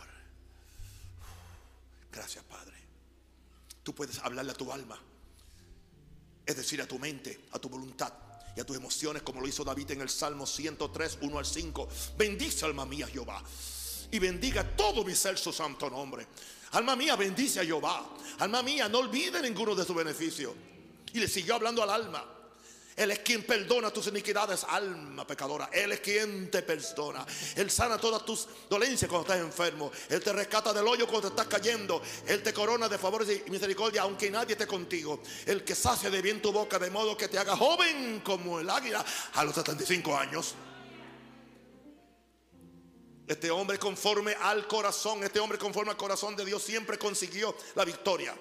Gracias, 2.11 2.43
Padre. 2.43 2.75
Tú 3.85 3.95
puedes 3.95 4.19
hablarle 4.19 4.51
a 4.51 4.55
tu 4.55 4.73
alma. 4.73 4.99
Es 6.45 6.57
decir, 6.57 6.83
a 6.83 6.89
tu 6.89 6.99
mente, 6.99 7.47
a 7.53 7.61
tu 7.61 7.69
voluntad 7.69 8.13
y 8.57 8.61
a 8.61 8.65
tus 8.65 8.77
emociones, 8.77 9.23
como 9.23 9.41
lo 9.41 9.47
hizo 9.47 9.63
David 9.63 9.93
en 9.93 10.01
el 10.01 10.11
Salmo 10.11 10.45
103, 10.45 11.19
1 11.21 11.39
al 11.39 11.47
5. 11.47 11.89
Bendice, 12.19 12.65
alma 12.65 12.85
mía, 12.85 13.07
Jehová. 13.07 13.41
Y 14.11 14.19
bendiga 14.19 14.77
todo 14.77 15.05
mi 15.05 15.15
ser 15.15 15.39
su 15.39 15.53
santo 15.53 15.89
nombre. 15.89 16.27
Alma 16.73 16.97
mía, 16.97 17.15
bendice 17.15 17.61
a 17.61 17.65
Jehová. 17.65 18.05
Alma 18.41 18.61
mía, 18.65 18.89
no 18.89 18.99
olvide 18.99 19.41
ninguno 19.41 19.77
de 19.77 19.85
sus 19.85 19.95
beneficios. 19.95 20.53
Y 21.13 21.21
le 21.21 21.29
siguió 21.29 21.55
hablando 21.55 21.81
al 21.85 21.91
alma. 21.91 22.25
Él 22.97 23.11
es 23.11 23.21
quien 23.21 23.43
perdona 23.45 23.91
tus 23.91 24.07
iniquidades, 24.09 24.65
alma 24.65 25.27
pecadora. 25.27 25.71
Él 25.73 25.93
es 25.93 26.01
quien 26.01 26.51
te 26.51 26.63
perdona. 26.63 27.25
Él 27.57 27.71
sana 27.71 27.99
todas 27.99 28.25
tus 28.25 28.47
dolencias 28.69 29.09
cuando 29.11 29.33
estás 29.33 29.45
enfermo. 29.45 29.91
Él 30.09 30.23
te 30.23 30.33
rescata 30.33 30.73
del 30.73 30.87
hoyo 30.87 31.07
cuando 31.07 31.33
te 31.33 31.41
estás 31.41 31.47
cayendo. 31.47 32.03
Él 32.27 32.43
te 32.43 32.53
corona 32.53 32.89
de 32.89 32.99
favores 32.99 33.43
y 33.47 33.51
misericordia 33.51 34.03
aunque 34.03 34.31
nadie 34.31 34.53
esté 34.53 34.67
contigo. 34.67 35.23
El 35.47 35.65
que 35.65 35.75
sacia 35.75 36.11
de 36.11 36.21
bien 36.21 36.43
tu 36.43 36.53
boca 36.53 36.79
de 36.79 36.91
modo 36.91 37.17
que 37.17 37.29
te 37.29 37.39
haga 37.39 37.57
joven 37.57 38.21
como 38.25 38.61
el 38.61 38.69
águila 38.69 39.05
a 39.35 39.45
los 39.45 39.55
75 39.55 40.17
años. 40.17 40.55
Este 43.27 43.51
hombre 43.51 43.79
conforme 43.79 44.35
al 44.35 44.67
corazón, 44.67 45.25
este 45.25 45.41
hombre 45.41 45.57
conforme 45.57 45.93
al 45.93 45.97
corazón 45.97 46.37
de 46.37 46.45
Dios 46.45 46.63
siempre 46.63 46.99
consiguió 46.99 47.57
la 47.75 47.85
victoria. 47.85 48.35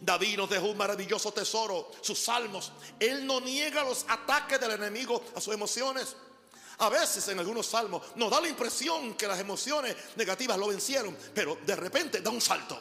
David 0.00 0.36
nos 0.36 0.50
dejó 0.50 0.66
un 0.66 0.76
maravilloso 0.76 1.32
tesoro, 1.32 1.90
sus 2.00 2.18
salmos. 2.18 2.72
Él 2.98 3.26
no 3.26 3.40
niega 3.40 3.84
los 3.84 4.04
ataques 4.08 4.60
del 4.60 4.72
enemigo 4.72 5.22
a 5.34 5.40
sus 5.40 5.54
emociones. 5.54 6.16
A 6.78 6.88
veces 6.88 7.26
en 7.28 7.38
algunos 7.38 7.66
salmos 7.66 8.02
nos 8.16 8.30
da 8.30 8.40
la 8.40 8.48
impresión 8.48 9.14
que 9.14 9.26
las 9.26 9.40
emociones 9.40 9.96
negativas 10.16 10.58
lo 10.58 10.68
vencieron, 10.68 11.16
pero 11.34 11.58
de 11.64 11.74
repente 11.74 12.20
da 12.20 12.30
un 12.30 12.40
salto. 12.40 12.78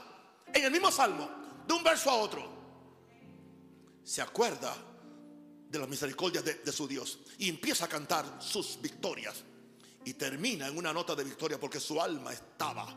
En 0.54 0.64
el 0.64 0.72
mismo 0.72 0.92
salmo, 0.92 1.30
de 1.66 1.74
un 1.74 1.84
verso 1.84 2.10
a 2.10 2.16
otro, 2.16 2.56
se 4.04 4.22
acuerda 4.22 4.76
de 5.70 5.80
la 5.80 5.88
misericordia 5.88 6.42
de, 6.42 6.56
de 6.56 6.72
su 6.72 6.88
Dios 6.88 7.20
y 7.38 7.50
empieza 7.50 7.86
a 7.86 7.88
cantar 7.88 8.26
sus 8.40 8.80
victorias. 8.82 9.44
Y 10.04 10.14
termina 10.14 10.68
en 10.68 10.78
una 10.78 10.94
nota 10.94 11.16
de 11.16 11.24
victoria 11.24 11.60
porque 11.60 11.80
su 11.80 12.00
alma 12.00 12.32
estaba 12.32 12.88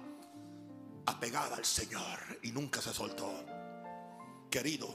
apegada 1.07 1.57
al 1.57 1.65
Señor 1.65 2.39
y 2.43 2.53
nunca 2.53 2.83
se 2.83 2.93
soltó. 2.93 3.58
Querido, 4.51 4.95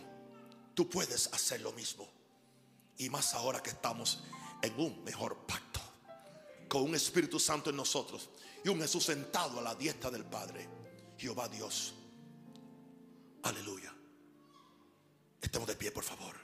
tú 0.74 0.90
puedes 0.90 1.28
hacer 1.34 1.62
lo 1.62 1.72
mismo. 1.74 2.08
Y 2.98 3.10
más 3.10 3.34
ahora 3.34 3.62
que 3.62 3.72
estamos 3.72 4.24
en 4.62 4.80
un 4.80 5.04
mejor 5.04 5.46
pacto. 5.46 5.80
Con 6.68 6.84
un 6.84 6.96
Espíritu 6.96 7.40
Santo 7.40 7.70
en 7.70 7.76
nosotros. 7.76 8.30
Y 8.64 8.70
un 8.70 8.80
Jesús 8.80 9.04
sentado 9.04 9.60
a 9.60 9.62
la 9.62 9.76
diestra 9.76 10.10
del 10.10 10.26
Padre. 10.26 10.68
Jehová 11.18 11.48
Dios. 11.50 11.94
Aleluya. 13.44 13.94
Estemos 15.42 15.68
de 15.68 15.76
pie, 15.76 15.92
por 15.92 16.04
favor. 16.04 16.36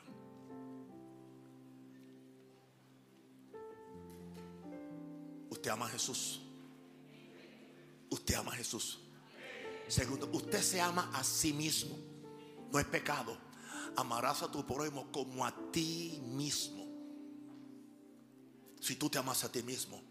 Usted 5.50 5.72
ama 5.72 5.86
a 5.88 5.90
Jesús. 5.90 6.42
Usted 8.10 8.36
ama 8.36 8.52
a 8.52 8.56
Jesús. 8.56 9.00
Segundo, 9.88 10.30
usted 10.32 10.62
se 10.62 10.80
ama 10.80 11.10
a 11.14 11.24
sí 11.24 11.54
mismo. 11.54 12.09
No 12.72 12.80
es 12.80 12.86
pecado. 12.86 13.38
Amarás 13.96 14.44
a 14.44 14.52
tu 14.52 14.66
prójimo 14.66 15.12
como 15.12 15.46
a 15.46 15.54
ti 15.72 16.22
mismo. 16.24 16.88
Si 18.80 18.96
tú 18.96 19.10
te 19.10 19.18
amas 19.18 19.44
a 19.44 19.52
ti 19.52 19.62
mismo, 19.62 20.02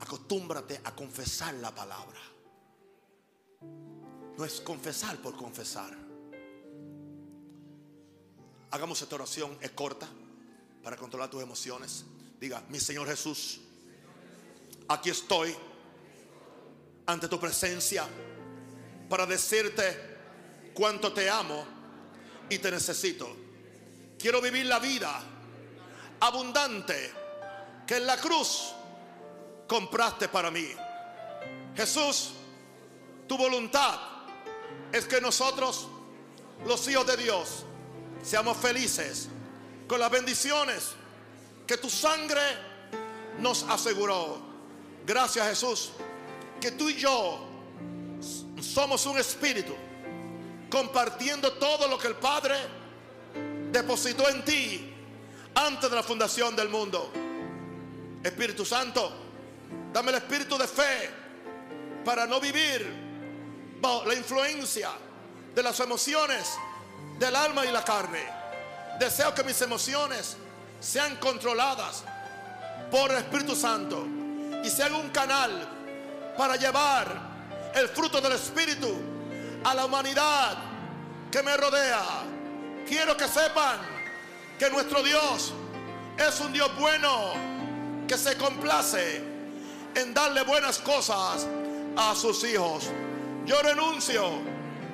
acostúmbrate 0.00 0.80
a 0.84 0.94
confesar 0.94 1.54
la 1.54 1.74
palabra. 1.74 2.20
No 4.36 4.44
es 4.44 4.60
confesar 4.60 5.18
por 5.18 5.36
confesar. 5.36 5.96
Hagamos 8.70 9.00
esta 9.02 9.14
oración, 9.14 9.56
es 9.60 9.70
corta, 9.72 10.08
para 10.82 10.96
controlar 10.96 11.30
tus 11.30 11.42
emociones. 11.42 12.04
Diga, 12.40 12.64
mi 12.70 12.80
Señor 12.80 13.06
Jesús, 13.06 13.60
aquí 14.88 15.10
estoy 15.10 15.54
ante 17.06 17.28
tu 17.28 17.38
presencia 17.38 18.04
para 19.08 19.26
decirte 19.26 20.11
cuánto 20.74 21.12
te 21.12 21.28
amo 21.28 21.64
y 22.48 22.58
te 22.58 22.70
necesito. 22.70 23.28
Quiero 24.18 24.40
vivir 24.40 24.66
la 24.66 24.78
vida 24.78 25.20
abundante 26.20 27.12
que 27.86 27.96
en 27.96 28.06
la 28.06 28.16
cruz 28.16 28.72
compraste 29.66 30.28
para 30.28 30.50
mí. 30.50 30.68
Jesús, 31.74 32.32
tu 33.26 33.36
voluntad 33.36 33.98
es 34.92 35.06
que 35.06 35.20
nosotros, 35.20 35.88
los 36.66 36.86
hijos 36.88 37.06
de 37.06 37.16
Dios, 37.16 37.64
seamos 38.22 38.56
felices 38.58 39.28
con 39.88 39.98
las 39.98 40.10
bendiciones 40.10 40.90
que 41.66 41.76
tu 41.76 41.90
sangre 41.90 42.40
nos 43.38 43.64
aseguró. 43.64 44.40
Gracias 45.04 45.48
Jesús, 45.48 45.90
que 46.60 46.72
tú 46.72 46.88
y 46.88 46.94
yo 46.94 47.48
somos 48.60 49.04
un 49.06 49.18
espíritu 49.18 49.74
compartiendo 50.72 51.52
todo 51.52 51.86
lo 51.86 51.98
que 51.98 52.08
el 52.08 52.14
Padre 52.14 52.56
depositó 53.70 54.26
en 54.30 54.42
ti 54.42 54.94
antes 55.54 55.90
de 55.90 55.94
la 55.94 56.02
fundación 56.02 56.56
del 56.56 56.70
mundo. 56.70 57.12
Espíritu 58.24 58.64
Santo, 58.64 59.12
dame 59.92 60.12
el 60.12 60.16
espíritu 60.16 60.56
de 60.56 60.66
fe 60.66 61.10
para 62.02 62.26
no 62.26 62.40
vivir 62.40 62.90
bajo 63.82 64.06
la 64.06 64.14
influencia 64.14 64.88
de 65.54 65.62
las 65.62 65.78
emociones 65.80 66.54
del 67.18 67.36
alma 67.36 67.66
y 67.66 67.70
la 67.70 67.84
carne. 67.84 68.24
Deseo 68.98 69.34
que 69.34 69.44
mis 69.44 69.60
emociones 69.60 70.38
sean 70.80 71.16
controladas 71.16 72.02
por 72.90 73.10
el 73.10 73.18
Espíritu 73.18 73.54
Santo 73.54 74.06
y 74.64 74.70
sean 74.70 74.94
un 74.94 75.10
canal 75.10 75.68
para 76.38 76.56
llevar 76.56 77.72
el 77.74 77.88
fruto 77.88 78.22
del 78.22 78.32
Espíritu 78.32 79.11
a 79.64 79.74
la 79.74 79.84
humanidad 79.84 80.58
que 81.30 81.42
me 81.42 81.56
rodea. 81.56 82.02
Quiero 82.86 83.16
que 83.16 83.26
sepan 83.28 83.80
que 84.58 84.70
nuestro 84.70 85.02
Dios 85.02 85.52
es 86.18 86.40
un 86.40 86.52
Dios 86.52 86.70
bueno 86.78 87.32
que 88.06 88.18
se 88.18 88.36
complace 88.36 89.22
en 89.94 90.14
darle 90.14 90.42
buenas 90.44 90.78
cosas 90.78 91.46
a 91.96 92.14
sus 92.14 92.44
hijos. 92.44 92.90
Yo 93.46 93.60
renuncio 93.62 94.30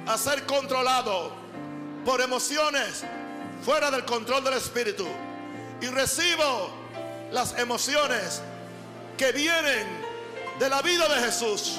a 0.07 0.17
ser 0.17 0.45
controlado 0.47 1.33
por 2.05 2.21
emociones 2.21 3.05
fuera 3.63 3.91
del 3.91 4.05
control 4.05 4.45
del 4.45 4.55
Espíritu 4.55 5.07
y 5.81 5.87
recibo 5.87 6.71
las 7.33 7.59
emociones 7.59 8.41
que 9.17 9.33
vienen 9.33 9.87
de 10.59 10.69
la 10.69 10.81
vida 10.83 11.09
de 11.09 11.21
Jesús, 11.23 11.79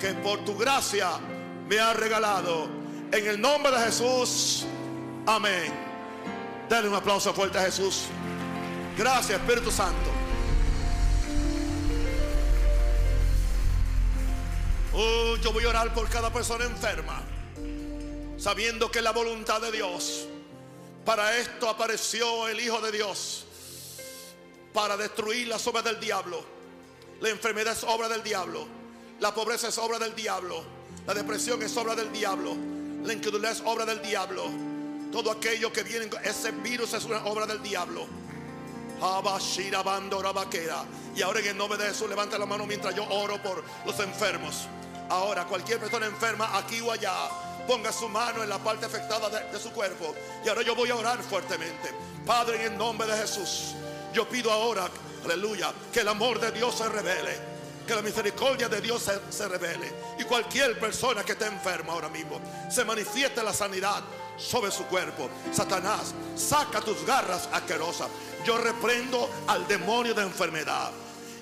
que 0.00 0.12
por 0.14 0.44
tu 0.44 0.56
gracia 0.56 1.10
me 1.68 1.78
ha 1.78 1.92
regalado. 1.92 2.68
En 3.12 3.26
el 3.26 3.40
nombre 3.40 3.72
de 3.72 3.78
Jesús, 3.84 4.64
amén. 5.26 5.72
Dale 6.68 6.88
un 6.88 6.94
aplauso 6.94 7.32
fuerte 7.32 7.58
a 7.58 7.62
Jesús. 7.62 8.04
Gracias, 8.96 9.38
Espíritu 9.40 9.70
Santo. 9.70 10.10
Oh, 14.92 15.36
yo 15.36 15.52
voy 15.52 15.64
a 15.64 15.68
orar 15.68 15.94
por 15.94 16.08
cada 16.08 16.32
persona 16.32 16.64
enferma, 16.64 17.22
sabiendo 18.36 18.90
que 18.90 19.00
la 19.00 19.12
voluntad 19.12 19.60
de 19.60 19.70
Dios. 19.70 20.26
Para 21.04 21.38
esto 21.38 21.68
apareció 21.68 22.48
el 22.48 22.60
Hijo 22.60 22.80
de 22.80 22.92
Dios, 22.92 23.46
para 24.74 24.96
destruir 24.96 25.48
las 25.48 25.66
obras 25.66 25.84
del 25.84 26.00
diablo. 26.00 26.42
La 27.20 27.30
enfermedad 27.30 27.72
es 27.72 27.84
obra 27.84 28.08
del 28.08 28.22
diablo, 28.22 28.66
la 29.20 29.32
pobreza 29.32 29.68
es 29.68 29.78
obra 29.78 29.98
del 29.98 30.14
diablo, 30.14 30.64
la 31.08 31.14
depresión 31.14 31.62
es 31.62 31.74
obra 31.74 31.94
del 31.94 32.12
diablo, 32.12 32.54
la 33.02 33.14
incredulidad 33.14 33.52
es 33.52 33.62
obra 33.64 33.86
del 33.86 34.02
diablo. 34.02 34.44
Todo 35.10 35.30
aquello 35.30 35.72
que 35.72 35.82
viene, 35.82 36.10
ese 36.22 36.50
virus 36.50 36.92
es 36.92 37.06
una 37.06 37.24
obra 37.24 37.46
del 37.46 37.62
diablo. 37.62 38.06
Y 41.16 41.22
ahora 41.22 41.40
en 41.40 41.46
el 41.46 41.56
nombre 41.56 41.78
de 41.78 41.88
Jesús 41.88 42.10
levanta 42.10 42.36
la 42.36 42.44
mano 42.44 42.66
mientras 42.66 42.94
yo 42.94 43.08
oro 43.08 43.42
por 43.42 43.64
los 43.86 43.98
enfermos. 44.00 44.66
Ahora 45.08 45.46
cualquier 45.46 45.80
persona 45.80 46.04
enferma 46.04 46.58
aquí 46.58 46.82
o 46.82 46.92
allá 46.92 47.14
ponga 47.66 47.90
su 47.90 48.06
mano 48.10 48.42
en 48.42 48.50
la 48.50 48.58
parte 48.58 48.84
afectada 48.84 49.30
de, 49.30 49.50
de, 49.50 49.58
su 49.58 49.70
cuerpo. 49.70 50.14
Y 50.44 50.50
ahora 50.50 50.60
yo 50.60 50.74
voy 50.74 50.90
a 50.90 50.96
orar 50.96 51.22
fuertemente. 51.22 51.90
Padre, 52.26 52.66
en 52.66 52.72
el 52.72 52.78
nombre 52.78 53.06
de 53.06 53.16
Jesús, 53.16 53.74
yo 54.12 54.28
pido 54.28 54.52
ahora, 54.52 54.90
aleluya, 55.24 55.72
que 55.90 56.00
el 56.00 56.08
amor 56.08 56.38
de 56.38 56.52
Dios 56.52 56.74
se 56.76 56.86
revele. 56.86 57.57
Que 57.88 57.94
la 57.94 58.02
misericordia 58.02 58.68
de 58.68 58.82
Dios 58.82 59.10
se, 59.30 59.48
revele. 59.48 59.90
Y 60.18 60.24
cualquier 60.24 60.78
persona 60.78 61.24
que 61.24 61.32
esté 61.32 61.46
enferma 61.46 61.94
ahora 61.94 62.10
mismo, 62.10 62.38
se 62.70 62.84
manifieste 62.84 63.42
la 63.42 63.54
sanidad 63.54 64.02
sobre 64.36 64.70
su 64.70 64.84
cuerpo. 64.84 65.30
Satanás, 65.50 66.12
saca 66.36 66.82
tus 66.82 67.06
garras 67.06 67.48
asquerosas. 67.50 68.08
Yo 68.44 68.58
reprendo 68.58 69.30
al 69.46 69.66
demonio 69.66 70.12
de 70.12 70.22
enfermedad 70.22 70.90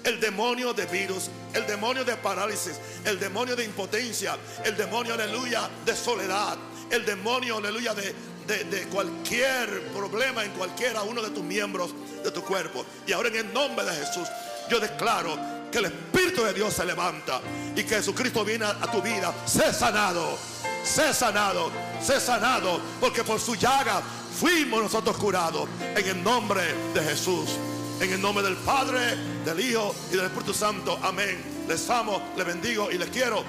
el 0.05 0.21
demonio 0.21 0.73
de 0.73 0.87
virus, 0.87 1.31
el 1.53 1.67
demonio 1.67 2.05
de 2.05 2.15
parálisis, 2.15 2.79
el 3.05 3.19
demonio 3.19 3.57
de 3.57 3.65
impotencia, 3.65 4.39
el 4.65 4.77
demonio, 4.77 5.15
aleluya, 5.15 5.69
de 5.85 5.97
soledad, 5.97 6.57
el 6.91 7.05
demonio, 7.05 7.57
aleluya, 7.57 7.93
de, 7.93 8.15
de, 8.47 8.65
de, 8.67 8.87
cualquier 8.87 9.83
problema 9.89 10.45
en 10.45 10.53
cualquiera 10.53 11.03
uno 11.03 11.23
de 11.23 11.31
tus 11.31 11.43
miembros 11.43 11.91
de 12.23 12.31
tu 12.31 12.41
cuerpo. 12.45 12.87
Y 13.05 13.11
ahora 13.11 13.31
en 13.31 13.37
el 13.37 13.53
nombre 13.53 13.85
de 13.85 13.97
Jesús, 13.97 14.29
yo 14.71 14.79
declaro 14.79 15.37
que 15.77 15.81
el 15.81 15.93
Espíritu 15.93 16.43
de 16.43 16.55
Dios 16.55 16.73
se 16.73 16.87
levanta 16.87 17.43
y 17.75 17.83
que 17.83 17.97
Jesucristo 17.97 18.43
viene 18.47 18.65
a, 18.65 18.71
a 18.71 18.91
tu 18.91 19.03
vida. 19.03 19.35
Sé 19.45 19.75
sanado, 19.75 20.39
sé 20.83 21.13
sanado, 21.13 21.71
sé 22.01 22.19
sanado, 22.19 22.81
porque 22.99 23.23
por 23.23 23.39
su 23.39 23.57
llaga 23.57 24.01
fuimos 24.41 24.83
nosotros 24.83 25.19
curados 25.19 25.69
en 25.95 26.09
el 26.09 26.23
nombre 26.23 26.63
de 26.95 27.03
Jesús. 27.03 27.51
En 28.01 28.11
el 28.11 28.23
nombre 28.23 28.43
del 28.43 28.57
Padre, 28.57 29.17
del 29.45 29.61
Hijo 29.61 29.95
y 30.11 30.17
del 30.17 30.27
Espíritu 30.27 30.55
Santo. 30.55 30.99
Amén. 31.03 31.43
Les 31.69 31.91
amo, 31.91 32.23
les 32.39 32.47
bendigo 32.47 32.91
y 32.91 32.97
les 32.97 33.11
quiero. 33.11 33.45